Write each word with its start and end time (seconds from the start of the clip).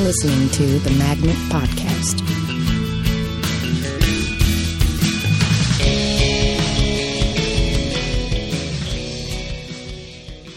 You're 0.00 0.08
listening 0.08 0.48
to 0.48 0.78
the 0.78 0.90
Magnet 0.92 1.36
Podcast. 1.50 2.20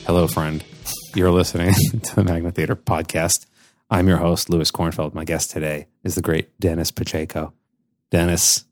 Hello, 0.06 0.28
friend. 0.28 0.64
You're 1.14 1.30
listening 1.30 1.74
to 2.04 2.16
the 2.16 2.24
Magnet 2.24 2.56
Theater 2.56 2.78
podcast. 2.78 3.46
I'm 3.90 4.08
your 4.08 4.16
host, 4.16 4.50
Louis 4.50 4.72
Kornfeld. 4.72 5.14
My 5.14 5.26
guest 5.26 5.52
today 5.52 5.88
is 6.06 6.16
the 6.16 6.22
great 6.22 6.58
Dennis 6.62 6.90
Pacheco. 6.90 7.52
Dennis, 8.12 8.64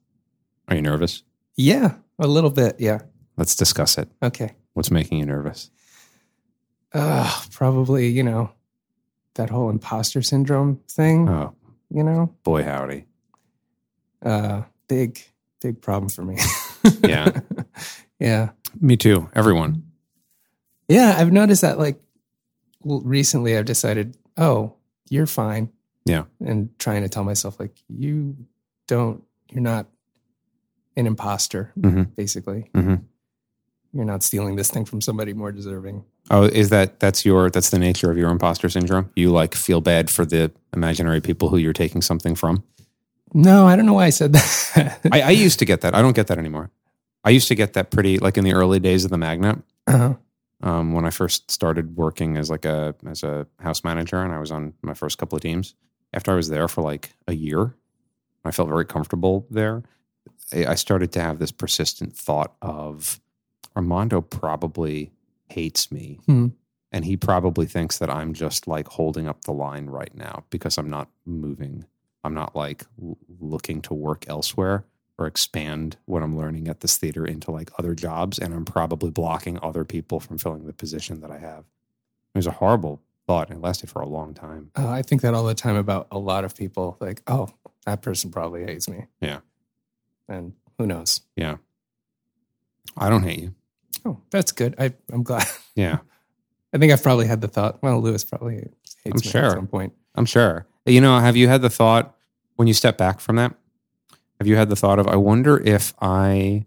are 0.69 0.75
you 0.77 0.81
nervous? 0.81 1.23
Yeah, 1.57 1.95
a 2.17 2.27
little 2.27 2.49
bit. 2.49 2.77
Yeah. 2.79 3.01
Let's 3.35 3.57
discuss 3.57 3.97
it. 3.97 4.07
Okay. 4.23 4.53
What's 4.71 4.89
making 4.89 5.17
you 5.19 5.25
nervous? 5.25 5.69
Uh, 6.93 7.41
probably, 7.51 8.07
you 8.07 8.23
know, 8.23 8.51
that 9.35 9.49
whole 9.49 9.69
imposter 9.69 10.21
syndrome 10.21 10.79
thing, 10.89 11.27
Oh, 11.29 11.55
you 11.89 12.03
know, 12.03 12.33
boy, 12.43 12.63
howdy. 12.63 13.05
uh, 14.25 14.63
big, 14.87 15.21
big 15.61 15.81
problem 15.81 16.09
for 16.09 16.23
me. 16.23 16.37
Yeah, 17.03 17.41
yeah. 18.19 18.49
me 18.79 18.97
too. 18.97 19.29
Everyone. 19.35 19.83
Yeah. 20.87 21.13
I've 21.15 21.31
noticed 21.31 21.61
that 21.61 21.77
like 21.77 22.01
recently 22.83 23.55
I've 23.55 23.65
decided, 23.65 24.17
oh, 24.35 24.73
you're 25.09 25.27
fine. 25.27 25.69
Yeah. 26.05 26.23
And 26.43 26.69
trying 26.79 27.03
to 27.03 27.09
tell 27.09 27.23
myself, 27.23 27.59
like, 27.59 27.75
you 27.87 28.35
don't, 28.87 29.23
you're 29.51 29.61
not 29.61 29.85
an 30.97 31.05
imposter, 31.05 31.71
hmm 31.79 32.03
basically. 32.15 32.71
hmm 32.73 32.95
You're 33.93 34.05
not 34.05 34.23
stealing 34.23 34.55
this 34.55 34.71
thing 34.71 34.85
from 34.85 35.01
somebody 35.01 35.33
more 35.33 35.51
deserving. 35.51 36.03
Oh, 36.33 36.43
is 36.43 36.69
that 36.69 37.01
that's 37.01 37.25
your 37.25 37.49
that's 37.49 37.71
the 37.71 37.77
nature 37.77 38.09
of 38.09 38.17
your 38.17 38.29
imposter 38.29 38.69
syndrome? 38.69 39.11
You 39.17 39.31
like 39.31 39.53
feel 39.53 39.81
bad 39.81 40.09
for 40.09 40.25
the 40.25 40.49
imaginary 40.73 41.19
people 41.19 41.49
who 41.49 41.57
you're 41.57 41.73
taking 41.73 42.01
something 42.01 42.35
from? 42.35 42.63
No, 43.33 43.67
I 43.67 43.75
don't 43.75 43.85
know 43.85 43.93
why 43.93 44.05
I 44.05 44.11
said 44.11 44.31
that. 44.33 44.99
I, 45.11 45.21
I 45.21 45.29
used 45.31 45.59
to 45.59 45.65
get 45.65 45.81
that. 45.81 45.93
I 45.93 46.01
don't 46.01 46.15
get 46.15 46.27
that 46.27 46.37
anymore. 46.37 46.71
I 47.25 47.31
used 47.31 47.49
to 47.49 47.55
get 47.55 47.73
that 47.73 47.91
pretty 47.91 48.17
like 48.17 48.37
in 48.37 48.45
the 48.45 48.53
early 48.53 48.79
days 48.79 49.03
of 49.03 49.11
the 49.11 49.17
magnet. 49.17 49.59
uh-huh. 49.87 50.15
um, 50.63 50.93
when 50.93 51.05
I 51.05 51.09
first 51.09 51.51
started 51.51 51.97
working 51.97 52.37
as 52.37 52.49
like 52.49 52.63
a 52.63 52.95
as 53.05 53.23
a 53.23 53.45
house 53.59 53.83
manager, 53.83 54.23
and 54.23 54.33
I 54.33 54.39
was 54.39 54.51
on 54.51 54.73
my 54.81 54.93
first 54.93 55.17
couple 55.17 55.35
of 55.35 55.41
teams. 55.41 55.75
After 56.13 56.31
I 56.31 56.35
was 56.35 56.47
there 56.47 56.69
for 56.69 56.81
like 56.81 57.11
a 57.27 57.33
year, 57.33 57.75
I 58.45 58.51
felt 58.51 58.69
very 58.69 58.85
comfortable 58.85 59.47
there. 59.49 59.83
I 60.53 60.65
I 60.65 60.75
started 60.75 61.11
to 61.13 61.21
have 61.21 61.39
this 61.39 61.51
persistent 61.51 62.15
thought 62.15 62.53
of 62.61 63.19
Armando 63.75 64.21
probably 64.21 65.11
hates 65.51 65.91
me, 65.91 66.19
Hmm. 66.25 66.47
and 66.91 67.05
he 67.05 67.15
probably 67.17 67.65
thinks 67.65 67.97
that 67.99 68.09
I'm 68.09 68.33
just 68.33 68.67
like 68.67 68.87
holding 68.87 69.27
up 69.27 69.41
the 69.43 69.53
line 69.53 69.87
right 69.87 70.13
now 70.15 70.43
because 70.49 70.77
I'm 70.77 70.89
not 70.89 71.09
moving. 71.25 71.85
I'm 72.23 72.33
not 72.33 72.55
like 72.55 72.85
looking 73.39 73.81
to 73.83 73.93
work 73.93 74.25
elsewhere 74.27 74.85
or 75.17 75.27
expand 75.27 75.97
what 76.05 76.23
I'm 76.23 76.37
learning 76.37 76.67
at 76.67 76.79
this 76.81 76.97
theater 76.97 77.25
into 77.25 77.51
like 77.51 77.69
other 77.79 77.93
jobs, 77.95 78.37
and 78.39 78.53
I'm 78.53 78.65
probably 78.65 79.11
blocking 79.11 79.59
other 79.61 79.83
people 79.85 80.19
from 80.19 80.37
filling 80.37 80.65
the 80.65 80.73
position 80.73 81.21
that 81.21 81.31
I 81.31 81.37
have. 81.39 81.65
It 82.33 82.37
was 82.37 82.47
a 82.47 82.51
horrible 82.51 83.01
thought, 83.27 83.49
and 83.49 83.59
it 83.59 83.61
lasted 83.61 83.89
for 83.89 84.01
a 84.01 84.07
long 84.07 84.33
time. 84.33 84.71
Uh, 84.77 84.89
I 84.89 85.01
think 85.01 85.21
that 85.21 85.33
all 85.33 85.43
the 85.43 85.53
time 85.53 85.75
about 85.75 86.07
a 86.11 86.17
lot 86.19 86.43
of 86.45 86.55
people. 86.55 86.97
Like, 86.99 87.21
oh, 87.27 87.49
that 87.85 88.01
person 88.01 88.31
probably 88.31 88.63
hates 88.63 88.87
me. 88.89 89.05
Yeah. 89.19 89.39
And 90.29 90.53
who 90.77 90.87
knows? 90.87 91.21
Yeah, 91.35 91.57
I 92.97 93.09
don't 93.09 93.23
hate 93.23 93.39
you. 93.39 93.55
Oh, 94.05 94.19
that's 94.31 94.51
good. 94.51 94.75
I, 94.79 94.93
I'm 95.11 95.23
glad. 95.23 95.47
Yeah, 95.75 95.99
I 96.73 96.77
think 96.79 96.91
I've 96.91 97.01
probably 97.01 97.27
had 97.27 97.39
the 97.41 97.47
thought. 97.47 97.81
Well, 97.81 98.01
Louis 98.01 98.23
probably 98.25 98.55
hates 98.55 99.05
I'm 99.05 99.11
me 99.13 99.21
sure. 99.21 99.45
at 99.45 99.51
some 99.53 99.67
point. 99.67 99.93
I'm 100.15 100.25
sure. 100.25 100.65
You 100.85 100.99
know, 100.99 101.17
have 101.19 101.37
you 101.37 101.47
had 101.47 101.61
the 101.61 101.69
thought 101.69 102.13
when 102.57 102.67
you 102.67 102.73
step 102.73 102.97
back 102.97 103.21
from 103.21 103.37
that? 103.37 103.55
Have 104.39 104.47
you 104.47 104.57
had 104.57 104.69
the 104.69 104.75
thought 104.75 104.99
of, 104.99 105.07
I 105.07 105.15
wonder 105.15 105.61
if 105.61 105.93
I 106.01 106.65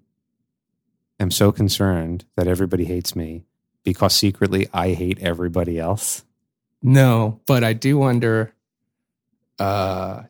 am 1.20 1.30
so 1.30 1.52
concerned 1.52 2.24
that 2.36 2.46
everybody 2.48 2.84
hates 2.86 3.14
me 3.14 3.44
because 3.82 4.14
secretly 4.14 4.68
I 4.72 4.92
hate 4.94 5.18
everybody 5.20 5.78
else? 5.78 6.24
No, 6.82 7.40
but 7.46 7.62
I 7.62 7.72
do 7.74 7.98
wonder. 7.98 8.54
Uh, 9.58 10.22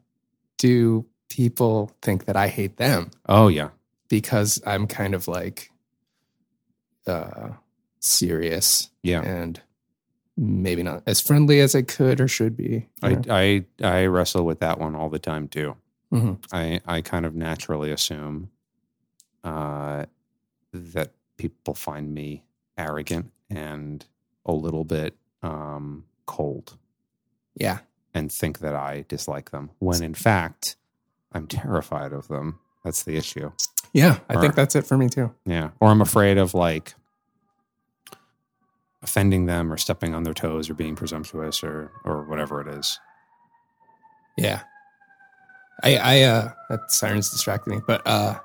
do 0.59 1.07
people 1.29 1.93
think 2.03 2.25
that 2.25 2.37
I 2.37 2.49
hate 2.49 2.77
them 2.77 3.11
Oh, 3.29 3.49
yeah. 3.49 3.69
because 4.09 4.61
I'm 4.67 4.87
kind 4.87 5.15
of 5.15 5.29
like 5.29 5.71
uh, 7.07 7.51
serious 8.01 8.91
Yeah. 9.03 9.23
and 9.23 9.61
maybe 10.37 10.83
not 10.83 11.03
as 11.07 11.21
friendly 11.21 11.61
as 11.61 11.75
I 11.75 11.83
could 11.83 12.21
or 12.21 12.29
should 12.29 12.57
be? 12.57 12.89
I, 13.03 13.19
I, 13.31 13.65
I 13.87 14.07
wrestle 14.07 14.45
with 14.45 14.61
that 14.61 14.79
one 14.79 14.95
all 14.95 15.09
the 15.11 15.19
time 15.19 15.49
too. 15.49 15.77
Mhm. 16.13 16.39
I, 16.53 16.81
I 16.87 17.01
kind 17.01 17.25
of 17.27 17.35
naturally 17.35 17.91
assume 17.91 18.51
uh, 19.43 20.07
that 20.73 21.13
people 21.37 21.75
find 21.75 22.15
me 22.15 22.45
arrogant 22.79 23.31
and 23.51 24.05
a 24.47 24.53
little 24.53 24.85
bit 24.85 25.15
um, 25.43 26.05
cold 26.27 26.77
Yeah. 27.57 27.79
and 28.15 28.31
think 28.33 28.61
that 28.61 28.75
I 28.75 29.05
dislike 29.09 29.51
them, 29.51 29.71
when 29.79 30.03
in 30.03 30.15
fact, 30.15 30.77
I'm 31.33 31.47
terrified 31.47 32.13
of 32.13 32.29
them. 32.29 32.59
That's 32.85 33.03
the 33.03 33.17
issue. 33.17 33.51
Yeah. 33.95 34.19
I 34.29 34.35
Or- 34.35 34.41
think 34.43 34.55
that's 34.55 34.75
it 34.77 34.87
for 34.87 34.99
me 34.99 35.09
too. 35.09 35.33
Yeah. 35.47 35.71
Or 35.81 35.89
I'm 35.89 36.03
afraid 36.03 36.37
of 36.37 36.53
like 36.53 36.95
offending 39.03 39.47
them 39.47 39.73
or 39.73 39.77
stepping 39.77 40.15
on 40.15 40.23
their 40.25 40.35
toes 40.35 40.69
or 40.69 40.75
being 40.75 40.97
presumptuous 40.97 41.63
or, 41.65 41.91
or 42.05 42.25
whatever 42.25 42.61
it 42.61 42.69
is. 42.69 42.99
Yeah. 44.37 44.63
I 45.83 45.97
I 45.97 46.23
uh 46.23 46.53
that 46.71 46.91
siren's 46.91 47.31
distracting 47.31 47.77
me, 47.77 47.83
but 47.87 48.03
uh 48.07 48.39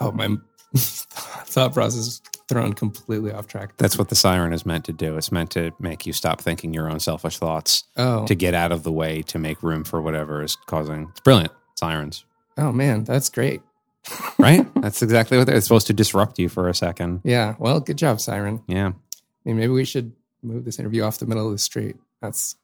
oh 0.00 0.12
my 0.12 0.36
thought 0.76 1.72
process 1.74 2.00
is 2.06 2.22
thrown 2.48 2.72
completely 2.74 3.32
off 3.32 3.46
track. 3.46 3.76
That's 3.78 3.96
what 3.96 4.08
the 4.08 4.14
siren 4.14 4.52
is 4.52 4.66
meant 4.66 4.84
to 4.86 4.92
do. 4.92 5.16
It's 5.16 5.32
meant 5.32 5.50
to 5.52 5.70
make 5.78 6.04
you 6.06 6.12
stop 6.12 6.40
thinking 6.40 6.74
your 6.74 6.90
own 6.90 7.00
selfish 7.00 7.38
thoughts, 7.38 7.84
Oh. 7.96 8.26
to 8.26 8.34
get 8.34 8.52
out 8.54 8.72
of 8.72 8.82
the 8.82 8.92
way, 8.92 9.22
to 9.22 9.38
make 9.38 9.62
room 9.62 9.84
for 9.84 10.02
whatever 10.02 10.42
is 10.42 10.56
causing. 10.66 11.08
It's 11.10 11.20
brilliant. 11.20 11.52
Sirens, 11.78 12.24
Oh 12.56 12.72
man, 12.72 13.04
that's 13.04 13.28
great. 13.28 13.62
right? 14.38 14.66
That's 14.82 15.00
exactly 15.00 15.38
what 15.38 15.46
they're 15.46 15.56
it's 15.56 15.66
supposed 15.66 15.86
to 15.86 15.94
disrupt 15.94 16.38
you 16.38 16.50
for 16.50 16.68
a 16.68 16.74
second. 16.74 17.22
Yeah. 17.24 17.54
Well, 17.58 17.80
good 17.80 17.96
job, 17.96 18.20
Siren. 18.20 18.62
Yeah. 18.66 18.88
I 18.88 18.92
mean, 19.46 19.56
maybe 19.56 19.72
we 19.72 19.86
should 19.86 20.12
move 20.42 20.66
this 20.66 20.78
interview 20.78 21.02
off 21.04 21.16
the 21.16 21.24
middle 21.26 21.46
of 21.46 21.52
the 21.52 21.58
street. 21.58 21.96
That's 22.20 22.54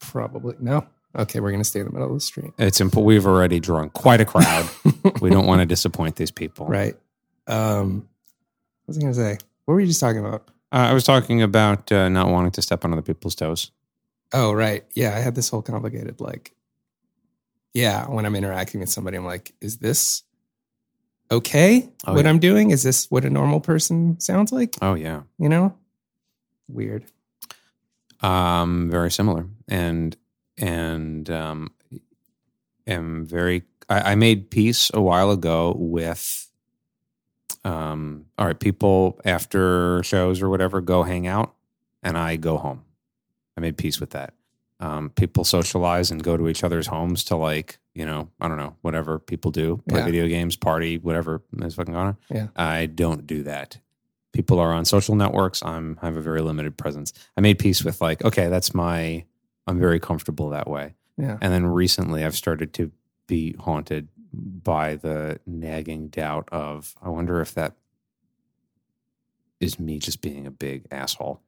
probably 0.00 0.56
no. 0.58 0.84
Okay, 1.16 1.38
we're 1.40 1.52
gonna 1.52 1.62
stay 1.62 1.80
in 1.80 1.86
the 1.86 1.92
middle 1.92 2.08
of 2.08 2.14
the 2.14 2.20
street. 2.20 2.52
It's 2.58 2.80
imp- 2.80 2.96
we've 2.96 3.26
already 3.26 3.60
drawn 3.60 3.90
quite 3.90 4.20
a 4.20 4.24
crowd. 4.24 4.68
we 5.20 5.30
don't 5.30 5.46
want 5.46 5.60
to 5.60 5.66
disappoint 5.66 6.16
these 6.16 6.32
people. 6.32 6.66
Right. 6.66 6.96
Um 7.46 8.08
what 8.84 8.96
was 8.96 8.98
I 8.98 9.00
gonna 9.02 9.14
say? 9.14 9.38
What 9.66 9.74
were 9.74 9.80
you 9.80 9.86
just 9.86 10.00
talking 10.00 10.18
about? 10.24 10.48
Uh, 10.72 10.88
I 10.90 10.92
was 10.94 11.04
talking 11.04 11.42
about 11.42 11.92
uh, 11.92 12.08
not 12.08 12.28
wanting 12.28 12.50
to 12.52 12.62
step 12.62 12.84
on 12.84 12.92
other 12.92 13.02
people's 13.02 13.34
toes. 13.36 13.70
Oh, 14.32 14.52
right. 14.52 14.84
Yeah, 14.94 15.14
I 15.14 15.20
had 15.20 15.34
this 15.34 15.50
whole 15.50 15.62
complicated 15.62 16.20
like 16.20 16.52
yeah, 17.74 18.06
when 18.06 18.26
I'm 18.26 18.36
interacting 18.36 18.80
with 18.80 18.90
somebody, 18.90 19.16
I'm 19.16 19.24
like, 19.24 19.54
is 19.60 19.78
this 19.78 20.22
okay? 21.30 21.88
Oh, 22.06 22.14
what 22.14 22.24
yeah. 22.24 22.30
I'm 22.30 22.38
doing? 22.38 22.70
Is 22.70 22.82
this 22.82 23.10
what 23.10 23.24
a 23.24 23.30
normal 23.30 23.60
person 23.60 24.20
sounds 24.20 24.52
like? 24.52 24.76
Oh 24.82 24.94
yeah. 24.94 25.22
You 25.38 25.48
know? 25.48 25.74
Weird. 26.68 27.04
Um, 28.20 28.90
very 28.90 29.10
similar, 29.10 29.48
and 29.68 30.16
and 30.56 31.28
um, 31.30 31.72
am 32.86 33.26
very. 33.26 33.64
I, 33.88 34.12
I 34.12 34.14
made 34.14 34.50
peace 34.50 34.90
a 34.94 35.00
while 35.00 35.30
ago 35.30 35.74
with. 35.76 36.48
Um, 37.64 38.26
all 38.38 38.46
right, 38.46 38.58
people 38.58 39.20
after 39.24 40.02
shows 40.02 40.42
or 40.42 40.48
whatever 40.48 40.80
go 40.80 41.04
hang 41.04 41.26
out, 41.26 41.54
and 42.02 42.18
I 42.18 42.36
go 42.36 42.58
home. 42.58 42.84
I 43.56 43.60
made 43.60 43.76
peace 43.76 44.00
with 44.00 44.10
that. 44.10 44.34
Um, 44.82 45.10
people 45.10 45.44
socialize 45.44 46.10
and 46.10 46.22
go 46.22 46.36
to 46.36 46.48
each 46.48 46.64
other's 46.64 46.88
homes 46.88 47.22
to 47.24 47.36
like 47.36 47.78
you 47.94 48.04
know 48.04 48.28
I 48.40 48.48
don't 48.48 48.56
know 48.56 48.74
whatever 48.82 49.18
people 49.18 49.50
do, 49.50 49.80
play 49.88 50.00
Yeah. 50.00 50.04
video 50.06 50.26
games, 50.26 50.56
party, 50.56 50.98
whatever 50.98 51.42
is 51.62 51.74
fucking 51.76 51.94
going 51.94 52.06
on. 52.08 52.16
Yeah. 52.30 52.48
I 52.56 52.86
don't 52.86 53.26
do 53.26 53.42
that. 53.44 53.78
People 54.32 54.58
are 54.58 54.72
on 54.72 54.84
social 54.84 55.14
networks. 55.14 55.62
I'm 55.64 55.98
I 56.02 56.06
have 56.06 56.16
a 56.16 56.20
very 56.22 56.40
limited 56.40 56.76
presence. 56.76 57.12
I 57.36 57.40
made 57.42 57.58
peace 57.58 57.84
with 57.84 58.00
like, 58.00 58.24
okay, 58.24 58.48
that's 58.48 58.74
my 58.74 59.24
I'm 59.68 59.78
very 59.78 60.00
comfortable 60.00 60.48
that 60.50 60.68
way. 60.68 60.94
Yeah. 61.16 61.38
And 61.40 61.52
then 61.52 61.64
recently 61.66 62.24
I've 62.24 62.34
started 62.36 62.72
to 62.74 62.90
be 63.28 63.54
haunted 63.60 64.08
by 64.34 64.96
the 64.96 65.38
nagging 65.46 66.08
doubt 66.08 66.48
of 66.50 66.94
I 67.02 67.08
wonder 67.10 67.40
if 67.40 67.54
that 67.54 67.76
is 69.60 69.78
me 69.78 69.98
just 69.98 70.20
being 70.22 70.46
a 70.46 70.50
big 70.50 70.86
asshole. 70.90 71.40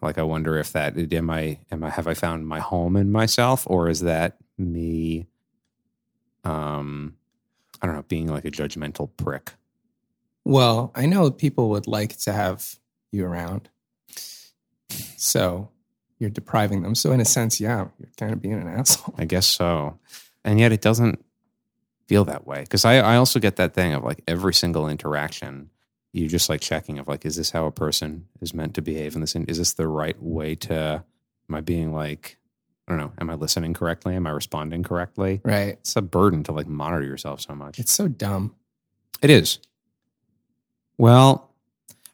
Like 0.00 0.18
I 0.18 0.22
wonder 0.22 0.56
if 0.58 0.72
that 0.72 0.96
am 0.96 1.30
I 1.30 1.58
am 1.70 1.82
I 1.82 1.90
have 1.90 2.06
I 2.06 2.14
found 2.14 2.46
my 2.46 2.60
home 2.60 2.96
in 2.96 3.10
myself 3.10 3.66
or 3.68 3.88
is 3.88 4.00
that 4.00 4.36
me 4.56 5.26
um 6.44 7.16
I 7.80 7.86
don't 7.86 7.96
know, 7.96 8.04
being 8.08 8.28
like 8.28 8.44
a 8.44 8.50
judgmental 8.50 9.08
prick. 9.16 9.52
Well, 10.44 10.92
I 10.94 11.06
know 11.06 11.30
people 11.30 11.70
would 11.70 11.86
like 11.86 12.16
to 12.20 12.32
have 12.32 12.76
you 13.12 13.24
around. 13.24 13.68
So 15.16 15.70
you're 16.18 16.30
depriving 16.30 16.82
them. 16.82 16.94
So 16.94 17.12
in 17.12 17.20
a 17.20 17.24
sense, 17.24 17.60
yeah, 17.60 17.88
you're 17.98 18.10
kind 18.16 18.32
of 18.32 18.40
being 18.42 18.54
an 18.54 18.68
asshole. 18.68 19.14
I 19.18 19.24
guess 19.24 19.46
so. 19.46 19.98
And 20.44 20.58
yet 20.58 20.72
it 20.72 20.80
doesn't 20.80 21.24
feel 22.06 22.24
that 22.24 22.46
way. 22.46 22.60
Because 22.62 22.84
I, 22.84 22.96
I 22.96 23.16
also 23.16 23.38
get 23.38 23.56
that 23.56 23.74
thing 23.74 23.92
of 23.92 24.02
like 24.02 24.22
every 24.26 24.54
single 24.54 24.88
interaction, 24.88 25.70
you 26.12 26.28
just 26.28 26.48
like 26.48 26.60
checking 26.60 26.98
of 26.98 27.08
like, 27.08 27.26
is 27.26 27.36
this 27.36 27.50
how 27.50 27.66
a 27.66 27.72
person 27.72 28.26
is 28.40 28.54
meant 28.54 28.74
to 28.74 28.82
behave 28.82 29.14
in 29.14 29.20
this? 29.20 29.36
Is 29.36 29.58
this 29.58 29.74
the 29.74 29.88
right 29.88 30.20
way 30.22 30.54
to, 30.54 31.04
am 31.48 31.54
I 31.54 31.60
being 31.60 31.92
like, 31.92 32.38
I 32.86 32.92
don't 32.92 32.98
know, 32.98 33.12
am 33.20 33.28
I 33.28 33.34
listening 33.34 33.74
correctly? 33.74 34.14
Am 34.14 34.26
I 34.26 34.30
responding 34.30 34.82
correctly? 34.82 35.42
Right. 35.44 35.74
It's 35.80 35.96
a 35.96 36.02
burden 36.02 36.42
to 36.44 36.52
like 36.52 36.66
monitor 36.66 37.04
yourself 37.04 37.42
so 37.42 37.54
much. 37.54 37.78
It's 37.78 37.92
so 37.92 38.08
dumb. 38.08 38.54
It 39.20 39.28
is. 39.30 39.58
Well, 40.96 41.50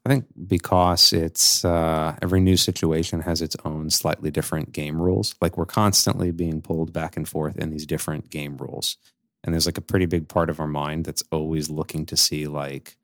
I 0.04 0.10
think 0.10 0.26
because 0.46 1.12
it's 1.12 1.64
uh, 1.64 2.16
every 2.20 2.40
new 2.40 2.56
situation 2.56 3.20
has 3.20 3.40
its 3.40 3.56
own 3.64 3.88
slightly 3.90 4.30
different 4.30 4.72
game 4.72 5.00
rules. 5.00 5.34
Like 5.40 5.56
we're 5.56 5.64
constantly 5.66 6.32
being 6.32 6.60
pulled 6.60 6.92
back 6.92 7.16
and 7.16 7.28
forth 7.28 7.56
in 7.56 7.70
these 7.70 7.86
different 7.86 8.30
game 8.30 8.56
rules. 8.56 8.96
And 9.44 9.54
there's 9.54 9.66
like 9.66 9.78
a 9.78 9.82
pretty 9.82 10.06
big 10.06 10.28
part 10.28 10.50
of 10.50 10.58
our 10.58 10.66
mind 10.66 11.04
that's 11.04 11.22
always 11.30 11.70
looking 11.70 12.04
to 12.06 12.16
see 12.16 12.46
like, 12.48 12.96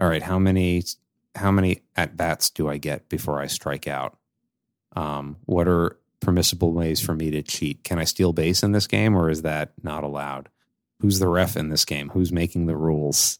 all 0.00 0.08
right, 0.08 0.22
how 0.22 0.38
many 0.38 0.82
how 1.34 1.50
many 1.50 1.82
at 1.94 2.16
bats 2.16 2.50
do 2.50 2.68
I 2.68 2.78
get 2.78 3.08
before 3.08 3.40
I 3.40 3.46
strike 3.46 3.86
out? 3.86 4.16
Um, 4.96 5.36
what 5.44 5.68
are 5.68 5.98
permissible 6.20 6.72
ways 6.72 7.00
for 7.00 7.14
me 7.14 7.30
to 7.30 7.42
cheat? 7.42 7.84
Can 7.84 7.98
I 7.98 8.04
steal 8.04 8.32
base 8.32 8.62
in 8.62 8.72
this 8.72 8.86
game, 8.86 9.16
or 9.16 9.30
is 9.30 9.42
that 9.42 9.72
not 9.82 10.02
allowed? 10.02 10.48
Who's 11.00 11.18
the 11.18 11.28
ref 11.28 11.56
in 11.56 11.68
this 11.68 11.84
game? 11.84 12.10
Who's 12.10 12.32
making 12.32 12.66
the 12.66 12.76
rules, 12.76 13.38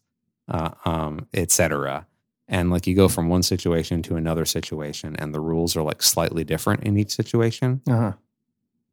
uh, 0.48 0.70
um, 0.84 1.26
etc. 1.34 2.06
And 2.46 2.70
like 2.70 2.86
you 2.86 2.94
go 2.94 3.08
from 3.08 3.28
one 3.28 3.42
situation 3.42 4.02
to 4.02 4.16
another 4.16 4.44
situation, 4.44 5.16
and 5.16 5.34
the 5.34 5.40
rules 5.40 5.76
are 5.76 5.82
like 5.82 6.02
slightly 6.02 6.44
different 6.44 6.84
in 6.84 6.98
each 6.98 7.14
situation. 7.14 7.80
Uh-huh. 7.88 8.12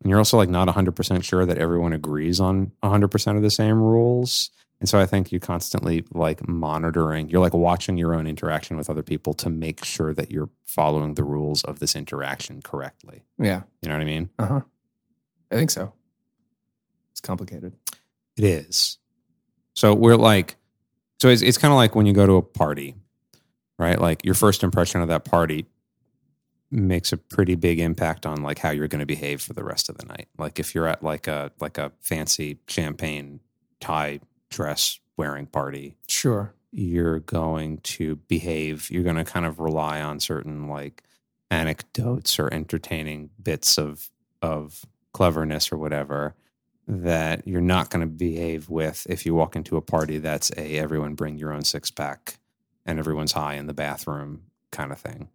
And 0.02 0.10
you're 0.10 0.20
also 0.20 0.38
like 0.38 0.50
not 0.50 0.68
100% 0.68 1.24
sure 1.24 1.46
that 1.46 1.58
everyone 1.58 1.94
agrees 1.94 2.40
on 2.40 2.72
100% 2.84 3.36
of 3.36 3.42
the 3.42 3.50
same 3.50 3.82
rules. 3.82 4.52
And 4.80 4.88
so 4.88 5.00
I 5.00 5.06
think 5.06 5.32
you're 5.32 5.40
constantly 5.40 6.06
like 6.14 6.48
monitoring, 6.48 7.30
you're 7.30 7.42
like 7.42 7.54
watching 7.54 7.98
your 7.98 8.14
own 8.14 8.28
interaction 8.28 8.78
with 8.78 8.90
other 8.90 9.02
people 9.02 9.34
to 9.36 9.50
make 9.50 9.84
sure 9.84 10.14
that 10.14 10.32
you're 10.32 10.50
following 10.66 11.16
the 11.16 11.24
rules 11.24 11.64
of 11.64 11.80
this 11.80 11.96
interaction 11.96 12.62
correctly. 12.62 13.24
Yeah. 13.40 13.64
You 13.82 13.90
know 13.90 13.96
what 13.96 14.02
I 14.02 14.06
mean? 14.06 14.30
Uh 14.38 14.46
huh. 14.46 14.62
I 15.52 15.56
think 15.56 15.72
so. 15.72 15.94
It's 17.12 17.22
complicated. 17.22 17.74
It 18.36 18.44
is. 18.44 19.00
So 19.74 19.94
we're 19.94 20.16
like, 20.16 20.58
so 21.20 21.30
it's, 21.30 21.42
it's 21.42 21.58
kind 21.58 21.72
of 21.72 21.78
like 21.78 21.96
when 21.96 22.06
you 22.06 22.14
go 22.14 22.28
to 22.28 22.34
a 22.34 22.42
party, 22.44 22.96
right? 23.80 24.00
Like 24.00 24.24
your 24.24 24.36
first 24.36 24.64
impression 24.64 25.02
of 25.02 25.08
that 25.08 25.26
party 25.26 25.66
makes 26.70 27.12
a 27.12 27.18
pretty 27.18 27.56
big 27.56 27.80
impact 27.80 28.26
on 28.26 28.44
like 28.44 28.60
how 28.60 28.70
you're 28.70 28.88
going 28.88 29.00
to 29.00 29.06
behave 29.06 29.42
for 29.42 29.54
the 29.54 29.64
rest 29.64 29.90
of 29.90 29.98
the 29.98 30.06
night. 30.06 30.28
Like 30.38 30.60
if 30.60 30.76
you're 30.76 30.88
at 30.88 31.02
like 31.02 31.28
a 31.28 31.52
like 31.60 31.78
a 31.78 31.92
fancy 32.02 32.60
champagne 32.68 33.40
tie 33.80 34.20
dress 34.50 35.00
wearing 35.18 35.46
party, 35.48 35.96
Sure. 36.08 36.54
you're 36.72 37.20
going 37.20 37.78
to 37.80 38.16
behave, 38.28 38.90
you're 38.92 39.04
going 39.04 39.16
to 39.16 39.24
kind 39.26 39.46
of 39.46 39.60
rely 39.60 40.02
on 40.02 40.20
certain 40.20 40.68
like 40.68 41.04
anecdotes 41.50 42.40
or 42.40 42.54
entertaining 42.54 43.30
bits 43.42 43.78
of 43.78 44.10
of 44.42 44.86
cleverness 45.14 45.72
or 45.72 45.78
whatever 45.78 46.36
that 46.88 47.48
you're 47.48 47.60
not 47.62 47.90
going 47.90 48.02
to 48.02 48.06
behave 48.08 48.70
with 48.70 49.08
if 49.10 49.26
you 49.26 49.34
walk 49.34 49.56
into 49.56 49.76
a 49.78 49.82
party 49.82 50.20
that's 50.20 50.52
a 50.58 50.78
everyone 50.78 51.16
bring 51.16 51.38
your 51.38 51.52
own 51.52 51.64
six 51.64 51.90
pack 51.90 52.38
and 52.86 53.00
everyone's 53.00 53.32
high 53.32 53.56
in 53.56 53.66
the 53.66 53.74
bathroom 53.74 54.44
kind 54.72 54.92
of 54.92 55.00
thing. 55.00 55.28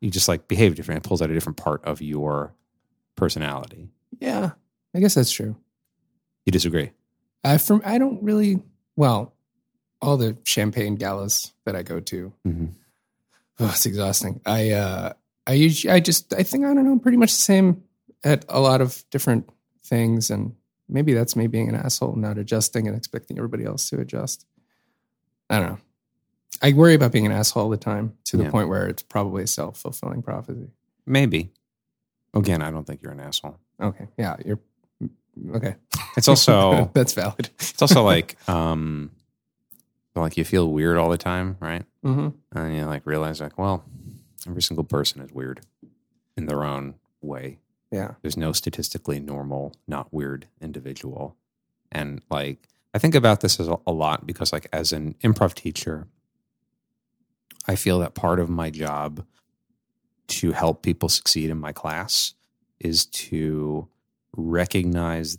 You 0.00 0.10
just 0.10 0.26
like 0.28 0.48
behave 0.48 0.74
different. 0.74 1.04
It 1.04 1.08
pulls 1.08 1.20
out 1.22 1.30
a 1.30 1.34
different 1.34 1.58
part 1.58 1.84
of 1.84 2.00
your 2.02 2.54
personality. 3.16 3.90
Yeah. 4.18 4.52
I 4.94 5.00
guess 5.00 5.14
that's 5.14 5.30
true. 5.30 5.56
You 6.46 6.50
disagree? 6.52 6.90
I 7.44 7.58
from 7.58 7.82
I 7.84 7.98
don't 7.98 8.22
really 8.22 8.62
well, 8.96 9.34
all 10.00 10.16
the 10.16 10.36
champagne 10.44 10.96
galas 10.96 11.52
that 11.64 11.74
I 11.76 11.82
go 11.82 12.00
to, 12.00 12.32
Mm-hmm. 12.46 12.66
oh, 13.60 13.68
it's 13.70 13.86
exhausting. 13.86 14.40
I 14.46 14.70
uh 14.70 15.12
I 15.46 15.54
usually 15.54 15.92
I 15.92 16.00
just 16.00 16.32
I 16.34 16.42
think 16.42 16.64
I 16.64 16.74
don't 16.74 16.84
know, 16.84 16.92
I'm 16.92 17.00
pretty 17.00 17.16
much 17.18 17.32
the 17.32 17.38
same 17.42 17.82
at 18.24 18.44
a 18.48 18.60
lot 18.60 18.80
of 18.80 19.02
different 19.10 19.48
things 19.84 20.30
and 20.30 20.54
maybe 20.88 21.12
that's 21.14 21.34
me 21.34 21.46
being 21.48 21.68
an 21.68 21.74
asshole, 21.74 22.14
not 22.16 22.38
adjusting 22.38 22.86
and 22.86 22.96
expecting 22.96 23.38
everybody 23.38 23.64
else 23.64 23.88
to 23.90 23.98
adjust. 24.00 24.46
I 25.50 25.58
don't 25.58 25.68
know. 25.70 25.78
I 26.62 26.72
worry 26.74 26.94
about 26.94 27.10
being 27.12 27.26
an 27.26 27.32
asshole 27.32 27.64
all 27.64 27.68
the 27.70 27.76
time 27.76 28.12
to 28.26 28.36
the 28.36 28.44
Yeah. 28.44 28.50
point 28.50 28.68
where 28.68 28.86
it's 28.86 29.02
probably 29.02 29.42
a 29.42 29.46
self 29.48 29.78
fulfilling 29.78 30.22
prophecy. 30.22 30.70
Maybe. 31.06 31.50
Again, 32.34 32.62
I 32.62 32.70
don't 32.70 32.86
think 32.86 33.02
you're 33.02 33.12
an 33.12 33.20
asshole. 33.20 33.58
Okay. 33.80 34.06
Yeah. 34.16 34.36
You're 34.44 34.60
okay. 35.54 35.76
It's 36.16 36.28
also 36.28 36.90
that's 36.94 37.12
valid. 37.12 37.50
it's 37.58 37.80
also 37.80 38.02
like 38.02 38.36
um 38.48 39.10
like 40.14 40.36
you 40.36 40.44
feel 40.44 40.70
weird 40.70 40.98
all 40.98 41.08
the 41.08 41.18
time, 41.18 41.56
right? 41.60 41.84
Mm-hmm. 42.04 42.28
And 42.58 42.76
you 42.76 42.84
like 42.84 43.06
realize 43.06 43.40
like, 43.40 43.58
well, 43.58 43.84
every 44.46 44.62
single 44.62 44.84
person 44.84 45.22
is 45.22 45.32
weird 45.32 45.60
in 46.36 46.46
their 46.46 46.64
own 46.64 46.94
way. 47.20 47.58
Yeah. 47.90 48.12
There's 48.22 48.36
no 48.36 48.52
statistically 48.52 49.20
normal, 49.20 49.74
not 49.86 50.12
weird 50.12 50.48
individual. 50.60 51.36
And 51.90 52.22
like 52.30 52.68
I 52.94 52.98
think 52.98 53.14
about 53.14 53.40
this 53.40 53.58
as 53.58 53.68
a, 53.68 53.78
a 53.86 53.92
lot 53.92 54.26
because 54.26 54.52
like 54.52 54.68
as 54.72 54.92
an 54.92 55.14
improv 55.22 55.54
teacher, 55.54 56.08
I 57.66 57.76
feel 57.76 57.98
that 58.00 58.14
part 58.14 58.40
of 58.40 58.50
my 58.50 58.70
job 58.70 59.24
to 60.28 60.52
help 60.52 60.82
people 60.82 61.08
succeed 61.08 61.50
in 61.50 61.58
my 61.58 61.72
class 61.72 62.34
is 62.80 63.06
to 63.06 63.88
recognize 64.36 65.38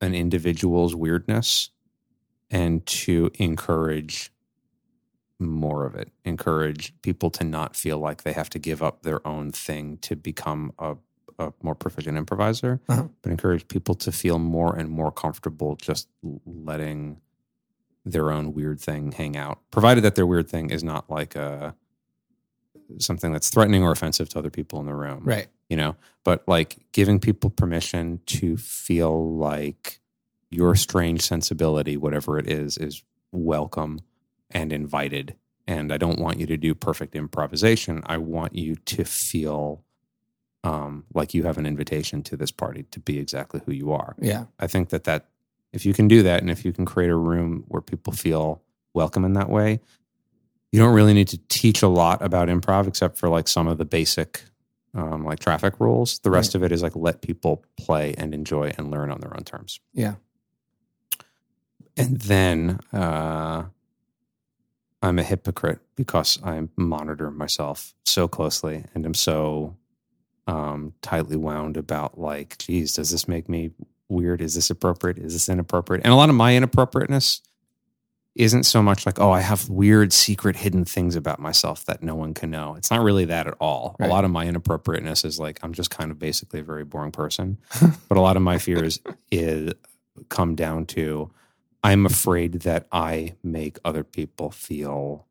an 0.00 0.14
individual's 0.14 0.94
weirdness 0.94 1.70
and 2.50 2.84
to 2.86 3.30
encourage 3.38 4.32
more 5.38 5.86
of 5.86 5.94
it. 5.94 6.10
Encourage 6.24 6.92
people 7.02 7.30
to 7.30 7.44
not 7.44 7.74
feel 7.76 7.98
like 7.98 8.22
they 8.22 8.32
have 8.32 8.50
to 8.50 8.58
give 8.58 8.82
up 8.82 9.02
their 9.02 9.26
own 9.26 9.50
thing 9.50 9.98
to 9.98 10.14
become 10.16 10.72
a, 10.78 10.96
a 11.38 11.52
more 11.62 11.74
proficient 11.74 12.16
improviser, 12.18 12.80
Uh-huh. 12.88 13.08
but 13.22 13.30
encourage 13.30 13.66
people 13.68 13.94
to 13.96 14.12
feel 14.12 14.38
more 14.38 14.76
and 14.76 14.88
more 14.90 15.10
comfortable 15.10 15.76
just 15.76 16.08
letting 16.46 17.20
their 18.04 18.32
own 18.32 18.52
weird 18.52 18.80
thing 18.80 19.12
hang 19.12 19.36
out, 19.36 19.60
provided 19.70 20.02
that 20.02 20.16
their 20.16 20.26
weird 20.26 20.48
thing 20.48 20.70
is 20.70 20.82
not 20.82 21.08
like 21.08 21.34
a 21.36 21.74
something 22.98 23.32
that's 23.32 23.50
threatening 23.50 23.82
or 23.82 23.92
offensive 23.92 24.28
to 24.30 24.38
other 24.38 24.50
people 24.50 24.80
in 24.80 24.86
the 24.86 24.94
room 24.94 25.22
Right. 25.24 25.46
you 25.68 25.76
know 25.76 25.96
but 26.24 26.42
like 26.46 26.76
giving 26.92 27.18
people 27.20 27.50
permission 27.50 28.20
to 28.26 28.56
feel 28.56 29.36
like 29.36 30.00
your 30.50 30.74
strange 30.74 31.22
sensibility 31.22 31.96
whatever 31.96 32.38
it 32.38 32.48
is 32.48 32.76
is 32.78 33.02
welcome 33.32 34.00
and 34.50 34.72
invited 34.72 35.34
and 35.66 35.92
i 35.92 35.96
don't 35.96 36.18
want 36.18 36.38
you 36.38 36.46
to 36.46 36.56
do 36.56 36.74
perfect 36.74 37.14
improvisation 37.16 38.02
i 38.06 38.16
want 38.18 38.54
you 38.54 38.74
to 38.76 39.04
feel 39.04 39.82
um, 40.64 41.04
like 41.12 41.34
you 41.34 41.42
have 41.42 41.58
an 41.58 41.66
invitation 41.66 42.22
to 42.22 42.36
this 42.36 42.52
party 42.52 42.84
to 42.92 43.00
be 43.00 43.18
exactly 43.18 43.60
who 43.66 43.72
you 43.72 43.92
are 43.92 44.14
Yeah. 44.20 44.44
i 44.60 44.66
think 44.66 44.90
that 44.90 45.04
that 45.04 45.26
if 45.72 45.86
you 45.86 45.94
can 45.94 46.06
do 46.08 46.22
that 46.22 46.40
and 46.42 46.50
if 46.50 46.64
you 46.64 46.72
can 46.72 46.84
create 46.84 47.10
a 47.10 47.16
room 47.16 47.64
where 47.68 47.80
people 47.82 48.12
feel 48.12 48.62
welcome 48.94 49.24
in 49.24 49.32
that 49.32 49.48
way 49.48 49.80
you 50.72 50.80
don't 50.80 50.94
really 50.94 51.14
need 51.14 51.28
to 51.28 51.38
teach 51.48 51.82
a 51.82 51.88
lot 51.88 52.22
about 52.22 52.48
improv 52.48 52.88
except 52.88 53.18
for 53.18 53.28
like 53.28 53.46
some 53.46 53.68
of 53.68 53.78
the 53.78 53.84
basic 53.84 54.42
um, 54.94 55.24
like 55.24 55.38
traffic 55.38 55.78
rules. 55.78 56.18
The 56.20 56.30
rest 56.30 56.54
of 56.54 56.62
it 56.62 56.72
is 56.72 56.82
like 56.82 56.96
let 56.96 57.22
people 57.22 57.64
play 57.78 58.14
and 58.18 58.34
enjoy 58.34 58.72
and 58.76 58.90
learn 58.90 59.10
on 59.10 59.20
their 59.20 59.34
own 59.34 59.44
terms. 59.44 59.80
Yeah. 59.94 60.14
and 61.96 62.18
then 62.20 62.80
uh, 62.92 63.64
i'm 65.02 65.18
a 65.18 65.22
hypocrite 65.22 65.80
because 65.94 66.38
i 66.42 66.62
monitor 66.76 67.30
myself 67.30 67.92
so 68.06 68.26
closely 68.26 68.84
and 68.94 69.04
i'm 69.04 69.14
so 69.14 69.76
um, 70.46 70.94
tightly 71.02 71.36
wound 71.36 71.76
about 71.76 72.18
like 72.18 72.56
geez 72.58 72.94
does 72.94 73.10
this 73.10 73.28
make 73.28 73.48
me 73.48 73.72
weird? 74.12 74.40
Is 74.40 74.54
this 74.54 74.70
appropriate? 74.70 75.18
Is 75.18 75.32
this 75.32 75.48
inappropriate? 75.48 76.04
And 76.04 76.12
a 76.12 76.16
lot 76.16 76.28
of 76.28 76.34
my 76.34 76.54
inappropriateness 76.54 77.40
isn't 78.34 78.62
so 78.64 78.82
much 78.82 79.04
like 79.04 79.20
oh 79.20 79.30
i 79.30 79.40
have 79.40 79.68
weird 79.68 80.12
secret 80.12 80.56
hidden 80.56 80.84
things 80.86 81.14
about 81.16 81.38
myself 81.38 81.84
that 81.84 82.02
no 82.02 82.14
one 82.14 82.32
can 82.32 82.50
know. 82.50 82.74
It's 82.76 82.90
not 82.90 83.02
really 83.02 83.26
that 83.26 83.46
at 83.46 83.54
all. 83.60 83.94
Right. 83.98 84.06
a 84.08 84.10
lot 84.10 84.24
of 84.24 84.30
my 84.30 84.46
inappropriateness 84.46 85.24
is 85.24 85.38
like 85.38 85.58
i'm 85.62 85.72
just 85.74 85.90
kind 85.90 86.10
of 86.10 86.18
basically 86.18 86.60
a 86.60 86.64
very 86.64 86.84
boring 86.84 87.12
person. 87.12 87.58
But 88.08 88.16
a 88.18 88.20
lot 88.22 88.36
of 88.36 88.42
my 88.42 88.58
fears 88.58 89.00
is 89.30 89.72
come 90.30 90.54
down 90.54 90.86
to 90.86 91.30
i'm 91.82 92.06
afraid 92.06 92.60
that 92.62 92.86
i 92.92 93.34
make 93.42 93.78
other 93.84 94.04
people 94.04 94.50
feel 94.50 95.26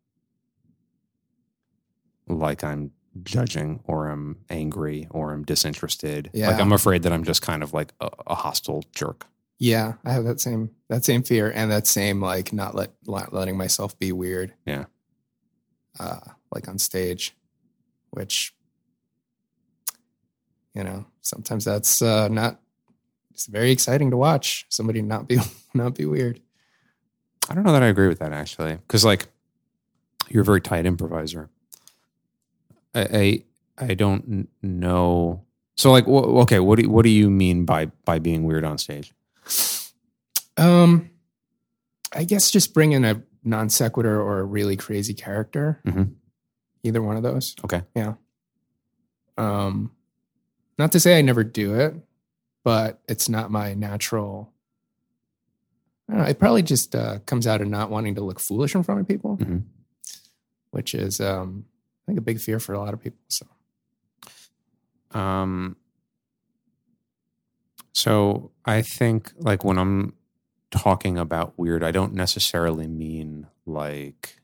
like 2.28 2.64
i'm 2.64 2.92
judging 3.24 3.82
or 3.86 4.10
i'm 4.10 4.38
angry 4.50 5.08
or 5.12 5.34
i'm 5.34 5.44
disinterested. 5.44 6.26
Like 6.34 6.36
Yeah. 6.36 6.58
i'm 6.58 6.72
afraid 6.72 7.04
that 7.04 7.12
i'm 7.12 7.24
just 7.24 7.42
kind 7.42 7.62
of 7.64 7.74
like 7.74 7.94
a, 8.00 8.10
a 8.28 8.36
hostile 8.36 8.84
jerk 8.96 9.28
Yeah, 9.62 9.94
I 10.04 10.14
have 10.14 10.24
that 10.24 10.40
same 10.40 10.72
that 10.90 11.06
same 11.06 11.22
fear 11.22 11.52
and 11.54 11.70
that 11.70 11.86
same 11.86 12.20
like 12.20 12.52
not 12.52 12.74
let 12.74 12.94
not 13.06 13.32
letting 13.32 13.60
myself 13.60 13.98
be 14.00 14.12
weird. 14.12 14.56
Yeah. 14.66 14.86
Uh, 16.00 16.18
like 16.52 16.68
on 16.68 16.80
stage, 16.80 17.36
which 18.10 18.56
you 20.74 20.84
know, 20.84 21.06
sometimes 21.22 21.64
that's 21.64 22.02
uh, 22.02 22.28
not. 22.30 22.60
It's 23.36 23.46
very 23.46 23.70
exciting 23.70 24.10
to 24.10 24.18
watch 24.18 24.66
somebody 24.70 25.04
not 25.04 25.28
be 25.28 25.38
not 25.76 25.94
be 25.94 26.08
weird. 26.08 26.42
I 27.48 27.54
don't 27.54 27.64
know 27.64 27.74
that 27.74 27.84
I 27.84 27.88
agree 27.88 28.08
with 28.08 28.18
that 28.18 28.34
actually, 28.34 28.78
because 28.78 29.06
like 29.06 29.28
you're 30.28 30.42
a 30.42 30.46
very 30.46 30.62
tight 30.62 30.88
improviser. 30.88 31.52
I 32.96 33.44
I, 33.78 33.90
I 33.90 33.94
don't 33.94 34.48
know. 34.64 35.46
So 35.78 35.92
like, 35.92 36.06
wh- 36.06 36.42
okay, 36.42 36.58
what 36.58 36.78
do 36.78 36.86
you, 36.86 36.90
what 36.90 37.04
do 37.04 37.12
you 37.12 37.30
mean 37.30 37.64
by 37.66 37.92
by 38.06 38.18
being 38.18 38.44
weird 38.44 38.66
on 38.66 38.80
stage? 38.80 39.14
Um, 40.58 41.10
I 42.14 42.24
guess 42.24 42.52
just 42.52 42.74
bring 42.74 42.92
in 42.92 43.06
a 43.06 43.24
non 43.44 43.70
sequitur 43.70 44.22
or 44.22 44.40
a 44.40 44.44
really 44.44 44.76
crazy 44.78 45.14
character. 45.14 45.82
Mhm. 45.86 46.16
Either 46.84 47.02
one 47.02 47.18
of 47.18 47.24
those. 47.24 47.56
Okay. 47.64 47.84
Yeah. 47.96 48.16
Um, 49.38 49.92
not 50.78 50.92
to 50.94 51.00
say 51.00 51.18
I 51.18 51.22
never 51.22 51.44
do 51.44 51.76
it, 51.76 51.96
but 52.64 53.02
it's 53.08 53.30
not 53.30 53.50
my 53.52 53.74
natural. 53.74 54.52
I 56.10 56.14
don't 56.14 56.22
know, 56.24 56.28
it 56.30 56.40
probably 56.40 56.64
just 56.64 56.94
uh, 56.96 57.20
comes 57.26 57.48
out 57.48 57.62
of 57.62 57.68
not 57.70 57.90
wanting 57.90 58.16
to 58.16 58.22
look 58.22 58.40
foolish 58.40 58.76
in 58.76 58.84
front 58.84 59.00
of 59.02 59.08
people, 59.08 59.38
Mhm. 59.38 59.64
which 60.72 60.94
is, 60.94 61.22
um, 61.22 61.66
I 62.04 62.12
think, 62.12 62.20
a 62.20 62.22
big 62.22 62.40
fear 62.40 62.60
for 62.60 62.74
a 62.74 62.80
lot 62.80 62.94
of 62.94 63.00
people. 63.02 63.20
So, 63.30 63.48
Um, 65.18 65.76
so 67.94 68.52
I 68.66 68.82
think 68.82 69.32
like 69.38 69.64
when 69.64 69.78
I'm 69.78 70.14
talking 70.72 71.18
about 71.18 71.58
weird, 71.58 71.84
I 71.84 71.92
don't 71.92 72.14
necessarily 72.14 72.88
mean 72.88 73.48
like 73.66 74.40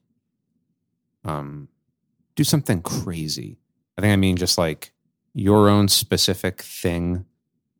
um 1.24 1.70
do 2.36 2.44
something 2.44 2.82
crazy. 2.82 3.58
I 3.98 4.02
think 4.02 4.14
I 4.14 4.18
mean 4.18 4.38
just 4.38 4.58
like 4.58 4.92
your 5.34 5.70
own 5.70 5.88
specific 5.88 6.62
thing 6.62 7.26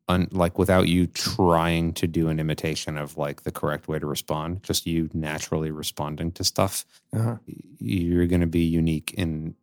un, 0.08 0.28
like 0.30 0.58
without 0.58 0.88
you 0.88 1.06
trying 1.06 1.92
to 1.94 2.06
do 2.06 2.28
an 2.28 2.40
imitation 2.40 2.96
of 2.96 3.16
like 3.16 3.42
the 3.42 3.52
correct 3.52 3.88
way 3.88 3.98
to 3.98 4.06
respond, 4.06 4.62
just 4.62 4.86
you 4.86 5.10
naturally 5.12 5.70
responding 5.70 6.32
to 6.32 6.44
stuff. 6.44 6.84
Uh 7.12 7.36
you're 7.78 8.26
going 8.26 8.40
to 8.40 8.46
be 8.46 8.64
unique 8.64 9.14
in 9.16 9.54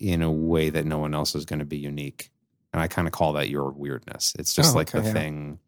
in 0.00 0.22
a 0.22 0.30
way 0.30 0.70
that 0.70 0.86
no 0.86 0.98
one 0.98 1.14
else 1.14 1.34
is 1.34 1.44
going 1.44 1.58
to 1.58 1.64
be 1.64 1.76
unique 1.78 2.31
and 2.72 2.80
i 2.82 2.88
kind 2.88 3.06
of 3.08 3.12
call 3.12 3.32
that 3.34 3.48
your 3.48 3.70
weirdness 3.70 4.34
it's 4.38 4.54
just 4.54 4.74
Oh, 4.74 4.78
like 4.78 4.94
okay, 4.94 5.00
the 5.00 5.06
yeah. 5.08 5.12
thing 5.12 5.58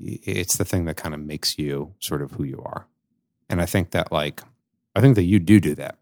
it's 0.00 0.56
the 0.56 0.64
thing 0.64 0.84
that 0.86 0.96
kind 0.96 1.14
of 1.14 1.20
makes 1.20 1.58
you 1.58 1.94
sort 1.98 2.22
of 2.22 2.32
who 2.32 2.44
you 2.44 2.62
are 2.64 2.86
and 3.48 3.60
i 3.60 3.66
think 3.66 3.90
that 3.90 4.12
like 4.12 4.42
i 4.94 5.00
think 5.00 5.14
that 5.16 5.24
you 5.24 5.38
do 5.38 5.60
do 5.60 5.74
that 5.74 5.96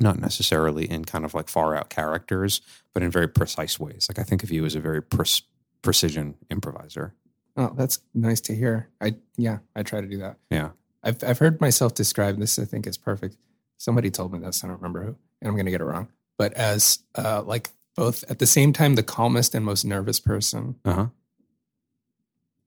not 0.00 0.18
necessarily 0.18 0.90
in 0.90 1.04
kind 1.04 1.24
of 1.24 1.34
like 1.34 1.48
far 1.48 1.76
out 1.76 1.90
characters 1.90 2.60
but 2.94 3.02
in 3.02 3.10
very 3.10 3.28
precise 3.28 3.78
ways 3.78 4.06
like 4.08 4.18
i 4.18 4.22
think 4.22 4.42
of 4.42 4.50
you 4.50 4.64
as 4.64 4.74
a 4.74 4.80
very 4.80 5.02
pre- 5.02 5.26
precision 5.82 6.34
improviser 6.50 7.14
oh, 7.56 7.70
that's 7.76 8.00
nice 8.14 8.40
to 8.40 8.54
hear. 8.54 8.88
I 8.98 9.16
yeah, 9.36 9.58
I 9.76 9.82
try 9.82 10.00
to 10.00 10.06
do 10.06 10.16
that. 10.18 10.38
yeah 10.50 10.70
I've 11.02 11.22
I've 11.22 11.38
heard 11.38 11.60
myself 11.60 11.92
describe 11.94 12.38
this. 12.38 12.58
I 12.58 12.64
think 12.64 12.86
is 12.86 12.96
perfect. 12.96 13.36
Somebody 13.76 14.10
told 14.10 14.32
me 14.32 14.38
this. 14.38 14.62
I 14.64 14.68
don't 14.68 14.76
remember 14.76 15.02
who, 15.02 15.16
and 15.42 15.48
I'm 15.48 15.54
going 15.54 15.66
to 15.66 15.70
get 15.72 15.80
it 15.82 15.84
wrong. 15.84 16.08
But 16.38 16.54
as 16.54 17.00
uh, 17.14 17.42
like 17.42 17.68
both 17.96 18.24
at 18.30 18.38
the 18.38 18.46
same 18.46 18.72
time, 18.72 18.94
the 18.94 19.02
calmest 19.02 19.54
and 19.54 19.64
most 19.64 19.84
nervous 19.84 20.18
person, 20.20 20.76
uh-huh 20.84 21.06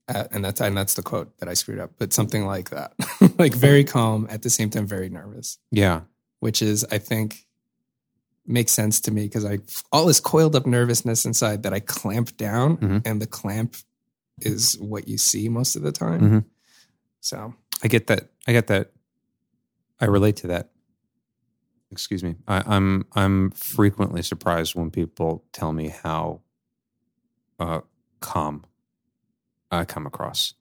uh, 0.07 0.25
and 0.31 0.45
that's 0.45 0.61
and 0.61 0.77
that's 0.77 0.93
the 0.93 1.01
quote 1.01 1.35
that 1.39 1.49
I 1.49 1.55
screwed 1.55 1.79
up. 1.79 1.91
But 1.97 2.13
something 2.13 2.45
like 2.45 2.69
that, 2.69 2.93
like 3.39 3.53
very 3.55 3.83
calm 3.83 4.27
at 4.29 4.43
the 4.43 4.49
same 4.49 4.69
time, 4.69 4.85
very 4.87 5.09
nervous, 5.09 5.57
yeah 5.71 6.01
which 6.41 6.61
is 6.61 6.85
I 6.91 6.99
think 6.99 7.47
makes 8.45 8.71
sense 8.71 8.99
to 9.01 9.11
me 9.11 9.23
because 9.23 9.45
I 9.45 9.57
all 9.91 10.05
this 10.05 10.19
coiled 10.19 10.55
up 10.55 10.67
nervousness 10.67 11.25
inside 11.25 11.63
that 11.63 11.73
I 11.73 11.79
clamp 11.79 12.37
down, 12.37 12.77
Mhm. 12.77 13.01
and 13.07 13.19
the 13.21 13.25
clamp 13.27 13.77
is 14.41 14.77
what 14.79 15.07
you 15.07 15.17
see 15.17 15.49
most 15.49 15.75
of 15.75 15.81
the 15.81 15.91
time. 15.91 16.21
Mhm. 16.21 16.45
So 17.21 17.55
I 17.83 17.87
get 17.87 18.05
that. 18.07 18.29
I 18.47 18.51
get 18.51 18.67
that. 18.67 18.91
I 19.99 20.05
relate 20.05 20.35
to 20.37 20.47
that. 20.47 20.69
Excuse 21.95 22.23
me. 22.23 22.35
I, 22.47 22.61
I'm 22.67 23.05
I'm 23.13 23.51
frequently 23.51 24.21
surprised 24.21 24.75
when 24.75 24.91
people 24.91 25.45
tell 25.53 25.71
me 25.71 25.87
how 25.89 26.41
uh, 27.59 27.81
calm 28.19 28.65
I 29.71 29.85
come 29.85 30.05
across, 30.05 30.53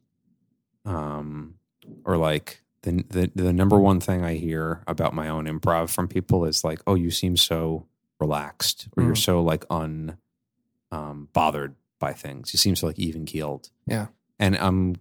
um, 0.84 1.56
or 2.04 2.16
like 2.16 2.62
the, 2.82 3.04
the 3.08 3.30
the 3.34 3.52
number 3.52 3.78
one 3.78 4.00
thing 4.00 4.22
I 4.24 4.34
hear 4.34 4.82
about 4.86 5.14
my 5.14 5.28
own 5.28 5.46
improv 5.46 5.90
from 5.90 6.08
people 6.08 6.44
is 6.44 6.62
like, 6.64 6.80
"Oh, 6.86 6.94
you 6.94 7.10
seem 7.10 7.36
so 7.36 7.86
relaxed, 8.20 8.88
or 8.96 9.02
you're 9.02 9.14
Mm. 9.14 9.18
so 9.24 9.42
like 9.42 9.64
un 9.70 10.18
um, 10.92 11.28
bothered 11.32 11.74
by 11.98 12.12
things. 12.12 12.52
You 12.54 12.58
seem 12.58 12.76
so 12.76 12.86
like 12.86 12.98
even 12.98 13.24
keeled." 13.26 13.70
Yeah. 13.86 14.06
and 14.38 14.56
I'm 14.56 14.96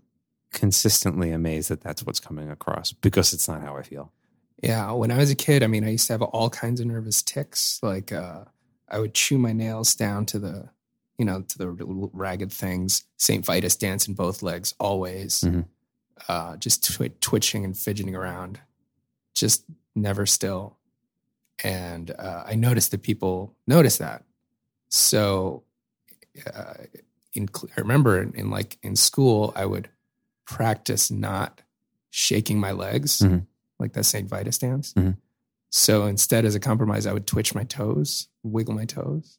consistently 0.51 1.31
amazed 1.31 1.69
that 1.69 1.81
that's 1.81 2.05
what's 2.05 2.19
coming 2.19 2.49
across 2.51 2.91
because 2.91 3.33
it's 3.33 3.47
not 3.47 3.61
how 3.61 3.75
I 3.77 3.81
feel. 3.81 4.11
Yeah, 4.63 4.91
when 4.93 5.11
I 5.11 5.17
was 5.17 5.29
a 5.29 5.35
kid, 5.35 5.61
I 5.61 5.67
mean, 5.67 5.83
I 5.83 5.89
used 5.89 6.07
to 6.07 6.13
have 6.13 6.21
all 6.21 6.49
kinds 6.49 6.79
of 6.79 6.87
nervous 6.87 7.21
ticks. 7.21 7.79
Like 7.83 8.13
uh, 8.13 8.45
I 8.87 8.99
would 8.99 9.13
chew 9.13 9.37
my 9.37 9.51
nails 9.51 9.93
down 9.93 10.25
to 10.27 10.39
the, 10.39 10.69
you 11.17 11.25
know, 11.25 11.41
to 11.41 11.57
the 11.57 11.67
ragged 12.13 12.51
things. 12.51 13.03
Saint 13.17 13.45
Vitus 13.45 13.75
dance 13.75 14.07
in 14.07 14.13
both 14.13 14.41
legs, 14.41 14.73
always. 14.79 15.41
Mhm. 15.41 15.65
Uh, 16.29 16.55
just 16.57 16.83
twi- 16.93 17.11
twitching 17.19 17.65
and 17.65 17.77
fidgeting 17.77 18.15
around, 18.15 18.61
just 19.33 19.65
never 19.95 20.25
still. 20.25 20.77
And 21.63 22.11
uh, 22.11 22.43
I 22.45 22.55
noticed 22.55 22.91
that 22.91 23.01
people 23.01 23.53
notice 23.67 23.97
that. 23.97 24.23
So, 24.89 25.63
uh, 26.55 26.75
in, 27.33 27.49
I 27.75 27.81
remember 27.81 28.21
in, 28.21 28.31
in 28.33 28.49
like 28.49 28.77
in 28.81 28.95
school, 28.95 29.51
I 29.55 29.65
would 29.65 29.89
practice 30.45 31.11
not 31.11 31.61
shaking 32.11 32.59
my 32.59 32.71
legs 32.71 33.19
Mhm. 33.19 33.45
Like 33.83 33.93
that 33.93 34.05
St. 34.05 34.27
Vitus 34.27 34.57
dance. 34.57 34.93
Mhm. 34.93 35.17
So 35.69 36.05
instead, 36.05 36.45
as 36.45 36.55
a 36.55 36.59
compromise, 36.59 37.05
I 37.05 37.13
would 37.13 37.27
twitch 37.27 37.53
my 37.55 37.63
toes, 37.63 38.27
wiggle 38.43 38.73
my 38.73 38.85
toes. 38.85 39.37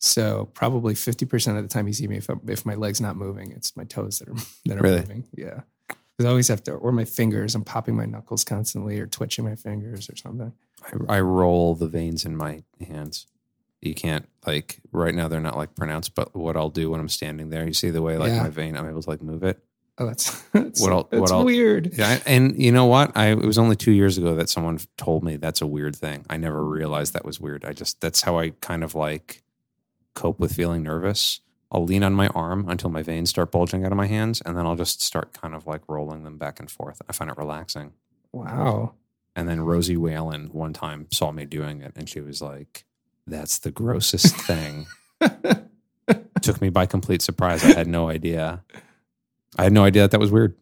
So 0.00 0.50
probably 0.54 0.94
50% 0.94 1.56
of 1.56 1.62
the 1.62 1.68
time 1.68 1.86
you 1.86 1.92
see 1.94 2.06
me, 2.06 2.16
if, 2.18 2.28
if 2.46 2.66
my 2.66 2.74
leg's 2.74 3.00
not 3.00 3.16
moving, 3.16 3.50
it's 3.52 3.74
my 3.76 3.84
toes 3.84 4.18
that 4.18 4.28
are, 4.28 4.34
that 4.66 4.78
are 4.78 4.82
Really? 4.82 5.00
moving. 5.00 5.24
Yeah. 5.34 5.60
Because 5.88 6.26
I 6.26 6.28
always 6.28 6.48
have 6.48 6.62
to, 6.64 6.72
or 6.72 6.92
my 6.92 7.04
fingers, 7.04 7.54
I'm 7.54 7.64
popping 7.64 7.96
my 7.96 8.04
knuckles 8.06 8.44
constantly 8.44 9.00
or 9.00 9.06
twitching 9.06 9.44
my 9.44 9.56
fingers 9.56 10.08
or 10.10 10.16
something. 10.16 10.52
I, 11.08 11.16
I 11.16 11.20
roll 11.20 11.74
the 11.74 11.88
veins 11.88 12.24
in 12.24 12.36
my 12.36 12.62
hands. 12.86 13.26
You 13.80 13.94
can't 13.94 14.26
like 14.46 14.80
right 14.92 15.14
now 15.14 15.28
they're 15.28 15.40
not 15.40 15.56
like 15.56 15.74
pronounced, 15.74 16.14
but 16.14 16.34
what 16.34 16.56
I'll 16.56 16.70
do 16.70 16.90
when 16.90 17.00
I'm 17.00 17.08
standing 17.08 17.50
there, 17.50 17.66
you 17.66 17.74
see 17.74 17.90
the 17.90 18.00
way 18.02 18.16
like 18.16 18.30
Yeah. 18.32 18.42
my 18.44 18.48
vein, 18.48 18.76
I'm 18.76 18.88
able 18.88 19.02
to 19.02 19.10
like 19.10 19.22
move 19.22 19.42
it. 19.42 19.62
Oh, 19.98 20.06
that's, 20.06 20.40
that's, 20.52 20.80
What 20.80 20.92
I'll- 20.92 21.08
that's 21.10 21.20
what 21.20 21.30
I'll- 21.32 21.44
weird. 21.44 21.92
Yeah, 21.96 22.18
and 22.26 22.60
you 22.60 22.72
know 22.72 22.86
what? 22.86 23.12
I 23.16 23.28
it 23.28 23.38
was 23.44 23.58
only 23.58 23.76
two 23.76 23.92
years 23.92 24.18
ago 24.18 24.34
that 24.34 24.48
someone 24.48 24.78
told 24.96 25.22
me 25.22 25.36
that's 25.36 25.60
a 25.62 25.66
weird 25.66 25.94
thing. 25.96 26.24
I 26.28 26.36
never 26.36 26.64
realized 26.64 27.12
that 27.12 27.24
was 27.24 27.38
weird. 27.40 27.64
I 27.64 27.72
just 27.72 28.00
that's 28.00 28.22
how 28.22 28.38
I 28.38 28.50
kind 28.60 28.82
of 28.82 28.94
like 28.94 29.42
cope 30.14 30.40
with 30.40 30.52
feeling 30.52 30.82
nervous. 30.82 31.40
I'll 31.70 31.84
lean 31.84 32.02
on 32.04 32.12
my 32.12 32.28
arm 32.28 32.68
until 32.68 32.90
my 32.90 33.02
veins 33.02 33.30
start 33.30 33.50
bulging 33.50 33.84
out 33.84 33.90
of 33.92 33.96
my 33.96 34.06
hands, 34.06 34.40
and 34.44 34.56
then 34.56 34.64
I'll 34.66 34.76
just 34.76 35.02
start 35.02 35.32
kind 35.32 35.54
of 35.54 35.66
like 35.66 35.82
rolling 35.88 36.22
them 36.24 36.38
back 36.38 36.60
and 36.60 36.70
forth. 36.70 37.00
I 37.08 37.12
find 37.12 37.30
it 37.30 37.36
relaxing. 37.36 37.92
Wow. 38.32 38.94
And 39.36 39.48
then 39.48 39.60
Rosie 39.60 39.96
Whalen 39.96 40.46
one 40.52 40.72
time 40.72 41.08
saw 41.12 41.32
me 41.32 41.44
doing 41.46 41.82
it, 41.82 41.92
and 41.96 42.08
she 42.08 42.20
was 42.20 42.40
like, 42.42 42.84
"That's 43.26 43.58
the 43.58 43.70
grossest 43.72 44.36
thing." 44.36 44.86
Took 46.42 46.60
me 46.60 46.68
by 46.68 46.86
complete 46.86 47.22
surprise. 47.22 47.64
I 47.64 47.72
had 47.74 47.86
no 47.88 48.08
idea. 48.08 48.62
I 49.58 49.64
had 49.64 49.72
no 49.72 49.84
idea 49.84 50.02
that 50.02 50.10
that 50.12 50.20
was 50.20 50.30
weird. 50.30 50.54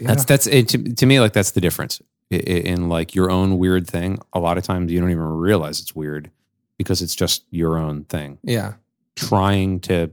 Yeah. 0.00 0.08
That's 0.08 0.24
that's 0.24 0.46
it, 0.46 0.68
to, 0.68 0.78
to 0.94 1.06
me 1.06 1.18
like 1.20 1.32
that's 1.32 1.50
the 1.52 1.60
difference 1.60 2.00
I- 2.32 2.36
I- 2.36 2.38
in 2.38 2.88
like 2.88 3.14
your 3.14 3.30
own 3.30 3.58
weird 3.58 3.86
thing. 3.88 4.20
A 4.32 4.38
lot 4.38 4.56
of 4.58 4.64
times 4.64 4.92
you 4.92 5.00
don't 5.00 5.10
even 5.10 5.24
realize 5.24 5.80
it's 5.80 5.94
weird 5.94 6.30
because 6.76 7.02
it's 7.02 7.16
just 7.16 7.44
your 7.50 7.76
own 7.76 8.04
thing. 8.04 8.38
yeah. 8.42 8.74
Trying 9.16 9.80
to 9.80 10.12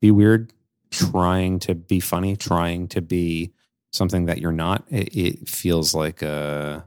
be 0.00 0.10
weird, 0.10 0.52
trying 0.90 1.60
to 1.60 1.76
be 1.76 2.00
funny, 2.00 2.34
trying 2.34 2.88
to 2.88 3.00
be 3.00 3.52
something 3.92 4.24
that 4.26 4.40
you're 4.40 4.50
not. 4.50 4.82
It, 4.90 5.16
it 5.16 5.48
feels 5.48 5.94
like 5.94 6.20
a 6.22 6.84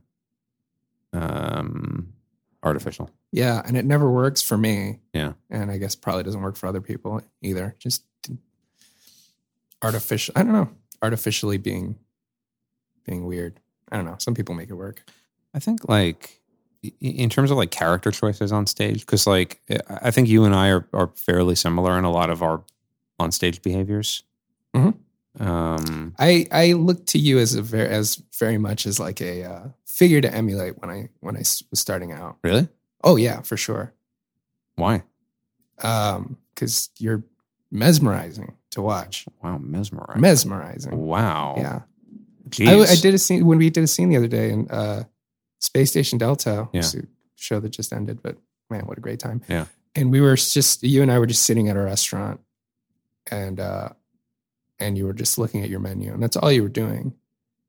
um 1.13 2.13
artificial. 2.63 3.09
Yeah, 3.31 3.61
and 3.65 3.77
it 3.77 3.85
never 3.85 4.09
works 4.11 4.41
for 4.41 4.57
me. 4.57 4.99
Yeah. 5.13 5.33
And 5.49 5.71
I 5.71 5.77
guess 5.77 5.95
probably 5.95 6.23
doesn't 6.23 6.41
work 6.41 6.55
for 6.57 6.67
other 6.67 6.81
people 6.81 7.21
either. 7.41 7.75
Just 7.79 8.03
artificial 9.85 10.33
I 10.35 10.43
don't 10.43 10.53
know. 10.53 10.69
Artificially 11.01 11.57
being 11.57 11.97
being 13.05 13.25
weird. 13.25 13.59
I 13.91 13.97
don't 13.97 14.05
know. 14.05 14.15
Some 14.19 14.33
people 14.33 14.55
make 14.55 14.69
it 14.69 14.73
work. 14.75 15.03
I 15.53 15.59
think 15.59 15.87
like 15.87 16.41
in 16.99 17.29
terms 17.29 17.51
of 17.51 17.57
like 17.57 17.71
character 17.71 18.11
choices 18.11 18.51
on 18.51 18.67
stage, 18.67 18.99
because 19.01 19.25
like 19.27 19.61
I 19.69 19.79
I 20.07 20.11
think 20.11 20.27
you 20.27 20.43
and 20.43 20.55
I 20.55 20.69
are, 20.69 20.87
are 20.93 21.11
fairly 21.15 21.55
similar 21.55 21.97
in 21.97 22.03
a 22.05 22.11
lot 22.11 22.29
of 22.29 22.41
our 22.41 22.63
on 23.19 23.31
stage 23.31 23.61
behaviors. 23.61 24.23
Mhm. 24.75 24.95
Um, 25.39 26.15
I 26.17 26.47
I 26.51 26.73
look 26.73 27.05
to 27.07 27.17
you 27.19 27.39
as 27.39 27.55
a 27.55 27.61
very 27.61 27.89
as 27.89 28.21
very 28.39 28.57
much 28.57 28.85
as 28.85 28.99
like 28.99 29.21
a 29.21 29.43
uh, 29.43 29.63
figure 29.85 30.21
to 30.21 30.33
emulate 30.33 30.81
when 30.81 30.89
I 30.89 31.09
when 31.19 31.35
i 31.35 31.39
was 31.39 31.79
starting 31.79 32.11
out. 32.11 32.37
really? 32.43 32.67
Oh 33.03 33.17
yeah, 33.17 33.41
for 33.41 33.57
sure. 33.57 33.93
Why? 34.75 35.03
Um, 35.83 36.37
because 36.53 36.89
you're 36.97 37.23
mesmerizing 37.75 38.55
to 38.71 38.81
watch. 38.81 39.25
Wow, 39.43 39.57
mesmerizing. 39.59 40.21
Mesmerizing. 40.21 40.97
wow. 40.97 41.55
Yeah. 41.57 41.81
I, 42.69 42.81
I 42.91 42.95
did 42.95 43.13
a 43.13 43.17
scene 43.17 43.45
when 43.45 43.57
we 43.57 43.69
did 43.69 43.83
a 43.83 43.87
scene 43.87 44.09
the 44.09 44.17
other 44.17 44.27
day 44.27 44.51
in 44.51 44.69
uh, 44.69 45.03
Space 45.59 45.89
Station 45.89 46.17
Delta, 46.19 46.69
Yeah. 46.71 46.79
which 46.79 46.85
is 46.85 46.95
a 46.95 47.07
show 47.35 47.59
that 47.59 47.69
just 47.69 47.91
ended, 47.91 48.21
but 48.21 48.37
man, 48.69 48.85
what 48.85 48.97
a 48.97 49.01
great 49.01 49.19
time. 49.19 49.41
Yeah. 49.49 49.65
And 49.95 50.11
we 50.11 50.21
were 50.21 50.35
just 50.35 50.83
you 50.83 51.01
and 51.01 51.11
I 51.11 51.19
were 51.19 51.25
just 51.25 51.43
sitting 51.43 51.69
at 51.69 51.75
a 51.77 51.81
restaurant 51.81 52.41
and 53.31 53.59
uh 53.59 53.89
and 54.79 54.97
you 54.97 55.05
were 55.05 55.13
just 55.13 55.37
looking 55.37 55.63
at 55.63 55.69
your 55.69 55.79
menu 55.79 56.13
and 56.13 56.21
that's 56.21 56.35
all 56.37 56.51
you 56.51 56.61
were 56.63 56.69
doing. 56.69 57.13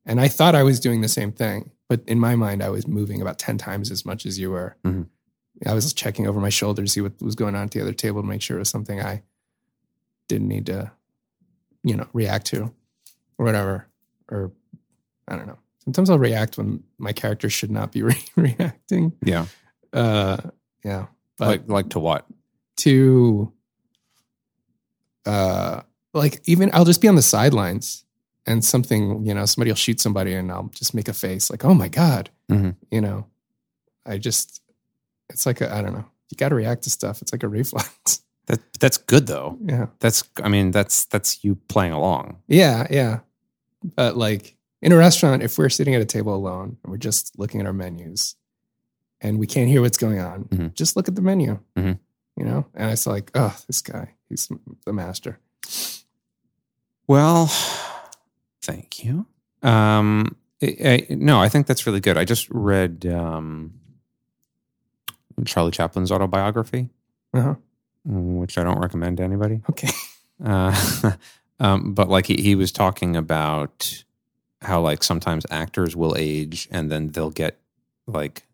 And 0.05 0.21
I 0.21 0.29
thought 0.29 0.55
I 0.55 0.63
was 0.63 0.79
doing 0.81 1.01
the 1.01 1.09
same 1.09 1.33
thing, 1.33 1.71
but 1.89 2.01
in 2.07 2.19
my 2.19 2.35
mind 2.37 2.63
I 2.63 2.69
was 2.69 2.87
moving 2.87 3.23
about 3.23 3.39
10 3.39 3.59
times 3.59 3.91
as 3.91 4.05
much 4.05 4.27
as 4.27 4.39
you 4.39 4.51
were. 4.51 4.77
Mhm. 4.85 5.07
I 5.65 5.73
was 5.73 5.93
checking 5.95 6.27
over 6.27 6.39
my 6.41 6.51
shoulder 6.51 6.83
to 6.83 6.89
see 6.89 7.01
what 7.01 7.13
was 7.23 7.35
going 7.35 7.55
on 7.55 7.63
at 7.65 7.71
the 7.71 7.81
other 7.81 7.93
table 7.95 8.21
to 8.21 8.29
make 8.29 8.43
sure 8.43 8.57
it 8.57 8.61
was 8.61 8.69
something 8.69 9.01
I 9.01 9.23
didn't 10.29 10.49
need 10.49 10.67
to, 10.67 10.91
you 11.83 11.97
know, 11.97 12.07
react 12.13 12.47
to 12.49 12.73
or 13.39 13.45
whatever. 13.47 13.87
Or 14.31 14.53
I 15.29 15.37
don't 15.37 15.47
know. 15.47 15.59
Sometimes 15.85 16.11
I'll 16.11 16.19
react 16.19 16.59
when 16.59 16.83
my 16.99 17.13
character 17.13 17.49
should 17.49 17.71
not 17.71 17.93
be 17.93 18.03
re- 18.11 18.25
reacting. 18.37 19.13
Yeah. 19.23 19.47
Uh, 19.93 20.39
yeah. 20.85 21.07
But 21.39 21.47
like 21.49 21.69
like 21.69 21.89
to 21.91 21.99
what? 22.01 22.27
to, 22.79 23.53
uh, 25.25 25.81
like 26.15 26.41
even 26.45 26.71
I'll 26.73 26.85
just 26.85 27.01
be 27.01 27.09
on 27.09 27.15
the 27.17 27.23
sidelines 27.23 28.05
and 28.47 28.65
something, 28.65 29.25
you 29.27 29.35
know, 29.35 29.45
somebody 29.47 29.71
will 29.71 29.77
shoot 29.77 30.01
somebody 30.01 30.35
and 30.35 30.51
I'll 30.53 30.69
just 30.75 30.95
make 30.95 31.09
a 31.09 31.13
face 31.13 31.51
like, 31.51 31.65
oh 31.65 31.75
my 31.75 31.89
God, 31.89 32.31
Mhm. 32.51 32.77
you 32.91 33.01
know, 33.01 33.27
I 34.05 34.19
just, 34.19 34.63
it's 35.31 35.47
like, 35.47 35.63
I 35.63 35.79
I 35.79 35.83
don't 35.83 35.93
know. 35.95 36.05
You 36.31 36.37
got 36.37 36.51
to 36.51 36.55
react 36.55 36.83
to 36.85 36.91
stuff. 36.91 37.23
It's 37.23 37.33
like 37.33 37.43
a 37.43 37.49
reflex. 37.59 38.21
That 38.47 38.61
that's 38.81 38.97
good 38.99 39.27
though. 39.27 39.59
yeah. 39.65 39.87
That's 40.01 40.23
I 40.43 40.49
mean 40.49 40.71
that's 40.71 41.05
that's 41.07 41.43
you 41.45 41.57
playing 41.69 41.93
along. 41.93 42.39
Yeah, 42.49 42.87
yeah. 42.91 43.21
But 43.97 44.17
like 44.17 44.57
in 44.83 44.93
a 44.93 44.97
restaurant, 44.97 45.43
if 45.43 45.59
we're 45.59 45.69
sitting 45.69 45.95
at 45.95 46.01
a 46.01 46.05
table 46.05 46.35
alone 46.35 46.77
and 46.83 46.91
we're 46.93 46.99
just 46.99 47.33
looking 47.39 47.61
at 47.61 47.67
our 47.67 47.73
menus 47.73 48.37
and 49.21 49.39
we 49.39 49.47
can't 49.47 49.69
hear 49.69 49.81
what's 49.83 49.99
going 49.99 50.21
on, 50.21 50.45
Mhm. 50.45 50.75
just 50.75 50.95
look 50.97 51.09
at 51.09 51.15
the 51.17 51.23
menu. 51.23 51.59
Mhm. 51.77 51.99
You 52.37 52.45
know? 52.45 52.67
And 52.75 52.93
it's 52.93 53.07
like, 53.07 53.31
oh, 53.35 53.57
this 53.67 53.81
guy, 53.81 54.13
he's 54.29 54.49
the 54.85 54.93
master. 54.93 55.39
Well, 57.09 57.47
thank 58.63 59.03
you. 59.05 59.27
Um, 59.63 60.37
I, 60.63 60.77
I, 61.11 61.15
no, 61.15 61.41
I 61.41 61.49
think 61.49 61.67
that's 61.67 61.87
really 61.87 62.01
good. 62.01 62.17
I 62.19 62.25
just 62.25 62.49
read 62.51 63.07
um, 63.07 63.75
Charlie 65.45 65.71
Chaplin's 65.73 66.11
autobiography, 66.13 66.91
Uh-huh. 67.33 67.55
Which 68.07 68.57
I 68.59 68.65
don't 68.65 68.79
recommend 68.79 69.17
to 69.19 69.25
anybody. 69.25 69.61
Okay. 69.69 69.89
Uh, 70.45 71.13
um, 71.61 71.95
but 71.95 72.09
like 72.09 72.27
he, 72.27 72.37
he 72.37 72.55
was 72.55 72.73
talking 72.73 73.17
about 73.17 74.05
how 74.63 74.81
like 74.81 75.03
sometimes 75.03 75.45
actors 75.51 75.95
will 75.97 76.15
age 76.17 76.69
and 76.71 76.91
then 76.91 77.09
they'll 77.09 77.31
get 77.31 77.59
like 78.07 78.47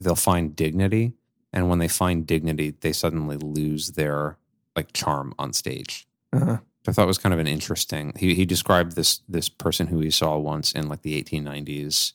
they'll 0.00 0.14
find 0.14 0.54
dignity, 0.54 1.14
and 1.52 1.68
when 1.68 1.78
they 1.78 1.88
find 1.88 2.26
dignity, 2.26 2.74
they 2.80 2.92
suddenly 2.92 3.36
lose 3.36 3.92
their 3.92 4.38
like 4.76 4.92
charm 4.92 5.34
on 5.38 5.52
stage. 5.52 6.06
Uh-huh. 6.32 6.58
I 6.86 6.92
thought 6.92 7.06
was 7.06 7.18
kind 7.18 7.32
of 7.32 7.40
an 7.40 7.46
interesting. 7.46 8.12
He 8.16 8.34
he 8.34 8.46
described 8.46 8.94
this 8.94 9.20
this 9.28 9.48
person 9.48 9.88
who 9.88 10.00
he 10.00 10.10
saw 10.10 10.36
once 10.36 10.72
in 10.72 10.88
like 10.88 11.02
the 11.02 11.20
1890s, 11.22 12.12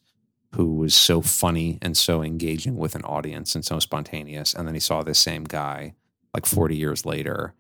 who 0.56 0.76
was 0.76 0.94
so 0.94 1.22
funny 1.22 1.80
and 1.82 1.98
so 1.98 2.22
engaging 2.22 2.78
with 2.78 2.96
an 2.96 3.04
audience 3.04 3.56
and 3.56 3.66
so 3.66 3.80
spontaneous, 3.80 4.54
and 4.54 4.68
then 4.68 4.76
he 4.76 4.80
saw 4.80 5.04
this 5.04 5.20
same 5.20 5.44
guy 5.44 5.96
like 6.34 6.46
40 6.46 6.76
years 6.76 7.06
later, 7.06 7.54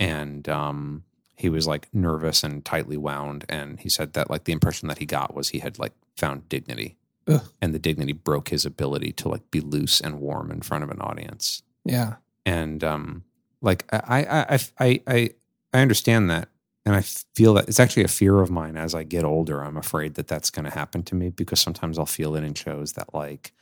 and 0.00 0.48
um, 0.48 1.04
he 1.36 1.48
was 1.48 1.66
like 1.66 1.88
nervous 1.92 2.42
and 2.42 2.64
tightly 2.64 2.96
wound, 2.96 3.44
and 3.48 3.80
he 3.80 3.88
said 3.88 4.12
that 4.14 4.30
like 4.30 4.44
the 4.44 4.52
impression 4.52 4.88
that 4.88 4.98
he 4.98 5.06
got 5.06 5.34
was 5.34 5.50
he 5.50 5.58
had 5.60 5.78
like 5.78 5.92
found 6.16 6.48
dignity, 6.48 6.96
Ugh. 7.28 7.42
and 7.60 7.74
the 7.74 7.78
dignity 7.78 8.12
broke 8.12 8.48
his 8.48 8.64
ability 8.64 9.12
to 9.12 9.28
like 9.28 9.50
be 9.50 9.60
loose 9.60 10.00
and 10.00 10.20
warm 10.20 10.50
in 10.50 10.60
front 10.62 10.84
of 10.84 10.90
an 10.90 11.00
audience 11.00 11.62
Yeah. 11.84 12.16
and 12.46 12.82
um 12.84 13.24
like 13.60 13.84
I 13.92 14.24
I 14.24 14.54
I 14.54 14.58
I 14.78 15.00
I, 15.06 15.30
I 15.72 15.80
understand 15.80 16.30
that 16.30 16.48
and 16.86 16.94
I 16.94 17.00
feel 17.00 17.54
that 17.54 17.66
it's 17.68 17.80
actually 17.80 18.04
a 18.04 18.08
fear 18.08 18.40
of 18.40 18.50
mine 18.50 18.76
as 18.76 18.94
I 18.94 19.02
get 19.04 19.24
older 19.24 19.62
I'm 19.64 19.76
afraid 19.78 20.14
that 20.14 20.28
that's 20.28 20.50
going 20.50 20.66
to 20.66 20.70
happen 20.70 21.02
to 21.04 21.14
me 21.14 21.30
because 21.30 21.60
sometimes 21.60 21.98
I'll 21.98 22.04
feel 22.06 22.36
it 22.36 22.44
in 22.44 22.54
shows 22.54 22.92
that 22.92 23.14
like 23.14 23.52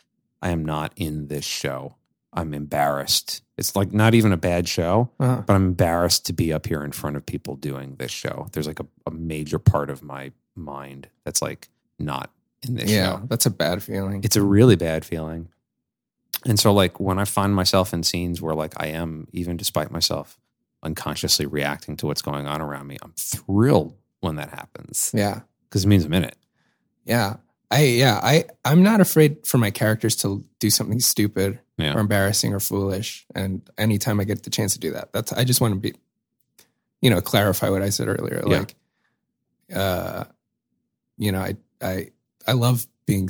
I 0.43 0.51
am 0.51 0.65
not 0.65 0.93
in 0.97 1.29
this 1.29 1.45
show 1.45 1.95
I'm 2.33 2.55
embarrassed 2.55 3.43
it's 3.59 3.77
like 3.77 3.93
not 3.93 4.15
even 4.15 4.33
a 4.33 4.37
bad 4.37 4.69
show 4.69 5.11
Uh-huh. 5.21 5.43
but 5.47 5.55
I'm 5.55 5.67
embarrassed 5.67 6.27
to 6.27 6.33
be 6.33 6.53
up 6.53 6.67
here 6.67 6.83
in 6.83 6.93
front 6.93 7.17
of 7.17 7.25
people 7.27 7.57
doing 7.57 7.97
this 7.99 8.11
show 8.11 8.49
there's 8.53 8.67
like 8.67 8.81
a, 8.81 8.87
a 9.07 9.11
major 9.11 9.59
part 9.59 9.91
of 9.91 10.03
my 10.03 10.33
mind 10.57 11.09
that's 11.25 11.43
like 11.43 11.69
not 11.99 12.31
in 12.67 12.75
this 12.75 12.91
Yeah. 12.91 13.19
show 13.19 13.27
That's 13.29 13.47
a 13.47 13.51
bad 13.51 13.83
feeling. 13.83 14.23
it's 14.25 14.37
a 14.37 14.43
really 14.43 14.77
bad 14.77 15.05
feeling. 15.05 15.49
And 16.47 16.59
so 16.59 16.73
like 16.73 16.99
when 16.99 17.19
I 17.19 17.25
find 17.25 17.55
myself 17.55 17.93
in 17.93 18.03
scenes 18.03 18.41
where 18.43 18.55
like 18.55 18.75
I 18.77 18.87
am, 18.89 19.29
even 19.33 19.57
despite 19.57 19.91
myself, 19.91 20.39
unconsciously 20.83 21.47
reacting 21.47 21.97
to 21.99 22.07
what's 22.07 22.23
going 22.23 22.47
on 22.47 22.61
around 22.61 22.87
me, 22.89 22.97
I'm 23.03 23.13
thrilled 23.17 23.95
when 24.21 24.37
that 24.37 24.51
happens. 24.51 25.13
yeah. 25.15 25.41
Because 25.69 25.85
it 25.85 25.89
means 25.89 26.05
I'm 26.05 26.13
in 26.13 26.25
it. 26.25 26.37
Yeah. 27.05 27.37
I 27.71 27.85
yeah, 27.85 28.21
I 28.23 28.45
I'm 28.65 28.83
not 28.83 29.01
afraid 29.01 29.47
for 29.47 29.57
my 29.59 29.71
characters 29.71 30.17
to 30.17 30.45
do 30.61 30.69
something 30.69 31.01
stupid 31.01 31.59
Yeah. 31.79 31.95
or 31.95 32.01
embarrassing 32.01 32.53
or 32.53 32.61
foolish. 32.61 33.27
And 33.35 33.63
anytime 33.79 34.21
I 34.21 34.25
get 34.25 34.43
the 34.43 34.51
chance 34.51 34.75
to 34.75 34.79
do 34.79 34.93
that, 34.93 35.13
that's 35.13 35.33
I 35.33 35.45
just 35.45 35.61
want 35.61 35.75
to 35.75 35.81
be, 35.81 35.95
you 37.01 37.11
know, 37.11 37.21
clarify 37.21 37.71
what 37.71 37.83
I 37.83 37.89
said 37.89 38.09
earlier. 38.09 38.43
Yeah. 38.47 38.59
Like, 38.59 38.75
uh, 39.75 40.25
you 41.19 41.33
know, 41.33 41.41
I 41.41 41.57
I 41.81 42.11
I 42.47 42.53
love 42.53 42.87
being 43.07 43.29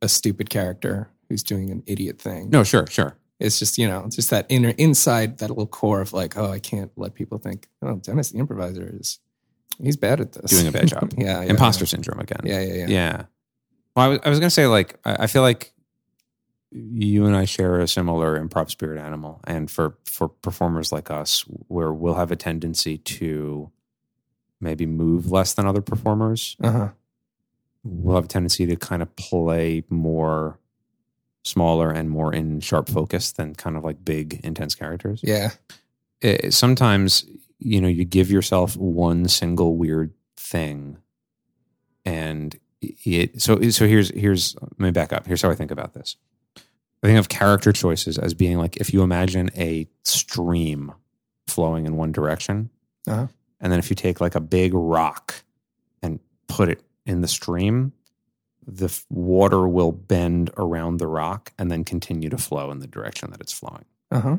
a 0.00 0.08
stupid 0.08 0.50
character 0.50 1.10
who's 1.28 1.42
doing 1.42 1.70
an 1.70 1.82
idiot 1.86 2.18
thing. 2.18 2.50
No, 2.50 2.64
sure, 2.64 2.86
sure. 2.86 3.16
It's 3.38 3.58
just 3.58 3.76
you 3.78 3.88
know, 3.88 4.06
just 4.08 4.30
that 4.30 4.46
inner 4.48 4.70
inside 4.78 5.38
that 5.38 5.48
little 5.48 5.66
core 5.66 6.00
of 6.00 6.12
like, 6.12 6.36
oh, 6.36 6.50
I 6.50 6.58
can't 6.60 6.90
let 6.96 7.14
people 7.14 7.38
think, 7.38 7.68
oh, 7.82 7.96
Dennis 7.96 8.30
the 8.30 8.38
improviser 8.38 8.90
is 8.98 9.18
he's 9.80 9.96
bad 9.96 10.20
at 10.20 10.32
this, 10.32 10.50
Doing 10.50 10.68
a 10.68 10.72
bad 10.72 10.88
job. 10.88 11.12
yeah, 11.18 11.42
yeah, 11.42 11.50
Imposter 11.50 11.86
syndrome 11.86 12.20
again. 12.20 12.40
Yeah, 12.44 12.60
yeah, 12.60 12.74
yeah. 12.74 12.86
Yeah. 12.88 13.22
Well, 13.94 14.06
I 14.06 14.08
was, 14.08 14.18
I 14.24 14.28
was 14.30 14.38
going 14.38 14.48
to 14.48 14.54
say, 14.54 14.66
like, 14.66 14.98
I, 15.04 15.24
I 15.24 15.26
feel 15.26 15.42
like 15.42 15.72
you 16.74 17.26
and 17.26 17.36
I 17.36 17.44
share 17.44 17.80
a 17.80 17.86
similar 17.88 18.38
improv 18.42 18.70
spirit 18.70 18.98
animal. 18.98 19.40
And 19.44 19.70
for, 19.70 19.96
for 20.04 20.28
performers 20.28 20.90
like 20.92 21.10
us, 21.10 21.42
where 21.68 21.92
we'll 21.92 22.14
have 22.14 22.30
a 22.32 22.36
tendency 22.36 22.98
to 22.98 23.70
maybe 24.60 24.86
move 24.86 25.30
less 25.30 25.54
than 25.54 25.66
other 25.66 25.82
performers, 25.82 26.56
Uh 26.62 26.70
huh. 26.72 26.88
we'll 27.84 28.14
have 28.16 28.24
a 28.24 28.28
tendency 28.28 28.64
to 28.66 28.76
kind 28.76 29.02
of 29.02 29.14
play 29.16 29.84
more 29.90 30.58
smaller 31.44 31.90
and 31.90 32.08
more 32.08 32.32
in 32.32 32.60
sharp 32.60 32.88
focus 32.88 33.32
than 33.32 33.54
kind 33.54 33.76
of 33.76 33.84
like 33.84 34.04
big, 34.04 34.40
intense 34.44 34.74
characters. 34.74 35.20
Yeah. 35.22 35.50
It, 36.20 36.54
sometimes, 36.54 37.26
you 37.58 37.80
know, 37.80 37.88
you 37.88 38.04
give 38.04 38.30
yourself 38.30 38.76
one 38.76 39.28
single 39.28 39.76
weird 39.76 40.12
thing 40.36 40.96
and 42.04 42.58
it 42.80 43.40
so 43.40 43.60
so 43.70 43.86
here's 43.86 44.08
here's 44.10 44.56
let 44.60 44.80
me 44.80 44.90
back 44.90 45.12
up 45.12 45.24
here's 45.24 45.40
how 45.40 45.48
i 45.48 45.54
think 45.54 45.70
about 45.70 45.94
this 45.94 46.16
i 47.02 47.06
think 47.06 47.18
of 47.18 47.28
character 47.28 47.72
choices 47.72 48.18
as 48.18 48.34
being 48.34 48.58
like 48.58 48.76
if 48.78 48.92
you 48.92 49.02
imagine 49.02 49.50
a 49.56 49.86
stream 50.04 50.92
flowing 51.46 51.86
in 51.86 51.96
one 51.96 52.12
direction 52.12 52.70
Uh-huh. 53.06 53.26
and 53.60 53.72
then 53.72 53.78
if 53.78 53.90
you 53.90 53.96
take 53.96 54.20
like 54.20 54.34
a 54.34 54.40
big 54.40 54.72
rock 54.74 55.42
and 56.02 56.20
put 56.48 56.68
it 56.68 56.82
in 57.06 57.20
the 57.20 57.28
stream 57.28 57.92
the 58.66 58.84
f- 58.86 59.04
water 59.10 59.66
will 59.66 59.90
bend 59.92 60.50
around 60.56 60.98
the 60.98 61.06
rock 61.08 61.52
and 61.58 61.70
then 61.70 61.82
continue 61.84 62.28
to 62.30 62.38
flow 62.38 62.70
in 62.70 62.78
the 62.78 62.86
direction 62.86 63.30
that 63.30 63.40
it's 63.40 63.52
flowing 63.52 63.84
Uh 64.10 64.20
huh. 64.20 64.36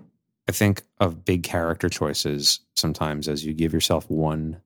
I 0.47 0.51
think 0.51 0.81
of 0.99 1.23
big 1.25 1.43
character 1.43 1.87
choices 1.89 2.59
sometimes 2.75 3.27
as 3.29 3.45
you 3.45 3.53
give 3.53 3.71
yourself 3.73 4.09
one 4.09 4.61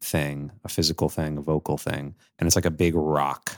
thing, 0.00 0.50
a 0.64 0.68
physical 0.68 1.08
thing, 1.08 1.38
a 1.38 1.40
vocal 1.40 1.78
thing, 1.78 2.16
and 2.38 2.46
it's 2.48 2.56
like 2.56 2.64
a 2.64 2.72
big 2.72 2.96
rock. 2.96 3.56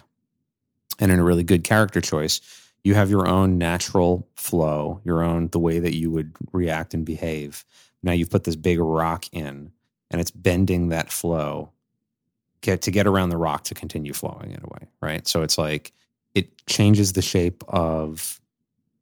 And 0.98 1.10
in 1.10 1.18
a 1.18 1.24
really 1.24 1.42
good 1.42 1.64
character 1.64 2.02
choice, 2.02 2.42
you 2.84 2.94
have 2.94 3.10
your 3.10 3.26
own 3.26 3.58
natural 3.58 4.28
flow, 4.36 5.00
your 5.04 5.22
own 5.22 5.48
the 5.48 5.58
way 5.58 5.78
that 5.78 5.94
you 5.94 6.10
would 6.10 6.32
react 6.52 6.94
and 6.94 7.04
behave. 7.04 7.64
Now 8.02 8.12
you've 8.12 8.30
put 8.30 8.44
this 8.44 8.56
big 8.56 8.78
rock 8.78 9.24
in 9.32 9.72
and 10.10 10.20
it's 10.20 10.30
bending 10.30 10.90
that 10.90 11.10
flow 11.10 11.70
get 12.60 12.82
to 12.82 12.90
get 12.90 13.06
around 13.06 13.30
the 13.30 13.36
rock 13.36 13.64
to 13.64 13.74
continue 13.74 14.12
flowing 14.12 14.50
in 14.50 14.60
a 14.62 14.68
way, 14.68 14.88
right? 15.02 15.26
So 15.26 15.42
it's 15.42 15.58
like 15.58 15.92
it 16.34 16.66
changes 16.66 17.12
the 17.14 17.22
shape 17.22 17.62
of 17.68 18.40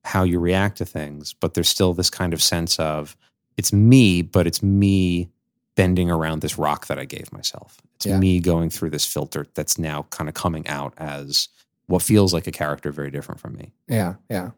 how 0.05 0.25
you 0.25 0.41
react 0.41 0.79
to 0.79 0.85
things, 0.85 1.33
but 1.33 1.55
there's 1.55 1.69
still 1.69 1.95
this 1.95 2.11
kind 2.11 2.33
of 2.33 2.43
sense 2.43 2.79
of 2.81 3.17
it's 3.57 3.73
me, 3.73 4.23
but 4.23 4.47
it's 4.47 4.63
me 4.63 5.29
bending 5.77 6.11
around 6.11 6.41
this 6.41 6.59
rock 6.59 6.87
that 6.87 6.99
I 6.99 7.05
gave 7.05 7.33
myself. 7.33 7.81
It's 7.97 8.07
Yeah. 8.07 8.19
me 8.19 8.41
going 8.41 8.69
through 8.71 8.91
this 8.91 9.07
filter 9.07 9.47
that's 9.55 9.79
now 9.79 10.07
kind 10.11 10.29
of 10.29 10.35
coming 10.35 10.67
out 10.67 10.93
as 10.99 11.49
what 11.87 12.03
feels 12.03 12.33
like 12.33 12.47
a 12.47 12.53
character 12.53 12.91
very 12.91 13.11
different 13.11 13.41
from 13.41 13.55
me. 13.55 13.73
Yeah. 13.89 14.15
Yeah. 14.31 14.51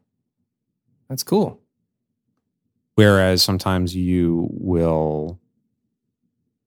That's 1.09 1.23
cool. 1.23 1.61
Whereas 2.95 3.43
sometimes 3.43 3.95
you 3.95 4.49
will, 4.53 5.41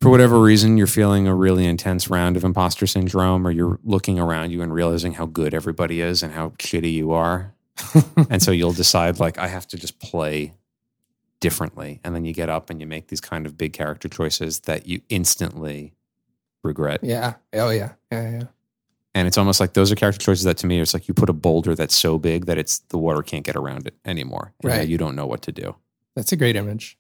for 0.02 0.10
whatever 0.10 0.42
reason, 0.42 0.78
you're 0.78 0.88
feeling 0.88 1.28
a 1.28 1.34
really 1.34 1.66
intense 1.66 2.10
round 2.10 2.36
of 2.36 2.44
imposter 2.44 2.86
syndrome, 2.86 3.48
or 3.48 3.52
you're 3.52 3.80
looking 3.84 4.20
around 4.20 4.52
you 4.52 4.62
and 4.62 4.74
realizing 4.74 5.14
how 5.14 5.26
good 5.26 5.54
everybody 5.54 6.02
is 6.02 6.22
and 6.22 6.34
how 6.34 6.50
shitty 6.52 6.92
you 6.92 7.12
are. 7.12 7.54
and 8.30 8.44
so 8.44 8.52
you'll 8.52 8.74
decide, 8.74 9.20
like, 9.20 9.38
I 9.38 9.48
have 9.48 9.68
to 9.70 9.78
just 9.78 10.00
play 10.00 10.54
differently. 11.40 12.00
And 12.04 12.14
then 12.16 12.26
you 12.26 12.34
get 12.34 12.50
up 12.50 12.70
and 12.70 12.82
you 12.82 12.88
make 12.88 13.08
these 13.08 13.22
kind 13.22 13.46
of 13.46 13.58
big 13.58 13.74
character 13.74 14.10
choices 14.10 14.62
that 14.62 14.88
you 14.88 15.02
instantly 15.10 15.94
regret. 16.64 17.00
Yeah. 17.04 17.36
Oh 17.54 17.70
yeah. 17.70 17.94
Yeah. 18.12 18.32
Yeah. 18.32 18.44
And 19.18 19.28
it's 19.28 19.40
almost 19.40 19.60
like 19.60 19.74
those 19.74 19.92
are 19.92 19.96
character 19.96 20.20
choices 20.20 20.44
that 20.44 20.58
to 20.58 20.68
me, 20.68 20.80
it's 20.80 20.94
like 20.94 21.08
you 21.08 21.14
put 21.16 21.28
a 21.28 21.34
boulder 21.34 21.74
that's 21.74 21.96
so 21.96 22.20
big 22.20 22.46
that 22.46 22.60
it's 22.60 22.80
the 22.90 23.00
water 23.00 23.24
can't 23.24 23.44
get 23.44 23.56
around 23.56 23.88
it 23.88 23.96
anymore. 24.06 24.54
Right. 24.62 24.88
You 24.88 25.00
don't 25.00 25.16
know 25.16 25.26
what 25.26 25.42
to 25.44 25.52
do. 25.52 25.76
That's 26.16 26.32
a 26.32 26.36
great 26.36 26.56
image. 26.56 27.00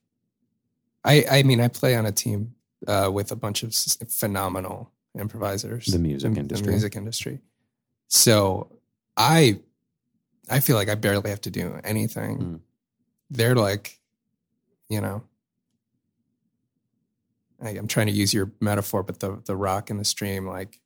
I 1.05 1.25
I 1.29 1.43
mean, 1.43 1.61
I 1.61 1.67
play 1.67 1.95
on 1.95 2.07
a 2.07 2.11
team 2.11 2.55
uh, 2.87 3.11
with 3.13 3.31
a 3.31 3.35
bunch 3.35 3.61
of 3.61 3.75
phenomenal 4.09 4.91
improvisers. 5.19 5.85
The 5.85 5.99
music 5.99 6.35
industry. 6.35 6.65
The 6.65 6.71
music 6.71 6.95
industry. 6.95 7.39
So 8.07 8.71
I 9.15 9.59
I 10.49 10.59
feel 10.59 10.75
like 10.75 10.89
I 10.89 10.95
barely 10.95 11.29
have 11.29 11.41
to 11.41 11.51
do 11.51 11.79
anything. 11.83 12.39
Mm. 12.39 12.59
They're 13.29 13.55
like, 13.55 13.99
you 14.89 15.01
know, 15.01 15.21
I, 17.61 17.69
I'm 17.69 17.87
trying 17.87 18.07
to 18.07 18.13
use 18.13 18.33
your 18.33 18.51
metaphor, 18.59 19.03
but 19.03 19.19
the 19.19 19.39
the 19.45 19.55
rock 19.55 19.91
in 19.91 19.97
the 19.97 20.05
stream, 20.05 20.47
like 20.47 20.79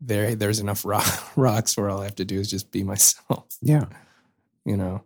there 0.00 0.34
there's 0.34 0.60
enough 0.60 0.84
rock, 0.84 1.32
rocks 1.36 1.76
where 1.76 1.90
all 1.90 2.00
I 2.00 2.04
have 2.04 2.14
to 2.16 2.24
do 2.24 2.38
is 2.38 2.50
just 2.50 2.70
be 2.70 2.82
myself 2.82 3.46
Yeah. 3.60 3.86
you 4.64 4.76
know, 4.76 5.02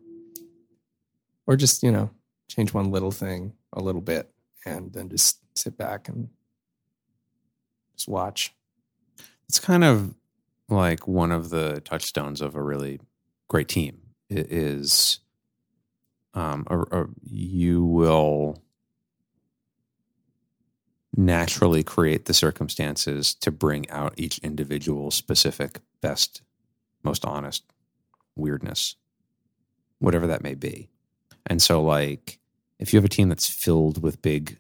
or 1.47 1.57
just, 1.57 1.83
you 1.83 1.91
know, 1.91 2.11
change 2.49 2.73
one 2.75 2.91
little 2.91 3.11
thing 3.11 3.55
a 3.73 3.81
little 3.83 4.01
bit 4.03 4.31
and 4.65 4.93
then 4.93 5.09
just 5.09 5.39
sit 5.57 5.77
back 5.77 6.09
and 6.09 6.29
just 7.97 8.09
watch. 8.09 8.55
It's 9.49 9.59
kind 9.59 9.85
of 9.85 10.15
like 10.69 11.07
one 11.07 11.31
of 11.33 11.51
the 11.51 11.81
touchstones 11.81 12.41
of 12.41 12.55
a 12.55 12.63
really 12.63 13.01
great 13.49 13.69
team 13.69 14.01
i- 14.31 14.47
is 14.49 15.19
um, 16.35 16.65
a, 16.71 16.81
a, 17.03 17.07
you 17.23 17.85
will 17.85 18.62
naturally 21.17 21.83
create 21.83 22.25
the 22.25 22.35
circumstances 22.35 23.35
to 23.35 23.51
bring 23.51 23.89
out 23.91 24.15
each 24.17 24.39
individual 24.39 25.11
specific 25.11 25.79
best 26.01 26.43
most 27.03 27.25
honest 27.25 27.65
weirdness 28.37 28.97
whatever 29.99 30.27
that 30.27 30.43
may 30.43 30.55
be. 30.55 30.89
And 31.47 31.63
so 31.63 31.81
like 31.83 32.39
if 32.79 32.93
you 32.93 32.97
have 32.99 33.05
a 33.05 33.09
team 33.09 33.29
that's 33.29 33.49
filled 33.49 34.03
with 34.03 34.23
big 34.23 34.59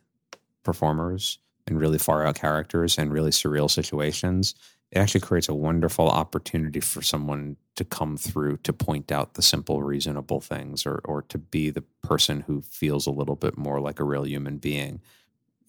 performers 0.62 1.38
and 1.66 1.80
really 1.80 1.98
far 1.98 2.24
out 2.24 2.36
characters 2.36 2.96
and 2.98 3.12
really 3.12 3.30
surreal 3.30 3.70
situations 3.70 4.54
it 4.92 4.98
actually 4.98 5.22
creates 5.22 5.48
a 5.48 5.54
wonderful 5.54 6.08
opportunity 6.08 6.78
for 6.78 7.00
someone 7.00 7.56
to 7.76 7.84
come 7.84 8.18
through 8.18 8.58
to 8.58 8.74
point 8.74 9.10
out 9.10 9.34
the 9.34 9.42
simple 9.42 9.82
reasonable 9.82 10.40
things 10.40 10.86
or 10.86 11.00
or 11.04 11.22
to 11.22 11.38
be 11.38 11.70
the 11.70 11.82
person 12.02 12.40
who 12.42 12.60
feels 12.60 13.06
a 13.06 13.10
little 13.10 13.36
bit 13.36 13.56
more 13.56 13.80
like 13.80 13.98
a 13.98 14.04
real 14.04 14.26
human 14.26 14.58
being 14.58 15.00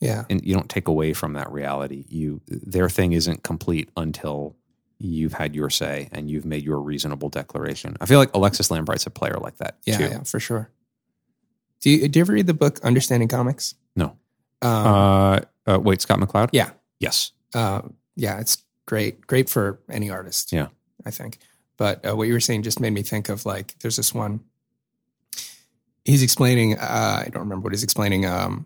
Yeah. 0.03 0.25
and 0.29 0.45
you 0.45 0.53
don't 0.53 0.69
take 0.69 0.87
away 0.87 1.13
from 1.13 1.33
that 1.33 1.51
reality 1.51 2.05
you 2.09 2.41
their 2.47 2.89
thing 2.89 3.13
isn't 3.13 3.43
complete 3.43 3.89
until 3.97 4.55
you've 4.99 5.33
had 5.33 5.55
your 5.55 5.69
say 5.69 6.09
and 6.11 6.29
you've 6.29 6.45
made 6.45 6.63
your 6.63 6.79
reasonable 6.79 7.29
declaration 7.29 7.95
i 8.01 8.05
feel 8.05 8.19
like 8.19 8.31
alexis 8.35 8.69
lambright's 8.71 9.05
a 9.05 9.09
player 9.09 9.37
like 9.41 9.57
that 9.57 9.77
Yeah. 9.85 9.97
too 9.97 10.03
Yeah, 10.05 10.23
for 10.23 10.39
sure. 10.39 10.69
Do 11.81 11.89
you, 11.89 12.07
do 12.07 12.19
you 12.19 12.21
ever 12.21 12.33
read 12.33 12.47
the 12.47 12.53
book 12.53 12.79
Understanding 12.83 13.27
Comics? 13.27 13.75
No. 13.95 14.15
Um, 14.61 14.87
uh, 14.87 15.39
uh 15.67 15.79
wait 15.79 16.01
scott 16.01 16.19
mccloud 16.19 16.49
yeah. 16.53 16.69
yes 16.99 17.31
Uh, 17.53 17.81
yeah, 18.15 18.39
it's 18.39 18.63
great. 18.85 19.25
Great 19.27 19.49
for 19.49 19.79
any 19.89 20.09
artist. 20.11 20.51
Yeah. 20.53 20.67
I 21.05 21.11
think. 21.11 21.37
But 21.77 22.05
uh, 22.07 22.15
what 22.15 22.27
you 22.27 22.33
were 22.33 22.39
saying 22.39 22.61
just 22.63 22.79
made 22.79 22.93
me 22.93 23.01
think 23.01 23.27
of 23.29 23.45
like, 23.45 23.75
there's 23.79 23.95
this 23.95 24.13
one. 24.13 24.41
He's 26.05 26.21
explaining. 26.21 26.77
Uh, 26.77 27.23
I 27.25 27.29
don't 27.31 27.43
remember 27.43 27.63
what 27.63 27.73
he's 27.73 27.83
explaining. 27.83 28.25
Um, 28.25 28.65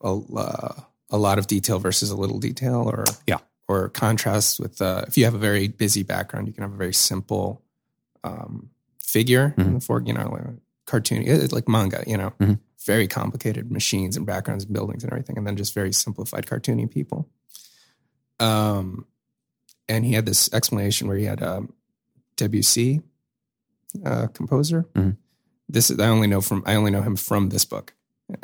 a, 0.00 0.18
uh, 0.36 0.80
a 1.10 1.18
lot 1.18 1.38
of 1.38 1.46
detail 1.46 1.78
versus 1.78 2.10
a 2.10 2.16
little 2.16 2.38
detail, 2.38 2.88
or 2.88 3.04
Yeah. 3.26 3.38
or 3.68 3.88
contrast 3.90 4.58
with. 4.60 4.80
Uh, 4.80 5.04
if 5.08 5.16
you 5.18 5.24
have 5.24 5.34
a 5.34 5.38
very 5.38 5.68
busy 5.68 6.02
background, 6.02 6.46
you 6.46 6.52
can 6.52 6.62
have 6.62 6.72
a 6.72 6.76
very 6.76 6.94
simple 6.94 7.62
um, 8.24 8.70
figure 9.02 9.54
in 9.58 9.74
the 9.74 9.80
fore. 9.80 10.02
You 10.04 10.12
know, 10.14 10.28
like 10.30 10.44
cartoon, 10.86 11.22
it's 11.22 11.52
like 11.52 11.68
manga. 11.68 12.02
You 12.06 12.16
know, 12.16 12.32
Mhm. 12.40 12.58
very 12.84 13.06
complicated 13.08 13.70
machines 13.70 14.16
and 14.16 14.24
backgrounds 14.26 14.64
and 14.64 14.72
buildings 14.72 15.02
and 15.04 15.12
everything, 15.12 15.36
and 15.38 15.46
then 15.46 15.56
just 15.56 15.74
very 15.74 15.92
simplified 15.92 16.46
cartoony 16.46 16.90
people. 16.90 17.28
Um, 18.40 19.06
and 19.88 20.04
he 20.04 20.12
had 20.12 20.26
this 20.26 20.52
explanation 20.52 21.08
where 21.08 21.16
he 21.16 21.24
had 21.24 21.42
um, 21.42 21.72
Debussy, 22.36 23.02
uh, 24.04 24.28
composer. 24.28 24.86
Mhm. 24.94 25.16
This 25.68 25.90
is 25.90 25.98
I 25.98 26.08
only 26.08 26.26
know 26.28 26.40
from 26.40 26.62
I 26.66 26.74
only 26.76 26.90
know 26.90 27.02
him 27.02 27.16
from 27.16 27.48
this 27.50 27.64
book, 27.64 27.94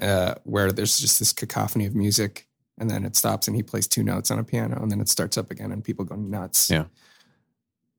uh, 0.01 0.35
where 0.45 0.73
there's 0.73 0.99
just 0.99 1.19
this 1.19 1.33
cacophony 1.33 1.87
of 1.87 1.95
music, 1.95 2.47
and 2.79 2.91
then 2.91 3.05
it 3.05 3.17
stops, 3.17 3.47
and 3.49 3.57
he 3.57 3.63
plays 3.63 3.87
two 3.87 4.03
notes 4.03 4.31
on 4.31 4.39
a 4.39 4.45
piano, 4.45 4.81
and 4.83 4.91
then 4.91 5.01
it 5.01 5.09
starts 5.09 5.37
up 5.39 5.51
again, 5.51 5.73
and 5.73 5.85
people 5.85 6.05
go 6.05 6.17
nuts. 6.17 6.71
Yeah. 6.71 6.85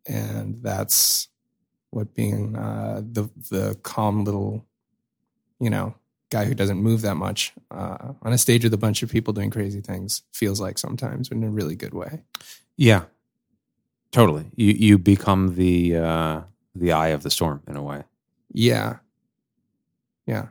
and 0.08 0.62
that's 0.62 1.28
what 1.91 2.13
being 2.13 2.56
uh, 2.56 3.02
the 3.04 3.30
the 3.50 3.78
calm 3.84 4.24
little, 4.26 4.65
you 5.60 5.69
know, 5.69 5.95
guy 6.30 6.45
who 6.45 6.54
doesn't 6.54 6.78
move 6.78 7.02
that 7.02 7.15
much 7.15 7.54
uh, 7.71 8.13
on 8.21 8.34
a 8.34 8.38
stage 8.38 8.63
with 8.63 8.74
a 8.74 8.78
bunch 8.78 9.02
of 9.04 9.10
people 9.10 9.34
doing 9.34 9.50
crazy 9.50 9.80
things 9.82 10.24
feels 10.34 10.60
like 10.60 10.78
sometimes 10.78 11.30
in 11.30 11.43
a 11.43 11.50
really 11.50 11.76
good 11.76 11.93
way. 11.93 12.24
yeah 12.78 13.04
totally 14.12 14.45
you 14.56 14.71
you 14.74 14.98
become 14.98 15.56
the 15.56 15.95
uh 15.95 16.41
the 16.74 16.91
eye 16.91 17.10
of 17.10 17.21
the 17.24 17.30
storm 17.30 17.62
in 17.67 17.76
a 17.78 17.82
way 17.84 18.04
Yeah. 18.52 18.98
Yeah. 20.26 20.48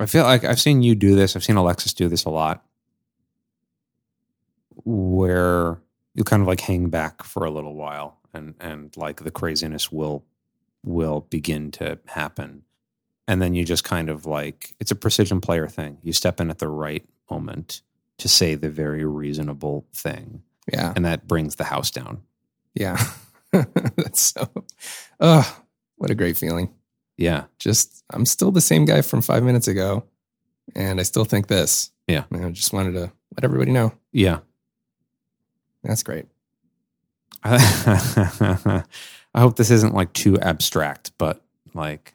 I 0.00 0.06
feel 0.06 0.24
like 0.24 0.44
I've 0.44 0.60
seen 0.60 0.82
you 0.82 0.94
do 0.94 1.14
this. 1.16 1.34
I've 1.36 1.44
seen 1.44 1.56
Alexis 1.56 1.92
do 1.94 2.08
this 2.08 2.24
a 2.24 2.30
lot, 2.30 2.64
where 4.84 5.80
you 6.14 6.24
kind 6.24 6.42
of 6.42 6.48
like 6.48 6.60
hang 6.60 6.88
back 6.88 7.22
for 7.22 7.44
a 7.44 7.50
little 7.50 7.74
while, 7.74 8.18
and 8.32 8.54
and 8.60 8.96
like 8.96 9.22
the 9.24 9.30
craziness 9.30 9.90
will 9.92 10.24
will 10.84 11.22
begin 11.30 11.70
to 11.72 11.98
happen, 12.06 12.62
and 13.26 13.42
then 13.42 13.54
you 13.54 13.64
just 13.64 13.84
kind 13.84 14.08
of 14.08 14.26
like 14.26 14.74
it's 14.80 14.90
a 14.90 14.96
precision 14.96 15.40
player 15.40 15.68
thing. 15.68 15.98
You 16.02 16.12
step 16.12 16.40
in 16.40 16.50
at 16.50 16.58
the 16.58 16.68
right 16.68 17.04
moment 17.30 17.82
to 18.18 18.28
say 18.28 18.54
the 18.54 18.70
very 18.70 19.04
reasonable 19.04 19.86
thing, 19.92 20.42
Yeah. 20.72 20.92
and 20.96 21.04
that 21.04 21.26
brings 21.28 21.56
the 21.56 21.64
house 21.64 21.90
down. 21.90 22.22
Yeah. 22.74 23.02
That's 23.52 24.20
so, 24.34 24.48
oh, 25.20 25.60
what 25.96 26.10
a 26.10 26.14
great 26.14 26.36
feeling. 26.36 26.70
Yeah, 27.18 27.44
Just, 27.58 28.04
I'm 28.10 28.24
still 28.24 28.50
the 28.50 28.60
same 28.62 28.84
guy 28.86 29.02
from 29.02 29.20
five 29.20 29.42
minutes 29.42 29.68
ago, 29.68 30.04
and 30.74 31.00
I 31.00 31.02
still 31.02 31.24
think 31.24 31.48
this. 31.48 31.90
Yeah. 32.06 32.24
And 32.30 32.46
I 32.46 32.50
just 32.50 32.72
wanted 32.72 32.92
to 32.92 33.12
let 33.36 33.44
everybody 33.44 33.72
know. 33.72 33.92
yeah. 34.12 34.38
That's 35.84 36.02
great. 36.02 36.26
I 37.44 38.82
hope 39.36 39.56
this 39.56 39.70
isn't 39.70 39.94
like 39.94 40.12
too 40.12 40.38
abstract, 40.40 41.12
but 41.18 41.40
like 41.72 42.14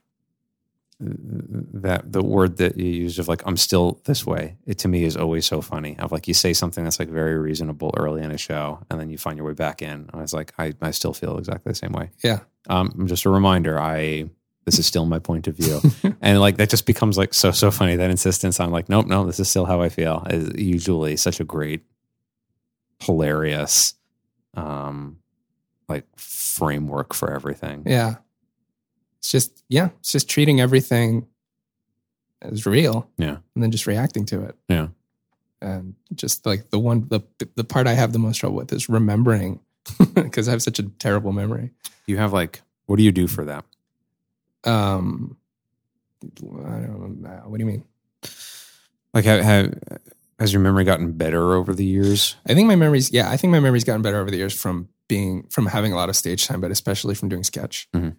that 0.99 2.11
the 2.11 2.23
word 2.23 2.57
that 2.57 2.77
you 2.77 2.89
use 2.89 3.19
of 3.19 3.27
like 3.27 3.41
I'm 3.45 3.57
still 3.57 3.99
this 4.03 4.25
way, 4.25 4.57
it 4.65 4.77
to 4.79 4.87
me 4.87 5.05
is 5.05 5.15
always 5.15 5.45
so 5.45 5.61
funny. 5.61 5.97
Of 5.99 6.11
like 6.11 6.27
you 6.27 6.33
say 6.33 6.51
something 6.53 6.83
that's 6.83 6.99
like 6.99 7.09
very 7.09 7.37
reasonable 7.37 7.93
early 7.97 8.21
in 8.21 8.31
a 8.31 8.37
show, 8.37 8.79
and 8.89 8.99
then 8.99 9.09
you 9.09 9.17
find 9.17 9.37
your 9.37 9.47
way 9.47 9.53
back 9.53 9.81
in. 9.81 10.09
I 10.13 10.17
was 10.17 10.33
like, 10.33 10.53
I, 10.57 10.73
I 10.81 10.91
still 10.91 11.13
feel 11.13 11.37
exactly 11.37 11.71
the 11.71 11.75
same 11.75 11.93
way. 11.93 12.11
Yeah. 12.23 12.39
Um, 12.69 13.05
just 13.07 13.25
a 13.25 13.29
reminder, 13.29 13.79
I 13.79 14.29
this 14.65 14.79
is 14.79 14.85
still 14.85 15.05
my 15.05 15.19
point 15.19 15.47
of 15.47 15.55
view, 15.57 15.81
and 16.21 16.39
like 16.39 16.57
that 16.57 16.69
just 16.69 16.85
becomes 16.85 17.17
like 17.17 17.33
so 17.33 17.51
so 17.51 17.71
funny. 17.71 17.95
That 17.95 18.11
insistence 18.11 18.59
on 18.59 18.71
like, 18.71 18.89
nope, 18.89 19.07
no, 19.07 19.25
this 19.25 19.39
is 19.39 19.49
still 19.49 19.65
how 19.65 19.81
I 19.81 19.89
feel 19.89 20.25
is 20.29 20.51
usually 20.55 21.17
such 21.17 21.39
a 21.39 21.43
great, 21.43 21.83
hilarious, 22.99 23.95
um, 24.55 25.17
like 25.87 26.05
framework 26.17 27.13
for 27.13 27.33
everything. 27.33 27.83
Yeah. 27.85 28.15
It's 29.19 29.31
just, 29.31 29.63
yeah, 29.69 29.89
it's 29.99 30.11
just 30.11 30.29
treating 30.29 30.59
everything 30.59 31.27
as 32.41 32.65
real. 32.65 33.09
Yeah. 33.17 33.37
And 33.55 33.63
then 33.63 33.71
just 33.71 33.87
reacting 33.87 34.25
to 34.27 34.43
it. 34.43 34.55
Yeah. 34.67 34.87
And 35.61 35.95
just 36.13 36.45
like 36.45 36.69
the 36.71 36.79
one, 36.79 37.07
the, 37.07 37.21
the 37.55 37.63
part 37.63 37.87
I 37.87 37.93
have 37.93 38.11
the 38.11 38.19
most 38.19 38.37
trouble 38.37 38.57
with 38.57 38.73
is 38.73 38.89
remembering 38.89 39.61
because 40.13 40.47
I 40.47 40.51
have 40.51 40.61
such 40.61 40.79
a 40.79 40.83
terrible 40.83 41.31
memory. 41.31 41.71
You 42.05 42.17
have 42.17 42.33
like, 42.33 42.61
what 42.85 42.97
do 42.97 43.03
you 43.03 43.13
do 43.13 43.27
for 43.27 43.45
that? 43.45 43.63
Um, 44.65 45.37
I 46.23 46.79
don't 46.79 47.21
know. 47.21 47.41
What 47.45 47.57
do 47.57 47.63
you 47.65 47.71
mean? 47.71 47.83
Like, 49.13 49.25
have, 49.25 49.41
have 49.43 49.73
has 50.39 50.51
your 50.53 50.61
memory 50.61 50.83
gotten 50.83 51.11
better 51.13 51.53
over 51.53 51.73
the 51.75 51.85
years? 51.85 52.35
I 52.47 52.53
think 52.53 52.67
my 52.67 52.75
memories, 52.75 53.11
yeah, 53.11 53.29
I 53.29 53.37
think 53.37 53.51
my 53.51 53.59
memory's 53.59 53.83
gotten 53.83 54.01
better 54.01 54.17
over 54.19 54.31
the 54.31 54.37
years 54.37 54.53
from 54.59 54.89
being, 55.07 55.43
from 55.49 55.67
having 55.67 55.93
a 55.93 55.95
lot 55.95 56.09
of 56.09 56.15
stage 56.15 56.47
time, 56.47 56.61
but 56.61 56.71
especially 56.71 57.13
from 57.15 57.29
doing 57.29 57.43
sketch. 57.43 57.87
Mhm. 57.93 58.15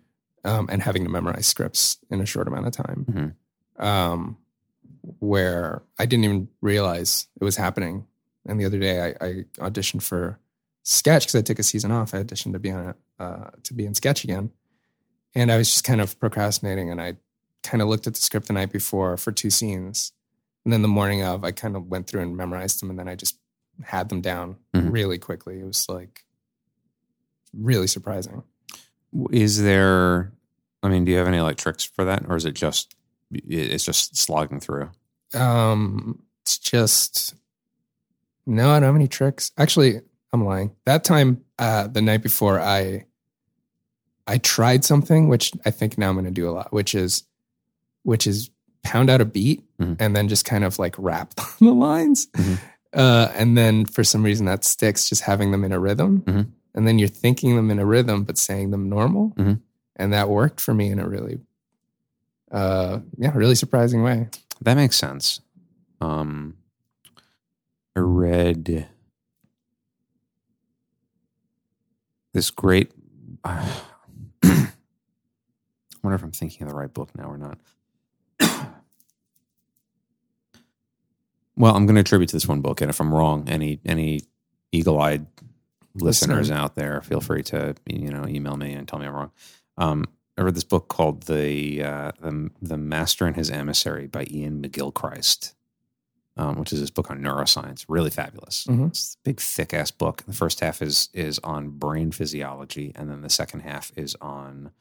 um, 0.47 0.69
and 0.71 0.83
having 0.83 1.05
to 1.05 1.09
memorize 1.11 1.47
scripts 1.47 1.97
in 2.11 2.21
a 2.21 2.27
short 2.27 2.47
amount 2.47 2.67
of 2.67 2.73
time. 2.75 3.35
Mhm. 3.79 3.83
Um, 3.83 4.37
where 5.19 5.83
I 5.99 6.05
didn't 6.05 6.25
even 6.25 6.49
realize 6.61 7.29
it 7.41 7.45
was 7.45 7.57
happening. 7.57 8.07
And 8.47 8.61
the 8.61 8.67
other 8.67 8.79
day, 8.79 9.01
I, 9.21 9.27
I 9.27 9.45
auditioned 9.71 10.03
for 10.03 10.39
sketch 10.83 11.23
because 11.25 11.35
I 11.37 11.41
took 11.43 11.59
a 11.59 11.63
season 11.63 11.91
off. 11.91 12.13
I 12.15 12.23
auditioned 12.23 12.53
to 12.53 12.59
be 12.59 12.71
on 12.71 12.95
uh, 13.19 13.51
to 13.63 13.73
be 13.73 13.87
in 13.87 13.95
sketch 13.95 14.23
again, 14.25 14.51
and 15.35 15.51
I 15.53 15.57
was 15.57 15.71
just 15.71 15.85
kind 15.85 16.01
of 16.01 16.19
procrastinating. 16.21 16.91
And 16.91 17.01
I 17.01 17.15
kind 17.63 17.81
of 17.83 17.89
looked 17.89 18.07
at 18.07 18.15
the 18.15 18.21
script 18.21 18.47
the 18.47 18.53
night 18.53 18.73
before 18.73 19.17
for 19.17 19.33
two 19.33 19.51
scenes, 19.51 20.13
and 20.65 20.73
then 20.73 20.83
the 20.83 20.89
morning 20.89 21.23
of, 21.23 21.45
I 21.45 21.53
kind 21.53 21.77
of 21.77 21.87
went 21.89 22.07
through 22.07 22.23
and 22.23 22.37
memorized 22.37 22.81
them, 22.81 22.91
and 22.91 22.99
then 22.99 23.09
I 23.09 23.15
just 23.15 23.39
had 23.83 24.09
them 24.09 24.21
down 24.21 24.57
Mhm. 24.75 24.93
really 24.93 25.19
quickly. 25.19 25.59
It 25.61 25.65
was 25.65 25.85
like 25.89 26.25
really 27.53 27.87
surprising. 27.87 28.43
Is 29.31 29.63
there? 29.63 30.33
I 30.83 30.89
mean, 30.89 31.05
do 31.05 31.13
you 31.13 31.19
have 31.19 31.29
any 31.29 31.41
like 31.41 31.57
tricks 31.57 31.85
for 31.85 32.05
that, 32.05 32.25
or 32.29 32.37
is 32.37 32.45
it 32.45 32.55
just 32.55 32.95
it's 33.33 33.85
just 33.85 34.17
slogging 34.17 34.61
through? 34.61 34.91
Um, 35.33 36.23
it's 36.43 36.59
just 36.59 37.35
no, 38.47 38.71
I 38.71 38.75
don't 38.75 38.83
have 38.89 38.95
any 38.95 39.09
tricks. 39.09 39.51
Actually, 39.57 40.01
I'm 40.33 40.45
lying. 40.45 40.77
That 40.85 41.03
time, 41.05 41.43
uh, 41.59 41.87
the 41.89 42.03
night 42.03 42.23
before, 42.23 42.61
I 42.61 43.07
I 44.27 44.39
tried 44.39 44.85
something 44.85 45.29
which 45.29 45.53
I 45.67 45.71
think 45.71 45.99
now 45.99 46.09
I'm 46.09 46.15
going 46.15 46.25
to 46.25 46.31
do 46.31 46.49
a 46.49 46.53
lot, 46.53 46.73
which 46.73 46.95
is 46.95 47.25
which 48.05 48.27
is 48.27 48.51
pound 48.83 49.09
out 49.11 49.21
a 49.21 49.25
beat 49.25 49.63
Mhm. 49.79 49.97
and 49.99 50.15
then 50.15 50.29
just 50.29 50.45
kind 50.45 50.63
of 50.65 50.79
like 50.79 50.95
rap 50.99 51.33
on 51.39 51.67
the 51.67 51.73
lines. 51.73 52.27
Mhm. 52.29 52.59
Uh, 52.93 53.29
and 53.35 53.57
then 53.57 53.87
for 53.87 54.05
some 54.05 54.23
reason 54.23 54.47
that 54.47 54.63
sticks, 54.65 55.09
just 55.09 55.23
having 55.23 55.51
them 55.51 55.65
in 55.65 55.73
a 55.73 55.81
rhythm. 55.81 56.21
Mhm. 56.27 56.47
And 56.75 56.87
then 56.87 56.99
you're 56.99 57.09
thinking 57.09 57.57
them 57.57 57.71
in 57.71 57.79
a 57.79 57.87
rhythm, 57.87 58.25
but 58.25 58.37
saying 58.39 58.71
them 58.71 58.89
normal. 58.89 59.31
Mhm. 59.37 59.61
And 59.97 60.13
that 60.13 60.29
worked 60.29 60.61
for 60.61 60.75
me 60.75 60.91
in 60.91 60.99
a 60.99 61.09
really, 61.09 61.41
uh, 62.53 63.01
yeah, 63.17 63.33
really 63.35 63.55
surprising 63.55 64.03
way. 64.03 64.29
That 64.61 64.75
makes 64.75 64.97
sense. 64.97 65.41
Um, 66.01 66.57
I 67.97 68.01
read 68.01 68.87
this 72.33 72.51
great. 72.51 72.93
I 73.45 73.69
wonder 76.05 76.15
if 76.17 76.23
I'm 76.23 76.31
thinking 76.33 76.63
of 76.63 76.69
the 76.69 76.75
right 76.77 76.93
book 76.93 77.11
now 77.17 77.25
or 77.31 77.39
not. 77.39 77.59
well, 81.57 81.75
I'm 81.77 81.87
going 81.87 81.95
to 81.95 82.01
attribute 82.01 82.31
to 82.31 82.37
this 82.37 82.47
one 82.49 82.61
book, 82.61 82.81
and 82.81 82.91
if 82.91 83.01
I'm 83.01 83.13
wrong, 83.15 83.49
any 83.49 83.81
any 83.85 84.23
eagle-eyed 84.73 85.27
listeners 85.95 86.49
Listener. 86.49 86.57
out 86.57 86.75
there, 86.75 87.01
feel 87.03 87.21
free 87.21 87.43
to 87.45 87.75
you 87.87 88.11
know 88.11 88.27
email 88.27 88.57
me 88.57 88.73
and 88.73 88.87
tell 88.89 88.99
me 88.99 89.07
I'm 89.07 89.15
wrong. 89.15 89.31
Um, 89.79 90.05
I 90.37 90.43
read 90.43 90.57
this 90.57 90.65
book 90.65 90.89
called 90.89 91.25
the 91.25 91.83
uh, 91.83 92.13
the 92.21 92.51
the 92.61 92.77
Master 92.77 93.27
and 93.27 93.37
His 93.37 93.51
Emissary 93.51 94.07
by 94.09 94.21
Iain 94.23 94.61
McGilchrist, 94.63 95.55
um, 96.37 96.57
which 96.59 96.73
is 96.73 96.81
this 96.81 96.91
book 96.91 97.11
on 97.11 97.21
neuroscience. 97.21 97.85
Really 97.89 98.11
fabulous. 98.11 98.67
Mhm. 98.69 98.89
It's 98.89 99.15
a 99.15 99.19
big, 99.25 99.41
thick 99.41 99.73
ass 99.73 99.93
book. 99.93 100.25
The 100.27 100.33
first 100.33 100.59
half 100.61 100.83
is 100.83 101.09
is 101.15 101.39
on 101.45 101.71
brain 101.71 102.11
physiology, 102.11 102.93
and 102.97 103.09
then 103.09 103.23
the 103.23 103.31
second 103.31 103.61
half 103.61 103.93
is 103.97 104.17
on 104.21 104.73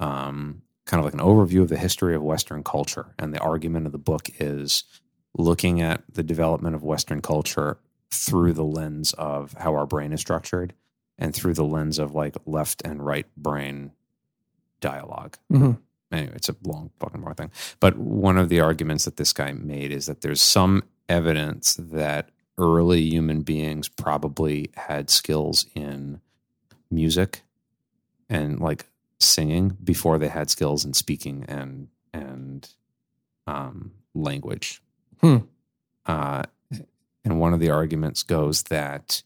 um, 0.00 0.62
kind 0.86 0.98
of 0.98 1.04
like 1.04 1.14
an 1.14 1.20
overview 1.20 1.62
of 1.62 1.68
the 1.68 1.76
history 1.76 2.14
of 2.14 2.22
Western 2.22 2.62
culture. 2.62 3.14
And 3.18 3.32
the 3.32 3.40
argument 3.40 3.86
of 3.86 3.92
the 3.92 3.98
book 3.98 4.28
is 4.38 4.84
looking 5.36 5.80
at 5.80 6.02
the 6.12 6.22
development 6.22 6.74
of 6.74 6.82
Western 6.82 7.20
culture 7.20 7.78
through 8.10 8.52
the 8.52 8.64
lens 8.64 9.12
of 9.14 9.54
how 9.54 9.74
our 9.74 9.86
brain 9.86 10.12
is 10.12 10.20
structured 10.20 10.74
and 11.18 11.34
through 11.34 11.54
the 11.54 11.64
lens 11.64 11.98
of 11.98 12.14
like 12.14 12.36
left 12.46 12.82
and 12.84 13.04
right 13.04 13.26
brain 13.36 13.92
dialogue. 14.80 15.36
Mhm. 15.52 15.78
Anyway, 16.12 16.32
it's 16.36 16.48
a 16.48 16.56
long 16.62 16.90
fucking 17.00 17.20
more 17.20 17.34
thing. 17.34 17.50
But 17.80 17.98
one 17.98 18.36
of 18.38 18.48
the 18.48 18.60
arguments 18.60 19.04
that 19.04 19.16
this 19.16 19.32
guy 19.32 19.52
made 19.52 19.90
is 19.90 20.06
that 20.06 20.20
there's 20.20 20.40
some 20.40 20.84
evidence 21.08 21.74
that 21.74 22.30
early 22.56 23.00
human 23.02 23.42
beings 23.42 23.88
probably 23.88 24.70
had 24.74 25.10
skills 25.10 25.66
in 25.74 26.20
music 26.90 27.42
and 28.28 28.60
like 28.60 28.86
singing 29.24 29.76
before 29.82 30.18
they 30.18 30.28
had 30.28 30.50
skills 30.50 30.84
in 30.84 30.94
speaking 30.94 31.44
and 31.48 31.88
and 32.12 32.68
um, 33.46 33.92
language. 34.14 34.82
Hmm. 35.20 35.38
Uh, 36.06 36.44
and 37.24 37.40
one 37.40 37.54
of 37.54 37.60
the 37.60 37.70
arguments 37.70 38.22
goes 38.22 38.64
that 38.64 39.22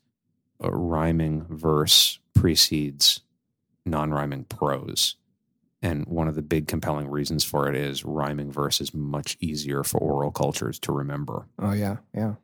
a 0.61 0.71
rhyming 0.71 1.45
verse 1.49 2.19
precedes 2.35 3.21
non-rhyming 3.85 4.45
prose. 4.45 5.17
And 5.81 6.07
one 6.07 6.29
of 6.29 6.35
the 6.35 6.43
big 6.43 6.67
compelling 6.67 7.09
reasons 7.09 7.45
for 7.45 7.69
it 7.69 7.77
is 7.77 8.05
rhyming 8.05 8.51
verse 8.51 8.81
is 8.81 8.93
much 8.93 9.37
easier 9.41 9.85
for 9.85 9.99
oral 9.99 10.31
cultures 10.31 10.79
to 10.81 10.93
remember. 10.93 11.47
Oh 11.59 11.73
yeah, 11.73 11.99
yeah. 12.15 12.35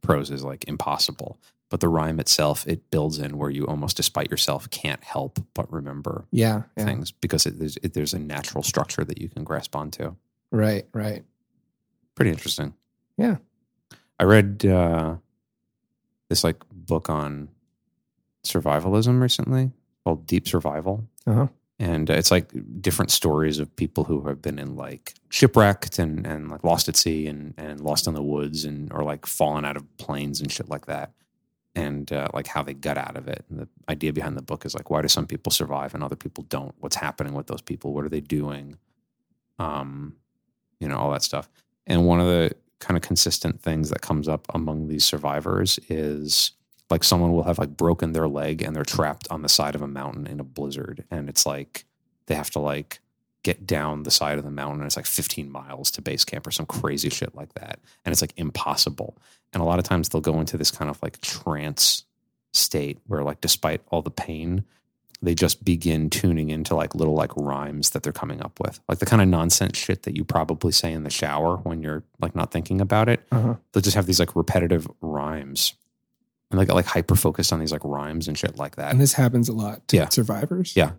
Prose 0.00 0.30
is 0.30 0.42
like 0.42 0.66
impossible. 0.66 1.38
But 1.70 1.80
the 1.80 1.88
rhyme 1.88 2.18
itself, 2.18 2.66
it 2.66 2.90
builds 2.90 3.18
in 3.18 3.36
where 3.36 3.50
you 3.50 3.66
almost 3.66 3.96
despite 3.96 4.30
yourself 4.30 4.70
can't 4.70 5.02
help 5.04 5.38
but 5.52 5.70
remember 5.70 6.26
Yeah, 6.30 6.62
yeah. 6.76 6.84
things 6.86 7.10
because 7.12 7.44
it, 7.44 7.58
there's, 7.58 7.76
it, 7.82 7.92
there's 7.92 8.14
a 8.14 8.18
natural 8.18 8.62
structure 8.62 9.04
that 9.04 9.20
you 9.20 9.28
can 9.28 9.44
grasp 9.44 9.76
onto. 9.76 10.14
Right, 10.50 10.86
right. 10.94 11.24
Pretty 12.14 12.30
interesting. 12.30 12.72
Yeah. 13.18 13.36
I 14.18 14.24
read 14.24 14.64
uh, 14.64 15.16
this 16.30 16.42
like 16.42 16.56
book 16.72 17.10
on 17.10 17.48
survivalism 18.44 19.20
recently 19.20 19.70
called 20.04 20.26
Deep 20.26 20.48
Survival. 20.48 21.06
Uh-huh. 21.26 21.48
And 21.78 22.10
uh, 22.10 22.14
it's 22.14 22.30
like 22.30 22.50
different 22.80 23.10
stories 23.10 23.58
of 23.58 23.74
people 23.76 24.04
who 24.04 24.26
have 24.26 24.42
been 24.42 24.58
in 24.58 24.74
like 24.74 25.14
shipwrecked 25.28 25.98
and, 25.98 26.26
and 26.26 26.50
like 26.50 26.64
lost 26.64 26.88
at 26.88 26.96
sea 26.96 27.26
and, 27.26 27.54
and 27.56 27.80
lost 27.80 28.06
in 28.08 28.14
the 28.14 28.22
woods 28.22 28.64
and 28.64 28.92
or 28.92 29.04
like 29.04 29.26
fallen 29.26 29.64
out 29.64 29.76
of 29.76 29.96
planes 29.98 30.40
and 30.40 30.50
shit 30.50 30.68
like 30.68 30.86
that. 30.86 31.12
And 31.74 32.10
uh, 32.12 32.28
like 32.34 32.48
how 32.48 32.62
they 32.62 32.74
got 32.74 32.98
out 32.98 33.16
of 33.16 33.28
it. 33.28 33.44
And 33.48 33.60
the 33.60 33.68
idea 33.88 34.12
behind 34.12 34.36
the 34.36 34.42
book 34.42 34.66
is 34.66 34.74
like, 34.74 34.90
why 34.90 35.00
do 35.02 35.08
some 35.08 35.26
people 35.26 35.52
survive 35.52 35.94
and 35.94 36.02
other 36.02 36.16
people 36.16 36.44
don't? 36.48 36.74
What's 36.78 36.96
happening 36.96 37.34
with 37.34 37.46
those 37.46 37.62
people? 37.62 37.94
What 37.94 38.04
are 38.04 38.08
they 38.08 38.20
doing? 38.20 38.78
Um, 39.58 40.16
you 40.80 40.88
know, 40.88 40.96
all 40.96 41.12
that 41.12 41.22
stuff. 41.22 41.48
And 41.86 42.04
one 42.04 42.20
of 42.20 42.26
the 42.26 42.52
kind 42.80 42.96
of 42.96 43.02
consistent 43.02 43.60
things 43.60 43.90
that 43.90 44.00
comes 44.00 44.28
up 44.28 44.46
among 44.54 44.88
these 44.88 45.04
survivors 45.04 45.78
is 45.88 46.52
like 46.90 47.04
someone 47.04 47.32
will 47.32 47.44
have 47.44 47.58
like 47.58 47.76
broken 47.76 48.12
their 48.12 48.28
leg 48.28 48.62
and 48.62 48.74
they're 48.74 48.84
trapped 48.84 49.28
on 49.30 49.42
the 49.42 49.48
side 49.48 49.74
of 49.74 49.82
a 49.82 49.88
mountain 49.88 50.26
in 50.26 50.40
a 50.40 50.44
blizzard 50.44 51.04
and 51.10 51.28
it's 51.28 51.44
like 51.44 51.84
they 52.26 52.34
have 52.34 52.50
to 52.50 52.58
like 52.58 53.00
get 53.44 53.66
down 53.66 54.02
the 54.02 54.10
side 54.10 54.36
of 54.38 54.44
the 54.44 54.50
mountain 54.50 54.80
and 54.80 54.86
it's 54.86 54.96
like 54.96 55.06
15 55.06 55.50
miles 55.50 55.90
to 55.92 56.02
base 56.02 56.24
camp 56.24 56.46
or 56.46 56.50
some 56.50 56.66
crazy 56.66 57.08
shit 57.08 57.34
like 57.34 57.52
that 57.54 57.78
and 58.04 58.12
it's 58.12 58.20
like 58.20 58.32
impossible 58.36 59.16
and 59.52 59.62
a 59.62 59.64
lot 59.66 59.78
of 59.78 59.84
times 59.84 60.08
they'll 60.08 60.20
go 60.20 60.40
into 60.40 60.56
this 60.58 60.70
kind 60.70 60.90
of 60.90 61.00
like 61.02 61.20
trance 61.20 62.04
state 62.52 62.98
where 63.06 63.22
like 63.22 63.40
despite 63.40 63.80
all 63.90 64.02
the 64.02 64.10
pain 64.10 64.64
they 65.20 65.34
just 65.34 65.64
begin 65.64 66.08
tuning 66.10 66.48
into 66.50 66.74
like 66.76 66.94
little 66.94 67.14
like 67.14 67.30
rhymes 67.36 67.90
that 67.90 68.02
they're 68.02 68.12
coming 68.12 68.40
up 68.42 68.58
with 68.60 68.80
like 68.88 68.98
the 68.98 69.06
kind 69.06 69.20
of 69.22 69.28
nonsense 69.28 69.76
shit 69.76 70.02
that 70.04 70.16
you 70.16 70.24
probably 70.24 70.72
say 70.72 70.92
in 70.92 71.02
the 71.04 71.10
shower 71.10 71.56
when 71.58 71.82
you're 71.82 72.02
like 72.20 72.34
not 72.34 72.50
thinking 72.50 72.80
about 72.80 73.08
it 73.08 73.20
Uh-huh. 73.32 73.54
they'll 73.72 73.82
just 73.82 73.96
have 73.96 74.06
these 74.06 74.20
like 74.20 74.34
repetitive 74.36 74.86
rhymes 75.00 75.74
and 76.50 76.58
they 76.60 76.64
got 76.64 76.74
like 76.76 76.86
hyper 76.86 77.14
focused 77.14 77.52
on 77.52 77.60
these 77.60 77.72
like 77.72 77.84
rhymes 77.84 78.26
and 78.28 78.36
shit 78.38 78.56
like 78.56 78.76
that 78.76 78.90
And 78.90 79.00
this 79.00 79.12
happens 79.14 79.48
a 79.48 79.52
lot 79.52 79.86
to 79.88 79.96
Yeah. 79.96 80.08
survivors. 80.08 80.74
Yeah. 80.76 80.92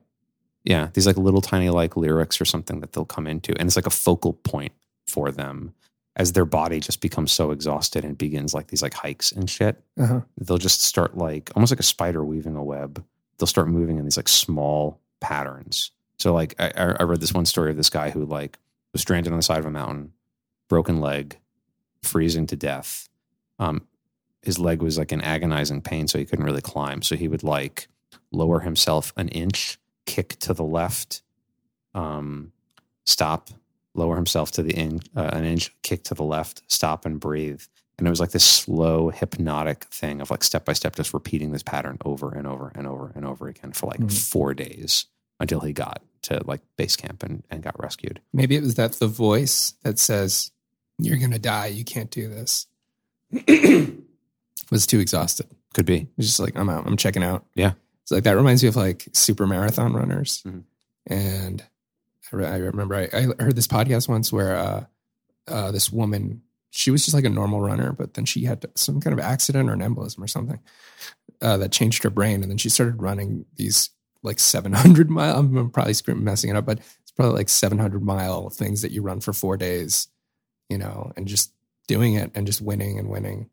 Yeah 0.63 0.89
these 0.93 1.07
like 1.07 1.17
little 1.17 1.41
tiny 1.41 1.69
like 1.69 1.95
lyrics 1.95 2.39
or 2.39 2.45
something 2.45 2.79
that 2.79 2.93
they'll 2.93 3.05
come 3.05 3.27
into 3.27 3.51
and 3.59 3.67
it's 3.67 3.75
like 3.75 3.85
a 3.87 3.91
focal 3.91 4.33
point 4.33 4.73
for 5.07 5.31
them 5.31 5.73
as 6.19 6.33
their 6.33 6.45
body 6.45 6.81
just 6.81 6.99
becomes 6.99 7.31
so 7.31 7.49
exhausted 7.51 8.03
and 8.03 8.17
begins 8.17 8.53
like 8.53 8.67
these 8.67 8.81
like 8.81 8.93
hikes 8.93 9.31
and 9.31 9.49
shit. 9.49 9.81
Uh-huh. 9.97 10.19
they'll 10.37 10.57
just 10.57 10.83
start 10.83 11.17
like 11.17 11.49
almost 11.55 11.71
like 11.71 11.79
a 11.79 11.83
spider 11.83 12.23
weaving 12.23 12.57
a 12.57 12.63
web. 12.63 13.03
They'll 13.37 13.47
start 13.47 13.69
moving 13.69 13.97
in 13.97 14.03
these 14.03 14.17
like 14.17 14.27
small 14.27 14.99
patterns. 15.21 15.91
So 16.17 16.33
like 16.33 16.55
i, 16.59 16.71
I 16.99 17.03
read 17.03 17.21
this 17.21 17.33
one 17.33 17.45
story 17.45 17.71
of 17.71 17.77
this 17.77 17.89
guy 17.89 18.09
who 18.09 18.25
like 18.25 18.59
was 18.91 19.01
stranded 19.01 19.31
on 19.31 19.39
the 19.39 19.43
side 19.43 19.59
of 19.59 19.65
a 19.65 19.71
mountain 19.71 20.11
broken 20.67 20.99
leg 20.99 21.39
freezing 22.03 22.45
to 22.47 22.57
death. 22.57 23.07
Um 23.57 23.87
his 24.41 24.59
leg 24.59 24.81
was 24.81 24.97
like 24.97 25.11
in 25.13 25.21
agonizing 25.21 25.81
pain 25.81 26.07
so 26.07 26.19
he 26.19 26.25
couldn't 26.25 26.45
really 26.45 26.61
climb. 26.61 27.01
So 27.01 27.15
he 27.15 27.29
would 27.29 27.43
like 27.43 27.87
lower 28.31 28.59
himself 28.59 29.13
an 29.15 29.29
inch 29.29 29.78
kick 30.13 30.29
to 30.39 30.53
the 30.53 30.63
left 30.63 31.21
um 31.93 32.51
stop 33.05 33.49
lower 33.95 34.15
himself 34.15 34.51
to 34.51 34.61
the 34.63 34.73
in, 34.83 34.99
uh, 35.15 35.29
an 35.33 35.43
inch 35.45 35.65
kick 35.83 36.03
to 36.03 36.13
the 36.13 36.23
left 36.23 36.61
stop 36.67 37.05
and 37.05 37.19
breathe 37.19 37.61
and 37.97 38.07
it 38.07 38.09
was 38.09 38.19
like 38.19 38.31
this 38.31 38.45
slow 38.45 39.09
hypnotic 39.09 39.83
thing 39.85 40.21
of 40.21 40.31
like 40.31 40.43
step 40.43 40.63
by 40.65 40.73
step 40.73 40.95
just 40.95 41.13
repeating 41.13 41.51
this 41.51 41.63
pattern 41.63 41.97
over 42.05 42.29
and 42.33 42.47
over 42.47 42.71
and 42.75 42.87
over 42.87 43.11
and 43.15 43.25
over 43.25 43.47
again 43.47 43.71
for 43.73 43.87
like 43.87 43.99
Mhm. 43.99 44.11
four 44.31 44.53
days 44.53 45.05
until 45.39 45.59
he 45.61 45.73
got 45.73 46.01
to 46.23 46.41
like 46.45 46.61
base 46.77 46.95
camp 46.95 47.23
and, 47.23 47.43
and 47.51 47.61
got 47.63 47.79
rescued 47.81 48.19
Maybe 48.33 48.55
it 48.55 48.63
was 48.63 48.75
that 48.75 48.93
the 48.93 49.07
voice 49.07 49.73
that 49.83 49.97
says, 49.99 50.51
You're 50.97 51.17
gonna 51.17 51.39
die, 51.39 51.67
you 51.67 51.83
can't 51.85 52.11
do 52.11 52.27
this. 52.29 52.67
was 54.71 54.85
too 54.85 54.99
exhausted. 54.99 55.47
could 55.73 55.85
be 55.85 56.07
It's 56.17 56.27
just 56.27 56.39
like, 56.39 56.55
I'm 56.57 56.69
out, 56.69 56.85
I'm 56.87 56.97
checking 56.97 57.23
out. 57.23 57.45
Yeah. 57.55 57.73
It's 58.09 58.15
like 58.15 58.23
that 58.23 58.35
reminds 58.35 58.63
me 58.63 58.69
of 58.69 58.75
like 58.75 59.07
super 59.13 59.45
marathon 59.45 59.93
runners. 59.93 60.41
Mhm. 60.41 60.63
And 61.05 61.63
I, 62.33 62.35
re- 62.35 62.47
I 62.47 62.57
remember 62.57 62.95
I, 62.95 63.07
I 63.15 63.21
heard 63.43 63.55
this 63.55 63.67
podcast 63.67 64.09
once 64.09 64.33
where 64.33 64.55
uh, 64.55 64.85
uh, 65.47 65.69
this 65.71 65.91
woman, 65.91 66.41
she 66.71 66.89
was 66.89 67.05
just 67.05 67.13
like 67.13 67.23
a 67.25 67.29
normal 67.29 67.61
runner, 67.61 67.93
but 67.93 68.15
then 68.15 68.25
she 68.25 68.45
had 68.45 68.65
some 68.73 68.99
kind 68.99 69.13
of 69.13 69.23
accident 69.23 69.69
or 69.69 69.73
an 69.73 69.81
embolism 69.81 70.23
or 70.23 70.27
something 70.27 70.59
uh, 71.43 71.57
that 71.57 71.71
changed 71.71 72.01
her 72.01 72.09
brain. 72.09 72.41
And 72.41 72.49
then 72.49 72.57
she 72.57 72.69
started 72.69 72.99
running 72.99 73.45
these 73.57 73.91
like 74.23 74.39
700 74.39 75.07
mile, 75.11 75.37
I'm 75.37 75.69
probably 75.69 75.93
messing 76.15 76.49
it 76.49 76.55
up, 76.55 76.65
but 76.65 76.79
it's 76.79 77.11
probably 77.11 77.37
like 77.37 77.49
700 77.49 78.01
mile 78.01 78.49
things 78.49 78.81
that 78.81 78.91
you 78.91 79.03
run 79.03 79.19
for 79.19 79.33
four 79.33 79.55
days, 79.55 80.07
you 80.67 80.79
know, 80.79 81.11
and 81.15 81.27
just 81.27 81.53
doing 81.87 82.15
it 82.15 82.31
and 82.33 82.47
just 82.47 82.59
winning 82.59 82.97
and 82.97 83.07
winning. 83.07 83.51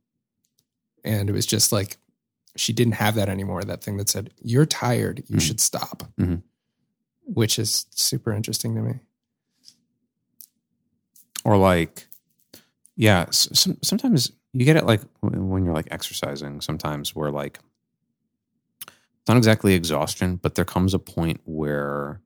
And 1.04 1.28
it 1.28 1.34
was 1.34 1.44
just 1.44 1.72
like, 1.72 1.98
she 2.56 2.72
didn't 2.72 2.94
have 2.94 3.14
that 3.16 3.28
anymore. 3.28 3.62
That 3.62 3.82
thing 3.84 3.96
that 3.98 4.08
said, 4.08 4.30
you're 4.42 4.66
tired, 4.66 5.22
you 5.28 5.36
Mhm. 5.36 5.40
should 5.42 5.60
stop, 5.60 6.02
Mhm. 6.18 6.42
which 7.24 7.58
is 7.58 7.86
super 7.90 8.32
interesting 8.32 8.74
to 8.74 8.82
me. 8.82 9.00
or 11.44 11.56
like 11.56 12.08
yeah 12.96 13.26
some, 13.30 13.76
sometimes 13.82 14.32
you 14.52 14.64
get 14.64 14.76
it 14.76 14.84
like 14.84 15.00
when 15.20 15.64
you're 15.64 15.74
like 15.74 15.86
exercising 15.92 16.60
sometimes 16.60 17.14
where 17.14 17.30
like 17.30 17.60
it's 18.88 19.28
not 19.28 19.36
exactly 19.36 19.74
exhaustion 19.74 20.36
but 20.36 20.56
there 20.56 20.64
comes 20.64 20.92
a 20.92 20.98
point 20.98 21.40
where 21.44 22.20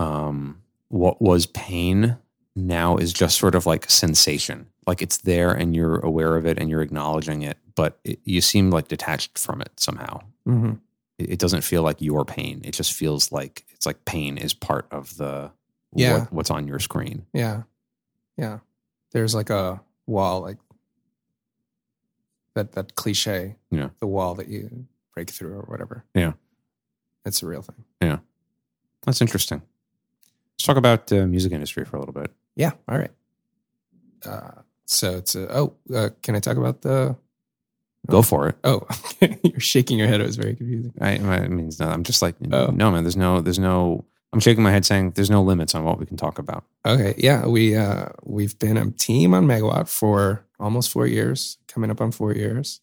um 0.00 0.60
what 0.88 1.20
was 1.22 1.46
pain 1.46 2.16
now 2.56 2.96
is 2.96 3.12
just 3.12 3.38
sort 3.38 3.54
of 3.54 3.66
like 3.66 3.88
sensation 3.88 4.66
like 4.88 5.00
it's 5.00 5.18
there 5.18 5.52
and 5.52 5.76
you're 5.76 6.00
aware 6.00 6.36
of 6.36 6.44
it 6.46 6.58
and 6.58 6.68
you're 6.70 6.82
acknowledging 6.82 7.42
it 7.42 7.58
but 7.80 7.98
it, 8.04 8.18
you 8.24 8.40
seem 8.40 8.70
like 8.70 8.88
detached 8.88 9.38
from 9.38 9.60
it 9.62 9.72
somehow 9.78 10.20
Mm-hmm. 10.46 10.72
it, 11.18 11.30
it 11.34 11.38
doesn't 11.38 11.62
feel 11.64 11.82
like 11.82 12.00
your 12.02 12.24
pain 12.24 12.60
it 12.64 12.74
just 12.74 12.92
feels 12.92 13.30
like 13.32 13.64
it's 13.74 13.86
like 13.86 14.04
pain 14.04 14.36
is 14.38 14.52
part 14.54 14.86
of 14.90 15.16
the 15.16 15.50
Yeah. 15.94 16.18
what, 16.18 16.32
what's 16.32 16.50
on 16.50 16.66
your 16.68 16.78
screen 16.80 17.26
Yeah. 17.32 17.62
Yeah. 18.36 18.58
There's 19.12 19.34
like 19.34 19.50
a 19.50 19.80
wall, 20.06 20.40
like 20.42 20.58
that, 22.54 22.72
that 22.72 22.94
cliche, 22.94 23.56
Yeah. 23.70 23.90
the 23.98 24.06
wall 24.06 24.34
that 24.36 24.48
you 24.48 24.86
break 25.14 25.30
through 25.30 25.54
or 25.54 25.62
whatever. 25.62 26.04
Yeah. 26.14 26.32
It's 27.24 27.42
a 27.42 27.46
real 27.46 27.62
thing. 27.62 27.84
Yeah, 28.00 28.18
that's 29.04 29.20
interesting. 29.20 29.62
Let's 30.54 30.64
talk 30.64 30.76
about 30.78 31.06
the 31.08 31.26
music 31.26 31.52
industry 31.52 31.84
for 31.84 31.96
a 31.96 32.00
little 32.00 32.14
bit. 32.14 32.32
Yeah. 32.56 32.72
All 32.88 32.98
right. 32.98 33.10
Uh, 34.24 34.62
so 34.86 35.16
it's 35.18 35.34
a, 35.34 35.42
oh, 35.56 35.74
uh, 35.94 36.10
can 36.22 36.34
I 36.34 36.40
talk 36.40 36.56
about 36.56 36.80
the, 36.82 37.16
Go 38.08 38.22
for 38.22 38.48
it. 38.48 38.56
oh, 38.64 38.86
you're 39.44 39.60
shaking 39.60 39.98
your 39.98 40.08
head. 40.08 40.20
It 40.20 40.26
was 40.26 40.36
very 40.36 40.56
confusing. 40.56 40.92
I, 41.00 41.12
I 41.16 41.48
mean, 41.48 41.70
not- 41.78 41.92
I'm 41.92 42.02
just 42.02 42.22
like, 42.22 42.34
Oh. 42.50 42.66
no, 42.68 42.90
man. 42.90 43.04
There's 43.04 43.16
no, 43.16 43.40
there's 43.40 43.58
no. 43.58 44.04
I'm 44.32 44.40
shaking 44.40 44.62
my 44.62 44.70
head, 44.70 44.84
saying 44.86 45.12
there's 45.12 45.28
no 45.30 45.42
limits 45.42 45.74
on 45.74 45.84
what 45.84 45.98
we 45.98 46.06
can 46.06 46.16
talk 46.16 46.38
about. 46.38 46.64
Okay. 46.86 47.14
Yeah. 47.18 47.46
We, 47.46 47.76
uh, 47.76 48.06
we've 48.24 48.56
been 48.58 48.76
a 48.76 48.90
team 48.92 49.34
on 49.34 49.44
Megawatt 49.46 49.88
for 49.88 50.46
almost 50.60 50.90
four 50.92 51.06
years, 51.06 51.58
coming 51.68 51.90
up 51.90 52.00
on 52.00 52.10
four 52.12 52.32
years. 52.32 52.80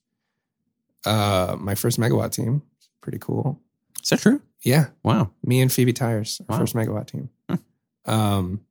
Uh, 1.06 1.56
my 1.58 1.74
first 1.76 2.00
Megawatt 2.00 2.32
team, 2.32 2.64
pretty 3.02 3.18
cool. 3.20 3.60
Is 4.04 4.10
that 4.10 4.20
true? 4.20 4.42
Yeah. 4.64 4.88
Wow. 5.04 5.32
me 5.44 5.62
and 5.62 5.72
Phoebe 5.72 5.94
Tires, 5.94 6.42
our 6.50 6.56
Wow. 6.56 6.60
first 6.60 6.76
megawatt 6.76 7.08
team. 7.08 7.30
Hmm. 7.50 7.56
Um, 8.12 8.62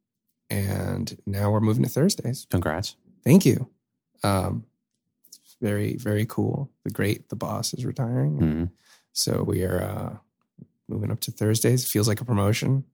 and 0.50 1.16
now 1.26 1.50
we're 1.50 1.60
moving 1.60 1.82
to 1.84 1.88
Thursdays. 1.88 2.46
Congrats. 2.50 2.96
Thank 3.24 3.46
you. 3.46 3.68
Um, 4.22 4.64
very, 5.60 5.96
very 5.96 6.26
cool. 6.26 6.70
The 6.84 6.90
great, 6.90 7.28
the 7.28 7.36
boss 7.36 7.72
is 7.74 7.84
retiring. 7.84 8.38
Mhm. 8.38 8.70
So 9.12 9.42
we 9.42 9.62
are 9.64 9.82
uh, 9.82 10.16
moving 10.88 11.10
up 11.10 11.20
to 11.20 11.30
Thursdays. 11.30 11.84
It 11.84 11.88
feels 11.88 12.08
like 12.08 12.20
a 12.20 12.24
promotion. 12.24 12.84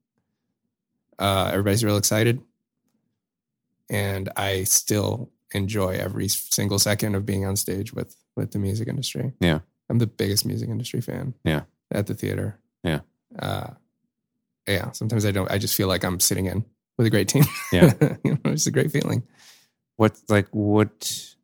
Uh, 1.18 1.48
everybody's 1.53 1.85
real 1.85 1.96
excited. 1.96 2.40
And 3.90 4.29
I 4.37 4.64
still 4.64 5.31
enjoy 5.53 5.96
every 5.96 6.29
single 6.29 6.79
second 6.79 7.14
of 7.14 7.27
being 7.27 7.44
on 7.44 7.57
stage 7.57 7.92
with 7.92 8.16
with 8.37 8.53
the 8.53 8.59
music 8.59 8.88
industry. 8.88 9.33
Yeah. 9.40 9.61
I'm 9.90 9.98
the 9.98 10.07
biggest 10.07 10.46
music 10.46 10.70
industry 10.70 11.01
fan. 11.03 11.35
Yeah. 11.44 11.62
At 11.90 12.07
the 12.07 12.14
theater. 12.14 12.59
Yeah. 12.83 13.01
Uh, 13.38 13.70
yeah. 14.66 14.92
Sometimes 14.92 15.27
I 15.27 15.33
don't. 15.33 15.51
I 15.51 15.59
just 15.59 15.75
feel 15.75 15.88
like 15.88 16.05
I'm 16.05 16.20
sitting 16.20 16.46
in 16.46 16.64
with 16.96 17.07
a 17.07 17.11
great 17.11 17.29
team. 17.29 17.44
Yeah. 17.72 17.92
you 18.25 18.33
know, 18.33 18.53
it's 18.53 18.66
a 18.66 18.70
great 18.70 18.90
feeling. 18.92 19.25
What 19.96 20.18
like 20.29 20.48
what? 20.53 21.35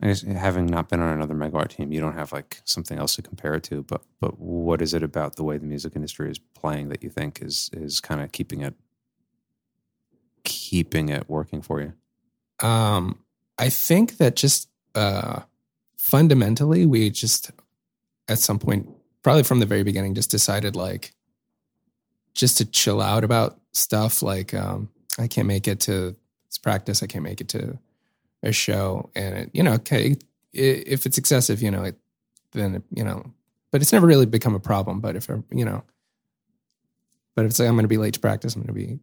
I 0.00 0.06
guess 0.06 0.22
having 0.22 0.66
not 0.66 0.88
been 0.88 1.00
on 1.00 1.12
another 1.12 1.34
megawatt 1.34 1.70
team, 1.70 1.92
you 1.92 2.00
don't 2.00 2.14
have 2.14 2.32
like 2.32 2.60
something 2.64 2.98
else 2.98 3.16
to 3.16 3.22
compare 3.22 3.54
it 3.54 3.64
to. 3.64 3.82
But 3.82 4.02
but 4.20 4.38
what 4.38 4.80
is 4.80 4.94
it 4.94 5.02
about 5.02 5.36
the 5.36 5.42
way 5.42 5.58
the 5.58 5.66
music 5.66 5.96
industry 5.96 6.30
is 6.30 6.38
playing 6.38 6.88
that 6.90 7.02
you 7.02 7.10
think 7.10 7.42
is 7.42 7.68
is 7.72 8.00
kind 8.00 8.20
of 8.20 8.30
keeping 8.30 8.60
it 8.60 8.74
keeping 10.44 11.08
it 11.08 11.28
working 11.28 11.62
for 11.62 11.80
you? 11.80 11.92
Um, 12.66 13.18
I 13.58 13.70
think 13.70 14.18
that 14.18 14.36
just 14.36 14.68
uh, 14.94 15.40
fundamentally, 15.96 16.86
we 16.86 17.10
just 17.10 17.50
at 18.28 18.38
some 18.38 18.58
point, 18.58 18.88
probably 19.22 19.42
from 19.42 19.58
the 19.58 19.66
very 19.66 19.82
beginning, 19.82 20.14
just 20.14 20.30
decided 20.30 20.76
like 20.76 21.12
just 22.34 22.58
to 22.58 22.64
chill 22.64 23.00
out 23.00 23.24
about 23.24 23.58
stuff. 23.72 24.22
Like, 24.22 24.54
um, 24.54 24.90
I 25.18 25.26
can't 25.26 25.48
make 25.48 25.66
it 25.66 25.80
to 25.80 26.14
this 26.46 26.58
practice. 26.58 27.02
I 27.02 27.06
can't 27.06 27.24
make 27.24 27.40
it 27.40 27.48
to 27.48 27.78
a 28.42 28.52
show, 28.52 29.10
and 29.14 29.36
it, 29.36 29.50
you 29.52 29.62
know, 29.62 29.72
okay, 29.74 30.12
i- 30.12 30.16
if 30.54 31.06
it's 31.06 31.18
excessive, 31.18 31.60
you 31.62 31.70
know, 31.70 31.82
it, 31.84 31.96
then 32.52 32.82
you 32.94 33.04
know, 33.04 33.24
but 33.70 33.80
it's 33.82 33.92
never 33.92 34.06
really 34.06 34.26
become 34.26 34.54
a 34.54 34.60
problem. 34.60 35.00
But 35.00 35.16
if 35.16 35.28
you 35.50 35.64
know, 35.64 35.82
but 37.34 37.44
if 37.44 37.50
it's 37.50 37.58
like 37.60 37.68
I'm 37.68 37.74
going 37.74 37.84
to 37.84 37.88
be 37.88 37.98
late 37.98 38.14
to 38.14 38.20
practice, 38.20 38.54
I'm 38.54 38.62
going 38.62 38.74
to 38.74 38.86
be 38.86 38.98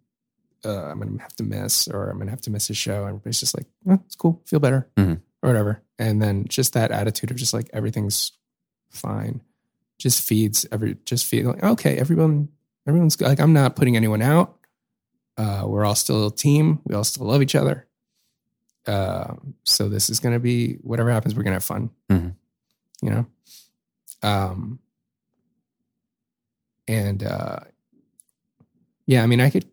uh, 0.66 0.86
I'm 0.86 0.98
gonna 1.00 1.22
have 1.22 1.36
to 1.36 1.44
miss 1.44 1.88
or 1.88 2.10
I'm 2.10 2.18
gonna 2.18 2.32
have 2.32 2.42
to 2.42 2.50
miss 2.50 2.72
a 2.72 2.74
show. 2.74 3.02
And 3.02 3.10
everybody's 3.10 3.40
just 3.40 3.56
like, 3.56 3.68
oh, 3.88 4.00
it's 4.06 4.16
cool, 4.16 4.42
feel 4.46 4.60
better, 4.60 4.88
Mhm. 4.98 5.22
or 5.44 5.50
whatever. 5.50 5.84
And 6.00 6.20
then 6.20 6.46
just 6.48 6.74
that 6.74 6.90
attitude 6.92 7.30
of 7.30 7.38
just 7.38 7.54
like 7.54 7.70
everything's 7.72 8.32
fine, 8.90 9.42
just 10.00 10.22
feeds 10.28 10.66
every 10.72 10.98
just 11.06 11.26
feel 11.26 11.50
like 11.52 11.64
okay, 11.64 11.98
everyone, 11.98 12.50
everyone's 12.88 13.22
like 13.22 13.40
I'm 13.40 13.54
not 13.54 13.76
putting 13.76 13.96
anyone 13.96 14.24
out. 14.24 14.58
Uh, 15.38 15.66
we're 15.68 15.86
all 15.86 15.94
still 15.96 16.26
a 16.28 16.36
team. 16.36 16.80
We 16.86 16.96
all 16.96 17.04
still 17.04 17.28
love 17.28 17.44
each 17.44 17.54
other. 17.56 17.86
Uh, 18.88 19.36
so 19.64 19.90
this 19.90 20.10
is 20.10 20.20
gonna 20.20 20.40
be 20.40 20.76
whatever 20.82 21.12
happens, 21.12 21.36
we're 21.36 21.44
gonna 21.44 21.56
have 21.56 21.64
fun. 21.64 21.90
Mhm. 22.10 22.36
You 23.02 23.10
know. 23.10 23.26
Um. 24.24 24.80
And 26.88 27.24
uh, 27.24 27.62
yeah, 29.08 29.24
I 29.24 29.28
mean, 29.28 29.42
I 29.42 29.50
could 29.50 29.66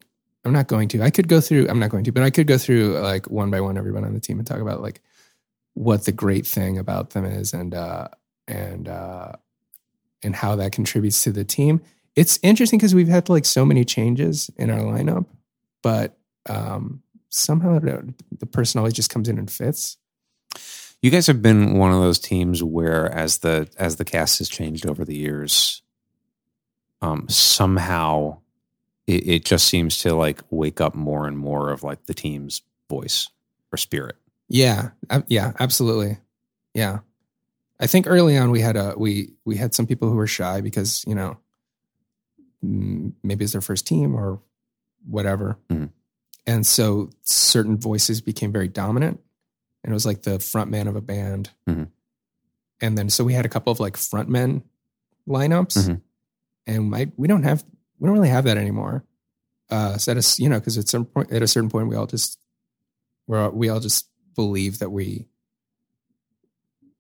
I'm 0.45 0.53
not 0.53 0.67
going 0.67 0.89
to. 0.89 1.03
I 1.03 1.11
could 1.11 1.29
go 1.29 1.41
through. 1.41 1.69
I'm 1.69 1.79
not 1.79 1.91
going 1.91 2.05
to, 2.05 2.13
but 2.13 2.23
I 2.23 2.31
could 2.31 2.47
go 2.47 2.59
through 2.59 2.99
like 2.99 3.31
one 3.31 3.51
by 3.51 3.61
one 3.61 3.79
everyone 3.79 4.05
on 4.05 4.15
the 4.15 4.21
team 4.21 4.39
and 4.39 4.47
talk 4.47 4.61
about 4.61 4.83
like 4.83 5.01
what 5.75 6.05
the 6.05 6.13
great 6.13 6.47
thing 6.47 6.79
about 6.79 7.11
them 7.11 7.25
is 7.25 7.55
and 7.55 7.75
uh 7.75 8.09
and 8.47 8.89
uh 8.89 9.33
and 10.23 10.37
how 10.37 10.57
that 10.57 10.73
contributes 10.73 11.23
to 11.25 11.33
the 11.33 11.45
team. 11.45 11.81
It's 12.17 12.39
interesting 12.43 12.79
because 12.79 12.95
we've 12.95 13.09
had 13.09 13.29
like 13.29 13.45
so 13.45 13.65
many 13.65 13.85
changes 13.85 14.51
in 14.57 14.71
our 14.71 14.81
lineup, 14.81 15.27
but 15.83 16.17
um 16.49 17.03
somehow 17.33 17.79
the 17.81 18.47
person 18.47 18.79
always 18.79 18.95
just 18.95 19.11
comes 19.11 19.29
in 19.29 19.39
and 19.39 19.51
fits. 19.51 19.97
You 21.01 21.11
guys 21.11 21.27
have 21.27 21.43
been 21.43 21.77
one 21.79 21.91
of 21.93 22.01
those 22.01 22.19
teams 22.21 22.63
where, 22.63 23.11
as 23.11 23.39
the 23.39 23.69
as 23.77 23.97
the 23.97 24.05
cast 24.05 24.39
has 24.39 24.49
changed 24.49 24.87
over 24.87 25.05
the 25.05 25.17
years, 25.17 25.83
um, 27.01 27.29
somehow 27.29 28.39
it, 29.09 29.27
it 29.27 29.45
just 29.45 29.67
seems 29.67 29.99
to 29.99 30.15
like 30.15 30.41
wake 30.51 30.81
up 30.81 30.95
more 30.95 31.27
and 31.27 31.37
more 31.37 31.71
of 31.71 31.83
like 31.83 32.07
the 32.07 32.15
team's 32.15 32.63
voice 32.89 33.29
or 33.73 33.77
spirit. 33.79 34.15
Yeah, 34.49 34.91
ab- 35.11 35.25
yeah, 35.29 35.53
absolutely. 35.59 36.19
Yeah, 36.75 37.01
I 37.81 37.89
think 37.89 38.07
early 38.07 38.37
on 38.39 38.51
we 38.53 38.61
had 38.61 38.77
a 38.77 38.95
we 38.97 39.33
we 39.45 39.57
had 39.57 39.75
some 39.75 39.87
people 39.89 40.09
who 40.09 40.17
were 40.17 40.29
shy 40.29 40.61
because 40.61 41.05
you 41.09 41.15
know 41.17 41.37
maybe 42.63 43.43
it's 43.45 43.53
their 43.53 43.61
first 43.61 43.87
team 43.89 44.15
or 44.15 44.41
whatever, 45.05 45.59
Mhm. 45.69 45.91
And 46.47 46.67
so 46.67 47.11
certain 47.23 47.77
voices 47.77 48.21
became 48.21 48.53
very 48.53 48.69
dominant, 48.69 49.21
and 49.85 49.93
it 49.93 49.95
was 49.95 50.07
like 50.07 50.23
the 50.23 50.39
front 50.39 50.71
man 50.71 50.89
of 50.89 50.97
a 50.97 51.01
band, 51.01 51.51
Mhm. 51.69 51.89
and 52.81 52.99
then 52.99 53.11
so 53.11 53.25
we 53.25 53.33
had 53.35 53.47
a 53.47 53.49
couple 53.49 53.71
of 53.73 53.81
like 53.81 53.97
frontmen 53.97 54.63
lineups, 55.29 55.77
Mhm. 55.89 56.01
and 56.67 56.91
my 56.91 57.11
we 57.17 57.29
don't 57.29 57.45
have 57.45 57.65
we 57.99 58.07
don't 58.07 58.17
really 58.17 58.29
have 58.29 58.45
that 58.45 58.57
anymore. 58.57 59.05
Uh, 59.71 59.97
so 59.97 60.13
at 60.13 60.19
a, 60.19 60.35
you 60.43 60.49
know 60.49 60.59
because 60.59 60.77
at 60.79 60.89
some 60.89 61.05
point 61.05 61.31
at 61.33 61.43
a 61.43 61.47
certain 61.49 61.71
point 61.71 61.89
we 61.89 61.97
all 61.97 62.07
just 62.07 62.39
we're 63.27 63.49
we 63.51 63.69
all 63.69 63.81
just 63.81 64.09
believe 64.35 64.79
that 64.81 64.91
we 64.91 65.29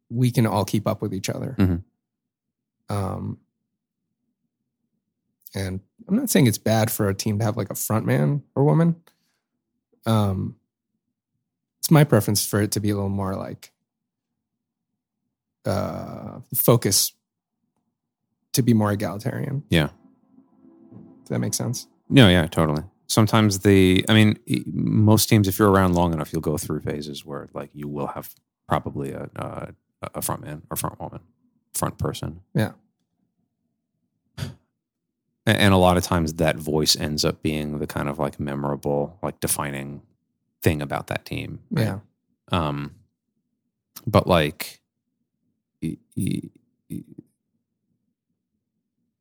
we 0.09 0.31
can 0.31 0.47
all 0.47 0.65
keep 0.65 0.87
up 0.87 1.01
with 1.03 1.13
each 1.15 1.29
other. 1.31 1.57
Mhm. 1.59 1.83
Um, 2.89 3.39
and 5.55 5.81
I'm 6.09 6.17
not 6.17 6.31
saying 6.31 6.47
it's 6.47 6.59
bad 6.59 6.91
for 6.91 7.09
a 7.09 7.15
team 7.15 7.39
to 7.39 7.45
have 7.45 7.57
like 7.57 7.71
a 7.71 7.75
front 7.75 8.07
man 8.07 8.43
or 8.55 8.65
woman. 8.65 8.97
Um, 10.07 10.57
it's 11.81 11.91
my 11.91 12.05
preference 12.05 12.47
for 12.47 12.61
it 12.63 12.73
to 12.73 12.81
be 12.81 12.91
a 12.91 12.95
little 12.95 13.09
more 13.09 13.35
like 13.35 13.73
uh, 15.65 16.41
focus 16.55 17.13
to 18.53 18.63
be 18.63 18.75
more 18.75 18.93
egalitarian. 18.93 19.65
Yeah. 19.69 19.89
Does 21.23 21.29
that 21.31 21.39
make 21.39 21.55
sense? 21.55 21.87
No, 22.09 22.29
yeah, 22.29 22.47
totally. 22.47 22.83
Sometimes 23.07 23.61
the, 23.61 24.05
I 24.09 24.15
mean, 24.15 24.39
most 24.67 25.29
teams, 25.29 25.49
if 25.49 25.59
you're 25.59 25.71
around 25.71 25.95
long 25.95 26.13
enough, 26.13 26.33
you'll 26.33 26.43
go 26.43 26.57
through 26.59 26.81
phases 26.81 27.25
where 27.25 27.49
like 27.53 27.71
you 27.73 27.89
will 27.89 28.09
have 28.09 28.35
probably 28.69 29.13
a 29.13 29.29
a, 29.37 29.73
a 30.15 30.23
front 30.23 30.43
man 30.43 30.63
or 30.71 30.77
front 30.77 31.01
woman, 31.01 31.21
front 31.75 31.99
person. 31.99 32.41
Yeah. 32.55 32.73
And 35.45 35.75
a 35.75 35.77
lot 35.77 35.97
of 35.97 36.05
times 36.05 36.35
that 36.35 36.57
voice 36.57 36.95
ends 36.97 37.25
up 37.25 37.43
being 37.43 37.79
the 37.81 37.87
kind 37.87 38.09
of 38.09 38.19
like 38.19 38.39
memorable, 38.39 39.19
like 39.23 39.41
defining 39.41 40.03
thing 40.63 40.81
about 40.81 41.09
that 41.09 41.25
team. 41.25 41.59
right? 41.71 41.85
Yeah. 41.87 41.99
Um, 42.53 42.95
but 44.07 44.27
like, 44.29 44.81
y- 45.83 45.97
y- 46.17 46.43
y- 46.89 47.03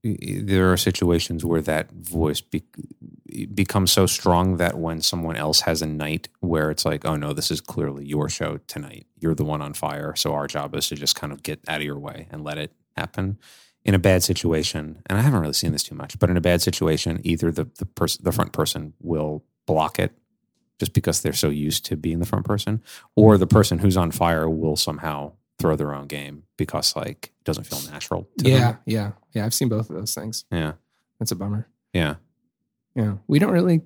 y- 0.03 0.41
there 0.43 0.71
are 0.71 0.77
situations 0.77 1.43
where 1.45 1.61
that 1.61 1.91
voice 1.91 2.41
be- 2.41 2.63
becomes 3.53 3.91
so 3.91 4.05
strong 4.05 4.57
that 4.57 4.77
when 4.77 5.01
someone 5.01 5.35
else 5.37 5.61
has 5.61 5.81
a 5.81 5.87
night 5.87 6.27
where 6.41 6.69
it's 6.69 6.85
like, 6.85 7.05
oh 7.05 7.15
no, 7.15 7.33
this 7.33 7.49
is 7.51 7.61
clearly 7.61 8.05
your 8.05 8.29
show 8.29 8.57
tonight. 8.67 9.07
You're 9.19 9.35
the 9.35 9.45
one 9.45 9.61
on 9.61 9.73
fire. 9.73 10.15
So 10.15 10.33
our 10.33 10.47
job 10.47 10.75
is 10.75 10.87
to 10.89 10.95
just 10.95 11.15
kind 11.15 11.33
of 11.33 11.41
get 11.43 11.59
out 11.67 11.77
of 11.79 11.83
your 11.85 11.99
way 11.99 12.27
and 12.29 12.43
let 12.43 12.57
it 12.57 12.71
happen. 12.97 13.37
In 13.83 13.95
a 13.95 13.99
bad 13.99 14.21
situation, 14.23 15.01
and 15.07 15.17
I 15.17 15.21
haven't 15.21 15.39
really 15.41 15.53
seen 15.53 15.71
this 15.71 15.81
too 15.83 15.95
much, 15.95 16.19
but 16.19 16.29
in 16.29 16.37
a 16.37 16.41
bad 16.41 16.61
situation, 16.61 17.19
either 17.23 17.51
the 17.51 17.65
the 17.79 17.85
person, 17.87 18.23
the 18.23 18.31
front 18.31 18.53
person, 18.53 18.93
will 19.01 19.43
block 19.65 19.97
it 19.97 20.11
just 20.79 20.93
because 20.93 21.21
they're 21.21 21.33
so 21.33 21.49
used 21.49 21.85
to 21.85 21.95
being 21.95 22.19
the 22.19 22.25
front 22.27 22.45
person, 22.45 22.81
or 23.15 23.37
the 23.39 23.47
person 23.47 23.79
who's 23.79 23.97
on 23.97 24.11
fire 24.11 24.47
will 24.47 24.75
somehow 24.75 25.31
throw 25.59 25.75
their 25.75 25.93
own 25.95 26.05
game 26.07 26.43
because 26.57 26.95
like 26.95 27.31
it 27.39 27.43
doesn't 27.43 27.63
feel 27.65 27.81
natural. 27.91 28.27
To 28.39 28.49
Yeah. 28.49 28.59
them. 28.59 28.77
Yeah. 28.85 29.11
Yeah. 29.33 29.45
I've 29.45 29.53
seen 29.53 29.69
both 29.69 29.89
of 29.89 29.95
those 29.95 30.13
things. 30.13 30.45
yeah, 30.51 30.73
That's 31.19 31.31
a 31.31 31.35
bummer. 31.35 31.67
yeah, 31.93 32.15
Yeah. 32.95 33.17
We 33.27 33.39
don't 33.39 33.51
really, 33.51 33.81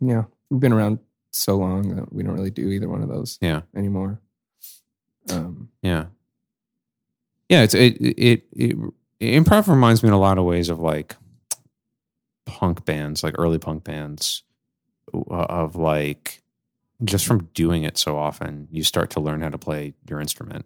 you 0.00 0.14
know, 0.14 0.26
we've 0.50 0.60
been 0.60 0.72
around 0.72 0.98
so 1.30 1.56
long 1.56 1.94
that 1.96 2.12
we 2.12 2.22
don't 2.22 2.34
really 2.34 2.50
do 2.50 2.68
either 2.70 2.88
one 2.88 3.02
of 3.02 3.08
those 3.08 3.38
yeah, 3.42 3.62
anymore. 3.74 4.20
Um, 5.30 5.68
yeah, 5.82 6.06
yeah. 7.48 7.62
It's 7.62 7.74
it 7.74 7.96
it, 8.00 8.44
it 8.52 8.76
improv 9.20 9.68
reminds 9.68 10.02
me 10.02 10.08
in 10.08 10.12
a 10.12 10.18
lot 10.18 10.38
of 10.38 10.44
ways 10.44 10.68
of 10.68 10.78
like 10.78 11.16
punk 12.46 12.84
bands, 12.84 13.22
like 13.22 13.34
early 13.38 13.58
punk 13.58 13.84
bands, 13.84 14.42
uh, 15.12 15.18
of 15.30 15.76
like 15.76 16.42
just 17.04 17.26
from 17.26 17.48
doing 17.54 17.84
it 17.84 17.98
so 17.98 18.16
often, 18.18 18.68
you 18.70 18.82
start 18.82 19.10
to 19.10 19.20
learn 19.20 19.40
how 19.40 19.48
to 19.48 19.58
play 19.58 19.94
your 20.08 20.20
instrument. 20.20 20.64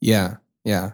yeah. 0.00 0.36
Yeah. 0.64 0.92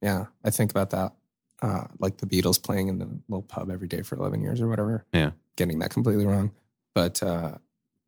Yeah. 0.00 0.26
I 0.44 0.50
think 0.50 0.70
about 0.70 0.90
that. 0.90 1.12
Uh, 1.60 1.86
like 1.98 2.18
the 2.18 2.26
Beatles 2.26 2.62
playing 2.62 2.86
in 2.86 2.98
the 2.98 3.08
little 3.28 3.42
pub 3.42 3.68
every 3.68 3.88
day 3.88 4.02
for 4.02 4.14
11 4.16 4.42
years 4.42 4.60
or 4.60 4.68
whatever. 4.68 5.04
Yeah. 5.12 5.32
Getting 5.56 5.80
that 5.80 5.90
completely 5.90 6.24
wrong. 6.24 6.52
But 6.94 7.20
uh, 7.20 7.56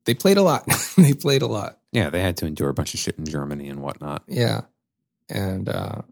they 0.05 0.15
played 0.15 0.37
a 0.37 0.43
lot. 0.43 0.69
they 0.97 1.15
played 1.15 1.43
a 1.43 1.49
lot. 1.49 1.81
Yeah, 1.91 2.11
they 2.11 2.21
had 2.21 2.37
to 2.39 2.47
endure 2.47 2.69
a 2.69 2.75
bunch 2.75 2.95
of 2.95 3.01
shit 3.01 3.19
in 3.19 3.25
Germany 3.25 3.69
and 3.69 3.81
whatnot. 3.81 4.23
Yeah. 4.29 4.63
And, 5.29 5.69
uh, 5.69 6.03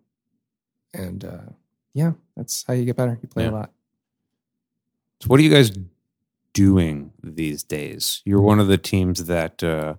and, 0.93 1.25
uh, 1.25 1.53
yeah, 1.95 2.13
that's 2.37 2.65
how 2.67 2.75
you 2.75 2.85
get 2.85 2.97
better. 2.97 3.19
You 3.23 3.29
play 3.29 3.45
Yeah. 3.45 3.51
a 3.51 3.53
lot. 3.53 3.73
So, 5.21 5.29
what 5.29 5.39
are 5.41 5.43
you 5.43 5.51
guys 5.51 5.71
doing 6.53 7.13
these 7.23 7.63
days? 7.63 8.23
You're 8.25 8.41
one 8.41 8.59
of 8.61 8.67
the 8.69 8.79
teams 8.79 9.25
that 9.27 9.63
uh, 9.63 9.95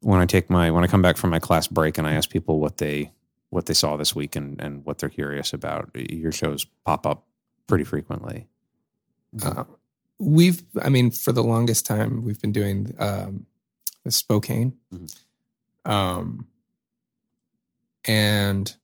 when 0.00 0.20
I 0.20 0.26
take 0.26 0.50
my 0.50 0.70
when 0.70 0.84
I 0.84 0.86
come 0.88 1.02
back 1.02 1.16
from 1.16 1.30
my 1.30 1.38
class 1.38 1.66
break 1.68 1.96
and 1.98 2.06
I 2.06 2.12
ask 2.14 2.28
people 2.30 2.58
what 2.60 2.78
they 2.78 3.12
what 3.50 3.66
they 3.66 3.74
saw 3.74 3.96
this 3.96 4.14
week 4.14 4.34
and, 4.34 4.60
and 4.60 4.84
what 4.86 4.98
they're 4.98 5.10
curious 5.10 5.52
about, 5.52 5.90
your 5.94 6.32
shows 6.32 6.64
pop 6.86 7.06
up 7.06 7.26
pretty 7.66 7.84
frequently. 7.84 8.46
Uh, 9.42 9.64
we've, 10.18 10.62
I 10.80 10.88
mean, 10.88 11.10
for 11.10 11.32
the 11.32 11.42
longest 11.44 11.84
time, 11.84 12.22
we've 12.24 12.40
been 12.40 12.52
doing 12.52 12.94
um, 12.98 13.44
the 14.04 14.10
Spokane, 14.10 14.72
Mhm. 14.92 15.14
um, 15.84 16.46
and 18.06 18.74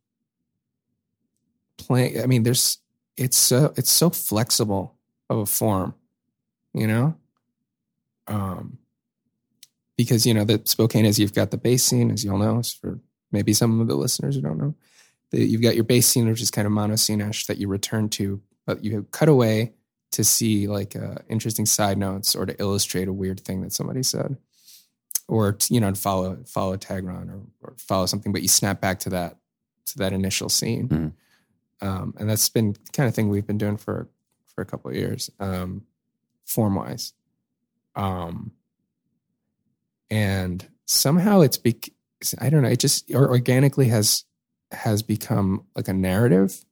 playing. 1.89 2.23
I 2.23 2.27
mean, 2.27 2.45
there's 2.45 2.79
it's 3.17 3.37
so 3.37 3.73
it's 3.77 3.91
so 3.91 4.11
flexible 4.11 4.95
of 5.29 5.39
a 5.39 5.47
form, 5.47 5.95
you 6.73 6.87
know, 6.87 7.17
um, 8.29 8.79
because 9.97 10.27
you 10.27 10.35
know 10.35 10.45
the 10.45 10.63
Spokane 10.65 11.05
is 11.05 11.19
you've 11.19 11.35
got 11.35 11.51
the 11.51 11.57
base 11.59 11.85
scene, 11.85 12.11
as 12.11 12.25
you'll 12.25 12.39
know, 12.39 12.63
for 12.81 13.01
maybe 13.33 13.53
some 13.53 13.81
of 13.81 13.89
the 13.89 13.97
listeners 13.97 14.37
who 14.37 14.43
don't 14.43 14.59
know, 14.59 14.75
that 15.31 15.47
you've 15.47 15.63
got 15.63 15.75
your 15.75 15.85
base 15.85 16.07
scene, 16.07 16.29
which 16.29 16.41
is 16.41 16.51
kind 16.51 16.67
of 16.67 16.73
monoscene-ish 16.73 17.47
that 17.47 17.59
you 17.59 17.69
return 17.69 18.09
to, 18.09 18.41
but 18.67 18.85
you 18.85 19.07
cut 19.11 19.29
away 19.29 19.73
to 20.13 20.25
see 20.25 20.67
like 20.67 20.97
uh, 20.97 21.17
interesting 21.29 21.67
side 21.67 21.99
notes 21.99 22.35
or 22.35 22.47
to 22.47 22.59
illustrate 22.61 23.09
a 23.09 23.13
weird 23.13 23.41
thing 23.41 23.61
that 23.61 23.73
somebody 23.73 24.03
said 24.03 24.37
or 25.29 25.53
to, 25.53 25.75
you 25.75 25.81
know 25.81 25.91
to 25.91 26.01
follow 26.01 26.39
follow 26.47 26.73
a 26.73 26.79
tag 26.79 27.05
run 27.05 27.29
or, 27.29 27.43
or 27.61 27.75
follow 27.77 28.07
something 28.07 28.33
but 28.33 28.41
you 28.41 28.49
snap 28.49 28.81
back 28.81 28.99
to 29.01 29.11
that 29.11 29.37
to 29.85 29.99
that 29.99 30.15
initial 30.15 30.49
scene 30.49 30.89
Mhm. 30.89 31.13
Um, 31.81 32.15
and 32.19 32.29
that's 32.29 32.49
been 32.49 32.75
kind 32.93 33.09
of 33.09 33.15
thing 33.15 33.29
we've 33.29 33.47
been 33.47 33.59
doing 33.59 33.77
for 33.77 34.09
for 34.47 34.63
a 34.63 34.67
couple 34.67 34.91
of 34.91 34.97
years 34.97 35.31
um, 35.41 35.83
form 36.45 36.75
wise 36.75 37.13
um, 37.95 38.53
and 40.11 40.69
somehow 40.87 41.41
it's 41.41 41.59
bec- 41.59 41.91
i 42.41 42.49
don't 42.49 42.63
know 42.63 42.69
it 42.69 42.81
just 42.81 43.11
or 43.15 43.29
organically 43.29 43.89
has 43.89 44.25
has 44.73 45.03
become 45.03 45.65
like 45.77 45.89
a 45.89 45.93
narrative 45.93 46.65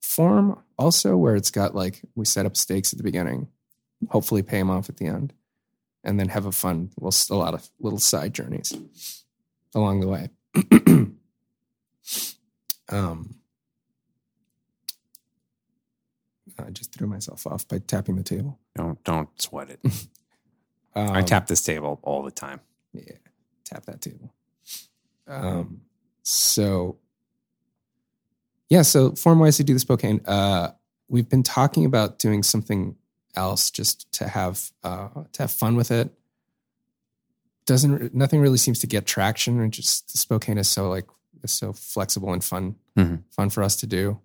form 0.00 0.58
also 0.78 1.16
where 1.16 1.36
it's 1.36 1.50
got 1.50 1.74
like 1.74 2.02
we 2.14 2.24
set 2.24 2.46
up 2.46 2.56
stakes 2.56 2.92
at 2.92 2.96
the 2.96 3.04
beginning 3.04 3.48
hopefully 4.10 4.42
pay 4.42 4.58
them 4.58 4.70
off 4.70 4.88
at 4.88 4.96
the 4.96 5.06
end 5.06 5.32
and 6.04 6.18
then 6.18 6.28
have 6.28 6.46
a 6.46 6.52
fun 6.52 6.90
well 6.98 7.12
a 7.30 7.34
lot 7.34 7.54
of 7.54 7.68
little 7.80 7.98
side 7.98 8.32
journeys 8.32 8.72
along 9.74 10.00
the 10.00 10.08
way. 10.08 10.28
Um 12.90 13.34
i 16.66 16.70
just 16.70 16.92
threw 16.92 17.06
myself 17.06 17.46
off 17.46 17.66
by 17.68 17.78
tapping 17.78 18.16
the 18.16 18.22
table 18.22 18.58
Don't 18.76 19.02
don't 19.04 19.28
sweat 19.40 19.70
it. 19.70 19.80
um, 20.94 21.10
I 21.12 21.22
tap 21.22 21.46
this 21.46 21.62
table 21.62 21.98
all 22.02 22.22
the 22.22 22.30
time. 22.30 22.60
yeah 22.92 23.16
tap 23.64 23.84
that 23.86 24.00
table 24.00 24.32
um 25.26 25.82
so 26.22 26.96
yeah 28.70 28.82
so 28.82 29.12
form 29.12 29.38
wise 29.38 29.56
to 29.58 29.64
do 29.64 29.74
the 29.74 29.78
spokane 29.80 30.20
uh 30.26 30.70
we've 31.08 31.28
been 31.28 31.42
talking 31.42 31.84
about 31.84 32.18
doing 32.18 32.42
something 32.42 32.96
else 33.36 33.70
just 33.70 34.10
to 34.12 34.26
have 34.26 34.70
uh 34.84 35.08
to 35.32 35.42
have 35.42 35.50
fun 35.50 35.76
with 35.76 35.90
it 35.90 36.10
doesn't 37.66 38.14
nothing 38.14 38.40
really 38.40 38.56
seems 38.58 38.78
to 38.78 38.86
get 38.86 39.06
traction 39.06 39.60
and 39.60 39.72
just 39.72 40.10
the 40.12 40.18
spokane 40.18 40.56
is 40.58 40.68
so 40.68 40.88
like 40.88 41.06
is 41.42 41.52
so 41.52 41.72
flexible 41.72 42.32
and 42.32 42.42
fun 42.42 42.74
Mhm. 42.96 43.22
fun 43.30 43.50
for 43.50 43.62
us 43.62 43.76
to 43.76 43.86
do 43.86 44.18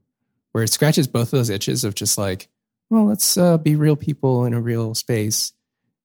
where 0.53 0.63
it 0.63 0.69
scratches 0.69 1.07
both 1.07 1.23
of 1.25 1.31
those 1.31 1.49
itches 1.49 1.83
of 1.83 1.93
just 1.95 2.17
like 2.17 2.47
well 2.89 3.05
let's 3.05 3.37
uh, 3.37 3.57
be 3.57 3.75
real 3.75 3.95
people 3.97 4.45
in 4.45 4.53
a 4.53 4.61
real 4.61 4.95
space 4.95 5.51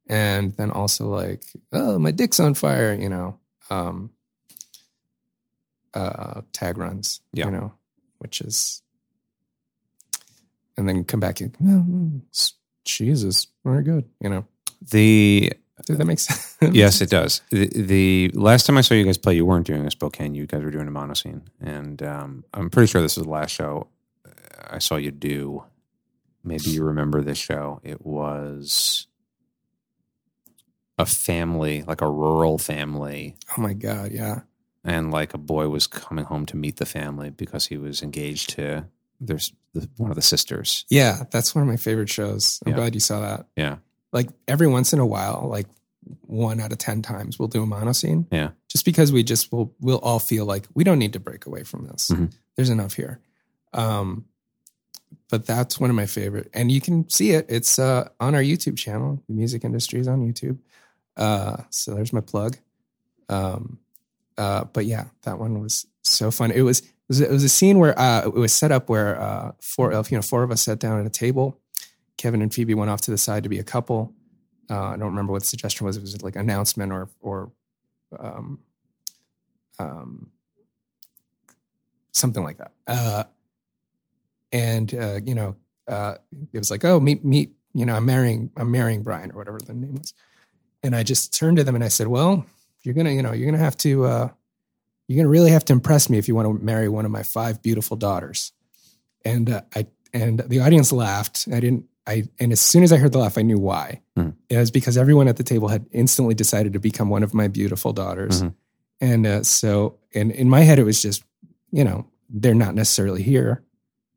and 0.08 0.54
then 0.56 0.70
also 0.70 1.06
like 1.08 1.44
oh 1.72 1.98
my 1.98 2.10
dick's 2.10 2.40
on 2.40 2.54
fire 2.54 2.92
you 2.94 3.08
know 3.08 3.38
um 3.70 4.10
uh 5.94 6.40
tag 6.52 6.76
runs 6.78 7.20
Yeah. 7.32 7.46
you 7.46 7.52
know 7.52 7.72
which 8.18 8.40
is 8.40 8.82
and 10.76 10.88
then 10.88 11.04
come 11.04 11.20
back 11.20 11.40
and 11.40 12.22
s- 12.34 12.54
jesus 12.84 13.46
very 13.64 13.82
good 13.82 14.04
you 14.20 14.28
know 14.30 14.44
The 14.92 15.52
Did 15.86 15.98
that 15.98 16.04
make 16.06 16.18
sense 16.20 16.56
yes, 16.72 17.00
it 17.00 17.10
does. 17.10 17.40
The, 17.50 17.66
the 17.68 18.30
last 18.34 18.66
time 18.66 18.76
I 18.78 18.80
saw 18.82 18.94
you 18.94 19.04
guys 19.04 19.16
play, 19.18 19.34
you 19.36 19.44
weren't 19.46 19.66
doing 19.66 19.86
a 19.86 19.90
Spokane. 19.90 20.34
You 20.34 20.44
guys 20.46 20.62
were 20.64 20.70
doing 20.72 20.88
a 20.88 20.90
monoscene, 20.90 21.42
and 21.60 22.02
um, 22.02 22.44
I'm 22.52 22.68
pretty 22.70 22.88
sure 22.90 23.00
this 23.00 23.16
is 23.16 23.22
the 23.24 23.30
last 23.30 23.50
show 23.52 23.86
I 24.70 24.78
saw 24.78 24.96
you 24.96 25.10
do. 25.10 25.64
Maybe 26.44 26.70
you 26.70 26.84
remember 26.84 27.22
this 27.22 27.38
show. 27.38 27.80
It 27.82 28.04
was 28.04 29.06
a 30.98 31.06
family, 31.06 31.82
like 31.82 32.00
a 32.00 32.10
rural 32.10 32.58
family, 32.58 33.36
oh 33.56 33.60
my 33.60 33.72
god 33.72 34.10
yeah 34.12 34.40
and 34.84 35.10
like 35.10 35.34
a 35.34 35.38
boy 35.38 35.68
was 35.68 35.86
coming 35.86 36.24
home 36.24 36.46
to 36.46 36.56
meet 36.56 36.76
the 36.76 36.86
family 36.86 37.30
because 37.30 37.66
he 37.66 37.76
was 37.76 38.02
engaged 38.02 38.50
to 38.50 38.86
there's 39.20 39.52
the, 39.74 39.88
one 39.96 40.10
of 40.10 40.14
the 40.16 40.22
sisters. 40.22 40.84
yeah 40.88 41.24
that's 41.30 41.54
one 41.54 41.62
of 41.62 41.68
my 41.68 41.76
favorite 41.76 42.08
shows 42.08 42.60
i'm 42.64 42.70
Yeah. 42.72 42.76
glad 42.76 42.94
you 42.94 43.00
saw 43.00 43.20
that 43.20 43.46
Yeah, 43.56 43.76
like 44.12 44.28
every 44.46 44.66
once 44.68 44.92
in 44.92 44.98
a 44.98 45.06
while 45.06 45.46
like 45.50 45.66
one 46.26 46.60
out 46.60 46.72
of 46.72 46.78
ten 46.78 47.02
times 47.02 47.38
we'll 47.38 47.48
do 47.48 47.62
a 47.62 47.66
mono 47.66 47.92
scene 47.92 48.26
yeah, 48.32 48.50
just 48.68 48.84
because 48.84 49.12
we 49.12 49.22
just 49.22 49.52
will 49.52 49.74
we'll 49.80 49.98
all 49.98 50.18
feel 50.20 50.46
like 50.46 50.66
we 50.74 50.84
don't 50.84 50.98
need 50.98 51.12
to 51.14 51.20
break 51.20 51.46
away 51.46 51.64
from 51.64 51.86
this. 51.86 52.08
Mhm. 52.10 52.32
There's 52.56 52.70
enough 52.70 52.94
here. 52.94 53.20
Um, 53.72 54.24
but 55.30 55.46
that's 55.46 55.78
one 55.78 55.90
of 55.90 55.96
my 55.96 56.06
favorite, 56.06 56.50
and 56.54 56.72
you 56.72 56.80
can 56.80 57.08
see 57.08 57.32
it. 57.32 57.46
It's 57.48 57.78
uh, 57.78 58.08
on 58.20 58.34
our 58.34 58.42
YouTube 58.42 58.76
channel. 58.76 59.22
The 59.28 59.34
music 59.34 59.64
industry 59.64 60.00
is 60.00 60.08
on 60.08 60.20
YouTube. 60.20 60.58
Uh, 61.16 61.62
so 61.70 61.94
there's 61.94 62.12
my 62.12 62.20
plug. 62.20 62.56
Um, 63.28 63.78
uh, 64.38 64.64
but 64.64 64.86
yeah, 64.86 65.06
that 65.22 65.38
one 65.38 65.60
was 65.60 65.86
so 66.02 66.30
fun. 66.30 66.50
It 66.50 66.62
was 66.62 66.80
it 66.80 66.86
was, 67.08 67.20
it 67.20 67.30
was 67.30 67.44
a 67.44 67.48
scene 67.48 67.78
where 67.78 67.98
uh, 67.98 68.22
it 68.24 68.34
was 68.34 68.52
set 68.52 68.72
up 68.72 68.88
where 68.88 69.20
uh, 69.20 69.52
four 69.60 69.92
you 69.92 70.16
know 70.16 70.22
four 70.22 70.42
of 70.42 70.50
us 70.50 70.62
sat 70.62 70.78
down 70.78 71.00
at 71.00 71.06
a 71.06 71.10
table, 71.10 71.60
Kevin 72.16 72.40
and 72.40 72.52
Phoebe 72.52 72.74
went 72.74 72.90
off 72.90 73.00
to 73.02 73.10
the 73.10 73.18
side 73.18 73.42
to 73.42 73.48
be 73.48 73.58
a 73.58 73.64
couple. 73.64 74.14
Uh, 74.70 74.88
I 74.88 74.96
don't 74.96 75.08
remember 75.08 75.32
what 75.32 75.42
the 75.42 75.48
suggestion 75.48 75.86
was. 75.86 75.96
It 75.96 76.02
was 76.02 76.22
like 76.22 76.36
announcement 76.36 76.92
or 76.92 77.08
or 77.20 77.52
um, 78.18 78.60
um, 79.78 80.30
something 82.12 82.42
like 82.42 82.58
that. 82.58 83.28
And 84.52 84.94
uh, 84.94 85.20
you 85.24 85.34
know, 85.34 85.56
uh, 85.86 86.14
it 86.52 86.58
was 86.58 86.70
like, 86.70 86.84
oh, 86.84 87.00
meet 87.00 87.24
meet. 87.24 87.52
You 87.74 87.86
know, 87.86 87.94
I'm 87.94 88.06
marrying 88.06 88.50
I'm 88.56 88.70
marrying 88.70 89.02
Brian 89.02 89.30
or 89.32 89.36
whatever 89.38 89.58
the 89.58 89.74
name 89.74 89.94
was. 89.96 90.14
And 90.82 90.94
I 90.96 91.02
just 91.02 91.34
turned 91.34 91.56
to 91.58 91.64
them 91.64 91.74
and 91.74 91.84
I 91.84 91.88
said, 91.88 92.06
well, 92.08 92.44
you're 92.82 92.94
gonna 92.94 93.10
you 93.10 93.22
know 93.22 93.32
you're 93.32 93.50
gonna 93.50 93.62
have 93.62 93.76
to 93.78 94.04
uh, 94.04 94.28
you're 95.06 95.16
gonna 95.16 95.28
really 95.28 95.50
have 95.50 95.64
to 95.66 95.72
impress 95.72 96.08
me 96.08 96.18
if 96.18 96.28
you 96.28 96.34
want 96.34 96.46
to 96.48 96.64
marry 96.64 96.88
one 96.88 97.04
of 97.04 97.10
my 97.10 97.22
five 97.22 97.62
beautiful 97.62 97.96
daughters. 97.96 98.52
And 99.24 99.50
uh, 99.50 99.62
I 99.74 99.86
and 100.14 100.40
the 100.40 100.60
audience 100.60 100.92
laughed. 100.92 101.46
I 101.52 101.60
didn't. 101.60 101.84
I 102.06 102.24
and 102.40 102.52
as 102.52 102.60
soon 102.60 102.82
as 102.82 102.92
I 102.92 102.96
heard 102.96 103.12
the 103.12 103.18
laugh, 103.18 103.36
I 103.36 103.42
knew 103.42 103.58
why. 103.58 104.00
Hmm. 104.16 104.30
It 104.48 104.56
was 104.56 104.70
because 104.70 104.96
everyone 104.96 105.28
at 105.28 105.36
the 105.36 105.42
table 105.44 105.68
had 105.68 105.84
instantly 105.92 106.34
decided 106.34 106.72
to 106.72 106.78
become 106.78 107.10
one 107.10 107.22
of 107.22 107.34
my 107.34 107.48
beautiful 107.48 107.92
daughters, 107.92 108.42
Mhm. 108.42 108.54
and 109.00 109.26
uh, 109.26 109.42
so 109.42 109.98
and 110.14 110.30
in 110.32 110.48
my 110.48 110.60
head 110.62 110.78
it 110.78 110.84
was 110.84 111.02
just, 111.02 111.22
you 111.70 111.84
know, 111.84 112.06
they're 112.30 112.54
not 112.54 112.74
necessarily 112.74 113.22
here. 113.22 113.62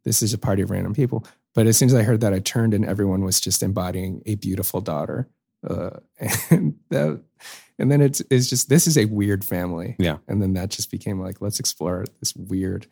This 0.04 0.22
is 0.22 0.34
a 0.34 0.38
party 0.38 0.62
of 0.62 0.70
random 0.72 0.94
people. 0.94 1.26
But 1.54 1.68
as 1.68 1.78
soon 1.78 1.90
as 1.90 1.96
I 1.96 2.04
heard 2.04 2.22
that, 2.22 2.34
I 2.34 2.40
turned 2.40 2.74
and 2.74 2.86
everyone 2.86 3.24
was 3.24 3.40
just 3.42 3.62
embodying 3.62 4.22
a 4.26 4.36
beautiful 4.36 4.80
daughter, 4.82 5.28
uh, 5.70 5.92
and 6.50 6.76
that, 6.90 7.22
and 7.78 7.92
then 7.92 8.02
it's 8.02 8.22
it's 8.32 8.50
just 8.50 8.70
this 8.70 8.88
is 8.88 8.98
a 8.98 9.06
weird 9.06 9.44
family, 9.44 9.96
Yeah. 10.00 10.18
and 10.28 10.42
then 10.42 10.54
that 10.54 10.70
just 10.70 10.90
became 10.92 11.20
like 11.20 11.42
let's 11.42 11.60
explore 11.60 12.06
this 12.20 12.34
weird 12.36 12.88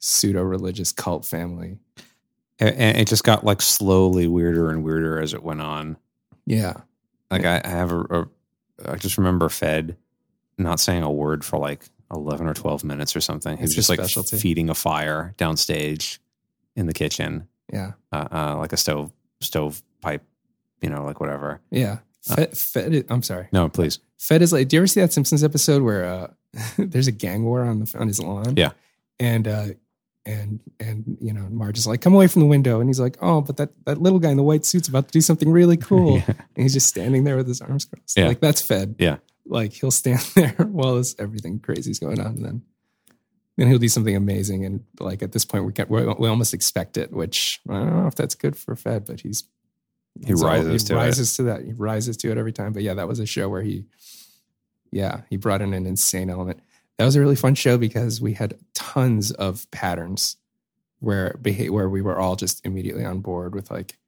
pseudo 0.00 0.42
religious 0.42 0.92
cult 0.92 1.24
family. 1.24 1.78
And 2.60 2.98
it 2.98 3.08
just 3.08 3.24
got 3.24 3.42
like 3.42 3.60
slowly 3.60 4.28
weirder 4.28 4.70
and 4.70 4.84
weirder 4.84 5.20
as 5.20 5.34
it 5.34 5.42
went 5.42 5.60
on. 5.60 5.96
Yeah. 6.46 6.74
Like 7.30 7.44
I, 7.44 7.60
I 7.64 7.68
have 7.68 7.90
a, 7.90 8.00
a, 8.00 8.26
I 8.86 8.96
just 8.96 9.18
remember 9.18 9.48
Fed 9.48 9.96
not 10.56 10.78
saying 10.78 11.02
a 11.02 11.10
word 11.10 11.44
for 11.44 11.58
like 11.58 11.84
eleven 12.14 12.46
or 12.46 12.54
twelve 12.54 12.84
minutes 12.84 13.16
or 13.16 13.20
something. 13.20 13.56
He 13.56 13.62
was 13.62 13.74
just 13.74 13.88
like 13.88 13.98
specialty. 13.98 14.38
feeding 14.38 14.70
a 14.70 14.74
fire 14.74 15.34
downstage 15.36 16.18
in 16.76 16.86
the 16.86 16.92
kitchen, 16.92 17.48
Yeah. 17.72 17.92
uh, 18.12 18.28
uh, 18.32 18.56
like 18.58 18.72
a 18.72 18.76
stove 18.76 19.12
stove 19.40 19.82
pipe, 20.00 20.22
you 20.80 20.88
know, 20.90 21.04
like 21.04 21.20
whatever. 21.20 21.60
Yeah. 21.70 21.98
Fed, 22.22 22.56
Fed 22.56 23.04
I'm 23.10 23.22
sorry. 23.22 23.48
No, 23.52 23.68
please. 23.68 23.98
Fed 24.18 24.40
is 24.42 24.52
like, 24.52 24.68
do 24.68 24.76
you 24.76 24.80
ever 24.80 24.86
see 24.86 25.00
that 25.00 25.12
Simpsons 25.12 25.44
episode 25.44 25.82
where 25.82 26.04
uh, 26.04 26.26
there's 26.78 27.06
a 27.06 27.12
gang 27.12 27.44
war 27.44 27.62
on 27.62 27.80
the 27.80 27.96
on 27.98 28.08
his 28.08 28.20
lawn? 28.20 28.54
Yeah. 28.56 28.70
And 29.20 29.46
uh, 29.46 29.66
and 30.24 30.60
and 30.80 31.18
you 31.20 31.34
know, 31.34 31.46
Marge 31.50 31.76
is 31.76 31.86
like, 31.86 32.00
come 32.00 32.14
away 32.14 32.26
from 32.28 32.40
the 32.40 32.46
window, 32.48 32.80
and 32.80 32.88
he's 32.88 32.98
like, 33.00 33.18
oh, 33.20 33.42
but 33.42 33.58
that 33.58 33.70
that 33.84 34.00
little 34.00 34.18
guy 34.18 34.30
in 34.30 34.38
the 34.38 34.42
white 34.42 34.64
suit's 34.64 34.88
about 34.88 35.08
to 35.08 35.12
do 35.12 35.20
something 35.20 35.50
really 35.50 35.76
cool, 35.90 36.16
Yeah. 36.16 36.24
and 36.28 36.62
he's 36.62 36.72
just 36.72 36.88
standing 36.88 37.24
there 37.24 37.36
with 37.36 37.46
his 37.46 37.60
arms 37.60 37.84
crossed. 37.84 38.16
Yeah. 38.16 38.28
Like 38.28 38.40
that's 38.40 38.62
Fed. 38.62 38.94
Yeah. 38.98 39.18
Like 39.46 39.74
he'll 39.74 39.90
stand 39.90 40.20
there 40.34 40.54
while 40.70 40.94
this 40.96 41.14
everything 41.18 41.58
crazy's 41.60 41.98
going 41.98 42.18
on, 42.20 42.26
and 42.36 42.44
then 42.44 42.62
then 43.56 43.68
he'll 43.68 43.78
do 43.78 43.88
something 43.88 44.16
amazing, 44.16 44.64
and 44.64 44.84
like 45.00 45.22
at 45.22 45.32
this 45.32 45.44
point 45.44 45.64
we 45.64 45.72
get 45.72 45.88
we 45.90 46.04
we 46.04 46.28
almost 46.28 46.54
expect 46.54 46.96
it, 46.96 47.12
which 47.12 47.60
I 47.68 47.74
don't 47.74 47.96
know 48.02 48.06
if 48.06 48.14
that's 48.14 48.34
good 48.34 48.56
for 48.56 48.74
Fed, 48.76 49.04
but 49.06 49.20
he's 49.20 49.44
He 50.24 50.32
it's 50.32 50.42
all- 50.42 50.48
rises 50.48 50.82
he 50.82 50.88
to 50.88 50.94
it. 50.94 50.96
He 50.98 51.04
rises 51.04 51.36
to 51.36 51.42
that. 51.44 51.64
He 51.64 51.72
rises 51.72 52.16
to 52.18 52.30
it 52.30 52.38
every 52.38 52.52
time. 52.52 52.72
But 52.72 52.82
yeah, 52.82 52.94
that 52.94 53.08
was 53.08 53.20
a 53.20 53.26
show 53.26 53.48
where 53.48 53.62
he, 53.62 53.84
yeah, 54.90 55.22
he 55.30 55.36
brought 55.36 55.62
in 55.62 55.74
an 55.74 55.86
insane 55.86 56.30
element. 56.30 56.60
That 56.98 57.04
was 57.04 57.16
a 57.16 57.20
really 57.20 57.36
fun 57.36 57.54
show 57.56 57.76
because 57.78 58.20
we 58.20 58.34
had 58.34 58.54
tons 58.74 59.32
of 59.32 59.68
patterns 59.72 60.36
where 61.00 61.36
where 61.68 61.88
we 61.88 62.00
were 62.00 62.18
all 62.18 62.36
just 62.36 62.64
immediately 62.64 63.04
on 63.04 63.20
board 63.20 63.54
with 63.54 63.70
like, 63.70 63.98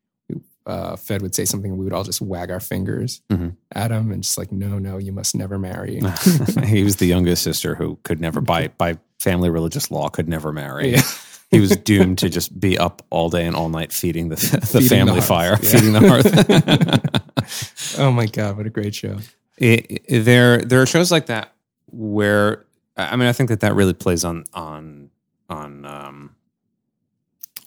uh, 0.66 0.96
Fed 0.96 1.22
would 1.22 1.34
say 1.34 1.44
something 1.44 1.70
and 1.70 1.78
we 1.78 1.84
would 1.84 1.92
all 1.94 2.04
just 2.04 2.20
wag 2.20 2.50
our 2.50 2.60
fingers 2.60 3.22
Mhm. 3.30 3.54
at 3.72 3.90
him 3.92 4.10
and 4.12 4.22
just 4.22 4.36
like, 4.36 4.50
no, 4.52 4.78
no, 4.78 4.98
you 4.98 5.12
must 5.12 5.34
never 5.34 5.58
marry. 5.58 6.00
he 6.64 6.82
was 6.84 6.96
the 6.96 7.06
youngest 7.06 7.42
sister 7.44 7.74
who 7.76 7.98
could 8.02 8.20
never, 8.20 8.40
by 8.40 8.68
by 8.76 8.98
family 9.20 9.48
religious 9.48 9.90
law, 9.90 10.08
could 10.08 10.28
never 10.28 10.52
marry. 10.52 10.90
Yeah. 10.92 11.02
He 11.48 11.60
was 11.60 11.76
doomed 11.76 12.18
to 12.18 12.28
just 12.28 12.58
be 12.58 12.76
up 12.76 13.02
all 13.08 13.30
day 13.30 13.46
and 13.46 13.54
all 13.54 13.68
night 13.68 13.92
feeding 13.92 14.30
the 14.30 14.34
the 14.34 14.66
Feeding 14.66 14.88
family 14.88 15.20
the 15.20 15.22
fire, 15.22 15.50
yeah. 15.62 15.70
feeding 15.70 15.92
the 15.92 16.00
hearth. 16.00 17.98
oh 18.00 18.10
my 18.10 18.26
god, 18.26 18.56
what 18.56 18.66
a 18.66 18.70
great 18.70 18.94
show! 18.96 19.18
it, 19.56 20.02
it- 20.06 20.24
there 20.24 20.58
there 20.58 20.82
are 20.82 20.86
shows 20.86 21.12
like 21.12 21.26
that 21.26 21.52
where 21.92 22.64
I 22.96 23.14
mean 23.14 23.28
I 23.28 23.32
think 23.32 23.48
that 23.50 23.60
that 23.60 23.74
really 23.76 23.94
plays 23.94 24.24
on 24.24 24.42
on 24.54 25.10
on 25.48 25.84
um 25.84 26.34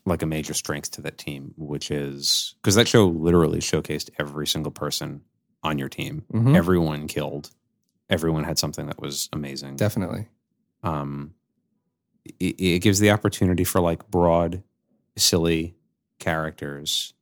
like 0.10 0.22
a 0.22 0.26
major 0.26 0.54
strength 0.54 0.92
to 0.92 1.02
that 1.02 1.18
team, 1.18 1.54
which 1.58 1.90
is 1.92 2.56
because 2.62 2.76
that 2.76 2.88
show 2.88 3.08
literally 3.08 3.60
showcased 3.60 4.10
every 4.20 4.46
single 4.48 4.72
person 4.72 5.22
on 5.64 5.78
your 5.78 5.90
team. 5.90 6.24
Mhm. 6.34 6.56
Everyone 6.56 7.08
killed. 7.08 7.52
Everyone 8.10 8.44
had 8.44 8.58
something 8.60 8.88
that 8.88 9.00
was 9.02 9.30
amazing. 9.34 9.76
Definitely, 9.76 10.28
um, 10.84 11.34
it, 12.40 12.60
it 12.60 12.80
gives 12.80 13.00
the 13.00 13.12
opportunity 13.12 13.64
for 13.64 13.80
like 13.82 14.10
broad, 14.10 14.64
silly 15.16 15.76
characters, 16.20 17.14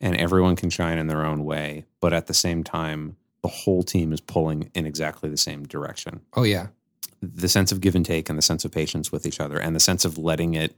and 0.00 0.16
everyone 0.16 0.56
can 0.56 0.70
shine 0.70 0.98
in 0.98 1.06
their 1.06 1.24
own 1.24 1.44
way. 1.44 1.84
But 2.00 2.12
at 2.12 2.26
the 2.26 2.34
same 2.34 2.62
time, 2.64 3.16
the 3.42 3.48
whole 3.48 3.82
team 3.82 4.12
is 4.12 4.20
pulling 4.20 4.70
in 4.74 4.86
exactly 4.86 5.30
the 5.30 5.36
same 5.36 5.64
direction. 5.64 6.20
oh 6.34 6.42
yeah, 6.42 6.68
The 7.22 7.48
sense 7.48 7.72
of 7.72 7.80
give 7.80 7.94
and 7.94 8.04
take, 8.04 8.28
and 8.28 8.36
the 8.38 8.42
sense 8.42 8.64
of 8.64 8.72
patience 8.72 9.10
with 9.12 9.26
each 9.26 9.40
other, 9.40 9.58
and 9.58 9.74
the 9.76 9.80
sense 9.80 10.04
of 10.04 10.18
letting 10.18 10.54
it, 10.54 10.76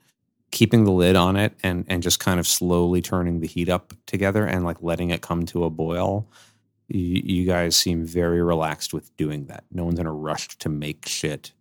keeping 0.50 0.84
the 0.84 0.92
lid 0.92 1.16
on 1.16 1.36
it, 1.36 1.54
and 1.62 1.84
and 1.88 2.02
just 2.02 2.20
kind 2.20 2.40
of 2.40 2.46
slowly 2.46 3.00
turning 3.00 3.40
the 3.40 3.46
heat 3.46 3.68
up 3.68 3.92
together, 4.06 4.44
and 4.44 4.64
like 4.64 4.82
letting 4.82 5.10
it 5.10 5.22
come 5.22 5.46
to 5.46 5.64
a 5.64 5.70
boil. 5.70 6.26
You, 6.88 7.20
you 7.22 7.44
guys 7.44 7.76
seem 7.76 8.04
very 8.04 8.42
relaxed 8.42 8.94
with 8.94 9.14
doing 9.18 9.46
that. 9.46 9.64
No 9.70 9.84
one's 9.84 9.98
in 9.98 10.06
a 10.06 10.12
rush 10.12 10.56
to 10.58 10.70
make 10.70 11.06
shit 11.06 11.52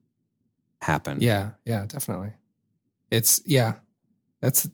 happen. 0.81 1.19
Yeah, 1.19 1.51
yeah, 1.65 1.85
definitely. 1.85 2.31
It's 3.11 3.41
yeah, 3.45 3.73
that's 4.41 4.69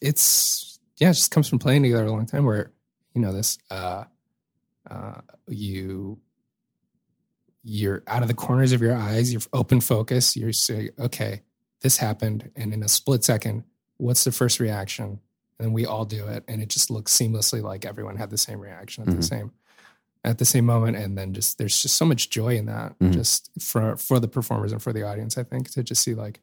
it's 0.00 0.78
yeah, 0.96 1.10
it 1.10 1.14
just 1.14 1.30
comes 1.30 1.48
from 1.48 1.58
playing 1.58 1.82
together 1.82 2.06
a 2.06 2.10
long 2.10 2.26
time 2.26 2.44
where 2.44 2.72
you 3.14 3.20
know 3.20 3.32
this 3.32 3.58
uh 3.70 4.04
uh 4.90 5.20
you 5.48 6.18
you're 7.64 8.02
out 8.06 8.22
of 8.22 8.28
the 8.28 8.34
corners 8.34 8.72
of 8.72 8.80
your 8.80 8.94
eyes, 8.94 9.32
you're 9.32 9.42
open 9.52 9.80
focus, 9.80 10.36
you're 10.36 10.52
saying, 10.52 10.90
okay, 10.98 11.42
this 11.80 11.96
happened, 11.98 12.50
and 12.56 12.72
in 12.74 12.82
a 12.82 12.88
split 12.88 13.24
second, 13.24 13.64
what's 13.98 14.24
the 14.24 14.32
first 14.32 14.58
reaction? 14.60 15.20
And 15.60 15.72
we 15.74 15.86
all 15.86 16.04
do 16.04 16.26
it, 16.28 16.44
and 16.48 16.60
it 16.62 16.68
just 16.68 16.90
looks 16.90 17.16
seamlessly 17.16 17.62
like 17.62 17.84
everyone 17.84 18.16
had 18.16 18.30
the 18.30 18.38
same 18.38 18.60
reaction 18.60 19.02
at 19.04 19.08
Mhm. 19.10 19.16
the 19.16 19.22
same 19.22 19.52
at 20.24 20.38
the 20.38 20.44
same 20.44 20.66
moment 20.66 20.96
and 20.96 21.16
then 21.16 21.32
just 21.32 21.58
there's 21.58 21.80
just 21.80 21.94
so 21.94 22.04
much 22.04 22.28
joy 22.28 22.56
in 22.56 22.66
that 22.66 22.98
Mhm. 22.98 23.12
just 23.12 23.50
for 23.60 23.96
for 23.96 24.18
the 24.18 24.26
performers 24.26 24.72
and 24.72 24.82
for 24.82 24.92
the 24.92 25.04
audience 25.04 25.38
i 25.38 25.44
think 25.44 25.70
to 25.70 25.82
just 25.82 26.02
see 26.02 26.12
like 26.12 26.40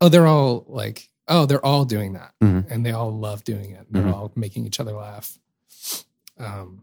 oh 0.00 0.08
they're 0.08 0.26
all 0.26 0.64
like 0.68 1.10
oh 1.28 1.44
they're 1.44 1.64
all 1.64 1.84
doing 1.84 2.14
that 2.14 2.32
Mhm. 2.42 2.68
and 2.70 2.84
they 2.84 2.92
all 2.92 3.12
love 3.12 3.44
doing 3.44 3.72
it 3.72 3.86
they're 3.92 4.04
Mhm. 4.04 4.14
all 4.14 4.32
making 4.36 4.64
each 4.66 4.80
other 4.80 4.92
laugh 4.92 5.38
um 6.38 6.82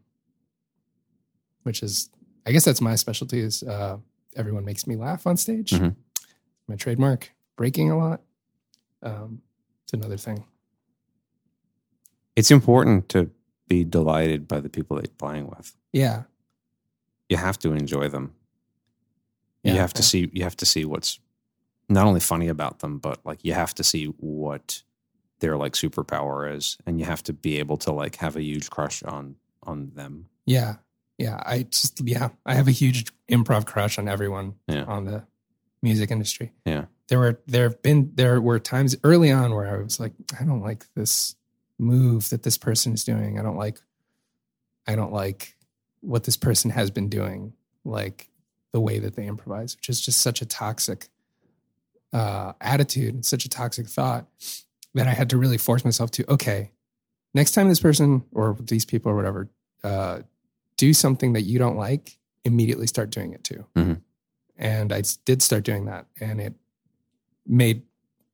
which 1.63 1.81
is 1.81 2.09
i 2.45 2.51
guess 2.51 2.65
that's 2.65 2.81
my 2.81 2.95
specialty 2.95 3.39
is 3.39 3.63
uh 3.63 3.97
everyone 4.35 4.63
makes 4.63 4.85
me 4.85 4.95
laugh 4.95 5.25
on 5.25 5.37
stage 5.37 5.71
Mhm. 5.71 5.95
my 6.67 6.75
trademark 6.75 7.31
breaking 7.57 7.91
a 7.91 7.97
lot 7.97 8.21
um 9.03 9.41
it's 9.83 9.93
another 9.93 10.17
thing 10.17 10.45
It's 12.35 12.51
important 12.51 13.09
to 13.09 13.29
be 13.67 13.83
delighted 13.83 14.47
by 14.47 14.59
the 14.61 14.69
people 14.69 14.95
that 14.97 15.05
you're 15.07 15.15
playing 15.29 15.47
with. 15.47 15.75
yeah 15.91 16.23
You 17.29 17.37
have 17.37 17.57
to 17.59 17.73
enjoy 17.73 18.07
them. 18.09 18.33
Yeah, 19.63 19.73
you 19.73 19.79
have 19.79 19.93
to 19.93 20.03
see 20.03 20.29
you 20.33 20.43
have 20.43 20.55
to 20.57 20.65
see 20.65 20.85
what's 20.85 21.19
not 21.89 22.05
only 22.05 22.19
funny 22.21 22.47
about 22.47 22.79
them, 22.79 22.99
but 22.99 23.19
like 23.25 23.43
you 23.43 23.53
have 23.53 23.73
to 23.75 23.83
see 23.83 24.05
what 24.05 24.83
their 25.39 25.57
like 25.57 25.73
superpower 25.73 26.55
is. 26.55 26.77
And 26.85 26.99
you 26.99 27.05
have 27.05 27.23
to 27.23 27.33
be 27.33 27.59
able 27.59 27.77
to 27.77 27.91
like 27.91 28.15
have 28.17 28.35
a 28.37 28.41
huge 28.41 28.69
crush 28.69 29.03
on 29.03 29.35
on 29.63 29.91
them. 29.95 30.27
Yeah. 30.45 30.75
Yeah. 31.17 31.41
I 31.45 31.63
just, 31.63 31.99
yeah, 32.07 32.29
I 32.45 32.53
have 32.55 32.67
a 32.67 32.71
huge 32.71 33.05
improv 33.29 33.65
crush 33.65 33.97
on 33.99 34.07
everyone 34.07 34.55
Yeah. 34.67 34.85
on 34.85 35.05
the 35.05 35.23
music 35.81 36.11
industry. 36.11 36.53
Yeah. 36.65 36.85
There 37.07 37.19
were, 37.19 37.39
there 37.47 37.63
have 37.63 37.81
been, 37.81 38.11
there 38.15 38.41
were 38.41 38.59
times 38.59 38.95
early 39.03 39.31
on 39.31 39.53
where 39.53 39.67
I 39.73 39.81
was 39.81 39.99
like, 39.99 40.13
I 40.39 40.43
don't 40.43 40.61
like 40.61 40.85
this 40.93 41.35
move 41.79 42.29
that 42.29 42.43
this 42.43 42.57
person 42.57 42.93
is 42.93 43.03
doing. 43.03 43.39
I 43.39 43.43
don't 43.43 43.55
like, 43.55 43.79
I 44.85 44.95
don't 44.95 45.13
like 45.13 45.55
what 46.01 46.25
this 46.25 46.37
person 46.37 46.71
has 46.71 46.91
been 46.91 47.09
doing, 47.09 47.53
like 47.85 48.29
the 48.73 48.81
way 48.81 48.99
that 48.99 49.15
they 49.15 49.25
improvise, 49.25 49.75
which 49.75 49.89
is 49.89 50.01
just 50.01 50.21
such 50.21 50.41
a 50.41 50.45
toxic 50.45 51.07
uh, 52.13 52.53
attitude 52.59 53.13
and 53.13 53.25
such 53.25 53.45
a 53.45 53.49
toxic 53.49 53.87
thought 53.87 54.25
that 54.93 55.07
I 55.07 55.11
had 55.11 55.29
to 55.29 55.37
really 55.37 55.57
force 55.57 55.85
myself 55.85 56.11
to, 56.11 56.31
okay, 56.31 56.71
next 57.33 57.51
time 57.51 57.69
this 57.69 57.79
person 57.79 58.23
or 58.33 58.57
these 58.59 58.85
people 58.85 59.11
or 59.11 59.15
whatever 59.15 59.49
uh, 59.83 60.19
do 60.77 60.93
something 60.93 61.33
that 61.33 61.41
you 61.41 61.59
don't 61.59 61.77
like, 61.77 62.17
immediately 62.43 62.87
start 62.87 63.09
doing 63.09 63.33
it 63.33 63.43
too. 63.43 63.65
Mhm. 63.75 64.01
And 64.57 64.91
I 64.91 65.03
did 65.25 65.41
start 65.41 65.63
doing 65.63 65.85
that, 65.85 66.07
and 66.19 66.41
it 66.41 66.55
made 67.47 67.83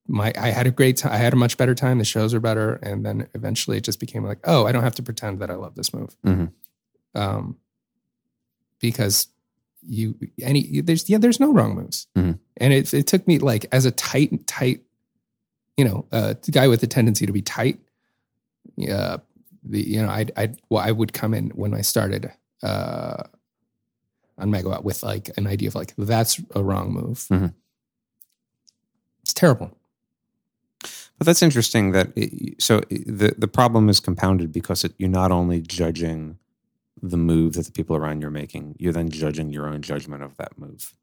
my 0.07 0.33
I 0.37 0.49
had 0.49 0.67
a 0.67 0.71
great 0.71 0.97
time. 0.97 1.11
I 1.13 1.17
had 1.17 1.33
a 1.33 1.37
much 1.37 1.55
better 1.57 1.73
time. 1.75 1.97
The 1.99 2.03
shows 2.05 2.33
were 2.33 2.39
better, 2.39 2.75
and 2.75 3.05
then 3.05 3.27
eventually 3.33 3.77
it 3.77 3.83
just 3.83 3.99
became 3.99 4.23
like, 4.25 4.39
oh, 4.43 4.65
I 4.65 4.71
don't 4.71 4.83
have 4.83 4.95
to 4.95 5.03
pretend 5.03 5.39
that 5.39 5.49
I 5.49 5.55
love 5.55 5.75
this 5.75 5.93
move, 5.93 6.15
Mhm. 6.25 6.51
um, 7.15 7.57
because 8.79 9.27
you 9.81 10.15
any 10.41 10.81
there's 10.81 11.09
yeah 11.09 11.17
there's 11.17 11.39
no 11.39 11.51
wrong 11.53 11.75
moves, 11.75 12.07
Mhm. 12.17 12.39
and 12.57 12.73
it 12.73 12.93
it 12.93 13.07
took 13.07 13.27
me 13.27 13.39
like 13.39 13.65
as 13.71 13.85
a 13.85 13.91
tight 13.91 14.45
tight, 14.47 14.81
you 15.77 15.85
know, 15.85 16.05
uh, 16.11 16.33
guy 16.51 16.67
with 16.67 16.83
a 16.83 16.87
tendency 16.87 17.25
to 17.25 17.31
be 17.33 17.41
tight. 17.41 17.79
Yeah, 18.77 19.17
the 19.63 19.81
you 19.87 20.01
know 20.01 20.09
I 20.09 20.25
I 20.37 20.53
well 20.69 20.83
I 20.83 20.91
would 20.91 21.13
come 21.13 21.33
in 21.33 21.49
when 21.51 21.73
I 21.73 21.81
started 21.81 22.31
uh, 22.61 23.23
on 24.37 24.49
Megawatt 24.49 24.83
with 24.83 25.03
like 25.03 25.29
an 25.37 25.47
idea 25.47 25.67
of 25.67 25.75
like 25.75 25.93
that's 25.97 26.41
a 26.55 26.63
wrong 26.63 26.91
move. 26.93 27.25
Mhm. 27.29 27.53
It's 29.23 29.33
terrible. 29.33 29.71
But 31.17 31.27
that's 31.27 31.41
interesting. 31.41 31.91
That 31.91 32.11
it, 32.15 32.61
so 32.61 32.81
the 32.89 33.33
the 33.37 33.47
problem 33.47 33.89
is 33.89 33.99
compounded 33.99 34.51
because 34.51 34.83
it, 34.83 34.93
you're 34.97 35.09
not 35.09 35.31
only 35.31 35.61
judging 35.61 36.37
the 37.01 37.17
move 37.17 37.53
that 37.53 37.65
the 37.65 37.71
people 37.71 37.95
around 37.95 38.21
you 38.21 38.27
are 38.27 38.31
making, 38.31 38.75
you're 38.79 38.93
then 38.93 39.09
judging 39.09 39.51
your 39.51 39.67
own 39.67 39.81
judgment 39.81 40.23
of 40.23 40.37
that 40.37 40.57
move. 40.57 40.93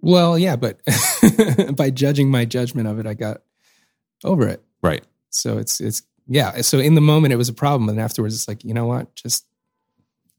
Well, 0.00 0.38
yeah, 0.38 0.56
but 0.56 0.80
by 1.76 1.90
judging 1.90 2.30
my 2.30 2.44
judgment 2.44 2.88
of 2.88 2.98
it, 2.98 3.06
I 3.06 3.14
got 3.14 3.42
over 4.24 4.48
it. 4.48 4.62
Right. 4.82 5.04
So 5.30 5.58
it's 5.58 5.80
it's 5.80 6.02
yeah. 6.26 6.60
So 6.62 6.78
in 6.78 6.94
the 6.94 7.00
moment, 7.00 7.32
it 7.32 7.36
was 7.36 7.48
a 7.48 7.54
problem, 7.54 7.88
and 7.88 8.00
afterwards, 8.00 8.34
it's 8.34 8.48
like 8.48 8.64
you 8.64 8.74
know 8.74 8.86
what, 8.86 9.14
just 9.14 9.44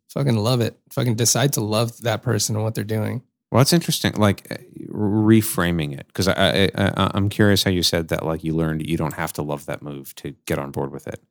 fucking 0.10 0.36
love 0.36 0.62
it. 0.62 0.78
Fucking 0.92 1.16
decide 1.16 1.54
to 1.54 1.62
love 1.62 2.02
that 2.02 2.24
person 2.24 2.56
and 2.56 2.64
what 2.64 2.76
they're 2.76 2.84
doing. 2.84 3.24
Well, 3.52 3.62
it's 3.62 3.74
interesting, 3.74 4.14
like 4.14 4.48
uh, 4.50 4.56
reframing 5.02 5.98
it, 5.98 6.08
because 6.08 6.28
I, 6.28 6.34
I, 6.34 6.72
I, 6.76 7.12
I'm 7.14 7.30
curious 7.30 7.64
how 7.64 7.72
you 7.72 7.84
said 7.84 8.10
that, 8.10 8.26
like 8.26 8.44
you 8.44 8.56
learned 8.56 8.86
you 8.88 8.98
don't 8.98 9.14
have 9.14 9.34
to 9.34 9.42
love 9.42 9.66
that 9.66 9.82
move 9.82 10.14
to 10.16 10.36
get 10.46 10.60
on 10.60 10.72
board 10.72 10.92
with 10.92 11.08
it, 11.08 11.22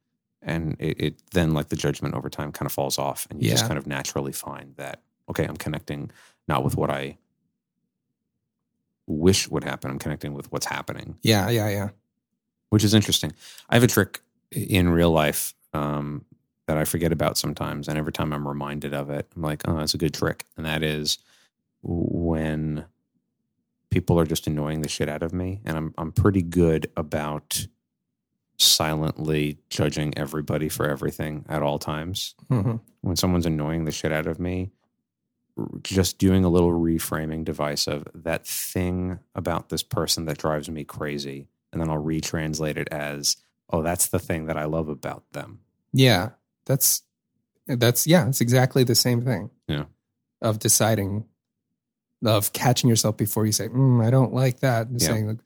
and 0.43 0.77
it, 0.79 1.01
it 1.01 1.23
then 1.33 1.55
like 1.55 1.69
the 1.69 1.77
judgment 1.77 2.15
over 2.15 2.29
time 2.29 2.53
kind 2.53 2.67
of 2.67 2.73
falls 2.73 2.99
off, 2.99 3.27
and 3.31 3.43
you 3.43 3.51
just 3.51 3.67
kind 3.67 3.79
of 3.79 3.87
naturally 3.87 4.33
find 4.33 4.75
that 4.77 5.01
okay, 5.29 5.45
I'm 5.45 5.57
connecting 5.57 6.11
not 6.49 6.65
with 6.65 6.77
what 6.77 6.91
I 6.91 7.17
wish 9.07 9.49
would 9.49 9.65
happen, 9.65 9.91
I'm 9.91 9.99
connecting 9.99 10.35
with 10.35 10.51
what's 10.53 10.67
happening, 10.67 11.17
Yeah, 11.23 11.49
yeah, 11.51 11.69
yeah. 11.69 11.89
which 12.71 12.85
is 12.85 12.95
interesting. 12.95 13.33
I 13.69 13.75
have 13.75 13.83
a 13.85 13.89
trick 13.89 14.21
in 14.51 14.89
real 14.89 15.11
life 15.11 15.55
um, 15.73 16.25
that 16.67 16.77
I 16.77 16.85
forget 16.85 17.13
about 17.13 17.39
sometimes, 17.39 17.89
and 17.89 17.99
every 17.99 18.13
time 18.13 18.33
I'm 18.33 18.47
reminded 18.47 18.95
of 18.95 19.11
it, 19.11 19.29
I'm 19.35 19.43
like, 19.43 19.63
oh, 19.69 19.77
that's 19.77 19.95
a 19.95 19.99
good 19.99 20.15
trick, 20.15 20.45
and 20.57 20.67
that 20.67 20.83
is 20.83 21.19
when 21.83 22.85
people 23.91 24.19
are 24.19 24.27
just 24.27 24.47
annoying 24.47 24.83
the 24.83 24.89
shit 24.89 25.09
out 25.09 25.23
of 25.23 25.33
me, 25.33 25.61
and 25.65 25.77
I'm 25.77 25.95
I'm 25.99 26.13
pretty 26.13 26.43
good 26.43 26.91
about 26.97 27.67
silently 28.59 29.59
judging 29.71 30.17
everybody 30.19 30.69
for 30.69 30.89
everything 30.89 31.47
at 31.49 31.63
all 31.63 31.79
times. 31.79 32.35
hmm 32.49 32.77
When 33.01 33.17
someone's 33.17 33.47
annoying 33.47 33.85
the 33.85 33.93
shit 33.93 34.13
out 34.13 34.27
of 34.27 34.39
me, 34.39 34.73
just 35.83 36.19
doing 36.19 36.45
a 36.45 36.51
little 36.51 36.73
reframing 36.73 37.45
device 37.45 37.87
of 37.87 38.07
that 38.15 38.47
thing 38.47 39.19
about 39.35 39.69
this 39.69 39.83
person 39.83 40.27
that 40.27 40.39
drives 40.39 40.69
me 40.71 40.85
crazy, 40.85 41.49
and 41.73 41.81
then 41.81 41.89
I'll 41.91 42.03
retranslate 42.03 42.77
it 42.77 42.89
as, 42.91 43.37
oh, 43.71 43.83
that's 43.83 44.09
the 44.09 44.19
thing 44.19 44.47
that 44.47 44.57
I 44.57 44.65
love 44.65 44.89
about 44.89 45.25
them. 45.33 45.61
Yeah, 45.93 46.31
that's 46.67 47.03
that's 47.67 48.07
yeah, 48.07 48.29
it's 48.29 48.41
exactly 48.41 48.85
the 48.85 48.95
same 48.95 49.23
thing. 49.23 49.51
Yeah. 49.69 49.85
Of 50.43 50.59
deciding, 50.59 51.25
of 52.25 52.53
catching 52.53 52.89
yourself 52.91 53.17
before 53.17 53.47
you 53.47 53.53
say, 53.53 53.69
mm, 53.69 54.05
"I 54.05 54.11
don't 54.11 54.33
like 54.35 54.61
that," 54.61 54.89
and 54.89 55.01
Yeah. 55.01 55.09
saying, 55.09 55.27
like, 55.29 55.39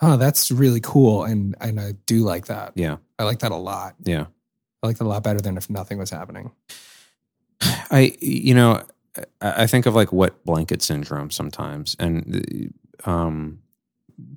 "Oh, 0.00 0.16
that's 0.16 0.50
really 0.50 0.80
cool," 0.80 1.24
and 1.24 1.54
and 1.60 1.78
I 1.80 1.92
do 2.06 2.20
like 2.20 2.46
that. 2.46 2.72
Yeah, 2.74 2.96
I 3.18 3.24
like 3.24 3.40
that 3.40 3.52
a 3.52 3.56
lot. 3.56 3.94
yeah. 4.04 4.26
I 4.82 4.86
like 4.88 4.98
that 4.98 5.04
a 5.04 5.08
lot 5.08 5.22
better 5.22 5.40
than 5.40 5.56
if 5.56 5.70
nothing 5.70 5.98
was 5.98 6.10
happening. 6.10 6.50
I, 7.90 8.16
you 8.20 8.54
know, 8.54 8.82
I 9.40 9.62
I 9.62 9.66
think 9.66 9.86
of 9.86 9.94
like 9.94 10.12
wet 10.12 10.44
blanket 10.44 10.82
syndrome 10.82 11.30
sometimes, 11.30 11.94
and 11.98 12.72
um, 13.04 13.58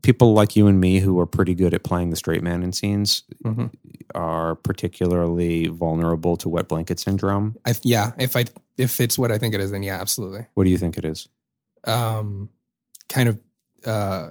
people 0.02 0.34
like 0.34 0.56
you 0.56 0.68
and 0.68 0.80
me 0.80 1.00
who 1.00 1.20
are 1.20 1.26
pretty 1.26 1.56
good 1.56 1.74
at 1.74 1.84
playing 1.84 2.10
the 2.10 2.16
straight 2.16 2.44
man 2.44 2.62
in 2.64 2.74
scenes 2.74 3.24
Mhm. 3.44 3.72
are 4.14 4.56
particularly 4.56 5.68
vulnerable 5.68 6.38
to 6.38 6.50
wet 6.50 6.68
blanket 6.68 7.00
syndrome. 7.00 7.56
I, 7.66 7.74
yeah, 7.84 8.12
if 8.20 8.36
I 8.36 8.46
if 8.78 9.00
it's 9.00 9.18
what 9.18 9.32
I 9.32 9.38
think 9.38 9.54
it 9.56 9.62
is, 9.62 9.72
then 9.72 9.84
yeah, 9.84 10.00
absolutely. 10.00 10.46
What 10.54 10.66
do 10.66 10.70
you 10.70 10.78
think 10.78 10.98
it 10.98 11.06
is? 11.06 11.28
Um, 11.86 12.50
kind 13.10 13.30
of 13.30 13.40
uh, 13.86 14.30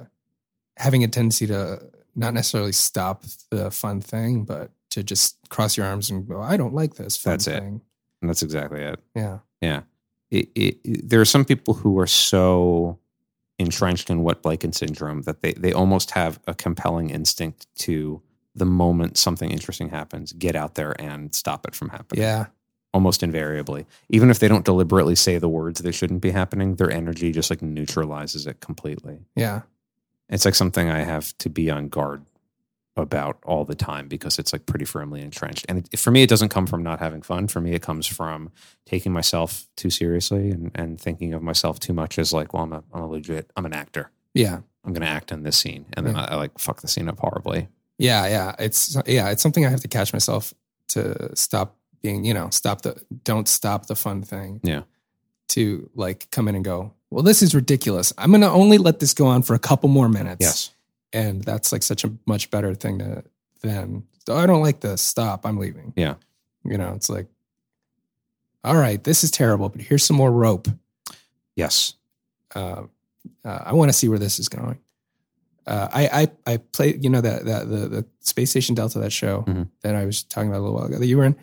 having 0.76 1.04
a 1.04 1.08
tendency 1.08 1.46
to 1.46 1.80
not 2.16 2.34
necessarily 2.34 2.72
stop 2.72 3.24
the 3.50 3.70
fun 3.70 4.00
thing, 4.00 4.44
but 4.44 4.70
to 4.90 5.02
just 5.02 5.36
cross 5.48 5.76
your 5.76 5.86
arms 5.86 6.10
and 6.10 6.26
go, 6.28 6.40
"I 6.40 6.56
don't 6.56 6.74
like 6.74 6.94
this." 6.94 7.16
Fun 7.16 7.32
That's 7.32 7.46
it. 7.46 7.60
thing. 7.60 7.80
And 8.20 8.28
that's 8.30 8.42
exactly 8.42 8.80
it. 8.80 9.00
Yeah. 9.14 9.38
It, 10.30 10.48
it, 10.54 10.78
it- 10.84 11.08
There 11.08 11.20
are 11.20 11.24
some 11.26 11.44
people 11.44 11.74
who 11.74 11.98
are 11.98 12.06
so 12.06 12.98
entrenched 13.58 14.10
in 14.10 14.22
wet 14.22 14.42
blanket 14.42 14.74
syndrome 14.74 15.22
that 15.22 15.42
they, 15.42 15.52
they 15.52 15.72
almost 15.72 16.10
have 16.12 16.40
a 16.48 16.54
compelling 16.54 17.10
instinct 17.10 17.66
to 17.76 18.20
the 18.56 18.64
moment 18.64 19.16
something 19.16 19.50
interesting 19.50 19.90
happens, 19.90 20.32
get 20.32 20.56
out 20.56 20.74
there 20.74 21.00
and 21.00 21.34
stop 21.34 21.66
it 21.68 21.74
from 21.74 21.90
happening. 21.90 22.22
Yeah. 22.22 22.46
Almost 22.94 23.22
invariably. 23.22 23.84
Even 24.08 24.30
if 24.30 24.38
they 24.38 24.48
don't 24.48 24.64
deliberately 24.64 25.16
say 25.16 25.36
the 25.36 25.48
words 25.48 25.80
they 25.80 25.92
shouldn't 25.92 26.22
be 26.22 26.30
happening, 26.30 26.76
their 26.76 26.90
energy 26.90 27.32
just 27.32 27.50
like 27.50 27.60
neutralizes 27.60 28.46
it 28.46 28.60
completely. 28.60 29.18
Yeah. 29.34 29.62
It's 30.30 30.46
like 30.46 30.54
something 30.54 30.88
I 30.88 31.00
have 31.00 31.36
to 31.38 31.50
be 31.50 31.70
on 31.70 31.88
guard 31.88 32.24
about 32.96 33.38
all 33.44 33.64
the 33.64 33.74
time 33.74 34.06
because 34.06 34.38
it's 34.38 34.52
like 34.52 34.66
pretty 34.66 34.84
firmly 34.84 35.20
entrenched. 35.20 35.66
And 35.68 35.88
it, 35.92 35.98
for 35.98 36.12
me, 36.12 36.22
it 36.22 36.28
doesn't 36.28 36.50
come 36.50 36.68
from 36.68 36.84
not 36.84 37.00
having 37.00 37.20
fun. 37.22 37.48
For 37.48 37.60
me, 37.60 37.72
it 37.72 37.82
comes 37.82 38.06
from 38.06 38.52
taking 38.86 39.12
myself 39.12 39.66
too 39.76 39.90
seriously 39.90 40.50
and, 40.50 40.70
and 40.76 40.98
thinking 41.00 41.34
of 41.34 41.42
myself 41.42 41.80
too 41.80 41.92
much 41.92 42.18
as 42.20 42.32
like, 42.32 42.54
well, 42.54 42.62
I'm 42.62 42.72
a, 42.72 42.84
I'm 42.92 43.02
a 43.02 43.08
legit, 43.08 43.50
I'm 43.56 43.66
an 43.66 43.72
actor. 43.74 44.12
Yeah. 44.32 44.60
I'm 44.84 44.92
going 44.92 45.02
to 45.04 45.08
act 45.08 45.32
in 45.32 45.42
this 45.42 45.56
scene. 45.56 45.86
And 45.94 46.06
then 46.06 46.14
Yeah. 46.14 46.22
I, 46.26 46.34
I 46.34 46.36
like 46.36 46.58
fuck 46.60 46.80
the 46.80 46.88
scene 46.88 47.08
up 47.08 47.18
horribly. 47.18 47.66
Yeah. 47.98 48.26
Yeah. 48.28 48.54
It's 48.60 48.96
yeah, 49.06 49.30
it's 49.30 49.42
something 49.42 49.66
I 49.66 49.70
have 49.70 49.80
to 49.80 49.88
catch 49.88 50.12
myself 50.12 50.54
to 50.90 51.34
stop 51.34 51.76
being, 52.04 52.24
you 52.24 52.34
know, 52.34 52.50
stop 52.50 52.82
the 52.82 53.02
don't 53.24 53.48
stop 53.48 53.86
the 53.86 53.96
fun 53.96 54.22
thing. 54.22 54.60
Yeah. 54.62 54.82
To 55.48 55.90
like 55.94 56.30
come 56.30 56.46
in 56.48 56.54
and 56.54 56.64
go, 56.64 56.92
well, 57.10 57.22
this 57.24 57.42
is 57.42 57.54
ridiculous. 57.54 58.12
I'm 58.18 58.30
gonna 58.30 58.52
only 58.52 58.78
let 58.78 59.00
this 59.00 59.14
go 59.14 59.26
on 59.26 59.42
for 59.42 59.54
a 59.54 59.58
couple 59.58 59.88
more 59.88 60.08
minutes. 60.08 60.40
Yes. 60.44 60.70
And 61.12 61.42
that's 61.42 61.72
like 61.72 61.82
such 61.82 62.04
a 62.04 62.12
much 62.26 62.50
better 62.50 62.74
thing 62.74 62.98
to 63.00 63.24
than 63.62 64.04
oh, 64.28 64.36
I 64.36 64.46
don't 64.46 64.60
like 64.62 64.80
this. 64.80 65.00
Stop. 65.02 65.46
I'm 65.46 65.56
leaving. 65.58 65.92
Yeah. 65.96 66.14
You 66.64 66.76
know, 66.78 66.92
it's 66.94 67.08
like, 67.08 67.26
all 68.62 68.76
right, 68.76 69.02
this 69.02 69.24
is 69.24 69.30
terrible, 69.30 69.68
but 69.68 69.80
here's 69.82 70.04
some 70.04 70.16
more 70.16 70.30
rope. 70.32 70.68
Yes. 71.56 71.94
uh, 72.54 72.82
uh, 73.44 73.58
I 73.64 73.72
want 73.72 73.88
to 73.90 73.92
see 73.94 74.08
where 74.08 74.18
this 74.18 74.38
is 74.38 74.48
going. 74.48 74.78
Uh, 75.66 75.88
I, 75.92 76.08
I 76.46 76.52
I 76.52 76.56
play 76.58 76.98
you 77.00 77.08
know 77.08 77.22
that 77.22 77.44
that 77.46 77.68
the 77.70 77.88
the 77.88 78.06
Space 78.20 78.50
Station 78.50 78.74
Delta 78.74 78.98
that 78.98 79.12
show 79.12 79.44
Mhm. 79.46 79.68
that 79.82 79.94
I 79.94 80.04
was 80.04 80.22
talking 80.22 80.50
about 80.50 80.58
a 80.58 80.64
little 80.64 80.76
while 80.76 80.86
ago 80.86 80.98
that 80.98 81.06
you 81.06 81.16
were 81.16 81.24
in. 81.24 81.36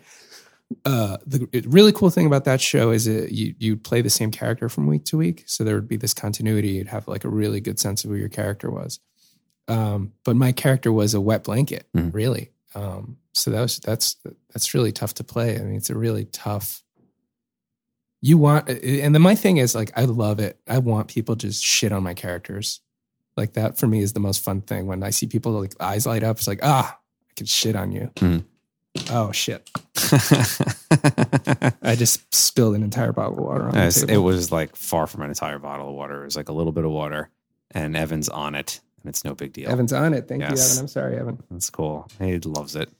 Uh, 0.84 1.16
the 1.26 1.46
really 1.66 1.92
cool 1.92 2.10
thing 2.10 2.26
about 2.26 2.44
that 2.44 2.60
show 2.60 2.90
is 2.90 3.06
it, 3.06 3.32
you 3.32 3.54
you 3.58 3.76
play 3.76 4.00
the 4.02 4.10
same 4.10 4.30
character 4.30 4.68
from 4.68 4.86
week 4.86 5.04
to 5.06 5.16
week, 5.16 5.44
so 5.46 5.64
there 5.64 5.74
would 5.74 5.88
be 5.88 5.96
this 5.96 6.14
continuity. 6.14 6.68
You'd 6.70 6.88
have 6.88 7.08
like 7.08 7.24
a 7.24 7.28
really 7.28 7.60
good 7.60 7.78
sense 7.78 8.04
of 8.04 8.10
who 8.10 8.16
your 8.16 8.28
character 8.28 8.70
was. 8.70 9.00
Um, 9.68 10.12
but 10.24 10.36
my 10.36 10.52
character 10.52 10.92
was 10.92 11.14
a 11.14 11.20
wet 11.20 11.44
blanket, 11.44 11.86
Mhm. 11.96 12.12
really. 12.12 12.50
Um, 12.74 13.18
so 13.34 13.50
that 13.50 13.60
was 13.60 13.78
that's 13.78 14.16
that's 14.52 14.74
really 14.74 14.92
tough 14.92 15.14
to 15.14 15.24
play. 15.24 15.56
I 15.56 15.62
mean, 15.62 15.76
it's 15.76 15.90
a 15.90 15.96
really 15.96 16.24
tough 16.26 16.82
you 18.24 18.38
want 18.38 18.68
and 18.68 19.12
then 19.14 19.20
my 19.22 19.34
thing 19.34 19.56
is 19.56 19.74
like 19.74 19.90
i 19.96 20.04
love 20.04 20.38
it 20.38 20.56
i 20.68 20.78
want 20.78 21.08
people 21.08 21.34
to 21.34 21.48
just 21.48 21.60
shit 21.60 21.90
on 21.90 22.04
my 22.04 22.14
characters 22.14 22.80
like 23.36 23.54
that 23.54 23.76
for 23.78 23.88
me 23.88 24.00
is 24.00 24.12
the 24.12 24.20
most 24.20 24.44
fun 24.44 24.60
thing 24.60 24.86
when 24.86 25.02
i 25.02 25.10
see 25.10 25.26
people 25.26 25.50
like 25.50 25.72
eyes 25.80 26.06
light 26.06 26.22
up 26.22 26.36
it's 26.36 26.46
like 26.46 26.60
ah 26.62 26.96
i 26.96 27.32
can 27.34 27.46
shit 27.46 27.74
on 27.74 27.90
you 27.90 28.12
Mhm. 28.14 28.44
Oh 29.10 29.32
shit 29.32 29.68
i 31.82 31.94
just 31.96 32.34
spilled 32.34 32.74
an 32.74 32.82
entire 32.82 33.12
bottle 33.12 33.38
of 33.38 33.44
water 33.44 33.68
on 33.68 33.74
Yes, 33.74 34.02
it 34.02 34.18
was 34.18 34.52
like 34.52 34.76
far 34.76 35.06
from 35.06 35.22
an 35.22 35.30
entire 35.30 35.58
bottle 35.58 35.88
of 35.88 35.94
water. 35.94 36.22
It 36.22 36.26
was 36.26 36.36
like 36.36 36.48
a 36.48 36.52
little 36.52 36.72
bit 36.72 36.84
of 36.84 36.90
water, 36.90 37.30
and 37.70 37.96
Evan's 37.96 38.28
on 38.28 38.54
it, 38.54 38.80
and 39.02 39.08
it's 39.08 39.24
no 39.24 39.34
big 39.34 39.52
deal. 39.52 39.70
evan's 39.70 39.92
on 39.92 40.12
it 40.14 40.28
thank 40.28 40.42
you 40.42 40.48
Yes. 40.50 40.72
evan 40.74 40.82
i'm 40.84 40.88
sorry 40.88 41.16
evan 41.16 41.42
That's 41.50 41.70
cool. 41.70 42.08
He 42.20 42.38
loves 42.40 42.76
it. 42.76 42.90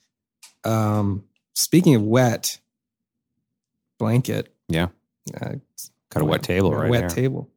um 0.65 1.25
speaking 1.55 1.95
of 1.95 2.03
wet 2.03 2.59
blanket 3.99 4.53
Yeah. 4.69 4.89
uh, 5.41 5.55
Got 6.11 6.23
a 6.23 6.25
wet 6.27 6.43
table 6.43 6.73
right 6.75 6.91
wet 6.91 7.01
there. 7.01 7.09
table 7.11 7.49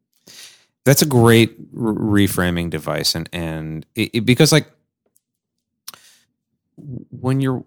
That's 0.86 1.02
a 1.02 1.06
great 1.08 1.52
r- 1.76 1.94
reframing 1.94 2.70
device, 2.70 3.16
and 3.16 3.30
and 3.32 3.86
it, 3.96 4.10
it- 4.14 4.26
because 4.26 4.52
like 4.52 4.68
when 7.10 7.40
you're 7.42 7.64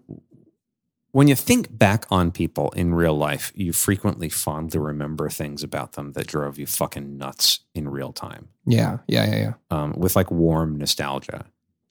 when 1.11 1.27
you 1.27 1.35
think 1.35 1.75
back 1.77 2.05
on 2.11 2.31
people 2.31 2.69
in 2.71 2.93
real 2.93 3.15
life, 3.17 3.51
you 3.55 3.73
frequently 3.73 4.29
fondly 4.29 4.79
remember 4.79 5.29
things 5.29 5.63
about 5.63 5.93
them 5.93 6.13
that 6.13 6.27
drove 6.27 6.59
you 6.59 6.65
fucking 6.65 7.17
nuts 7.17 7.61
in 7.73 7.89
real 7.89 8.13
time, 8.13 8.49
Yeah, 8.65 8.99
yeah, 9.07 9.25
yeah, 9.25 9.37
yeah. 9.37 9.53
um, 9.71 9.93
with 9.97 10.15
like 10.15 10.29
warm 10.29 10.77
nostalgia. 10.77 11.45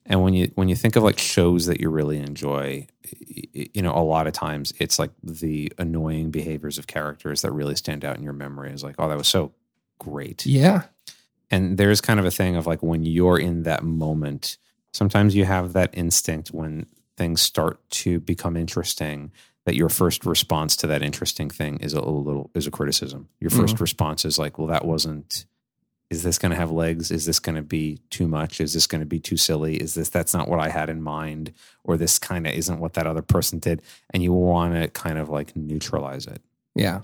And 0.05 0.23
when 0.23 0.33
you 0.33 0.51
when 0.55 0.69
you 0.69 0.75
think 0.75 0.95
of 0.95 1.03
like 1.03 1.19
shows 1.19 1.67
that 1.67 1.79
you 1.79 1.89
really 1.89 2.17
enjoy, 2.17 2.87
you 3.53 3.81
know, 3.81 3.93
a 3.93 4.01
lot 4.01 4.25
of 4.25 4.33
times 4.33 4.73
it's 4.79 4.97
like 4.97 5.11
the 5.21 5.71
annoying 5.77 6.31
behaviors 6.31 6.79
of 6.79 6.87
characters 6.87 7.41
that 7.41 7.51
really 7.51 7.75
stand 7.75 8.03
out 8.03 8.17
in 8.17 8.23
your 8.23 8.33
memory. 8.33 8.71
Is 8.71 8.83
like, 8.83 8.95
oh, 8.97 9.07
that 9.07 9.17
was 9.17 9.27
so 9.27 9.51
great. 9.99 10.45
Yeah, 10.47 10.83
and 11.51 11.77
there's 11.77 12.01
kind 12.01 12.19
of 12.19 12.25
a 12.25 12.31
thing 12.31 12.55
of 12.55 12.65
like 12.65 12.81
when 12.81 13.03
you're 13.05 13.37
in 13.37 13.63
that 13.63 13.83
moment 13.83 14.57
sometimes 14.91 15.35
you 15.35 15.45
have 15.45 15.73
that 15.73 15.91
instinct 15.93 16.49
when 16.49 16.87
things 17.19 17.41
start 17.41 17.77
to 17.89 18.21
become 18.21 18.55
interesting 18.55 19.31
that 19.65 19.75
your 19.75 19.89
first 19.89 20.25
response 20.25 20.77
to 20.77 20.87
that 20.87 21.03
interesting 21.03 21.49
thing 21.49 21.77
is 21.81 21.93
a 21.93 22.01
little 22.01 22.49
is 22.55 22.65
a 22.65 22.71
criticism. 22.71 23.27
Your 23.41 23.51
1st 23.51 23.73
mm-hmm. 23.73 23.83
response 23.83 24.25
is 24.25 24.39
like 24.39 24.57
well 24.57 24.67
that 24.67 24.85
wasn't 24.85 25.45
is 26.09 26.23
this 26.23 26.39
going 26.39 26.49
to 26.49 26.55
have 26.55 26.71
legs? 26.71 27.11
Is 27.11 27.25
this 27.25 27.37
going 27.37 27.57
to 27.57 27.61
be 27.61 27.99
too 28.09 28.27
much? 28.27 28.59
Is 28.59 28.73
this 28.73 28.87
going 28.87 29.01
to 29.01 29.05
be 29.05 29.19
too 29.19 29.37
silly? 29.37 29.75
Is 29.75 29.93
this 29.93 30.09
that's 30.09 30.33
not 30.33 30.47
what 30.47 30.59
i 30.59 30.69
had 30.69 30.89
in 30.89 31.03
mind 31.03 31.53
or 31.83 31.97
this 31.97 32.17
kind 32.17 32.47
of 32.47 32.53
isn't 32.53 32.79
what 32.79 32.93
that 32.93 33.05
other 33.05 33.21
person 33.21 33.59
did. 33.59 33.81
And 34.11 34.23
you 34.23 34.33
want 34.33 34.73
to 34.73 34.87
kind 34.87 35.19
of 35.19 35.29
like 35.29 35.55
neutralize 35.55 36.25
it. 36.25 36.41
Yeah, 36.73 37.01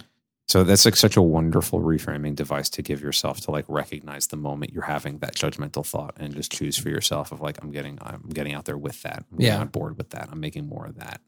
so 0.47 0.63
that's 0.63 0.85
like 0.85 0.95
such 0.95 1.17
a 1.17 1.21
wonderful 1.21 1.79
reframing 1.81 2.35
device 2.35 2.69
to 2.69 2.81
give 2.81 3.01
yourself 3.01 3.39
to 3.41 3.51
like 3.51 3.65
recognize 3.67 4.27
the 4.27 4.37
moment 4.37 4.71
you're 4.73 4.83
having 4.83 5.17
that 5.19 5.35
judgmental 5.35 5.85
thought 5.85 6.13
and 6.17 6.35
just 6.35 6.51
choose 6.51 6.77
for 6.77 6.89
yourself 6.89 7.31
of 7.31 7.41
like 7.41 7.61
I'm 7.63 7.71
getting 7.71 7.97
I'm 8.01 8.29
getting 8.29 8.53
out 8.53 8.65
there 8.65 8.77
with 8.77 9.01
that. 9.03 9.25
I'm 9.31 9.41
Yeah. 9.41 9.59
on 9.59 9.67
board 9.67 9.97
with 9.97 10.11
that. 10.11 10.29
I'm 10.31 10.39
making 10.39 10.67
more 10.67 10.85
of 10.85 10.95
that. 10.99 11.19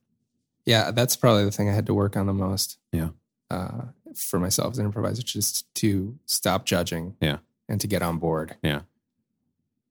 yeah. 0.66 0.92
That's 0.92 1.16
probably 1.16 1.46
the 1.46 1.52
thing 1.52 1.68
I 1.70 1.74
had 1.74 1.86
to 1.88 1.94
work 1.94 2.16
on 2.16 2.26
the 2.28 2.34
most. 2.34 2.78
Yeah. 2.92 3.10
uh, 3.50 3.86
for 4.16 4.40
myself 4.40 4.72
as 4.74 4.80
an 4.80 4.86
improviser, 4.86 5.22
just 5.24 5.74
to 5.76 6.18
stop 6.26 6.66
judging. 6.66 7.16
Yeah. 7.22 7.38
and 7.70 7.80
to 7.82 7.88
get 7.88 8.02
on 8.02 8.18
board. 8.20 8.56
Yeah. 8.64 8.82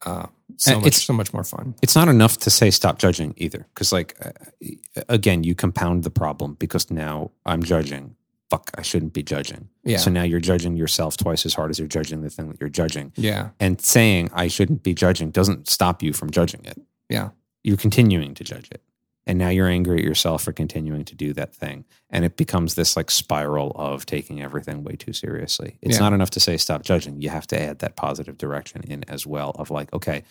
uh, 0.04 0.26
so 0.56 0.72
And 0.72 0.80
much, 0.82 0.86
it's- 0.88 1.02
so 1.04 1.12
much 1.12 1.32
more 1.32 1.44
fun. 1.44 1.74
It's 1.82 1.94
not 1.96 2.08
enough 2.08 2.38
to 2.38 2.50
say 2.50 2.70
stop 2.70 2.98
judging 2.98 3.34
either 3.36 3.66
because 3.74 3.92
like 3.92 4.14
uh, 4.24 5.02
again 5.08 5.42
you 5.42 5.54
compound 5.54 6.04
the 6.04 6.10
problem 6.10 6.54
because 6.58 6.90
now 6.90 7.30
I'm 7.44 7.62
judging. 7.62 8.14
Fuck, 8.50 8.70
I 8.76 8.82
shouldn't 8.82 9.12
be 9.12 9.22
judging. 9.24 9.68
Yeah, 9.84 9.96
So 9.98 10.10
now 10.10 10.22
you're 10.22 10.38
judging 10.40 10.76
yourself 10.76 11.16
twice 11.16 11.44
as 11.44 11.54
hard 11.54 11.70
as 11.70 11.78
you're 11.80 11.88
judging 11.88 12.20
the 12.20 12.30
thing 12.30 12.48
that 12.48 12.60
you're 12.60 12.68
judging. 12.68 13.12
yeah, 13.16 13.50
And 13.58 13.80
saying 13.80 14.30
I 14.32 14.46
shouldn't 14.48 14.82
be 14.84 14.94
judging 14.94 15.30
doesn't 15.32 15.68
stop 15.68 16.02
you 16.02 16.12
from 16.12 16.30
judging 16.30 16.64
it. 16.64 16.80
yeah, 17.08 17.30
you're 17.64 17.76
continuing 17.76 18.34
to 18.34 18.44
judge 18.44 18.68
it. 18.70 18.80
And 19.28 19.40
now 19.40 19.48
you're 19.48 19.66
angry 19.66 19.98
at 19.98 20.04
yourself 20.04 20.44
for 20.44 20.52
continuing 20.52 21.04
to 21.06 21.16
do 21.16 21.32
that 21.32 21.52
thing. 21.52 21.84
And 22.10 22.24
it 22.24 22.36
becomes 22.36 22.76
this 22.76 22.96
like 22.96 23.10
spiral 23.10 23.72
of 23.74 24.06
taking 24.06 24.40
everything 24.40 24.84
way 24.84 24.94
too 24.94 25.12
seriously. 25.12 25.76
It's 25.82 25.96
Yeah. 25.96 26.00
not 26.02 26.12
enough 26.12 26.30
to 26.30 26.40
say 26.40 26.56
stop 26.56 26.84
judging. 26.84 27.20
You 27.20 27.30
have 27.30 27.48
to 27.48 27.60
add 27.60 27.80
that 27.80 27.96
positive 27.96 28.38
direction 28.38 28.82
in 28.86 29.02
as 29.08 29.26
well 29.26 29.50
of 29.58 29.68
like, 29.72 29.92
okay, 29.92 30.22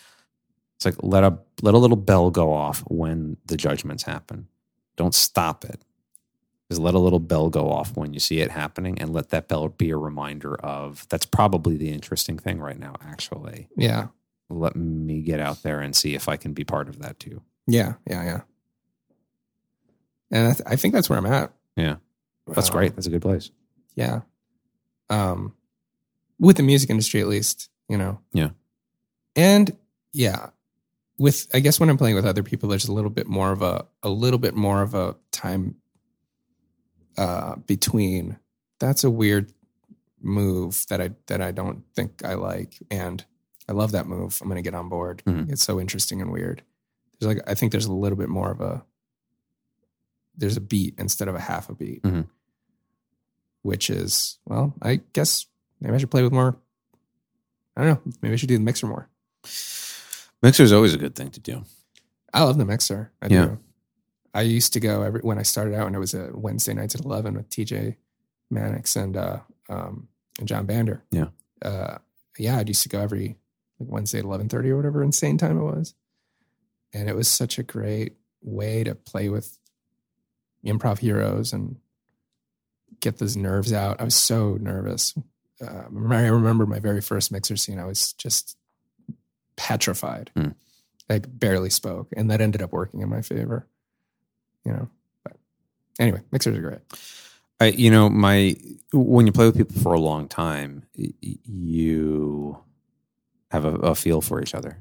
it's 0.77 0.85
like 0.85 0.95
let 1.03 1.25
a 1.25 1.37
let 1.61 1.73
a 1.73 1.77
little 1.77 1.97
bell 1.97 2.29
go 2.31 2.53
off 2.53 2.79
when 2.87 3.35
the 3.45 3.57
judgments 3.57 4.03
happen. 4.03 4.47
Don't 4.95 5.13
stop 5.13 5.65
it. 5.65 5.81
Just 6.69 6.81
let 6.81 6.95
a 6.95 6.99
little 6.99 7.19
bell 7.19 7.49
go 7.49 7.69
off 7.71 7.95
when 7.95 8.13
you 8.13 8.19
see 8.19 8.39
it 8.39 8.49
happening 8.51 8.99
and 8.99 9.13
let 9.13 9.29
that 9.29 9.47
bell 9.47 9.67
be 9.69 9.91
a 9.91 9.97
reminder 9.97 10.55
of 10.55 11.07
that's 11.09 11.25
probably 11.25 11.77
the 11.77 11.91
interesting 11.91 12.39
thing 12.39 12.59
right 12.59 12.79
now, 12.79 12.95
actually. 13.05 13.67
yeah, 13.77 14.07
Let 14.49 14.75
me 14.75 15.21
get 15.21 15.39
out 15.39 15.61
there 15.61 15.79
and 15.81 15.95
see 15.95 16.15
if 16.15 16.27
I 16.27 16.37
can 16.37 16.53
be 16.53 16.63
part 16.63 16.89
of 16.89 16.99
that 16.99 17.19
too. 17.19 17.41
yeah, 17.67 17.93
yeah, 18.09 18.23
yeah. 18.23 18.41
And 20.31 20.47
I, 20.47 20.51
th- 20.53 20.63
I 20.65 20.75
think 20.75 20.93
that's 20.93 21.09
where 21.09 21.19
I'm 21.19 21.25
at. 21.27 21.53
Yeah. 21.75 21.97
That's 22.47 22.69
Um, 22.69 22.75
great. 22.75 22.95
That's 22.95 23.07
a 23.07 23.11
good 23.11 23.21
place. 23.21 23.51
Yeah. 23.95 24.21
Um, 25.09 25.53
with 26.39 26.57
the 26.57 26.63
music 26.63 26.89
industry, 26.89 27.21
at 27.21 27.27
least, 27.27 27.69
you 27.87 27.97
know. 27.97 28.19
Yeah. 28.33 28.49
And 29.35 29.77
yeah, 30.13 30.49
with 31.17 31.47
I 31.53 31.59
guess 31.59 31.79
when 31.79 31.89
I'm 31.89 31.97
playing 31.97 32.15
with 32.15 32.25
other 32.25 32.43
people, 32.43 32.69
there's 32.69 32.87
a 32.87 32.93
little 32.93 33.09
bit 33.11 33.27
more 33.27 33.51
of 33.51 33.61
a 33.61 33.85
a 34.01 34.09
little 34.09 34.39
bit 34.39 34.55
more 34.55 34.81
of 34.81 34.93
a 34.95 35.15
time 35.31 35.75
uh, 37.17 37.55
between. 37.67 38.37
That's 38.79 39.03
a 39.03 39.09
weird 39.09 39.51
move 40.21 40.85
that 40.89 40.99
I 41.01 41.11
that 41.27 41.41
I 41.41 41.51
don't 41.51 41.83
think 41.95 42.23
I 42.25 42.33
like, 42.35 42.77
and 42.91 43.23
I 43.69 43.71
love 43.73 43.91
that 43.93 44.07
move. 44.07 44.37
I'm 44.41 44.47
going 44.49 44.57
to 44.61 44.67
get 44.69 44.75
on 44.75 44.89
board. 44.89 45.23
Mhm. 45.25 45.51
It's 45.51 45.63
so 45.63 45.79
interesting 45.79 46.21
and 46.21 46.31
weird. 46.31 46.61
There's 47.19 47.33
like 47.35 47.43
I 47.49 47.53
think 47.55 47.71
there's 47.71 47.85
a 47.85 47.93
little 47.93 48.17
bit 48.17 48.29
more 48.29 48.51
of 48.51 48.59
a 48.61 48.83
there's 50.37 50.57
a 50.57 50.61
beat 50.61 50.95
instead 50.97 51.27
of 51.29 51.35
a 51.35 51.39
half 51.39 51.69
a 51.69 51.73
beat, 51.75 52.03
Mhm. 52.03 52.27
which 53.61 53.89
is 53.89 54.37
well, 54.45 54.73
I 54.81 55.01
guess 55.13 55.45
maybe 55.79 55.95
I 55.95 55.97
should 55.97 56.11
play 56.11 56.23
with 56.23 56.33
more. 56.33 56.57
I 57.77 57.83
don't 57.83 58.05
know. 58.05 58.13
Maybe 58.21 58.33
I 58.33 58.35
should 58.37 58.49
do 58.49 58.57
the 58.57 58.63
mixer 58.63 58.87
more. 58.87 59.09
Mixer 60.41 60.63
is 60.63 60.71
always 60.73 60.93
a 60.93 60.97
good 60.97 61.15
thing 61.15 61.29
to 61.31 61.39
do. 61.39 61.63
I 62.33 62.43
love 62.43 62.57
the 62.57 62.65
mixer. 62.65 63.11
I 63.21 63.27
Yeah. 63.27 63.45
do. 63.45 63.59
I 64.35 64.41
used 64.41 64.73
to 64.73 64.81
go 64.81 65.01
every 65.01 65.21
when 65.21 65.39
I 65.39 65.43
started 65.43 65.73
out, 65.73 65.87
and 65.87 65.95
it 65.95 65.99
was 65.99 66.13
a 66.13 66.29
Wednesday 66.33 66.73
nights 66.73 66.93
at 66.93 67.05
eleven 67.05 67.35
with 67.35 67.49
TJ 67.49 67.95
Mannix 68.51 68.97
and 68.97 69.15
uh, 69.15 69.39
um, 69.69 70.09
and 70.37 70.47
John 70.47 70.67
Bander. 70.67 71.01
Yeah. 71.09 71.27
uh, 71.61 71.99
yeah. 72.37 72.57
I 72.57 72.63
used 72.67 72.83
to 72.83 72.89
go 72.89 72.99
every 72.99 73.37
like 73.79 73.89
Wednesday 73.89 74.19
at 74.19 74.25
eleven 74.25 74.49
thirty 74.49 74.69
or 74.69 74.75
whatever 74.75 75.01
insane 75.01 75.37
time 75.37 75.57
it 75.57 75.63
was, 75.63 75.95
and 76.93 77.09
it 77.09 77.15
was 77.15 77.29
such 77.29 77.57
a 77.57 77.63
great 77.63 78.17
way 78.41 78.83
to 78.83 78.93
play 78.93 79.29
with 79.29 79.57
improv 80.65 80.99
heroes 80.99 81.53
and 81.53 81.77
get 82.99 83.19
those 83.19 83.37
nerves 83.37 83.71
out. 83.71 84.01
I 84.01 84.03
was 84.03 84.15
so 84.15 84.57
nervous. 84.59 85.13
Uh, 85.65 85.83
I 85.87 86.27
remember 86.27 86.65
my 86.65 86.79
very 86.79 87.01
first 87.01 87.31
mixer 87.31 87.55
scene. 87.55 87.79
I 87.79 87.85
was 87.85 88.11
just 88.13 88.57
petrified. 89.55 90.29
Hmm. 90.35 90.49
Like 91.07 91.27
barely 91.39 91.69
spoke, 91.69 92.09
and 92.17 92.29
that 92.31 92.41
ended 92.41 92.61
up 92.61 92.73
working 92.73 92.99
in 93.01 93.07
my 93.07 93.21
favor. 93.21 93.67
You 94.65 94.71
know, 94.73 94.89
but 95.23 95.37
anyway, 95.99 96.21
mixers 96.31 96.57
are 96.57 96.61
great. 96.61 96.79
I, 97.59 97.67
you 97.67 97.89
know, 97.89 98.09
my 98.09 98.55
when 98.91 99.25
you 99.27 99.31
play 99.31 99.45
with 99.45 99.57
people 99.57 99.79
for 99.81 99.93
a 99.93 99.99
long 99.99 100.27
time, 100.27 100.83
you 100.95 102.57
have 103.51 103.65
a, 103.65 103.75
a 103.75 103.95
feel 103.95 104.21
for 104.21 104.41
each 104.41 104.55
other. 104.55 104.79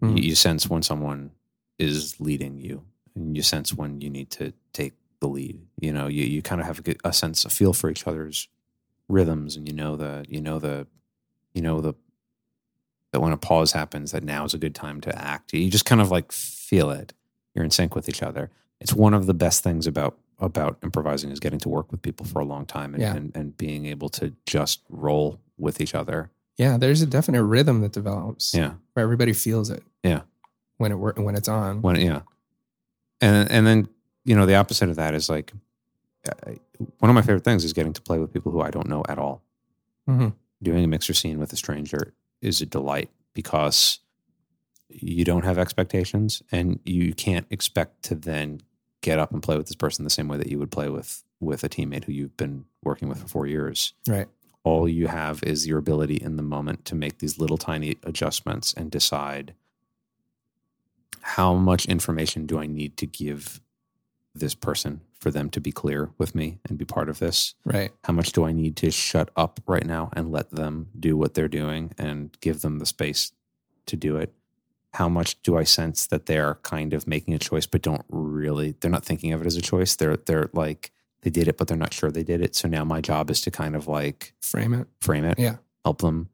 Mhm. 0.00 0.18
You, 0.18 0.22
you 0.30 0.34
sense 0.34 0.68
when 0.68 0.82
someone 0.82 1.30
is 1.78 2.20
leading 2.20 2.60
you, 2.60 2.82
and 3.14 3.36
you 3.36 3.42
sense 3.42 3.74
when 3.74 4.00
you 4.00 4.10
need 4.10 4.30
to 4.32 4.52
take 4.72 4.94
the 5.20 5.28
lead. 5.28 5.60
You 5.80 5.92
know, 5.92 6.06
you 6.06 6.24
you 6.24 6.42
kind 6.42 6.60
of 6.60 6.66
have 6.66 6.80
a, 6.86 6.94
a 7.08 7.12
sense, 7.12 7.44
a 7.44 7.50
feel 7.50 7.72
for 7.72 7.90
each 7.90 8.06
other's 8.06 8.48
rhythms, 9.08 9.56
and 9.56 9.66
you 9.66 9.74
know 9.74 9.96
the 9.96 10.24
you 10.28 10.40
know 10.40 10.58
the 10.58 10.86
you 11.54 11.62
know 11.62 11.80
the 11.80 11.94
that 13.12 13.20
when 13.20 13.32
a 13.32 13.36
pause 13.36 13.72
happens, 13.72 14.12
that 14.12 14.24
now 14.24 14.44
is 14.44 14.54
a 14.54 14.58
good 14.58 14.74
time 14.74 15.00
to 15.02 15.18
act. 15.18 15.52
You 15.52 15.68
just 15.70 15.84
kind 15.84 16.00
of 16.00 16.10
like 16.10 16.32
feel 16.32 16.90
it. 16.90 17.12
You're 17.54 17.64
in 17.64 17.70
sync 17.70 17.94
with 17.94 18.08
each 18.08 18.22
other. 18.22 18.50
It's 18.82 18.92
one 18.94 19.14
of 19.14 19.26
the 19.26 19.34
best 19.34 19.62
things 19.62 19.86
about 19.86 20.16
about 20.38 20.76
improvising 20.82 21.30
is 21.30 21.38
getting 21.38 21.60
to 21.60 21.68
work 21.68 21.92
with 21.92 22.02
people 22.02 22.26
for 22.26 22.40
a 22.40 22.44
long 22.44 22.66
time 22.66 22.94
and, 22.94 23.02
Yeah. 23.02 23.14
and, 23.14 23.30
and 23.36 23.56
being 23.56 23.86
able 23.86 24.08
to 24.10 24.34
just 24.44 24.80
roll 24.88 25.38
with 25.56 25.80
each 25.80 25.94
other. 25.94 26.30
Yeah, 26.56 26.76
there's 26.78 27.00
a 27.00 27.06
definite 27.06 27.44
rhythm 27.44 27.80
that 27.82 27.92
develops. 27.92 28.52
Yeah. 28.52 28.72
where 28.94 29.04
everybody 29.04 29.32
feels 29.34 29.70
it. 29.70 29.84
Yeah. 30.02 30.22
when 30.78 30.90
it 30.92 30.96
when 30.96 31.34
it's 31.36 31.48
on. 31.48 31.80
When 31.82 31.96
yeah, 32.00 32.22
and 33.20 33.50
and 33.50 33.66
then 33.66 33.88
you 34.24 34.34
know 34.34 34.46
the 34.46 34.56
opposite 34.56 34.88
of 34.88 34.96
that 34.96 35.14
is 35.14 35.28
like 35.30 35.52
uh, 36.28 36.52
one 36.98 37.08
of 37.08 37.14
my 37.14 37.22
favorite 37.22 37.44
things 37.44 37.64
is 37.64 37.72
getting 37.72 37.92
to 37.92 38.02
play 38.02 38.18
with 38.18 38.32
people 38.32 38.50
who 38.52 38.60
I 38.60 38.70
don't 38.70 38.88
know 38.88 39.02
at 39.08 39.18
all. 39.18 39.42
Mhm. 40.08 40.34
Doing 40.62 40.84
a 40.84 40.88
mixer 40.88 41.14
scene 41.14 41.38
with 41.38 41.52
a 41.52 41.56
stranger 41.56 42.14
is 42.40 42.60
a 42.60 42.66
delight 42.66 43.10
because 43.34 44.00
you 44.88 45.24
don't 45.24 45.44
have 45.44 45.56
expectations 45.58 46.42
and 46.52 46.78
you 46.84 47.14
can't 47.14 47.46
expect 47.50 48.02
to 48.04 48.14
then 48.14 48.60
get 49.02 49.18
up 49.18 49.32
and 49.32 49.42
play 49.42 49.56
with 49.56 49.66
this 49.66 49.76
person 49.76 50.04
the 50.04 50.10
same 50.10 50.28
way 50.28 50.38
that 50.38 50.48
you 50.48 50.58
would 50.58 50.70
play 50.70 50.88
with 50.88 51.22
with 51.40 51.62
a 51.64 51.68
teammate 51.68 52.04
who 52.04 52.12
you've 52.12 52.36
been 52.36 52.64
working 52.82 53.08
with 53.08 53.20
for 53.20 53.28
four 53.28 53.46
years. 53.46 53.92
Right. 54.08 54.28
all 54.64 54.88
you 54.88 55.08
have 55.08 55.42
is 55.42 55.66
your 55.66 55.78
ability 55.78 56.16
in 56.16 56.36
the 56.36 56.42
moment 56.42 56.84
to 56.86 56.94
make 56.94 57.18
these 57.18 57.38
little 57.38 57.58
tiny 57.58 57.96
adjustments 58.04 58.72
and 58.72 58.90
decide 58.90 59.54
how 61.20 61.54
much 61.54 61.86
information 61.86 62.46
do 62.46 62.58
I 62.58 62.66
need 62.66 62.96
to 62.98 63.06
give 63.06 63.60
this 64.34 64.54
person 64.54 65.00
for 65.18 65.30
them 65.30 65.50
to 65.50 65.60
be 65.60 65.70
clear 65.70 66.10
with 66.18 66.34
me 66.34 66.58
and 66.68 66.78
be 66.78 66.84
part 66.84 67.08
of 67.08 67.18
this? 67.18 67.54
Right. 67.64 67.92
How 68.04 68.12
much 68.12 68.32
do 68.32 68.44
I 68.44 68.52
need 68.52 68.76
to 68.76 68.90
shut 68.90 69.30
up 69.36 69.60
right 69.66 69.86
now 69.86 70.10
and 70.14 70.32
let 70.32 70.50
them 70.50 70.88
do 70.98 71.16
what 71.16 71.34
they're 71.34 71.48
doing 71.48 71.92
and 71.98 72.36
give 72.40 72.62
them 72.62 72.78
the 72.78 72.86
space 72.86 73.32
to 73.86 73.96
do 73.96 74.16
it? 74.16 74.32
How 74.94 75.08
much 75.08 75.40
do 75.42 75.56
I 75.56 75.64
sense 75.64 76.06
that 76.08 76.26
they're 76.26 76.56
kind 76.62 76.92
of 76.92 77.06
making 77.06 77.32
a 77.34 77.38
choice 77.38 77.64
but 77.66 77.80
don't 77.82 78.04
really 78.10 78.74
they're 78.80 78.90
not 78.90 79.04
thinking 79.04 79.32
of 79.32 79.40
it 79.40 79.46
as 79.46 79.56
a 79.56 79.62
choice. 79.62 79.96
They're 79.96 80.16
they're 80.16 80.50
like 80.52 80.90
they 81.22 81.30
did 81.30 81.48
it 81.48 81.56
but 81.56 81.68
they're 81.68 81.76
not 81.78 81.94
sure 81.94 82.10
they 82.10 82.22
did 82.24 82.40
it. 82.42 82.54
So 82.54 82.68
now 82.68 82.84
my 82.84 83.00
job 83.00 83.30
is 83.30 83.40
to 83.42 83.50
kind 83.50 83.74
of 83.74 83.88
like 83.88 84.34
Frame 84.40 84.74
it. 84.74 84.86
frame 85.00 85.24
it, 85.24 85.38
Yeah. 85.38 85.56
help 85.84 86.02
them. 86.02 86.28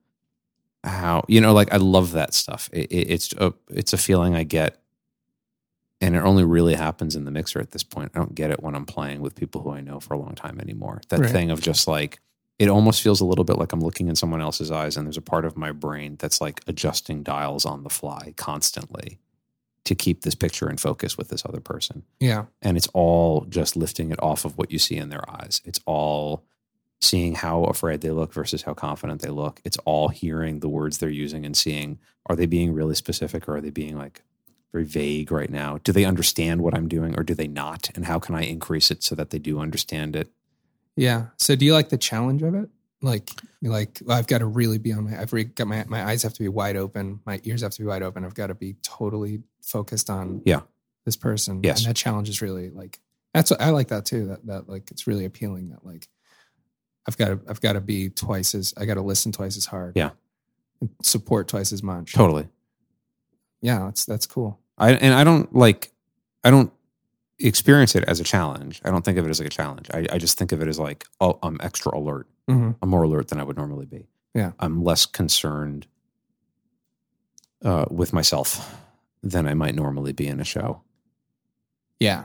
How 0.85 1.25
you 1.29 1.41
know, 1.41 1.53
like 1.53 1.73
I 1.73 1.77
love 1.77 2.13
that 2.13 2.35
stuff. 2.35 2.69
It, 2.73 2.91
it, 2.91 3.11
it's 3.11 3.33
a 3.35 3.53
it's 3.71 3.93
a 3.93 3.99
feeling 3.99 4.35
I 4.35 4.43
get 4.45 4.81
and 6.01 6.15
it 6.15 6.21
only 6.21 6.45
really 6.45 6.75
happens 6.75 7.17
in 7.17 7.25
the 7.25 7.31
mixer 7.33 7.61
at 7.61 7.73
this 7.73 7.83
point. 7.83 8.13
I 8.15 8.19
don't 8.19 8.35
get 8.35 8.51
it 8.53 8.63
when 8.63 8.75
I'm 8.77 8.87
playing 8.87 9.21
with 9.21 9.35
people 9.35 9.61
who 9.63 9.71
I 9.71 9.81
know 9.81 9.99
for 10.01 10.15
a 10.15 10.19
long 10.19 10.35
time 10.37 10.61
anymore. 10.61 11.01
That 11.09 11.21
Right. 11.21 11.31
thing 11.31 11.51
of 11.51 11.61
just 11.61 11.89
like 11.89 12.21
it 12.59 12.69
almost 12.69 13.03
feels 13.03 13.21
a 13.21 13.25
little 13.25 13.45
bit 13.45 13.59
like 13.59 13.73
I'm 13.73 13.81
looking 13.81 14.09
in 14.09 14.17
someone 14.17 14.41
else's 14.41 14.71
eyes, 14.71 14.97
and 14.97 15.07
there's 15.07 15.17
a 15.17 15.23
part 15.23 15.45
of 15.45 15.57
my 15.57 15.73
brain 15.73 16.17
that's 16.19 16.41
like 16.41 16.61
adjusting 16.67 17.23
dials 17.23 17.65
on 17.65 17.85
the 17.85 17.91
fly 17.91 18.35
constantly 18.37 19.19
to 19.85 19.95
keep 19.95 20.23
this 20.23 20.35
picture 20.35 20.69
in 20.69 20.77
focus 20.77 21.17
with 21.17 21.29
this 21.29 21.45
other 21.47 21.61
person. 21.61 22.03
Yeah. 22.21 22.45
And 22.61 22.77
it's 22.77 22.89
all 22.89 23.47
just 23.49 23.77
lifting 23.77 24.11
it 24.11 24.23
off 24.23 24.45
of 24.45 24.59
what 24.59 24.71
you 24.71 24.79
see 24.79 24.97
in 24.97 25.09
their 25.09 25.29
eyes. 25.31 25.63
It's 25.65 25.81
all 25.87 26.45
seeing 27.01 27.37
how 27.37 27.65
afraid 27.65 28.01
they 28.01 28.11
look 28.11 28.33
versus 28.33 28.63
how 28.63 28.75
confident 28.75 29.23
they 29.23 29.31
look. 29.31 29.61
It's 29.65 29.79
all 29.87 30.09
hearing 30.09 30.61
the 30.61 30.69
words 30.69 30.99
they're 30.99 31.09
using 31.09 31.47
and 31.47 31.57
seeing 31.57 31.99
are 32.27 32.37
they 32.37 32.45
being 32.45 32.75
really 32.75 32.95
specific 32.95 33.49
or 33.49 33.57
are 33.57 33.61
they 33.61 33.71
being 33.71 33.97
like 33.97 34.23
very 34.73 34.85
vague 34.85 35.33
right 35.33 35.49
now? 35.49 35.79
Do 35.85 35.93
they 35.93 36.05
understand 36.05 36.61
what 36.61 36.75
I'm 36.75 36.89
doing 36.89 37.19
or 37.19 37.23
do 37.23 37.35
they 37.35 37.47
not? 37.47 37.89
And 37.95 38.05
how 38.05 38.19
can 38.19 38.35
I 38.35 38.43
increase 38.43 38.91
it 38.91 39.03
so 39.03 39.15
that 39.15 39.31
they 39.31 39.39
do 39.39 39.61
understand 39.61 40.17
it? 40.17 40.29
Yeah. 40.99 41.27
So 41.37 41.55
do 41.57 41.65
you 41.65 41.73
like 41.73 41.89
the 41.91 41.99
challenge 41.99 42.43
of 42.43 42.55
it? 42.55 42.69
Like, 43.01 43.31
like 43.63 44.01
I've 44.09 44.27
got 44.27 44.39
to 44.39 44.47
really 44.47 44.79
be 44.79 44.93
on 44.93 45.05
my. 45.09 45.21
I've 45.21 45.31
got 45.55 45.69
my 45.69 45.85
my 45.87 46.05
eyes 46.05 46.25
have 46.25 46.33
to 46.35 46.41
be 46.43 46.49
wide 46.49 46.77
open. 46.77 47.21
My 47.25 47.41
ears 47.45 47.63
have 47.63 47.71
to 47.73 47.81
be 47.83 47.87
wide 47.87 48.03
open. 48.03 48.25
I've 48.25 48.35
got 48.35 48.49
to 48.49 48.55
be 48.55 48.75
totally 48.83 49.43
focused 49.63 50.11
on 50.11 50.43
Yeah. 50.45 50.61
this 51.05 51.17
person. 51.17 51.61
Yes. 51.63 51.79
And 51.81 51.91
that 51.91 51.95
challenge 51.97 52.29
is 52.29 52.43
really 52.43 52.71
like 52.71 52.99
that's 53.33 53.53
I 53.53 53.71
like 53.71 53.89
that 53.89 54.05
too. 54.05 54.27
That 54.27 54.47
that 54.47 54.69
like 54.69 54.91
it's 54.91 55.07
really 55.07 55.25
appealing. 55.25 55.71
That 55.71 55.87
like 55.87 56.09
I've 57.07 57.17
got 57.17 57.29
to 57.29 57.41
I've 57.49 57.61
got 57.61 57.75
to 57.75 57.81
be 57.81 58.11
twice 58.11 58.55
as 58.57 58.75
I 58.77 58.85
got 58.85 58.95
to 58.95 59.03
listen 59.03 59.31
twice 59.31 59.57
as 59.57 59.67
hard. 59.67 59.93
Yeah. 59.95 60.11
And 60.81 60.91
support 61.03 61.47
twice 61.47 61.73
as 61.73 61.85
much. 61.85 62.15
Totally. 62.15 62.49
Yeah. 63.61 63.85
That's 63.85 64.05
that's 64.05 64.27
cool. 64.27 64.59
I 64.77 64.93
and 64.95 65.15
I 65.15 65.23
don't 65.23 65.55
like 65.55 65.93
I 66.43 66.51
don't 66.51 66.73
experience 67.39 67.95
it 67.95 68.05
as 68.05 68.21
a 68.21 68.25
challenge. 68.25 68.81
I 68.85 68.91
don't 68.91 69.05
think 69.05 69.19
of 69.19 69.27
it 69.27 69.31
as 69.31 69.39
like 69.39 69.47
a 69.47 69.51
challenge. 69.51 69.89
I, 69.93 70.07
I 70.13 70.19
just 70.19 70.39
think 70.39 70.53
of 70.53 70.61
it 70.61 70.69
as 70.69 70.79
like, 70.79 71.05
oh, 71.21 71.39
I'm 71.43 71.59
extra 71.63 71.97
alert. 71.97 72.27
hmm 72.49 72.73
I'm 72.83 72.89
more 72.89 73.03
alert 73.05 73.29
than 73.29 73.39
I 73.41 73.45
would 73.45 73.57
normally 73.57 73.87
be. 73.87 74.07
Yeah. 74.35 74.53
I'm 74.59 74.83
less 74.83 75.07
concerned 75.07 75.87
uh, 77.65 77.87
with 77.91 78.13
myself 78.13 78.77
than 79.23 79.47
I 79.49 79.55
might 79.55 79.75
normally 79.75 80.13
be 80.13 80.27
in 80.27 80.41
a 80.41 80.45
show. 80.45 80.83
Yeah. 82.01 82.25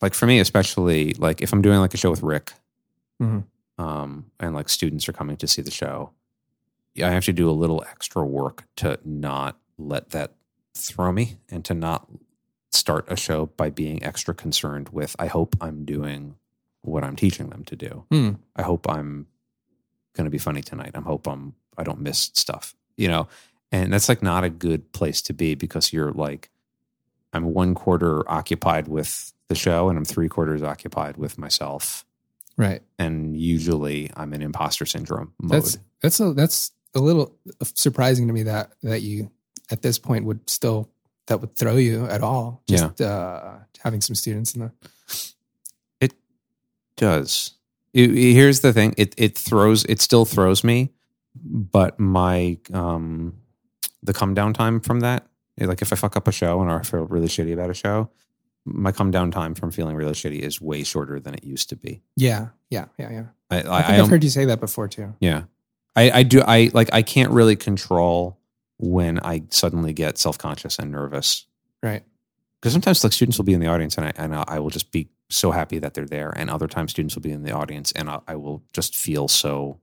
Like 0.00 0.14
for 0.14 0.26
me, 0.26 0.40
especially 0.40 1.14
like 1.14 1.40
if 1.42 1.52
I'm 1.52 1.62
doing 1.62 1.78
like 1.78 1.94
a 1.94 1.98
show 1.98 2.10
with 2.10 2.22
Rick, 2.22 2.52
Mhm. 3.20 3.44
um, 3.78 4.26
and 4.40 4.54
like 4.54 4.68
students 4.68 5.08
are 5.08 5.12
coming 5.12 5.36
to 5.36 5.46
see 5.46 5.62
the 5.62 5.70
show, 5.70 6.10
I 7.02 7.10
have 7.10 7.24
to 7.26 7.32
do 7.32 7.48
a 7.48 7.52
little 7.52 7.84
extra 7.88 8.24
work 8.24 8.64
to 8.76 8.98
not 9.04 9.58
let 9.78 10.10
that 10.10 10.34
throw 10.74 11.12
me 11.12 11.36
and 11.50 11.64
to 11.66 11.74
not 11.74 12.08
start 12.72 13.04
a 13.08 13.16
show 13.16 13.46
by 13.56 13.70
being 13.70 14.02
extra 14.02 14.34
concerned 14.34 14.88
with. 14.90 15.14
I 15.18 15.26
hope 15.26 15.56
I'm 15.60 15.84
doing 15.84 16.36
what 16.82 17.04
I'm 17.04 17.16
teaching 17.16 17.50
them 17.50 17.64
to 17.64 17.76
do. 17.76 18.04
Hmm. 18.10 18.30
I 18.56 18.62
hope 18.62 18.88
I'm 18.88 19.26
going 20.14 20.24
to 20.24 20.30
be 20.30 20.38
funny 20.38 20.62
tonight. 20.62 20.92
I 20.94 21.00
hope 21.00 21.26
I'm 21.26 21.54
I 21.76 21.84
don't 21.84 22.00
miss 22.00 22.30
stuff, 22.34 22.74
you 22.96 23.08
know. 23.08 23.28
And 23.70 23.92
that's 23.92 24.08
like 24.08 24.22
not 24.22 24.44
a 24.44 24.50
good 24.50 24.92
place 24.92 25.22
to 25.22 25.32
be 25.32 25.54
because 25.54 25.92
you're 25.92 26.12
like 26.12 26.50
I'm 27.32 27.54
one 27.54 27.74
quarter 27.74 28.28
occupied 28.30 28.88
with 28.88 29.32
the 29.48 29.54
show 29.54 29.88
and 29.88 29.96
I'm 29.96 30.04
three 30.04 30.28
quarters 30.28 30.62
occupied 30.62 31.16
with 31.16 31.38
myself. 31.38 32.04
Right. 32.56 32.82
And 32.98 33.38
usually 33.40 34.10
I'm 34.14 34.34
in 34.34 34.42
imposter 34.42 34.84
syndrome 34.84 35.32
mode. 35.40 35.62
That's 35.62 35.78
that's 36.02 36.20
a 36.20 36.32
that's 36.34 36.72
a 36.94 37.00
little 37.00 37.34
surprising 37.62 38.26
to 38.26 38.32
me 38.34 38.42
that 38.44 38.72
that 38.82 39.00
you 39.00 39.30
at 39.70 39.82
this 39.82 39.98
point 39.98 40.26
would 40.26 40.48
still 40.50 40.90
that 41.26 41.40
would 41.40 41.56
throw 41.56 41.76
you 41.76 42.06
at 42.06 42.22
all. 42.22 42.62
Just 42.68 43.00
uh, 43.00 43.54
having 43.82 44.00
some 44.00 44.14
students 44.16 44.54
in 44.54 44.60
the 46.00 46.10
does. 46.96 47.52
It- 47.92 48.10
it- 48.10 48.34
here's 48.34 48.60
the 48.60 48.72
thing. 48.72 48.94
It 48.96 49.14
it 49.18 49.36
throws 49.36 49.84
it 49.86 50.00
still 50.00 50.24
throws 50.24 50.62
me, 50.64 50.90
but 51.34 51.98
my 51.98 52.58
um 52.72 53.34
the 54.02 54.12
come 54.12 54.34
down 54.34 54.52
time 54.52 54.80
from 54.80 55.00
that, 55.00 55.26
like 55.58 55.82
if 55.82 55.92
I 55.92 55.96
fuck 55.96 56.16
up 56.16 56.26
a 56.28 56.32
show 56.32 56.60
and 56.60 56.70
or 56.70 56.80
I 56.80 56.82
feel 56.82 57.06
really 57.06 57.28
shitty 57.28 57.52
about 57.52 57.70
a 57.70 57.74
show, 57.74 58.10
my 58.64 58.92
come 58.92 59.10
down 59.10 59.30
time 59.30 59.54
from 59.54 59.70
feeling 59.70 59.96
really 59.96 60.12
shitty 60.12 60.40
is 60.40 60.60
way 60.60 60.82
shorter 60.84 61.18
than 61.20 61.34
it 61.34 61.44
used 61.44 61.68
to 61.70 61.76
be. 61.76 62.02
yeah 62.16 62.48
yeah 62.70 62.86
yeah 62.98 63.10
yeah. 63.10 63.24
I, 63.50 63.56
I, 63.56 63.58
I 63.58 63.60
think 63.62 63.74
I, 63.90 63.92
have 63.94 64.08
heard 64.08 64.24
you 64.24 64.30
say 64.30 64.44
that 64.46 64.60
before 64.60 64.88
too. 64.88 65.14
yeah, 65.20 65.44
I, 65.96 66.10
I 66.10 66.22
do. 66.22 66.40
I 66.40 66.70
like 66.72 66.88
I 66.92 67.02
can't 67.02 67.30
really 67.32 67.56
control 67.56 68.38
when 68.84 69.18
I 69.20 69.44
suddenly 69.50 69.92
get 69.92 70.18
self 70.18 70.36
conscious 70.36 70.78
and 70.78 70.90
nervous 70.90 71.46
Right. 71.82 72.02
because 72.60 72.72
sometimes 72.72 73.02
like 73.04 73.12
students 73.12 73.38
will 73.38 73.44
be 73.44 73.54
in 73.54 73.60
the 73.60 73.68
audience 73.68 73.96
and 73.96 74.06
I 74.06 74.12
and 74.16 74.34
I 74.34 74.58
will 74.58 74.70
just 74.70 74.90
be 74.90 75.08
so 75.30 75.50
happy 75.52 75.78
that 75.78 75.94
they're 75.94 76.04
there, 76.04 76.30
and 76.36 76.50
other 76.50 76.66
times 76.68 76.90
students 76.90 77.14
will 77.14 77.22
be 77.22 77.30
in 77.32 77.42
the 77.44 77.52
audience 77.52 77.92
and 77.92 78.10
I, 78.10 78.20
I 78.28 78.36
will 78.36 78.62
just 78.74 78.94
feel 78.96 79.28
so 79.28 79.78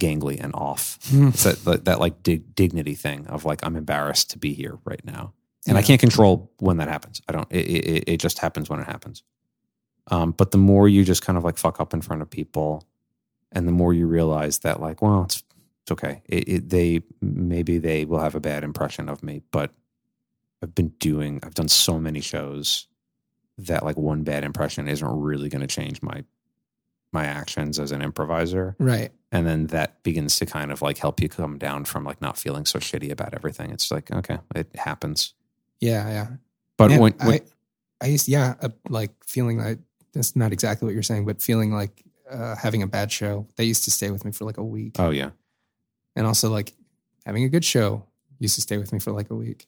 gangly 0.00 0.42
and 0.42 0.54
off. 0.54 0.98
It's 1.12 1.44
that, 1.44 1.64
that 1.64 1.84
that 1.84 2.00
like 2.00 2.22
dig, 2.22 2.54
dignity 2.54 2.94
thing 2.94 3.26
of 3.28 3.44
like 3.44 3.64
I'm 3.64 3.76
embarrassed 3.76 4.30
to 4.30 4.38
be 4.38 4.52
here 4.54 4.78
right 4.84 5.04
now, 5.04 5.32
and 5.66 5.76
I 5.78 5.82
can't 5.82 6.00
control 6.00 6.50
when 6.58 6.78
that 6.78 6.88
happens. 6.88 7.20
I 7.28 7.32
don't. 7.32 7.46
It, 7.50 7.66
it, 7.68 8.04
it 8.08 8.16
just 8.20 8.38
happens 8.38 8.68
when 8.70 8.80
it 8.80 8.86
happens. 8.86 9.22
Um, 10.10 10.32
but 10.32 10.50
the 10.50 10.58
more 10.58 10.88
you 10.88 11.04
just 11.04 11.24
kind 11.24 11.38
of 11.38 11.44
like 11.44 11.56
fuck 11.58 11.80
up 11.80 11.94
in 11.94 12.00
front 12.00 12.22
of 12.22 12.30
people, 12.30 12.84
and 13.52 13.68
the 13.68 13.72
more 13.72 13.94
you 13.94 14.06
realize 14.08 14.58
that 14.60 14.80
like, 14.80 15.00
well, 15.02 15.22
it's 15.24 15.44
it's 15.82 15.92
okay. 15.92 16.22
It, 16.28 16.48
it, 16.48 16.68
they 16.70 17.02
maybe 17.20 17.78
they 17.78 18.04
will 18.04 18.20
have 18.20 18.34
a 18.34 18.40
bad 18.40 18.64
impression 18.64 19.08
of 19.08 19.22
me, 19.22 19.42
but 19.50 19.72
I've 20.62 20.74
been 20.74 20.90
doing. 21.00 21.40
I've 21.42 21.54
done 21.54 21.68
so 21.68 21.98
many 21.98 22.20
shows 22.20 22.86
that 23.58 23.84
like 23.84 23.96
one 23.96 24.22
bad 24.22 24.44
impression 24.44 24.88
isn't 24.88 25.06
really 25.20 25.48
going 25.48 25.60
to 25.60 25.66
change 25.66 26.02
my 26.02 26.24
my 27.12 27.26
actions 27.26 27.78
as 27.78 27.92
an 27.92 28.00
improviser 28.00 28.74
Right. 28.78 29.12
and 29.30 29.46
then 29.46 29.66
that 29.66 30.02
begins 30.02 30.36
to 30.38 30.46
kind 30.46 30.72
of 30.72 30.80
like 30.80 30.96
help 30.96 31.20
you 31.20 31.28
come 31.28 31.58
down 31.58 31.84
from 31.84 32.04
like 32.04 32.22
not 32.22 32.38
feeling 32.38 32.64
so 32.64 32.78
shitty 32.78 33.10
about 33.10 33.34
everything 33.34 33.70
it's 33.70 33.90
like 33.90 34.10
okay 34.10 34.38
it 34.54 34.74
happens 34.74 35.34
Yeah 35.78 36.08
yeah. 36.08 36.26
but 36.78 36.88
Man, 36.90 37.00
when, 37.00 37.12
when 37.22 37.40
I 38.00 38.06
I 38.06 38.06
used 38.06 38.28
yeah 38.28 38.54
uh, 38.62 38.70
like 38.88 39.10
feeling 39.26 39.58
like 39.58 39.78
that's 40.14 40.34
not 40.34 40.52
exactly 40.54 40.86
what 40.86 40.94
you're 40.94 41.02
saying, 41.02 41.26
but 41.26 41.42
feeling 41.42 41.70
like 41.70 42.02
uh, 42.30 42.56
having 42.56 42.82
a 42.82 42.86
bad 42.86 43.12
show 43.12 43.46
they 43.56 43.64
used 43.64 43.84
to 43.84 43.90
stay 43.90 44.10
with 44.10 44.24
me 44.24 44.32
for 44.32 44.46
like 44.46 44.56
a 44.56 44.64
week, 44.64 44.96
oh 44.98 45.10
yeah 45.10 45.30
and 46.16 46.26
also 46.26 46.50
like 46.50 46.72
having 47.26 47.44
a 47.44 47.48
good 47.48 47.64
show 47.64 48.04
used 48.38 48.54
to 48.56 48.60
stay 48.60 48.76
with 48.78 48.92
me 48.92 48.98
for 48.98 49.12
like 49.12 49.30
a 49.30 49.34
week. 49.34 49.66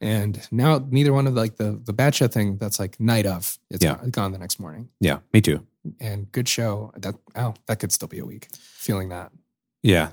And 0.00 0.40
now 0.50 0.84
neither 0.90 1.12
one 1.12 1.26
of 1.26 1.34
like 1.34 1.56
the 1.56 1.80
the 1.84 1.92
bad 1.92 2.14
show 2.14 2.26
thing 2.28 2.56
that's 2.58 2.78
like 2.80 2.98
night 2.98 3.26
of 3.26 3.58
it's 3.70 3.84
Yeah. 3.84 3.98
gone, 4.10 4.32
the 4.32 4.38
next 4.38 4.58
morning. 4.58 4.88
yeah 5.00 5.18
me 5.32 5.40
too 5.40 5.64
And 6.00 6.30
good 6.32 6.48
show 6.48 6.92
that 6.98 7.14
oh 7.36 7.54
that 7.66 7.78
could 7.78 7.92
still 7.92 8.08
be 8.08 8.18
a 8.18 8.24
week 8.24 8.48
feeling 8.52 9.10
that 9.10 9.30
yeah 9.82 10.10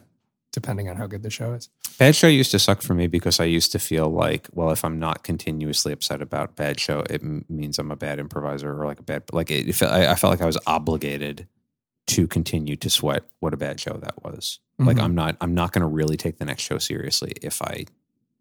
depending 0.52 0.90
on 0.90 0.96
how 0.96 1.06
good 1.08 1.22
the 1.24 1.30
show 1.30 1.54
is. 1.54 1.70
bad 2.00 2.16
show 2.16 2.28
used 2.28 2.52
to 2.52 2.60
suck 2.60 2.82
for 2.82 2.94
me 2.96 3.06
because 3.08 3.40
i 3.40 3.44
used 3.46 3.72
to 3.72 3.80
feel 3.80 4.10
like 4.10 4.48
well 4.54 4.72
if 4.72 4.84
i'm 4.86 5.00
not 5.00 5.24
continuously 5.24 5.92
upset 5.94 6.22
about 6.22 6.56
bad 6.56 6.80
show 6.80 7.00
it 7.10 7.22
m- 7.24 7.46
means 7.50 7.78
i'm 7.80 7.92
a 7.92 7.96
bad 7.96 8.20
improviser 8.20 8.72
or 8.80 8.86
like 8.86 9.00
a 9.00 9.04
bad 9.04 9.24
like 9.32 9.50
it, 9.52 9.68
it 9.70 9.74
felt, 9.74 9.92
I, 9.92 10.12
I 10.12 10.16
felt 10.16 10.32
like 10.32 10.42
i 10.42 10.46
was 10.46 10.58
obligated 10.68 11.48
to 12.10 12.28
continue 12.28 12.76
to 12.76 12.90
sweat 12.90 13.24
what 13.40 13.54
a 13.54 13.58
bad 13.58 13.80
show 13.80 13.94
that 13.94 14.24
was 14.24 14.60
like 14.78 14.98
Mhm. 14.98 15.02
i'm 15.04 15.16
not 15.16 15.38
i'm 15.42 15.54
not 15.54 15.72
going 15.72 15.82
to 15.82 15.88
really 15.88 16.18
take 16.18 16.38
the 16.40 16.46
next 16.46 16.64
show 16.64 16.78
seriously 16.78 17.34
if 17.42 17.62
i 17.62 17.86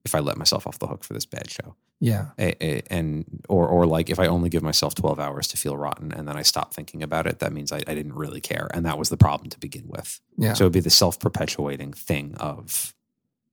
if 0.04 0.14
i 0.14 0.18
let 0.20 0.36
myself 0.38 0.66
off 0.66 0.78
the 0.78 0.86
hook 0.86 1.02
for 1.04 1.12
this 1.14 1.26
bad 1.26 1.50
show 1.50 1.74
Yeah. 2.00 2.26
a- 2.38 2.56
a- 2.64 2.82
and 2.90 3.24
or 3.48 3.66
or 3.68 3.84
like 3.86 4.08
if 4.08 4.18
I 4.20 4.26
only 4.28 4.48
give 4.48 4.62
myself 4.62 4.94
twelve 4.94 5.18
hours 5.18 5.48
to 5.48 5.56
feel 5.56 5.76
rotten 5.76 6.12
and 6.12 6.28
then 6.28 6.36
I 6.36 6.42
stop 6.42 6.72
thinking 6.72 7.02
about 7.02 7.26
it, 7.26 7.40
that 7.40 7.52
means 7.52 7.72
I, 7.72 7.78
I 7.88 7.94
didn't 7.98 8.14
really 8.14 8.40
care, 8.40 8.68
and 8.72 8.86
that 8.86 8.96
was 9.00 9.08
the 9.08 9.16
problem 9.16 9.50
to 9.50 9.58
begin 9.58 9.82
with. 9.88 10.20
Yeah. 10.36 10.52
So 10.54 10.64
it'd 10.64 10.72
be 10.74 10.78
the 10.80 10.90
self 10.90 11.18
perpetuating 11.18 11.92
thing 11.92 12.36
of 12.36 12.94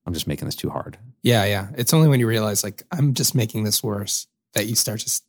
I'm 0.06 0.14
just 0.14 0.28
making 0.28 0.46
this 0.46 0.56
too 0.56 0.70
hard. 0.70 1.00
Yeah, 1.24 1.44
yeah. 1.46 1.70
It's 1.76 1.92
only 1.92 2.08
when 2.08 2.20
you 2.20 2.28
realize 2.28 2.64
like 2.64 2.84
I'm 2.92 3.16
just 3.16 3.34
making 3.34 3.64
this 3.64 3.82
worse 3.84 4.28
that 4.54 4.68
you 4.68 4.76
start 4.76 5.00
to 5.00 5.22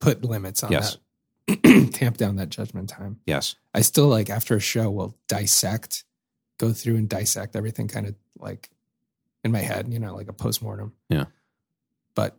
put 0.00 0.24
limits 0.24 0.64
on 0.64 0.72
Yes. 0.72 0.92
that. 0.92 1.00
Tamp 1.92 2.16
down 2.16 2.36
that 2.36 2.50
judgment 2.50 2.88
time. 2.88 3.20
Yes, 3.26 3.56
I 3.74 3.80
still 3.80 4.08
like 4.08 4.30
after 4.30 4.56
a 4.56 4.60
show 4.60 4.90
will 4.90 5.16
dissect, 5.28 6.04
go 6.58 6.72
through 6.72 6.96
and 6.96 7.08
dissect 7.08 7.56
everything 7.56 7.88
kind 7.88 8.06
of 8.06 8.14
like 8.38 8.70
in 9.44 9.52
my 9.52 9.58
head, 9.58 9.92
you 9.92 9.98
know, 9.98 10.14
like 10.14 10.28
a 10.28 10.32
postmortem. 10.32 10.92
Yeah. 11.08 11.24
But 12.14 12.36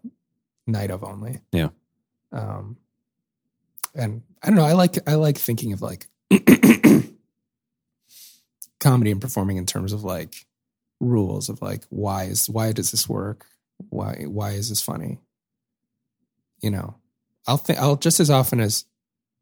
night 0.67 0.91
of 0.91 1.03
only. 1.03 1.41
Yeah. 1.51 1.69
Um 2.31 2.77
and 3.95 4.23
I 4.41 4.47
don't 4.47 4.55
know, 4.55 4.65
I 4.65 4.73
like 4.73 4.97
I 5.07 5.15
like 5.15 5.37
thinking 5.37 5.73
of 5.73 5.81
like 5.81 6.07
comedy 8.79 9.11
and 9.11 9.21
performing 9.21 9.57
in 9.57 9.65
terms 9.65 9.93
of 9.93 10.03
like 10.03 10.45
rules 10.99 11.49
of 11.49 11.61
like 11.61 11.83
why 11.89 12.23
is 12.25 12.49
why 12.49 12.71
does 12.71 12.91
this 12.91 13.09
work? 13.09 13.45
Why 13.89 14.25
why 14.27 14.51
is 14.51 14.69
this 14.69 14.81
funny? 14.81 15.19
You 16.61 16.71
know, 16.71 16.95
I'll 17.45 17.57
think 17.57 17.79
I'll 17.79 17.97
just 17.97 18.19
as 18.19 18.29
often 18.29 18.59
as 18.59 18.85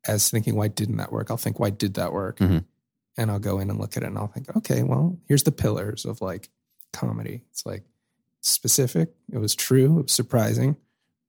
as 0.08 0.30
thinking 0.30 0.56
why 0.56 0.68
didn't 0.68 0.98
that 0.98 1.12
work, 1.12 1.30
I'll 1.32 1.38
think 1.38 1.60
why 1.60 1.70
did 1.70 1.94
that 1.96 2.12
work? 2.14 2.40
Mhm. 2.40 2.66
And 3.18 3.30
I'll 3.30 3.40
go 3.40 3.60
in 3.60 3.70
and 3.70 3.80
look 3.80 3.98
at 3.98 4.04
it 4.04 4.08
and 4.08 4.18
I'll 4.18 4.28
think, 4.28 4.56
okay, 4.56 4.84
well, 4.84 5.18
here's 5.28 5.44
the 5.44 5.52
pillars 5.52 6.06
of 6.06 6.22
like 6.22 6.50
comedy. 6.94 7.44
It's 7.52 7.66
like 7.66 7.84
specific. 8.42 9.14
It 9.32 9.38
was 9.38 9.54
true. 9.56 10.00
It 10.00 10.04
was 10.04 10.12
surprising. 10.12 10.76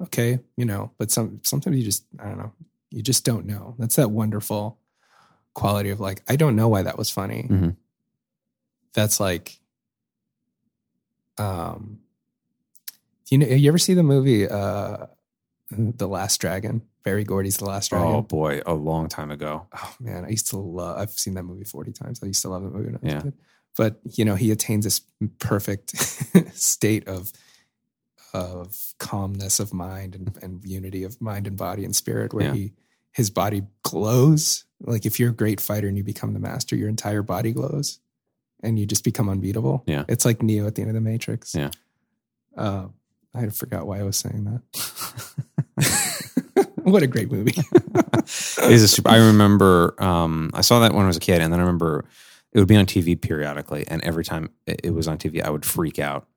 Okay, 0.00 0.40
you 0.56 0.64
know, 0.64 0.90
but 0.98 1.10
some 1.10 1.40
sometimes 1.44 1.76
you 1.76 1.84
just 1.84 2.04
I 2.18 2.24
don't 2.28 2.38
know. 2.38 2.52
You 2.90 3.02
just 3.02 3.24
don't 3.24 3.46
know. 3.46 3.74
That's 3.78 3.96
that 3.96 4.10
wonderful 4.10 4.78
quality 5.54 5.90
of 5.90 6.00
like 6.00 6.22
I 6.28 6.36
don't 6.36 6.56
know 6.56 6.68
why 6.68 6.82
that 6.82 6.96
was 6.98 7.10
funny. 7.10 7.46
Mhm. 7.50 7.76
That's 8.94 9.20
like, 9.20 9.58
um, 11.38 12.00
you 13.30 13.38
know, 13.38 13.46
you 13.46 13.68
ever 13.68 13.78
see 13.78 13.94
the 13.94 14.02
movie 14.02 14.48
uh, 14.48 15.06
The 15.70 16.06
Last 16.08 16.40
Dragon? 16.40 16.82
Berry 17.02 17.24
Gordy's 17.24 17.56
The 17.56 17.64
Last 17.64 17.88
Dragon. 17.90 18.08
Oh 18.08 18.22
boy, 18.22 18.60
a 18.66 18.74
long 18.74 19.08
time 19.08 19.30
ago. 19.30 19.66
oh 19.76 19.94
man, 20.00 20.24
I 20.24 20.28
used 20.30 20.48
to 20.48 20.56
love. 20.58 20.98
I've 20.98 21.10
seen 21.10 21.34
that 21.34 21.42
movie 21.44 21.64
forty 21.64 21.92
times. 21.92 22.20
I 22.22 22.26
used 22.26 22.42
to 22.42 22.48
love 22.48 22.62
that 22.62 22.72
movie. 22.72 22.86
When 22.92 22.96
I 22.96 23.16
was 23.16 23.24
Yeah. 23.24 23.30
But 23.76 24.00
you 24.04 24.24
know, 24.24 24.34
he 24.34 24.50
attains 24.50 24.84
this 24.84 25.00
perfect 25.38 25.96
state 26.56 27.08
of 27.08 27.32
of 28.34 28.94
calmness 28.98 29.60
of 29.60 29.74
mind 29.74 30.14
and, 30.14 30.38
and 30.42 30.64
unity 30.64 31.04
of 31.04 31.20
mind 31.20 31.46
and 31.46 31.56
body 31.56 31.84
and 31.84 31.94
spirit, 31.94 32.32
where 32.32 32.46
Yeah. 32.46 32.54
he 32.54 32.72
his 33.12 33.28
body 33.30 33.62
glows. 33.82 34.64
Like 34.80 35.04
if 35.04 35.20
you're 35.20 35.30
a 35.30 35.34
great 35.34 35.60
fighter 35.60 35.86
and 35.88 35.96
you 35.96 36.02
become 36.04 36.32
the 36.32 36.40
master, 36.40 36.74
your 36.76 36.88
entire 36.88 37.22
body 37.22 37.52
glows, 37.52 38.00
and 38.62 38.78
you 38.78 38.86
just 38.86 39.04
become 39.04 39.28
unbeatable. 39.28 39.84
Yeah. 39.86 40.04
it's 40.08 40.24
like 40.24 40.42
Neo 40.42 40.66
at 40.66 40.74
the 40.76 40.82
end 40.82 40.90
of 40.90 40.94
the 40.94 41.00
Matrix. 41.00 41.54
Yeah. 41.54 41.70
Uh, 42.56 42.86
I 43.34 43.48
forgot 43.48 43.86
why 43.86 43.98
I 44.00 44.02
was 44.02 44.16
saying 44.18 44.44
that. 44.44 45.44
what 46.90 47.02
a 47.02 47.06
great 47.06 47.30
movie. 47.30 47.54
It 48.24 48.70
is 48.70 48.82
a 48.84 48.88
super, 48.88 49.10
I 49.10 49.16
remember 49.16 49.94
um, 50.02 50.50
I 50.54 50.60
saw 50.60 50.78
that 50.80 50.94
when 50.94 51.02
I 51.04 51.06
was 51.08 51.16
a 51.16 51.20
kid, 51.20 51.40
and 51.42 51.52
then 51.52 51.58
I 51.58 51.62
remember 51.64 52.04
it 52.52 52.58
would 52.60 52.68
be 52.68 52.76
on 52.76 52.86
TV 52.86 53.20
periodically, 53.20 53.84
and 53.88 54.00
every 54.04 54.24
time 54.24 54.50
it 54.66 54.94
was 54.94 55.08
on 55.08 55.18
TV, 55.18 55.42
I 55.42 55.50
would 55.50 55.64
freak 55.64 55.98
out 55.98 56.28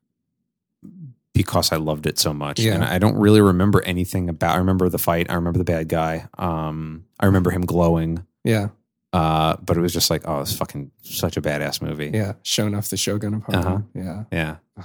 because 1.33 1.71
I 1.71 1.75
loved 1.75 2.07
it 2.07 2.17
so 2.17 2.33
much. 2.33 2.59
Yeah. 2.59 2.73
And 2.75 2.83
I 2.83 2.97
don't 2.97 3.15
really 3.17 3.41
remember 3.41 3.81
anything 3.83 4.29
about. 4.29 4.55
I 4.55 4.57
remember 4.57 4.89
the 4.89 4.97
fight. 4.97 5.27
I 5.29 5.35
remember 5.35 5.59
the 5.59 5.63
bad 5.65 5.87
guy. 5.89 6.27
Um, 6.37 7.05
I 7.19 7.25
remember 7.27 7.51
him 7.51 7.61
glowing. 7.65 8.25
yeah, 8.43 8.69
Uh, 9.13 9.57
but 9.63 9.77
it 9.77 9.81
was 9.81 9.93
just 9.93 10.09
like, 10.09 10.23
oh, 10.27 10.41
it's 10.41 10.55
fucking 10.55 10.91
such 11.03 11.37
a 11.37 11.41
badass 11.41 11.81
movie. 11.81 12.09
yeah. 12.13 12.33
Sho'nuff 12.43 12.89
the 12.89 12.97
Shogun 12.97 13.35
of 13.35 13.43
Harlem. 13.43 13.87
Uh-huh. 13.95 14.23
Yeah. 14.31 14.55
Yeah. 14.77 14.83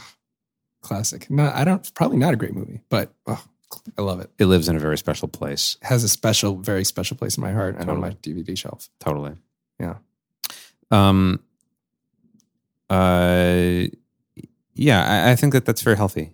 classic. 0.82 1.30
No, 1.30 1.50
I 1.54 1.64
don't. 1.64 1.92
Probably 1.94 2.18
not 2.18 2.34
a 2.34 2.36
great 2.36 2.54
movie, 2.54 2.80
but 2.90 3.12
oh, 3.26 3.42
I 3.96 4.02
love 4.02 4.20
it. 4.20 4.30
It 4.38 4.46
lives 4.46 4.68
in 4.68 4.76
a 4.76 4.80
very 4.80 4.98
special 4.98 5.28
place. 5.28 5.76
Has 5.82 6.02
a 6.04 6.08
special, 6.08 6.56
very 6.56 6.84
special 6.84 7.16
place 7.16 7.36
in 7.36 7.42
my 7.42 7.52
heart 7.52 7.76
and 7.78 7.88
on 7.90 8.00
my 8.00 8.10
DVD 8.10 8.56
shelf. 8.58 8.88
Totally. 8.98 9.34
Yeah. 9.78 9.96
Um. 10.90 11.40
Uh. 12.88 13.86
Yeah, 14.74 15.04
I, 15.26 15.32
I 15.32 15.36
think 15.36 15.52
that 15.52 15.64
that's 15.66 15.82
very 15.82 15.96
healthy. 15.96 16.32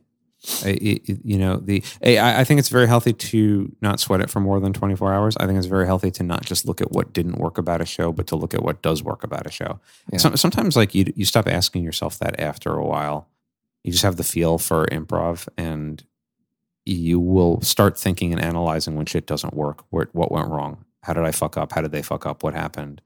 I, 0.65 0.69
it- 0.81 1.21
you 1.25 1.39
know, 1.39 1.57
the 1.57 1.83
I, 2.05 2.41
I 2.41 2.45
think 2.45 2.59
it's 2.61 2.69
very 2.69 2.87
healthy 2.87 3.13
to 3.13 3.75
not 3.81 3.99
sweat 4.01 4.21
it 4.21 4.31
for 4.31 4.41
more 4.41 4.61
than 4.61 4.73
twenty 4.73 4.95
four 4.95 5.13
hours. 5.13 5.37
I 5.39 5.47
think 5.47 5.59
it's 5.59 5.67
very 5.67 5.87
healthy 5.87 6.11
to 6.13 6.23
not 6.23 6.45
just 6.45 6.67
look 6.67 6.81
at 6.81 6.93
what 6.93 7.13
didn't 7.13 7.39
work 7.39 7.59
about 7.59 7.81
a 7.81 7.87
show, 7.87 8.13
but 8.13 8.27
to 8.29 8.37
look 8.37 8.55
at 8.55 8.63
what 8.63 8.83
does 8.83 9.03
work 9.03 9.25
about 9.25 9.47
a 9.47 9.51
show. 9.51 9.81
Yeah. 10.13 10.19
Some, 10.19 10.37
sometimes, 10.37 10.77
like 10.77 10.95
you, 10.95 11.13
you 11.17 11.25
stop 11.25 11.49
asking 11.49 11.83
yourself 11.83 12.19
that 12.21 12.39
after 12.41 12.73
a 12.75 12.85
while. 12.85 13.29
You 13.83 13.93
just 13.93 14.05
have 14.05 14.17
the 14.17 14.25
feel 14.25 14.59
for 14.59 14.85
improv, 14.87 15.49
and 15.57 16.03
you 16.87 17.21
will 17.21 17.61
start 17.61 17.99
thinking 17.99 18.33
and 18.33 18.41
analyzing 18.41 18.95
when 18.95 19.07
shit 19.07 19.27
doesn't 19.27 19.55
work. 19.55 19.85
What 19.91 20.15
what 20.15 20.33
went 20.33 20.49
wrong? 20.49 20.85
How 21.03 21.13
did 21.13 21.25
I 21.25 21.33
fuck 21.33 21.57
up? 21.57 21.73
How 21.73 21.83
did 21.83 21.93
they 21.93 22.03
fuck 22.03 22.25
up? 22.25 22.43
What 22.43 22.55
happened? 22.55 23.03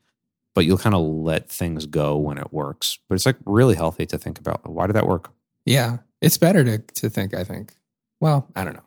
But 0.55 0.65
you'll 0.67 0.79
kind 0.79 0.95
of 0.95 1.03
let 1.03 1.49
things 1.49 1.87
go 1.87 2.17
when 2.17 2.39
it 2.39 2.53
works. 2.53 2.99
But 3.09 3.15
it's 3.15 3.27
like 3.27 3.37
really 3.45 3.75
healthy 3.75 4.07
to 4.07 4.19
think 4.19 4.39
about 4.39 4.69
why 4.69 4.87
did 4.87 4.97
that 4.97 5.07
work? 5.07 5.31
Yeah, 5.65 5.99
it's 6.21 6.39
better 6.39 6.63
to 6.65 6.79
to 6.79 7.11
think. 7.11 7.35
I 7.35 7.45
think. 7.45 7.75
Well, 8.21 8.49
I 8.55 8.65
don't 8.65 8.75
know. 8.75 8.85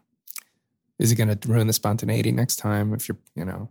Is 1.00 1.12
it 1.12 1.16
going 1.16 1.36
to 1.36 1.48
ruin 1.48 1.68
the 1.68 1.74
spontaneity 1.74 2.32
next 2.32 2.58
time? 2.58 2.94
If 2.94 3.08
you're, 3.10 3.18
you 3.36 3.44
know, 3.44 3.70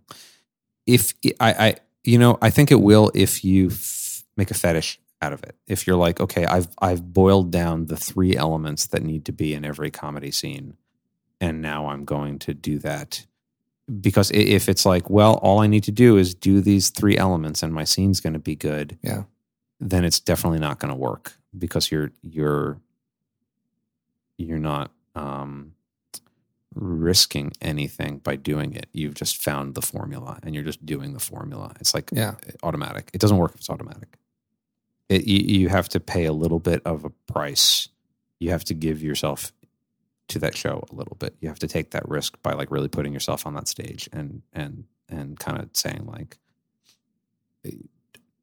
If 0.86 1.14
I, 1.38 1.52
I 1.52 1.76
you 2.02 2.18
know, 2.18 2.36
I 2.42 2.50
think 2.50 2.72
it 2.72 2.80
will 2.80 3.12
if 3.14 3.44
you 3.44 3.68
f- 3.68 4.24
make 4.36 4.50
a 4.50 4.54
fetish 4.54 4.98
out 5.20 5.32
of 5.32 5.42
it. 5.44 5.54
If 5.68 5.86
you're 5.86 5.96
like, 5.96 6.20
okay, 6.20 6.44
I've 6.44 6.68
I've 6.80 7.12
boiled 7.12 7.52
down 7.52 7.86
the 7.86 7.96
three 7.96 8.36
elements 8.36 8.86
that 8.88 9.02
need 9.04 9.24
to 9.26 9.32
be 9.32 9.54
in 9.54 9.64
every 9.64 9.90
comedy 9.90 10.32
scene, 10.32 10.76
and 11.42 11.60
now 11.60 11.88
I'm 11.88 12.04
going 12.06 12.38
to 12.38 12.54
do 12.54 12.78
that. 12.78 13.26
Because 14.00 14.30
if 14.30 14.68
it's 14.68 14.86
like, 14.86 15.10
well, 15.10 15.34
all 15.42 15.58
I 15.58 15.66
need 15.66 15.82
to 15.84 15.90
do 15.92 16.16
is 16.16 16.34
do 16.34 16.60
these 16.60 16.88
three 16.88 17.18
elements, 17.18 17.62
and 17.64 17.74
my 17.74 17.84
scene's 17.84 18.20
going 18.20 18.32
to 18.32 18.38
be 18.38 18.54
good. 18.54 18.96
Yeah. 19.02 19.24
Then 19.80 20.04
it's 20.04 20.20
definitely 20.20 20.60
not 20.60 20.78
going 20.78 20.92
to 20.94 20.96
work 20.98 21.34
because 21.58 21.90
you're 21.90 22.12
you're 22.22 22.78
you're 24.38 24.60
not 24.60 24.92
um, 25.16 25.72
risking 26.74 27.52
anything 27.60 28.18
by 28.18 28.36
doing 28.36 28.72
it. 28.74 28.86
You've 28.92 29.14
just 29.14 29.42
found 29.42 29.74
the 29.74 29.82
formula, 29.82 30.38
and 30.44 30.54
you're 30.54 30.64
just 30.64 30.86
doing 30.86 31.12
the 31.12 31.20
formula. 31.20 31.74
It's 31.80 31.92
like 31.92 32.10
Yeah. 32.12 32.36
automatic. 32.62 33.10
It 33.12 33.20
doesn't 33.20 33.36
work 33.36 33.50
if 33.54 33.60
it's 33.60 33.70
automatic. 33.70 34.16
It, 35.08 35.26
you, 35.26 35.58
you 35.60 35.68
have 35.68 35.88
to 35.90 36.00
pay 36.00 36.24
a 36.24 36.32
little 36.32 36.60
bit 36.60 36.80
of 36.84 37.04
a 37.04 37.10
price. 37.10 37.88
You 38.38 38.50
have 38.50 38.64
to 38.64 38.74
give 38.74 39.02
yourself 39.02 39.52
to 40.32 40.38
that 40.40 40.56
show 40.56 40.84
a 40.90 40.94
little 40.94 41.16
bit. 41.18 41.34
You 41.40 41.48
have 41.48 41.58
to 41.60 41.68
take 41.68 41.90
that 41.92 42.08
risk 42.08 42.40
by 42.42 42.52
like 42.52 42.70
really 42.70 42.88
putting 42.88 43.12
yourself 43.12 43.46
on 43.46 43.54
that 43.54 43.68
stage 43.68 44.08
and 44.12 44.42
and 44.52 44.84
and 45.08 45.38
kind 45.38 45.58
of 45.60 45.70
saying 45.74 46.06
like 46.06 46.38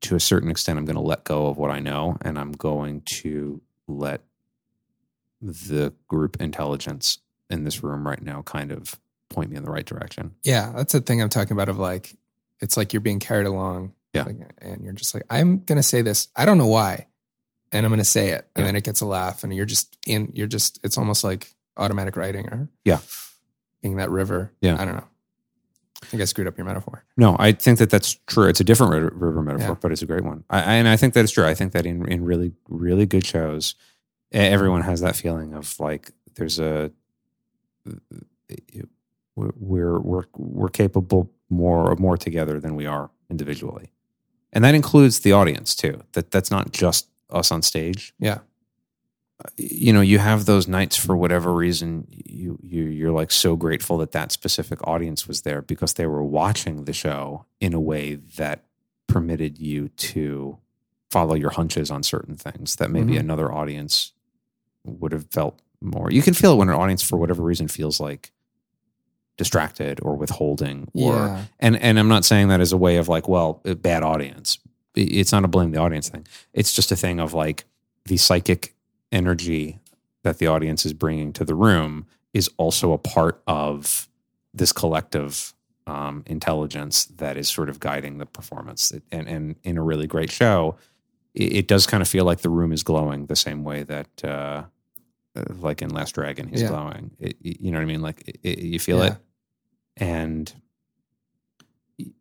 to 0.02 0.16
a 0.16 0.20
certain 0.20 0.50
extent 0.50 0.80
I'm 0.80 0.86
going 0.86 0.96
to 0.96 1.02
let 1.02 1.24
go 1.26 1.48
of 1.48 1.58
what 1.58 1.72
I 1.72 1.80
know 1.80 2.18
and 2.22 2.40
I'm 2.40 2.52
going 2.54 3.02
to 3.22 3.62
let 3.88 4.22
the 5.42 5.94
group 6.08 6.38
intelligence 6.42 7.20
in 7.50 7.64
this 7.64 7.84
room 7.84 8.06
right 8.08 8.22
now 8.22 8.42
kind 8.44 8.72
of 8.72 9.00
point 9.30 9.50
me 9.52 9.58
in 9.58 9.64
the 9.64 9.72
right 9.72 9.86
direction. 9.86 10.36
yeah, 10.44 10.72
that's 10.76 10.94
the 10.94 11.02
thing 11.02 11.22
I'm 11.22 11.30
talking 11.30 11.54
about. 11.54 11.70
Of 11.70 11.78
like, 11.78 12.16
it's 12.62 12.78
like 12.78 12.94
you're 12.94 13.00
being 13.02 13.20
carried 13.20 13.46
along. 13.48 13.94
Yeah. 14.14 14.24
like, 14.24 14.38
and 14.60 14.84
you're 14.84 14.94
just 14.94 15.14
like, 15.14 15.24
I'm 15.30 15.60
going 15.60 15.76
to 15.78 15.84
say 15.84 16.02
this. 16.02 16.30
I 16.36 16.46
don't 16.46 16.58
know 16.58 16.66
why, 16.68 17.06
and 17.72 17.86
I'm 17.86 17.92
going 17.92 18.00
to 18.00 18.06
say 18.06 18.30
it, 18.30 18.48
and 18.56 18.64
Yeah. 18.64 18.66
then 18.66 18.76
it 18.76 18.84
gets 18.84 19.02
a 19.02 19.06
laugh, 19.06 19.44
and 19.44 19.54
you're 19.56 19.66
just 19.68 19.98
in. 20.08 20.32
You're 20.34 20.48
just. 20.48 20.80
It's 20.84 20.98
almost 20.98 21.24
like 21.24 21.54
automatic 21.80 22.16
writing, 22.16 22.48
or 22.50 22.70
Yeah. 22.86 23.00
being 23.82 23.98
that 23.98 24.10
river. 24.12 24.52
Yeah. 24.62 24.80
I 24.80 24.86
don't 24.86 24.96
know. 24.96 25.08
I 26.02 26.06
think 26.06 26.22
I 26.22 26.26
screwed 26.26 26.48
up 26.48 26.58
your 26.58 26.66
metaphor. 26.66 27.04
No, 27.18 27.36
I 27.40 27.52
think 27.52 27.78
that 27.80 27.90
that's 27.90 28.14
true. 28.28 28.48
It's 28.48 28.60
a 28.62 28.64
different 28.64 28.92
river 29.14 29.42
metaphor, 29.42 29.70
Yeah. 29.72 29.80
but 29.82 29.92
it's 29.92 30.02
a 30.02 30.06
great 30.06 30.24
one. 30.24 30.44
I, 30.50 30.76
and 30.76 30.88
I 30.88 30.96
think 30.96 31.14
that 31.14 31.24
it's 31.24 31.32
true. 31.34 31.46
I 31.46 31.54
think 31.54 31.74
that 31.74 31.86
in 31.86 32.08
in 32.10 32.24
really 32.24 32.54
really 32.70 33.06
good 33.06 33.26
shows, 33.26 33.76
everyone 34.32 34.82
has 34.84 35.02
that 35.02 35.16
feeling 35.16 35.54
of 35.54 35.78
like 35.80 36.12
there's 36.36 36.58
a 36.60 36.92
we're 39.36 40.00
we're 40.00 40.24
we're 40.38 40.70
capable 40.70 41.32
more 41.50 41.92
of 41.92 42.00
more 42.00 42.18
together 42.18 42.60
than 42.60 42.76
we 42.76 42.86
are 42.86 43.10
individually, 43.30 43.92
and 44.54 44.64
that 44.64 44.76
includes 44.76 45.20
the 45.20 45.32
audience 45.34 45.76
too. 45.76 46.02
That 46.14 46.32
that's 46.32 46.52
not 46.52 46.72
just 46.72 47.08
us 47.30 47.52
on 47.52 47.62
stage. 47.62 48.14
Yeah. 48.20 48.40
You 49.58 49.94
know, 49.94 50.02
you 50.02 50.20
have 50.20 50.46
those 50.46 50.68
nights 50.68 50.98
for 50.98 51.16
whatever 51.16 51.54
reason. 51.54 52.08
You 52.26 52.60
you 52.62 52.84
you're 52.84 53.12
like 53.12 53.32
so 53.32 53.56
grateful 53.56 53.98
that 54.00 54.12
that 54.12 54.32
specific 54.32 54.86
audience 54.88 55.28
was 55.28 55.42
there 55.44 55.62
because 55.62 55.94
they 55.94 56.06
were 56.08 56.24
watching 56.24 56.84
the 56.86 56.94
show 56.94 57.46
in 57.62 57.74
a 57.74 57.80
way 57.80 58.16
that 58.16 58.66
permitted 59.08 59.58
you 59.58 59.88
to 59.90 60.58
follow 61.10 61.36
your 61.36 61.52
hunches 61.52 61.90
on 61.90 62.04
certain 62.04 62.36
things 62.36 62.76
that 62.76 62.92
maybe 62.92 63.14
Mhm. 63.14 63.20
another 63.22 63.52
audience 63.52 64.12
would 64.86 65.12
have 65.14 65.26
felt 65.32 65.60
more. 65.82 66.12
You 66.12 66.22
can 66.22 66.34
feel 66.34 66.54
it 66.54 66.58
when 66.58 66.70
an 66.70 66.76
audience, 66.76 67.02
for 67.02 67.18
whatever 67.18 67.42
reason, 67.42 67.68
feels 67.68 68.00
like 68.00 68.32
distracted 69.38 70.00
or 70.04 70.16
withholding 70.18 70.90
or 70.94 71.14
Yeah. 71.16 71.46
and 71.62 71.78
and 71.78 71.98
I'm 71.98 72.10
not 72.10 72.26
saying 72.26 72.50
that 72.50 72.60
as 72.60 72.74
a 72.74 72.78
way 72.78 72.98
of 72.98 73.08
like, 73.08 73.30
well, 73.30 73.62
a 73.64 73.74
bad 73.76 74.04
audience. 74.04 74.58
It's 74.96 75.32
not 75.32 75.46
a 75.46 75.48
blame 75.48 75.72
the 75.72 75.80
audience 75.80 76.10
thing. 76.10 76.28
It's 76.54 76.74
just 76.74 76.92
a 76.92 76.96
thing 76.98 77.20
of 77.22 77.34
like 77.34 77.64
the 78.06 78.18
psychic 78.18 78.76
energy 79.12 79.80
that 80.24 80.38
the 80.38 80.48
audience 80.48 80.86
is 80.86 80.94
bringing 80.94 81.34
to 81.34 81.46
the 81.46 81.56
room 81.56 82.06
is 82.34 82.50
also 82.58 82.92
a 82.94 82.98
part 82.98 83.42
of 83.48 84.08
this 84.54 84.72
collective 84.72 85.54
um, 85.88 86.24
intelligence 86.28 87.06
that 87.06 87.38
is 87.38 87.50
sort 87.50 87.70
of 87.70 87.80
guiding 87.80 88.18
the 88.20 88.26
performance. 88.26 88.92
It- 88.92 89.04
and 89.12 89.28
and 89.28 89.56
in 89.64 89.78
a 89.78 89.82
really 89.84 90.08
great 90.08 90.32
show, 90.32 90.76
it, 91.34 91.54
it 91.54 91.68
does 91.68 91.88
kind 91.88 92.02
of 92.02 92.08
feel 92.08 92.26
like 92.26 92.42
the 92.42 92.50
room 92.50 92.72
is 92.72 92.84
glowing 92.84 93.26
the 93.28 93.36
same 93.36 93.64
way 93.64 93.84
that. 93.84 94.24
Uh, 94.24 94.64
like 95.60 95.82
in 95.82 95.90
Last 95.92 96.16
Dragon, 96.16 96.48
he's 96.50 96.64
Yeah. 96.64 96.70
glowing. 96.70 97.12
It, 97.20 97.38
you 97.40 97.72
know 97.72 97.78
what 97.78 97.84
I 97.84 97.86
mean? 97.86 98.02
Like 98.02 98.40
you 98.44 98.78
feel 98.80 98.98
Yeah. 98.98 99.12
it, 99.14 99.18
and 99.98 100.54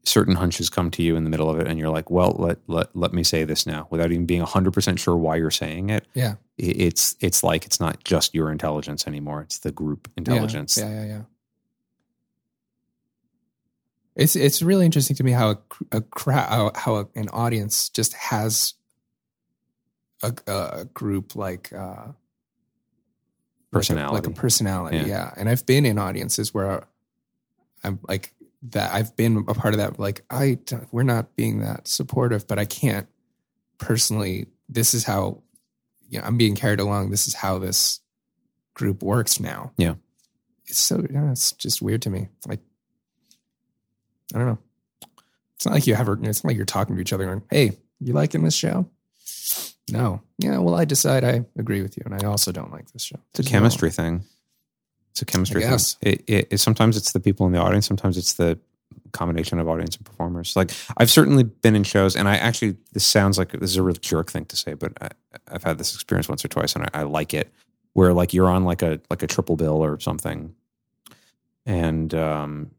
certain 0.05 0.35
hunches 0.35 0.69
come 0.71 0.91
to 0.91 1.03
you 1.03 1.17
in 1.17 1.25
the 1.25 1.31
middle 1.31 1.49
of 1.49 1.61
it 1.61 1.67
and 1.67 1.79
you're 1.79 1.91
like 1.91 2.11
well 2.11 2.35
let 2.39 2.59
let, 2.67 2.95
let 2.97 3.13
me 3.13 3.23
say 3.23 3.45
this 3.45 3.67
now 3.67 3.87
without 3.91 4.11
even 4.11 4.27
being 4.27 4.43
100% 4.43 4.99
sure 4.99 5.17
why 5.17 5.37
you're 5.37 5.51
saying 5.51 5.91
it 5.91 6.07
Yeah. 6.15 6.35
It's 6.57 7.15
it's 7.21 7.45
like 7.45 7.65
it's 7.67 7.79
not 7.79 8.03
just 8.05 8.35
your 8.35 8.51
intelligence 8.51 9.07
anymore 9.07 9.43
it's 9.43 9.59
the 9.59 9.71
group 9.71 10.11
intelligence 10.17 10.77
Yeah, 10.77 10.89
yeah, 10.91 11.05
yeah. 11.05 11.23
It's 14.17 14.35
it's 14.35 14.63
really 14.63 14.85
interesting 14.85 15.15
to 15.17 15.23
me 15.23 15.31
how 15.31 15.51
a, 15.51 15.59
a 15.93 16.01
crowd 16.01 16.49
how, 16.49 16.73
how 16.75 16.97
a, 16.97 17.07
an 17.15 17.29
audience 17.29 17.89
just 17.89 18.15
has 18.15 18.75
a, 20.23 20.35
a 20.49 20.85
group 20.87 21.37
like 21.37 21.73
uh 21.73 22.09
personality. 23.71 24.15
like 24.15 24.27
a, 24.27 24.31
like 24.31 24.37
personality. 24.37 24.97
Yeah. 24.97 25.07
Yeah. 25.07 25.35
and 25.37 25.49
I've 25.49 25.65
been 25.67 25.87
in 25.87 25.99
audiences 25.99 26.53
where 26.53 26.89
I'm 27.85 28.01
like 28.09 28.35
that. 28.63 28.93
I've 28.93 29.17
been 29.17 29.45
a 29.49 29.55
part 29.55 29.75
of 29.75 29.79
that. 29.79 29.99
Like 29.99 30.25
I, 30.31 30.59
we're 30.91 31.03
not 31.03 31.37
being 31.37 31.61
that 31.61 31.89
supportive, 31.89 32.47
but 32.47 32.59
I 32.59 32.65
can't 32.65 33.07
personally. 33.79 34.47
This 34.69 34.95
is 34.95 35.05
how 35.05 35.43
you 36.09 36.19
know 36.19 36.25
I'm 36.25 36.37
being 36.37 36.55
carried 36.55 36.81
along. 36.81 37.11
This 37.11 37.27
is 37.27 37.35
how 37.35 37.59
this 37.59 38.01
group 38.75 39.03
works 39.03 39.41
now. 39.41 39.73
Yeah. 39.77 39.95
it's 40.67 40.79
so 40.79 41.05
yeah, 41.11 41.31
it's 41.31 41.53
just 41.53 41.83
weird 41.83 42.03
to 42.03 42.11
me. 42.11 42.29
Like 42.47 42.61
I 44.35 44.39
don't 44.39 44.47
know. 44.47 44.59
It's 45.57 45.67
not 45.67 45.75
like 45.75 45.87
you 45.87 45.95
ever. 45.95 46.19
It's 46.23 46.45
not 46.45 46.51
like 46.51 46.57
you're 46.57 46.67
talking 46.67 46.95
to 46.95 47.01
each 47.01 47.13
other 47.13 47.27
going, 47.27 47.43
"Hey, 47.51 47.79
you 48.01 48.13
liking 48.13 48.45
this 48.45 48.55
show?" 48.55 48.89
No. 49.91 50.23
Yeah. 50.39 50.59
Well, 50.59 50.75
I 50.75 50.85
decide 50.85 51.25
I 51.25 51.45
agree 51.59 51.83
with 51.83 51.97
you, 51.97 52.03
and 52.05 52.15
I 52.15 52.27
also 52.27 52.53
don't 52.53 52.71
like 52.71 52.93
this 52.93 53.03
show. 53.03 53.19
It's 53.31 53.41
a 53.49 53.51
chemistry 53.51 53.91
thing. 53.91 54.25
It's 55.19 55.23
a 55.23 55.33
chemistry 55.33 55.63
thing. 55.63 55.73
It, 56.01 56.25
it, 56.29 56.49
it, 56.53 56.59
sometimes 56.59 56.97
it's 56.97 57.11
the 57.11 57.19
people 57.19 57.45
in 57.47 57.53
the 57.53 57.59
audience. 57.59 57.87
Sometimes 57.89 58.17
it's 58.17 58.35
the 58.35 58.57
combination 59.13 59.59
of 59.59 59.69
audience 59.69 59.97
and 59.97 60.07
performers. 60.07 60.55
Like 60.55 60.71
I've 60.97 61.11
certainly 61.11 61.43
been 61.43 61.75
in 61.75 61.83
shows, 61.83 62.15
and 62.15 62.29
I 62.29 62.37
actually 62.37 62.77
this 62.93 63.05
sounds 63.05 63.37
like 63.37 63.51
this 63.51 63.71
is 63.71 63.77
a 63.77 63.83
real 63.83 63.97
jerk 63.97 64.31
thing 64.31 64.45
to 64.45 64.57
say, 64.57 64.75
but 64.75 64.93
I, 65.01 65.09
I've 65.49 65.65
had 65.65 65.77
this 65.77 65.93
experience 65.93 66.29
once 66.29 66.45
or 66.45 66.49
twice, 66.49 66.77
and 66.77 66.85
I, 66.85 67.01
I 67.01 67.03
like 67.03 67.35
it. 67.35 67.53
Where 67.95 68.13
like 68.13 68.33
you're 68.33 68.49
on 68.49 68.65
like 68.65 68.83
a 68.83 69.01
like 69.11 69.25
a 69.25 69.27
triple 69.27 69.57
bill 69.57 69.83
or 69.85 69.99
something, 69.99 70.55
and 71.67 72.15
um, 72.15 72.71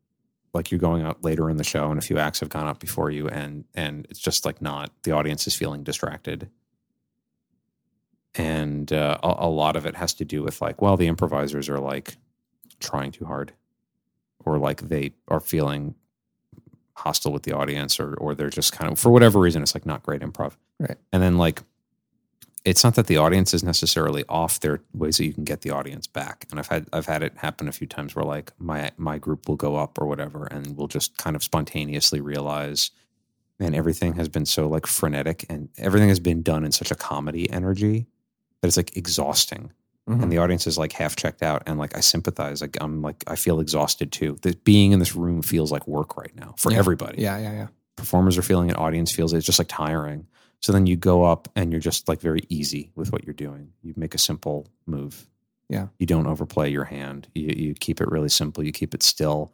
like 0.53 0.71
you're 0.71 0.79
going 0.79 1.03
out 1.03 1.21
later 1.21 1.49
in 1.49 1.57
the 1.57 1.65
show, 1.65 1.89
and 1.89 1.99
a 1.99 2.01
few 2.01 2.19
acts 2.19 2.39
have 2.39 2.47
gone 2.47 2.67
up 2.67 2.79
before 2.79 3.11
you, 3.11 3.27
and 3.27 3.65
and 3.75 4.07
it's 4.09 4.19
just 4.19 4.45
like 4.45 4.61
not 4.61 4.91
the 5.03 5.11
audience 5.11 5.45
is 5.45 5.55
feeling 5.55 5.83
distracted 5.83 6.49
and 8.35 8.93
uh, 8.93 9.17
a, 9.23 9.35
a 9.39 9.49
lot 9.49 9.75
of 9.75 9.85
it 9.85 9.95
has 9.95 10.13
to 10.13 10.25
do 10.25 10.43
with 10.43 10.61
like 10.61 10.81
well 10.81 10.95
the 10.95 11.07
improvisers 11.07 11.67
are 11.67 11.79
like 11.79 12.15
trying 12.80 13.11
too 13.11 13.25
hard 13.25 13.53
or 14.45 14.57
like 14.57 14.82
they 14.89 15.11
are 15.27 15.39
feeling 15.39 15.95
hostile 16.95 17.32
with 17.32 17.43
the 17.43 17.53
audience 17.53 17.99
or 17.99 18.13
or 18.15 18.36
they're 18.36 18.49
just 18.49 18.73
kind 18.73 18.91
of 18.91 18.99
for 18.99 19.09
whatever 19.09 19.39
reason 19.39 19.61
it's 19.61 19.73
like 19.73 19.86
not 19.86 20.03
great 20.03 20.21
improv. 20.21 20.53
Right. 20.80 20.97
and 21.11 21.21
then 21.21 21.38
like 21.38 21.61
it's 22.65 22.84
not 22.84 22.95
that 22.95 23.07
the 23.07 23.17
audience 23.17 23.53
is 23.53 23.63
necessarily 23.63 24.25
off 24.27 24.59
there 24.59 24.73
are 24.73 24.82
ways 24.93 25.17
that 25.17 25.25
you 25.25 25.34
can 25.34 25.45
get 25.45 25.61
the 25.61 25.71
audience 25.71 26.07
back. 26.07 26.45
And 26.51 26.59
i've 26.59 26.67
had 26.67 26.88
i've 26.93 27.05
had 27.05 27.23
it 27.23 27.38
happen 27.38 27.67
a 27.67 27.71
few 27.71 27.88
times 27.88 28.15
where 28.15 28.25
like 28.25 28.51
my 28.59 28.91
my 28.97 29.17
group 29.17 29.47
will 29.47 29.55
go 29.55 29.75
up 29.75 29.97
or 29.99 30.07
whatever 30.07 30.45
and 30.45 30.75
we'll 30.77 30.88
just 30.88 31.17
kind 31.17 31.36
of 31.36 31.43
spontaneously 31.43 32.21
realize 32.21 32.91
man 33.59 33.73
everything 33.73 34.13
has 34.13 34.27
been 34.27 34.45
so 34.45 34.67
like 34.67 34.86
frenetic 34.86 35.45
and 35.49 35.69
everything 35.77 36.09
has 36.09 36.19
been 36.19 36.41
done 36.41 36.65
in 36.65 36.71
such 36.71 36.91
a 36.91 36.95
comedy 36.95 37.49
energy 37.49 38.07
that 38.61 38.67
it's 38.67 38.77
like 38.77 38.95
exhausting 38.97 39.71
Mhm. 40.08 40.24
and 40.24 40.32
the 40.32 40.38
audience 40.38 40.66
is 40.68 40.78
like 40.78 40.91
half 40.91 41.16
checked 41.16 41.41
out 41.43 41.64
and 41.68 41.78
like 41.80 41.95
i 41.97 42.00
sympathize 42.00 42.62
like 42.62 42.78
i'm 42.82 43.02
like 43.02 43.24
i 43.28 43.36
feel 43.36 43.60
exhausted 43.60 44.12
too 44.12 44.38
that 44.43 44.64
being 44.64 44.91
in 44.91 45.00
this 45.00 45.16
room 45.16 45.41
feels 45.41 45.72
like 45.72 45.88
work 45.88 46.18
right 46.18 46.36
now 46.36 46.54
for 46.58 46.72
Yeah. 46.72 46.78
everybody 46.80 47.22
Yeah. 47.22 47.38
Yeah. 47.38 47.52
Yeah. 47.54 47.68
performers 47.95 48.38
are 48.38 48.41
feeling 48.41 48.70
it 48.70 48.78
audience 48.78 49.12
feels 49.14 49.34
it 49.34 49.38
it's 49.38 49.45
just 49.45 49.60
like 49.60 49.68
tiring 49.68 50.26
so 50.62 50.72
then 50.74 50.86
you 50.88 50.95
go 50.95 51.24
up 51.24 51.47
and 51.56 51.72
you're 51.72 51.80
just 51.82 52.08
like 52.08 52.22
very 52.22 52.41
easy 52.50 52.91
with 52.95 53.12
what 53.12 53.24
you're 53.26 53.34
doing 53.34 53.72
you 53.84 53.93
make 53.97 54.14
a 54.16 54.18
simple 54.18 54.68
move 54.88 55.28
Yeah. 55.70 55.88
you 56.00 56.06
don't 56.08 56.26
overplay 56.28 56.70
your 56.72 56.86
hand 56.86 57.28
you, 57.36 57.54
you 57.56 57.74
keep 57.74 58.02
it 58.02 58.10
really 58.10 58.30
simple 58.30 58.64
you 58.64 58.72
keep 58.72 58.93
it 58.95 59.04
still 59.04 59.54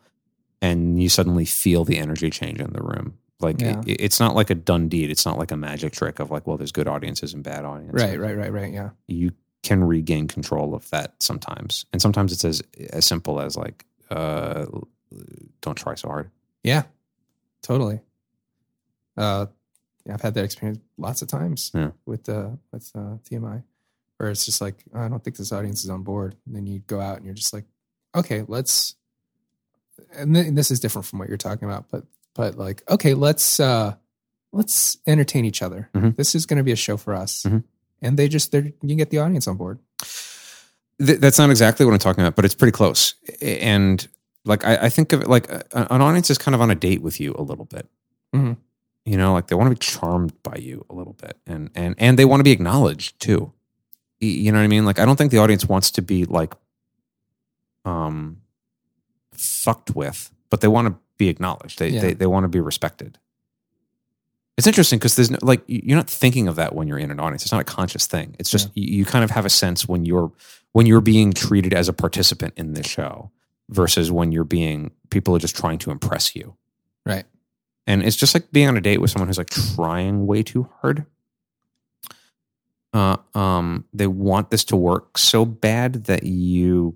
and 0.61 1.01
you 1.01 1.09
suddenly 1.09 1.43
feel 1.45 1.83
the 1.83 1.97
energy 1.97 2.29
change 2.29 2.59
in 2.61 2.71
the 2.71 2.81
room 2.81 3.17
like 3.41 3.59
Yeah. 3.59 3.81
it, 3.85 3.99
it's 3.99 4.19
not 4.21 4.35
like 4.35 4.49
a 4.49 4.55
done 4.55 4.87
deed 4.87 5.09
it's 5.09 5.25
not 5.25 5.37
like 5.37 5.51
a 5.51 5.57
magic 5.57 5.91
trick 5.91 6.19
of 6.19 6.31
like 6.31 6.47
well 6.47 6.55
there's 6.55 6.71
good 6.71 6.87
audiences 6.87 7.33
and 7.33 7.43
bad 7.43 7.65
audiences 7.65 8.01
Right. 8.01 8.17
Right. 8.19 8.37
Right. 8.37 8.53
Right. 8.53 8.71
Yeah. 8.73 8.91
you 9.07 9.31
can 9.65 9.83
regain 9.83 10.27
control 10.27 10.73
of 10.75 10.89
that 10.91 11.09
sometimes 11.19 11.85
and 11.91 12.01
sometimes 12.01 12.31
it's 12.31 12.45
as 12.45 12.61
as 12.93 13.05
simple 13.05 13.41
as 13.41 13.57
like 13.57 13.85
uh 14.11 14.65
don't 15.61 15.75
try 15.77 15.95
so 15.95 16.07
hard 16.07 16.29
Yeah, 16.63 16.83
totally. 17.61 17.99
Uh, 19.17 19.45
yeah, 20.05 20.13
I've 20.13 20.21
had 20.21 20.33
that 20.35 20.43
experience 20.45 20.79
lots 20.97 21.21
of 21.21 21.27
times 21.27 21.71
Yeah. 21.73 21.91
with 22.05 22.27
uh, 22.29 22.49
with 22.71 22.91
uh, 22.95 23.17
TMI, 23.29 23.63
where 24.17 24.29
it's 24.29 24.45
just 24.45 24.61
like 24.61 24.83
I 24.93 25.07
don't 25.07 25.23
think 25.23 25.37
this 25.37 25.51
audience 25.51 25.83
is 25.83 25.89
on 25.89 26.03
board, 26.03 26.35
and 26.45 26.55
then 26.55 26.65
you 26.67 26.79
go 26.79 26.99
out 26.99 27.17
and 27.17 27.25
you're 27.25 27.33
just 27.33 27.53
like, 27.53 27.65
okay, 28.13 28.43
let's. 28.47 28.95
And 30.13 30.35
th- 30.35 30.53
this 30.53 30.69
is 30.71 30.79
different 30.79 31.05
from 31.05 31.19
what 31.19 31.29
you're 31.29 31.37
talking 31.37 31.67
about, 31.67 31.85
but 31.89 32.03
but 32.33 32.57
like, 32.57 32.83
okay, 32.89 33.13
let's 33.13 33.59
uh, 33.59 33.95
let's 34.51 34.97
entertain 35.07 35.45
each 35.45 35.61
other. 35.61 35.89
Mhm. 35.95 36.15
This 36.15 36.35
is 36.35 36.45
going 36.45 36.57
to 36.57 36.63
be 36.63 36.73
a 36.73 36.75
show 36.75 36.97
for 36.97 37.13
us, 37.15 37.43
Mhm. 37.43 37.63
And 38.05 38.17
they 38.17 38.27
just 38.27 38.51
they 38.51 38.73
you 38.81 38.95
get 38.95 39.09
the 39.09 39.19
audience 39.19 39.47
on 39.47 39.57
board. 39.57 39.79
Th- 41.05 41.19
that's 41.19 41.37
not 41.37 41.49
exactly 41.49 41.85
what 41.85 41.91
i'm 41.93 41.99
talking 41.99 42.23
about 42.23 42.35
but 42.37 42.45
it's 42.45 42.55
pretty 42.55 42.71
close 42.71 43.15
and 43.41 44.07
like 44.45 44.63
i, 44.65 44.85
I 44.87 44.89
think 44.89 45.11
of 45.11 45.21
it 45.21 45.27
like 45.27 45.49
a, 45.51 45.61
an 45.93 46.01
audience 46.01 46.29
is 46.29 46.37
kind 46.37 46.55
of 46.55 46.61
on 46.61 46.71
a 46.71 46.75
date 46.75 47.01
with 47.01 47.19
you 47.19 47.35
a 47.37 47.41
little 47.41 47.65
bit 47.65 47.85
Mhm. 48.33 48.55
you 49.03 49.17
know 49.17 49.33
like 49.33 49.47
they 49.47 49.55
want 49.55 49.67
to 49.67 49.75
be 49.75 49.79
charmed 49.79 50.31
by 50.41 50.55
you 50.55 50.85
a 50.89 50.95
little 50.95 51.11
bit 51.13 51.35
and 51.45 51.69
and 51.75 51.95
and 51.97 52.17
they 52.17 52.23
want 52.23 52.39
to 52.39 52.45
be 52.45 52.51
acknowledged 52.51 53.19
too 53.19 53.51
you 54.21 54.51
know 54.53 54.57
what 54.59 54.63
i 54.63 54.67
mean 54.67 54.85
like 54.85 54.99
i 54.99 55.03
don't 55.05 55.17
think 55.17 55.31
the 55.31 55.37
audience 55.43 55.65
wants 55.67 55.91
to 55.91 56.01
be 56.01 56.23
like 56.25 56.53
um 57.83 58.37
fucked 59.33 59.93
with 59.95 60.31
but 60.49 60.61
they 60.61 60.67
want 60.69 60.87
to 60.87 60.95
be 61.17 61.27
acknowledged 61.27 61.79
they 61.79 61.89
Yeah. 61.89 62.01
they, 62.01 62.13
they 62.13 62.25
want 62.25 62.45
to 62.45 62.47
be 62.47 62.61
respected 62.61 63.17
it's 64.65 64.67
interesting 64.67 64.97
because 64.97 65.15
there's 65.15 65.29
no, 65.29 65.37
like 65.41 65.61
you're 65.67 65.95
not 65.95 66.09
thinking 66.09 66.47
of 66.47 66.55
that 66.55 66.73
when 66.73 66.87
you're 66.87 66.97
in 66.97 67.11
an 67.11 67.19
audience 67.19 67.43
it's 67.43 67.51
not 67.51 67.61
a 67.61 67.65
conscious 67.65 68.07
thing 68.07 68.35
it's 68.39 68.49
just 68.49 68.69
you, 68.75 68.97
you 68.97 69.05
kind 69.05 69.23
of 69.23 69.29
have 69.29 69.45
a 69.45 69.49
sense 69.49 69.87
when 69.87 70.05
you're 70.05 70.31
when 70.71 70.85
you're 70.87 71.01
being 71.01 71.31
treated 71.31 71.73
as 71.73 71.87
a 71.87 71.93
participant 71.93 72.53
in 72.57 72.73
this 72.73 72.87
show 72.87 73.29
versus 73.69 74.11
when 74.11 74.31
you're 74.31 74.43
being 74.43 74.91
people 75.09 75.35
are 75.35 75.39
just 75.39 75.55
trying 75.55 75.77
to 75.77 75.91
impress 75.91 76.35
you 76.35 76.55
Right. 77.05 77.25
and 77.85 78.01
it's 78.03 78.15
just 78.15 78.33
like 78.33 78.51
being 78.51 78.67
on 78.67 78.75
a 78.75 78.81
date 78.81 78.99
with 78.99 79.11
someone 79.11 79.27
who's 79.27 79.37
like 79.37 79.51
trying 79.51 80.25
way 80.25 80.41
too 80.41 80.67
hard. 80.81 81.05
Uh, 82.93 83.17
um, 83.33 83.85
they 83.93 84.07
want 84.07 84.49
this 84.49 84.63
to 84.63 84.75
work 84.77 85.17
so 85.17 85.43
bad 85.45 86.05
that 86.05 86.23
you, 86.23 86.95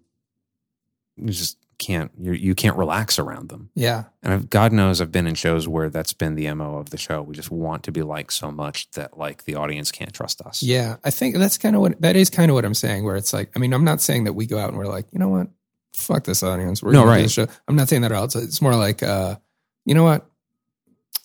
you 1.18 1.28
just 1.28 1.58
can't 1.80 2.12
you 2.20 2.34
you 2.34 2.54
can't 2.54 2.78
relax 2.78 3.18
around 3.18 3.50
them. 3.50 3.72
Yeah. 3.74 4.04
And 4.22 4.34
I've, 4.34 4.50
God 4.50 4.72
knows 4.72 5.02
I've 5.02 5.12
been 5.12 5.26
in 5.26 5.34
shows 5.36 5.68
where 5.68 5.90
that's 5.90 6.14
been 6.14 6.36
the 6.36 6.54
mo 6.54 6.76
of 6.78 6.92
the 6.92 6.98
show. 6.98 7.22
We 7.24 7.34
just 7.34 7.50
want 7.50 7.84
to 7.84 7.92
be 7.92 8.04
liked 8.04 8.34
so 8.34 8.52
much 8.52 8.92
that 8.92 9.18
like 9.18 9.46
the 9.46 9.56
audience 9.56 9.92
can't 9.92 10.14
trust 10.14 10.42
us. 10.42 10.62
Yeah, 10.62 10.98
I 11.04 11.10
think 11.10 11.36
that's 11.38 11.58
kind 11.58 11.76
of 11.76 11.82
what 11.82 12.00
that 12.02 12.16
is 12.16 12.30
kind 12.30 12.52
of 12.52 12.56
what 12.56 12.66
I'm 12.66 12.76
saying. 12.76 13.04
Where 13.04 13.16
it's 13.16 13.34
like, 13.34 13.50
I 13.56 13.60
mean, 13.60 13.74
I'm 13.74 13.84
not 13.86 14.02
saying 14.02 14.26
that 14.26 14.34
we 14.34 14.46
go 14.46 14.60
out 14.60 14.70
and 14.70 14.78
we're 14.78 14.86
like, 14.88 15.08
you 15.12 15.18
know 15.20 15.30
what, 15.30 15.48
fuck 15.96 16.26
this 16.26 16.44
audience. 16.44 16.84
We're 16.84 16.92
No, 16.92 17.06
right. 17.06 17.30
show. 17.32 17.48
I'm 17.68 17.76
not 17.76 17.90
saying 17.90 18.04
that 18.04 18.12
at 18.12 18.18
all. 18.18 18.26
It's, 18.26 18.36
it's 18.36 18.62
more 18.62 18.76
like, 18.76 19.02
uh, 19.02 19.38
you 19.86 19.96
know 19.96 20.04
what? 20.04 20.26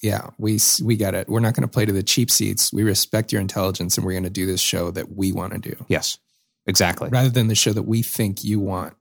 Yeah, 0.00 0.28
we 0.38 0.58
we 0.82 0.96
get 0.96 1.14
it. 1.14 1.28
We're 1.28 1.40
not 1.40 1.54
going 1.54 1.62
to 1.62 1.72
play 1.72 1.86
to 1.86 1.92
the 1.92 2.02
cheap 2.02 2.30
seats. 2.30 2.72
We 2.72 2.82
respect 2.82 3.32
your 3.32 3.40
intelligence, 3.40 3.96
and 3.96 4.04
we're 4.04 4.12
going 4.12 4.24
to 4.24 4.30
do 4.30 4.44
this 4.46 4.60
show 4.60 4.90
that 4.90 5.16
we 5.16 5.32
want 5.32 5.54
to 5.54 5.58
do, 5.58 5.84
Yes, 5.88 6.18
exactly. 6.66 7.08
rather 7.08 7.30
than 7.30 7.48
the 7.48 7.54
show 7.54 7.72
that 7.72 7.84
we 7.84 8.02
think 8.02 8.44
you 8.44 8.60
want. 8.60 8.94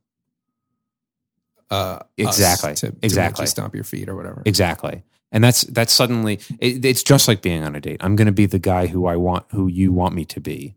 Uh, 1.69 1.99
Exactly. 2.18 2.73
To, 2.76 2.95
Exactly. 3.02 3.45
stomp 3.45 3.73
your 3.76 3.84
feet 3.84 4.10
or 4.10 4.15
whatever. 4.15 4.41
Exactly. 4.45 5.03
And 5.31 5.44
that's 5.44 5.61
that's 5.64 5.91
suddenly 5.91 6.40
it, 6.60 6.85
it's 6.85 7.02
just 7.02 7.27
like 7.27 7.41
being 7.41 7.64
on 7.64 7.76
a 7.76 7.81
date. 7.81 7.98
I'm 8.02 8.15
going 8.15 8.27
to 8.27 8.31
be 8.31 8.45
the 8.45 8.60
guy 8.60 8.88
who 8.88 9.07
I 9.07 9.15
want, 9.15 9.45
who 9.52 9.68
you 9.68 9.91
want 9.91 10.14
me 10.14 10.26
to 10.26 10.40
be. 10.40 10.76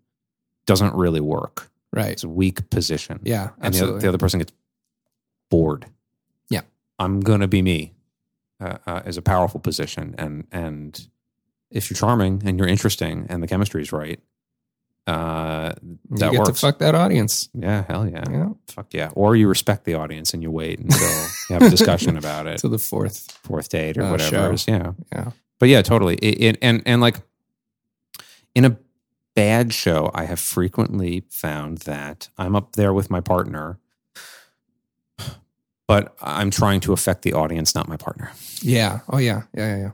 Doesn't 0.66 0.94
really 0.94 1.20
work. 1.20 1.68
right. 1.92 2.10
It's 2.12 2.24
a 2.24 2.28
weak 2.28 2.70
position. 2.70 3.20
Yeah. 3.22 3.50
absolutely. 3.60 3.64
and 3.66 3.74
the 3.74 3.84
other, 3.84 3.98
the 4.00 4.08
other 4.08 4.18
person 4.18 4.38
gets 4.38 4.52
bored. 5.50 5.86
Yeah. 6.48 6.62
I'm 6.98 7.20
going 7.20 7.40
to 7.40 7.48
be 7.48 7.62
me. 7.62 7.92
Uh, 8.58 8.78
uh, 8.86 9.02
is 9.04 9.18
a 9.18 9.22
powerful 9.22 9.60
position, 9.60 10.14
and 10.16 10.46
and 10.50 11.08
if 11.70 11.90
you're 11.90 11.96
charming 11.96 12.40
and 12.46 12.58
you're 12.58 12.66
interesting 12.66 13.26
and 13.28 13.42
the 13.42 13.46
chemistry 13.46 13.82
is 13.82 13.92
right, 13.92 14.18
uh, 15.06 15.72
you 15.82 15.98
that 16.18 16.32
get 16.32 16.38
works. 16.38 16.60
to 16.60 16.66
fuck 16.66 16.78
that 16.80 16.94
audience. 16.94 17.48
yeah, 17.54 17.84
hell 17.88 18.08
yeah. 18.08 18.24
Yeah. 18.30 18.48
fuck 18.68 18.92
yeah. 18.92 19.10
Or 19.14 19.36
you 19.36 19.48
respect 19.48 19.84
the 19.84 19.94
audience 19.94 20.34
and 20.34 20.42
you 20.42 20.50
wait 20.50 20.78
until 20.80 21.00
you 21.48 21.54
have 21.54 21.62
a 21.62 21.70
discussion 21.70 22.16
about 22.22 22.46
it, 22.46 22.58
To 22.58 22.68
the 22.68 22.78
fourth. 22.78 23.30
fourth 23.44 23.68
date 23.68 23.96
or 23.98 24.02
Uh, 24.02 24.10
whatever. 24.10 24.52
is. 24.52 24.66
Yeah, 24.66 24.92
Yeah. 25.12 25.30
but 25.60 25.68
yeah, 25.68 25.82
totally. 25.82 26.16
It, 26.16 26.42
it, 26.42 26.58
and 26.62 26.82
and 26.86 27.00
like 27.00 27.20
in 28.54 28.64
a 28.64 28.76
bad 29.34 29.72
show, 29.72 30.10
I 30.14 30.24
have 30.24 30.40
frequently 30.40 31.24
found 31.30 31.78
that 31.78 32.28
I'm 32.38 32.56
up 32.56 32.72
there 32.72 32.92
with 32.94 33.10
my 33.10 33.20
partner, 33.20 33.78
but 35.86 36.16
I'm 36.20 36.50
trying 36.50 36.80
to 36.80 36.92
affect 36.92 37.22
the 37.22 37.32
audience, 37.34 37.74
not 37.74 37.86
my 37.88 37.96
partner. 37.96 38.32
Yeah. 38.60 39.00
Oh 39.08 39.18
yeah. 39.18 39.42
Yeah. 39.54 39.76
Yeah. 39.76 39.90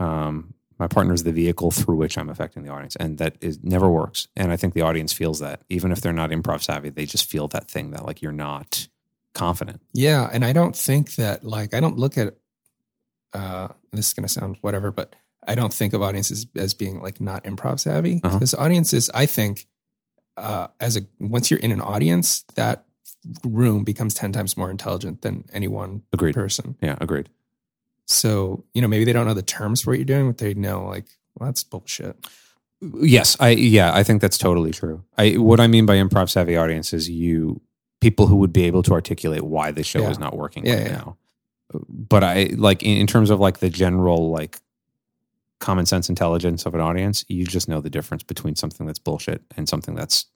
Yeah. 0.00 0.26
Um, 0.28 0.54
my 0.82 0.88
partner 0.88 1.14
is 1.14 1.22
the 1.22 1.30
vehicle 1.32 1.70
through 1.70 1.94
which 1.94 2.18
I'm 2.18 2.28
affecting 2.28 2.64
the 2.64 2.70
audience, 2.70 2.96
and 2.96 3.16
that 3.18 3.36
is 3.40 3.62
never 3.62 3.88
works. 3.88 4.26
And 4.34 4.50
I 4.50 4.56
think 4.56 4.74
the 4.74 4.80
audience 4.80 5.12
feels 5.12 5.38
that, 5.38 5.62
even 5.68 5.92
if 5.92 6.00
they're 6.00 6.12
not 6.12 6.30
improv 6.30 6.60
savvy, 6.60 6.90
they 6.90 7.06
just 7.06 7.30
feel 7.30 7.46
that 7.48 7.70
thing 7.70 7.92
that 7.92 8.04
like 8.04 8.20
you're 8.20 8.32
not 8.32 8.88
confident. 9.32 9.80
Yeah, 9.94 10.28
and 10.32 10.44
I 10.44 10.52
don't 10.52 10.74
think 10.74 11.14
that 11.14 11.44
like 11.44 11.72
I 11.72 11.78
don't 11.78 11.98
look 11.98 12.18
at 12.18 12.34
uh 13.32 13.68
this 13.92 14.08
is 14.08 14.12
going 14.12 14.26
to 14.26 14.28
sound 14.28 14.56
whatever, 14.60 14.90
but 14.90 15.14
I 15.46 15.54
don't 15.54 15.72
think 15.72 15.92
of 15.92 16.02
audiences 16.02 16.46
as 16.56 16.74
being 16.74 17.00
like 17.00 17.20
not 17.20 17.44
improv 17.44 17.78
savvy. 17.78 18.20
Uh-huh. 18.24 18.38
Because 18.38 18.52
audiences, 18.54 19.08
I 19.14 19.26
think, 19.26 19.68
uh, 20.36 20.66
as 20.80 20.96
a 20.96 21.02
once 21.20 21.48
you're 21.48 21.60
in 21.60 21.70
an 21.70 21.80
audience, 21.80 22.42
that 22.56 22.86
room 23.44 23.84
becomes 23.84 24.14
ten 24.14 24.32
times 24.32 24.56
more 24.56 24.68
intelligent 24.68 25.22
than 25.22 25.44
any 25.52 25.68
one 25.68 26.02
Agreed. 26.12 26.34
person. 26.34 26.76
Yeah, 26.82 26.96
agreed. 27.00 27.28
So 28.12 28.64
you 28.74 28.82
know 28.82 28.88
maybe 28.88 29.04
they 29.04 29.12
don't 29.12 29.26
know 29.26 29.34
the 29.34 29.42
terms 29.42 29.82
for 29.82 29.90
what 29.90 29.98
you're 29.98 30.04
doing, 30.04 30.26
but 30.28 30.38
they 30.38 30.54
know 30.54 30.84
like 30.86 31.06
well 31.38 31.48
that's 31.48 31.64
bullshit. 31.64 32.16
Yes, 33.00 33.36
I 33.40 33.50
yeah, 33.50 33.92
I 33.94 34.02
think 34.02 34.20
that's 34.20 34.38
totally 34.38 34.70
true. 34.72 35.04
I 35.16 35.32
what 35.34 35.60
I 35.60 35.66
mean 35.68 35.86
by 35.86 35.96
improv 35.96 36.30
savvy 36.30 36.56
audience 36.56 36.92
is 36.92 37.08
you 37.08 37.60
people 38.00 38.26
who 38.26 38.36
would 38.36 38.52
be 38.52 38.64
able 38.64 38.82
to 38.82 38.92
articulate 38.92 39.42
why 39.42 39.70
the 39.70 39.84
show 39.84 40.00
Yeah. 40.02 40.10
is 40.10 40.18
not 40.18 40.36
working 40.36 40.66
Yeah, 40.66 40.74
right 40.74 40.86
yeah. 40.86 40.92
now. 40.96 41.16
But 41.88 42.24
I 42.24 42.50
like 42.56 42.82
in, 42.82 42.98
in 42.98 43.06
terms 43.06 43.30
of 43.30 43.38
like 43.40 43.58
the 43.60 43.70
general 43.70 44.30
like 44.30 44.58
common 45.60 45.86
sense 45.86 46.08
intelligence 46.08 46.66
of 46.66 46.74
an 46.74 46.80
audience, 46.80 47.24
you 47.28 47.46
just 47.46 47.68
know 47.68 47.80
the 47.80 47.88
difference 47.90 48.24
between 48.24 48.56
something 48.56 48.84
that's 48.86 48.98
bullshit 48.98 49.42
and 49.56 49.68
something 49.68 49.94
that's 49.94 50.26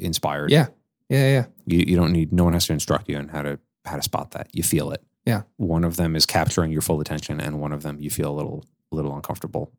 inspired. 0.00 0.50
Yeah, 0.50 0.68
yeah, 1.10 1.28
yeah. 1.30 1.46
You, 1.66 1.84
you 1.86 1.96
don't 1.96 2.12
need 2.12 2.32
no 2.32 2.44
one 2.44 2.54
has 2.54 2.66
to 2.66 2.72
instruct 2.72 3.08
you 3.08 3.16
on 3.18 3.28
how 3.28 3.42
to 3.42 3.58
how 3.84 3.96
to 3.96 4.02
spot 4.02 4.30
that. 4.32 4.48
You 4.52 4.62
feel 4.62 4.90
it. 4.92 5.02
Yeah. 5.26 5.42
One 5.56 5.84
of 5.84 5.96
them 5.96 6.14
is 6.16 6.24
capturing 6.24 6.70
your 6.72 6.82
full 6.82 7.00
attention 7.00 7.40
and 7.40 7.60
one 7.60 7.72
of 7.72 7.82
them 7.82 7.98
you 8.00 8.10
feel 8.10 8.30
a 8.30 8.36
little 8.36 8.64
a 8.92 8.96
little 8.96 9.14
uncomfortable, 9.14 9.72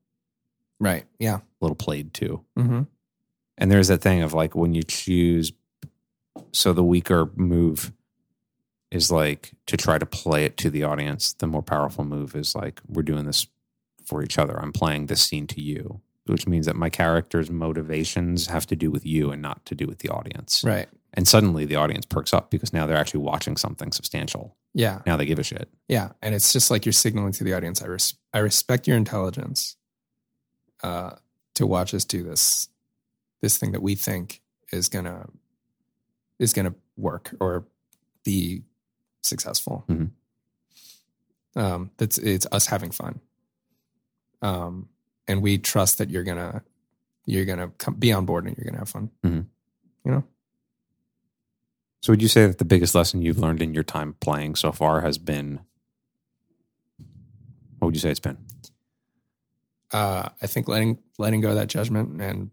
Right. 0.80 1.06
Yeah. 1.18 1.38
a 1.38 1.41
little 1.61 1.76
played 1.76 2.14
too. 2.14 2.44
Mm-hmm. 2.60 2.82
And 3.57 3.72
there's 3.72 3.88
that 3.88 4.02
thing 4.02 4.22
of 4.22 4.34
like 4.34 4.53
when 4.53 4.76
you 4.76 4.84
choose, 4.84 5.52
so 6.52 6.74
the 6.74 6.84
weaker 6.84 7.32
move 7.36 7.91
is 8.91 9.10
like 9.11 9.52
to 9.65 9.76
try 9.78 9.98
to 9.98 10.06
play 10.06 10.44
it 10.45 10.57
to 10.57 10.69
the 10.69 10.84
audience. 10.84 11.34
The 11.34 11.48
more 11.48 11.64
powerful 11.64 12.03
move 12.03 12.36
is 12.36 12.53
like, 12.53 12.82
we're 12.88 13.02
doing 13.02 13.26
this 13.26 13.48
for 14.06 14.22
each 14.24 14.38
other. 14.38 14.57
I'm 14.61 14.72
playing 14.74 15.07
this 15.07 15.22
scene 15.24 15.48
to 15.48 15.61
you, 15.61 16.02
which 16.28 16.48
means 16.48 16.65
that 16.68 16.76
my 16.76 16.90
character's 16.90 17.49
motivations 17.49 18.48
have 18.48 18.65
to 18.68 18.76
do 18.76 18.91
with 18.91 19.06
you 19.06 19.32
and 19.32 19.41
not 19.41 19.65
to 19.65 19.76
do 19.76 19.88
with 19.88 19.99
the 19.99 20.10
audience. 20.10 20.64
Right. 20.64 20.88
And 21.18 21.27
suddenly 21.27 21.65
the 21.65 21.76
audience 21.77 22.06
perks 22.06 22.31
up 22.31 22.52
because 22.52 22.72
now 22.72 22.85
they're 22.85 22.95
actually 22.95 23.22
watching 23.22 23.57
something 23.57 23.91
substantial. 23.91 24.56
Yeah. 24.76 25.02
Now 25.07 25.18
they 25.18 25.26
give 25.26 25.39
a 25.39 25.44
shit. 25.44 25.68
Yeah. 25.88 26.11
And 26.22 26.35
it's 26.35 26.53
just 26.53 26.69
like 26.69 26.85
you're 26.85 26.94
signaling 26.94 27.31
to 27.34 27.44
the 27.44 27.53
audience, 27.53 27.81
I, 27.81 27.88
res- 27.88 28.14
I 28.34 28.38
respect 28.38 28.88
your 28.88 28.98
intelligence 28.98 29.77
uh, 30.84 31.15
to 31.56 31.65
watch 31.65 31.95
us 31.95 32.06
do 32.06 32.22
this, 32.22 32.69
this 33.41 33.57
thing 33.57 33.72
that 33.72 33.81
we 33.81 33.95
think 33.95 34.41
is 34.72 34.89
going 34.89 35.06
to, 35.06 35.26
is 36.38 36.53
going 36.53 36.68
to 36.68 36.76
work 36.98 37.34
or 37.39 37.65
be 38.23 38.61
successful. 39.23 39.85
Mhm. 39.89 40.11
Um, 41.56 41.89
that's, 41.98 42.19
it's 42.19 42.45
us 42.52 42.68
having 42.68 42.91
fun. 42.91 43.19
Um, 44.44 44.88
and 45.27 45.41
we 45.41 45.57
trust 45.57 45.98
that 45.98 46.11
you're 46.11 46.23
going 46.23 46.38
to, 46.38 46.61
you're 47.26 47.45
going 47.45 47.57
to 47.57 47.69
come, 47.80 47.95
be 47.95 48.14
on 48.14 48.26
board 48.26 48.45
and 48.45 48.56
you're 48.56 48.65
going 48.65 48.76
to 48.76 48.80
have 48.81 48.89
fun. 48.89 49.10
Mhm. 49.26 49.45
You 50.06 50.11
know? 50.11 50.23
So 52.02 52.14
would 52.14 52.22
you 52.22 52.28
say 52.28 52.45
that 52.48 52.57
the 52.57 52.65
biggest 52.65 52.95
lesson 52.95 53.22
you've 53.22 53.40
learned 53.40 53.61
in 53.61 53.74
your 53.74 53.84
time 53.84 54.15
playing 54.19 54.56
so 54.56 54.72
far 54.72 55.02
has 55.02 55.18
been, 55.18 55.60
what 57.80 57.88
would 57.88 57.95
you 57.95 57.99
say 58.02 58.11
it's 58.11 58.19
been? 58.19 58.38
uh, 59.91 60.28
I 60.41 60.48
think 60.48 60.68
letting 60.68 60.99
letting 61.18 61.40
go 61.40 61.49
of 61.49 61.56
that 61.56 61.69
judgment 61.69 62.22
and 62.22 62.52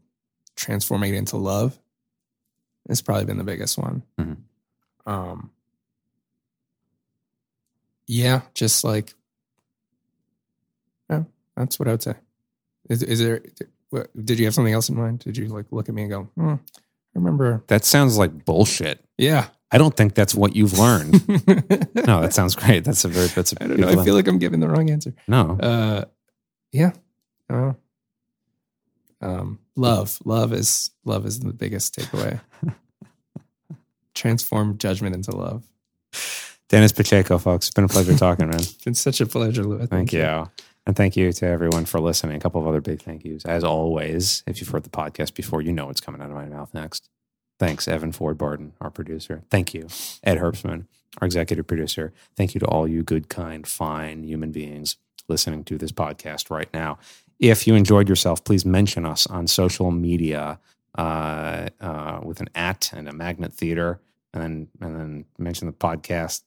transforming 0.54 1.14
it 1.14 1.18
into 1.18 1.36
love 1.36 1.76
has 2.88 3.02
probably 3.02 3.24
been 3.24 3.38
the 3.38 3.44
biggest 3.44 3.76
one. 3.76 4.04
Mhm. 4.20 4.36
Um, 5.04 5.50
yeah, 8.06 8.42
just 8.54 8.84
like, 8.84 9.14
yeah, 11.10 11.24
that's 11.56 11.78
what 11.80 11.88
I 11.88 11.92
would 11.92 12.02
say. 12.02 12.14
Is, 12.88 13.02
is 13.02 13.18
there? 13.18 13.42
Did 14.24 14.38
you 14.38 14.44
have 14.44 14.54
something 14.54 14.72
else 14.72 14.88
in 14.88 14.94
mind? 14.96 15.18
Did 15.20 15.36
you 15.36 15.48
like 15.48 15.66
look 15.72 15.88
at 15.88 15.94
me 15.94 16.02
and 16.02 16.10
go, 16.10 16.22
hmm, 16.36 16.54
remember? 17.14 17.62
That 17.68 17.84
sounds 17.84 18.18
like 18.18 18.44
bullshit. 18.44 19.04
Yeah. 19.18 19.48
I 19.70 19.78
don't 19.78 19.96
think 19.96 20.14
that's 20.14 20.34
what 20.34 20.54
you've 20.54 20.78
learned. 20.78 21.26
no, 22.06 22.20
that 22.20 22.32
sounds 22.32 22.54
great. 22.54 22.84
That's 22.84 23.04
a 23.04 23.08
very 23.08 23.26
that's 23.28 23.52
a 23.52 23.56
I 23.64 23.66
don't 23.66 23.80
know. 23.80 23.88
I 23.88 24.04
feel 24.04 24.14
like 24.14 24.28
I'm 24.28 24.38
giving 24.38 24.60
the 24.60 24.68
wrong 24.68 24.90
answer. 24.90 25.14
no. 25.26 25.58
Uh, 25.60 26.04
yeah. 26.72 26.92
Uh, 27.50 27.72
um, 29.20 29.58
love, 29.76 30.18
love 30.24 30.52
is 30.52 30.90
love 31.04 31.26
is 31.26 31.40
the 31.40 31.52
biggest 31.52 31.96
takeaway. 31.96 32.40
Transform 34.14 34.78
judgment 34.78 35.14
into 35.14 35.32
love. 35.32 35.64
Dennis 36.68 36.92
Pacheco, 36.92 37.38
folks. 37.38 37.66
It's 37.66 37.74
been 37.74 37.84
a 37.84 37.88
pleasure 37.88 38.16
talking, 38.16 38.48
man. 38.48 38.60
It's 38.60 38.72
been 38.84 38.94
such 38.94 39.20
a 39.20 39.26
pleasure, 39.26 39.64
Louis. 39.64 39.86
Thank 39.86 40.12
you. 40.12 40.48
And 40.86 40.94
thank 40.94 41.16
you 41.16 41.32
to 41.32 41.46
everyone 41.46 41.86
for 41.86 41.98
listening. 41.98 42.36
A 42.36 42.40
couple 42.40 42.60
of 42.60 42.66
other 42.66 42.80
big 42.80 43.00
thank 43.00 43.24
yous. 43.24 43.44
As 43.44 43.64
always, 43.64 44.42
if 44.46 44.60
you've 44.60 44.68
heard 44.68 44.84
the 44.84 44.90
podcast 44.90 45.34
before, 45.34 45.62
you 45.62 45.72
know 45.72 45.86
what's 45.86 46.00
coming 46.00 46.20
out 46.20 46.30
of 46.30 46.36
my 46.36 46.46
mouth 46.46 46.74
next. 46.74 47.08
Thanks, 47.58 47.88
Evan 47.88 48.12
Ford 48.12 48.36
Barton, 48.36 48.74
our 48.80 48.90
producer. 48.90 49.44
Thank 49.50 49.72
you, 49.72 49.86
Ed 50.22 50.38
Herbstman, 50.38 50.86
our 51.18 51.26
executive 51.26 51.66
producer. 51.66 52.12
Thank 52.36 52.54
you 52.54 52.58
to 52.60 52.66
all 52.66 52.86
you 52.86 53.02
good, 53.02 53.28
kind, 53.28 53.66
fine 53.66 54.24
human 54.24 54.50
beings 54.50 54.96
listening 55.28 55.64
to 55.64 55.78
this 55.78 55.92
podcast 55.92 56.50
right 56.50 56.68
now. 56.74 56.98
If 57.38 57.66
you 57.66 57.74
enjoyed 57.74 58.08
yourself, 58.08 58.44
please 58.44 58.66
mention 58.66 59.06
us 59.06 59.26
on 59.26 59.46
social 59.46 59.90
media 59.90 60.58
uh, 60.96 61.68
uh, 61.80 62.20
with 62.22 62.40
an 62.40 62.48
at 62.54 62.92
and 62.92 63.08
a 63.08 63.12
magnet 63.12 63.52
theater, 63.52 64.00
and 64.32 64.42
then 64.42 64.68
and 64.80 65.00
then 65.00 65.24
mention 65.38 65.66
the 65.66 65.72
podcast 65.72 66.42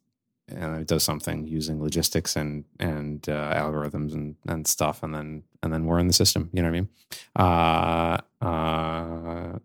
and 0.50 0.80
it 0.80 0.88
does 0.88 1.04
something 1.04 1.48
using 1.48 1.82
logistics 1.82 2.36
and 2.36 2.64
and 2.80 3.28
uh, 3.30 3.54
algorithms 3.54 4.14
and 4.14 4.36
and 4.48 4.68
stuff, 4.68 5.04
and 5.04 5.14
then 5.14 5.44
and 5.62 5.74
then 5.74 5.86
we're 5.86 6.00
in 6.00 6.08
the 6.08 6.14
system. 6.14 6.50
You 6.54 6.62
know 6.62 6.70
what 6.70 6.76
I 6.76 6.80
mean? 6.80 6.90
Uh, 7.36 8.46
uh, 8.46 9.60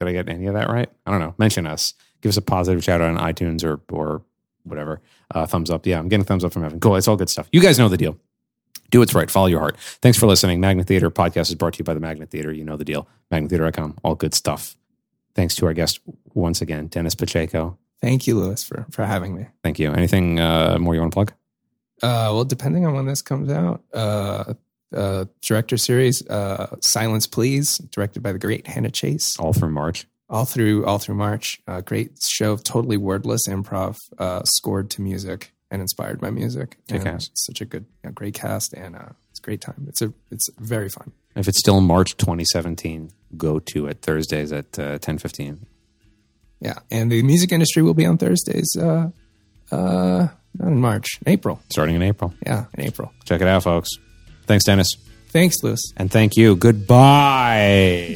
did 0.00 0.08
I 0.08 0.12
get 0.12 0.28
any 0.28 0.46
of 0.46 0.54
that 0.54 0.68
right? 0.68 0.88
I 1.06 1.10
don't 1.10 1.20
know. 1.20 1.34
Mention 1.38 1.66
us. 1.66 1.94
Give 2.20 2.30
us 2.30 2.36
a 2.36 2.42
positive 2.42 2.82
shout 2.84 3.00
out 3.00 3.16
on 3.16 3.32
iTunes 3.32 3.64
or 3.64 3.80
or 3.90 4.22
whatever. 4.64 5.00
Uh, 5.34 5.46
thumbs 5.46 5.70
up. 5.70 5.86
Yeah, 5.86 5.98
I'm 5.98 6.08
getting 6.08 6.24
thumbs 6.24 6.44
up 6.44 6.52
from 6.52 6.64
Evan. 6.64 6.80
Cool. 6.80 6.96
It's 6.96 7.08
all 7.08 7.16
good 7.16 7.30
stuff. 7.30 7.48
You 7.52 7.60
guys 7.60 7.78
know 7.78 7.88
the 7.88 7.96
deal. 7.96 8.18
Do 8.90 9.00
what's 9.00 9.14
right. 9.14 9.30
Follow 9.30 9.46
your 9.46 9.60
heart. 9.60 9.76
Thanks 9.78 10.18
for 10.18 10.26
listening. 10.26 10.60
Magnet 10.60 10.86
Theater 10.86 11.10
podcast 11.10 11.48
is 11.48 11.56
brought 11.56 11.74
to 11.74 11.78
you 11.80 11.84
by 11.84 11.94
the 11.94 12.00
Magnet 12.00 12.30
Theater. 12.30 12.52
You 12.52 12.64
know 12.64 12.76
the 12.76 12.84
deal. 12.84 13.08
MagnetTheater.com. 13.32 13.98
All 14.04 14.14
good 14.14 14.32
stuff. 14.32 14.76
Thanks 15.34 15.56
to 15.56 15.66
our 15.66 15.74
guest 15.74 16.00
once 16.34 16.62
again, 16.62 16.86
Dennis 16.86 17.14
Pacheco. 17.14 17.78
Thank 18.00 18.26
you, 18.26 18.38
Louis, 18.38 18.62
for 18.62 18.86
for 18.90 19.04
having 19.04 19.34
me. 19.34 19.46
Thank 19.62 19.78
you. 19.78 19.92
Anything 19.92 20.38
uh, 20.40 20.78
more 20.78 20.94
you 20.94 21.00
want 21.00 21.12
to 21.12 21.16
plug? 21.16 21.32
Uh, 22.02 22.28
well, 22.32 22.44
depending 22.44 22.84
on 22.86 22.94
when 22.94 23.06
this 23.06 23.22
comes 23.22 23.50
out, 23.50 23.82
uh, 23.94 24.54
uh, 24.94 25.24
director 25.40 25.76
series, 25.78 26.26
uh, 26.28 26.76
Silence 26.80 27.26
Please, 27.26 27.78
directed 27.90 28.22
by 28.22 28.32
the 28.32 28.38
great 28.38 28.66
Hannah 28.66 28.90
Chase. 28.90 29.36
All 29.38 29.52
through 29.54 29.70
March. 29.70 30.06
all 30.28 30.44
through 30.44 30.84
all 30.84 30.98
through 30.98 31.14
March. 31.14 31.60
Uh, 31.66 31.80
great 31.80 32.22
show 32.22 32.52
of 32.52 32.62
totally 32.62 32.96
wordless 32.98 33.46
improv, 33.48 33.96
uh, 34.18 34.42
scored 34.44 34.90
to 34.90 35.00
music 35.02 35.52
and 35.70 35.80
inspired 35.80 36.20
by 36.20 36.30
music. 36.30 36.76
And 36.90 37.06
it's 37.06 37.30
such 37.34 37.60
a 37.60 37.64
good, 37.64 37.86
a 38.04 38.12
great 38.12 38.34
cast, 38.34 38.72
and 38.74 38.94
uh, 38.94 39.08
it's 39.30 39.40
a 39.40 39.42
great 39.42 39.60
time. 39.60 39.86
It's 39.88 40.02
a 40.02 40.12
it's 40.30 40.48
very 40.58 40.88
fun. 40.88 41.12
If 41.34 41.48
it's 41.48 41.58
still 41.58 41.80
March 41.80 42.16
2017, 42.16 43.10
go 43.36 43.58
to 43.58 43.86
it 43.86 44.02
Thursdays 44.02 44.52
at 44.52 44.78
uh, 44.78 44.98
10:15. 44.98 45.60
Yeah, 46.60 46.78
and 46.90 47.10
the 47.12 47.22
music 47.22 47.52
industry 47.52 47.82
will 47.82 47.94
be 47.94 48.06
on 48.06 48.18
Thursdays. 48.18 48.76
Uh, 48.78 49.10
uh, 49.70 50.28
not 50.58 50.68
in 50.68 50.80
March, 50.80 51.06
in 51.24 51.32
April. 51.32 51.60
Starting 51.70 51.96
in 51.96 52.02
April. 52.02 52.32
Yeah, 52.44 52.66
in 52.74 52.84
April. 52.84 53.12
Check 53.24 53.40
it 53.40 53.48
out, 53.48 53.62
folks. 53.62 53.90
Thanks, 54.46 54.64
Dennis. 54.64 54.88
Thanks, 55.28 55.62
Louis. 55.62 55.80
And 55.96 56.10
thank 56.10 56.36
you. 56.36 56.56
Goodbye, 56.56 58.06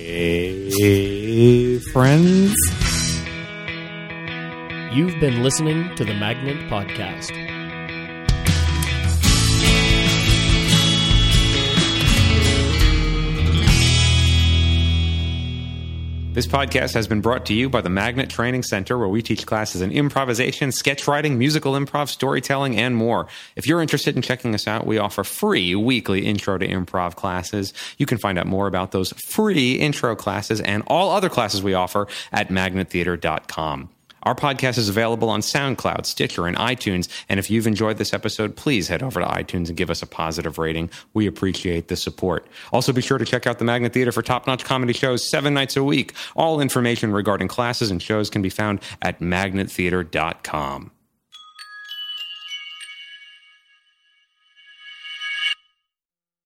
friends. 1.92 2.54
You've 4.92 5.20
been 5.20 5.42
listening 5.42 5.94
to 5.96 6.04
the 6.04 6.14
Magnet 6.14 6.56
Podcast. 6.70 7.49
This 16.32 16.46
podcast 16.46 16.94
has 16.94 17.08
been 17.08 17.20
brought 17.20 17.44
to 17.46 17.54
you 17.54 17.68
by 17.68 17.80
the 17.80 17.90
Magnet 17.90 18.30
Training 18.30 18.62
Center, 18.62 18.96
where 18.96 19.08
we 19.08 19.20
teach 19.20 19.46
classes 19.46 19.82
in 19.82 19.90
improvisation, 19.90 20.70
sketch 20.70 21.08
writing, 21.08 21.36
musical 21.38 21.72
improv, 21.72 22.08
storytelling, 22.08 22.76
and 22.76 22.94
more. 22.94 23.26
If 23.56 23.66
you're 23.66 23.82
interested 23.82 24.14
in 24.14 24.22
checking 24.22 24.54
us 24.54 24.68
out, 24.68 24.86
we 24.86 24.98
offer 24.98 25.24
free 25.24 25.74
weekly 25.74 26.24
intro 26.24 26.56
to 26.56 26.68
improv 26.68 27.16
classes. 27.16 27.74
You 27.98 28.06
can 28.06 28.18
find 28.18 28.38
out 28.38 28.46
more 28.46 28.68
about 28.68 28.92
those 28.92 29.12
free 29.26 29.74
intro 29.74 30.14
classes 30.14 30.60
and 30.60 30.84
all 30.86 31.10
other 31.10 31.28
classes 31.28 31.64
we 31.64 31.74
offer 31.74 32.06
at 32.30 32.48
magnettheater.com. 32.48 33.90
Our 34.22 34.34
podcast 34.34 34.78
is 34.78 34.88
available 34.88 35.28
on 35.28 35.40
SoundCloud, 35.40 36.06
Stitcher, 36.06 36.46
and 36.46 36.56
iTunes. 36.56 37.08
And 37.28 37.40
if 37.40 37.50
you've 37.50 37.66
enjoyed 37.66 37.96
this 37.96 38.12
episode, 38.12 38.56
please 38.56 38.88
head 38.88 39.02
over 39.02 39.20
to 39.20 39.26
iTunes 39.26 39.68
and 39.68 39.76
give 39.76 39.90
us 39.90 40.02
a 40.02 40.06
positive 40.06 40.58
rating. 40.58 40.90
We 41.14 41.26
appreciate 41.26 41.88
the 41.88 41.96
support. 41.96 42.46
Also, 42.72 42.92
be 42.92 43.02
sure 43.02 43.18
to 43.18 43.24
check 43.24 43.46
out 43.46 43.58
the 43.58 43.64
Magnet 43.64 43.92
Theater 43.92 44.12
for 44.12 44.22
top 44.22 44.46
notch 44.46 44.64
comedy 44.64 44.92
shows 44.92 45.28
seven 45.28 45.54
nights 45.54 45.76
a 45.76 45.84
week. 45.84 46.14
All 46.36 46.60
information 46.60 47.12
regarding 47.12 47.48
classes 47.48 47.90
and 47.90 48.02
shows 48.02 48.30
can 48.30 48.42
be 48.42 48.50
found 48.50 48.80
at 49.02 49.20
magnettheater.com. 49.20 50.90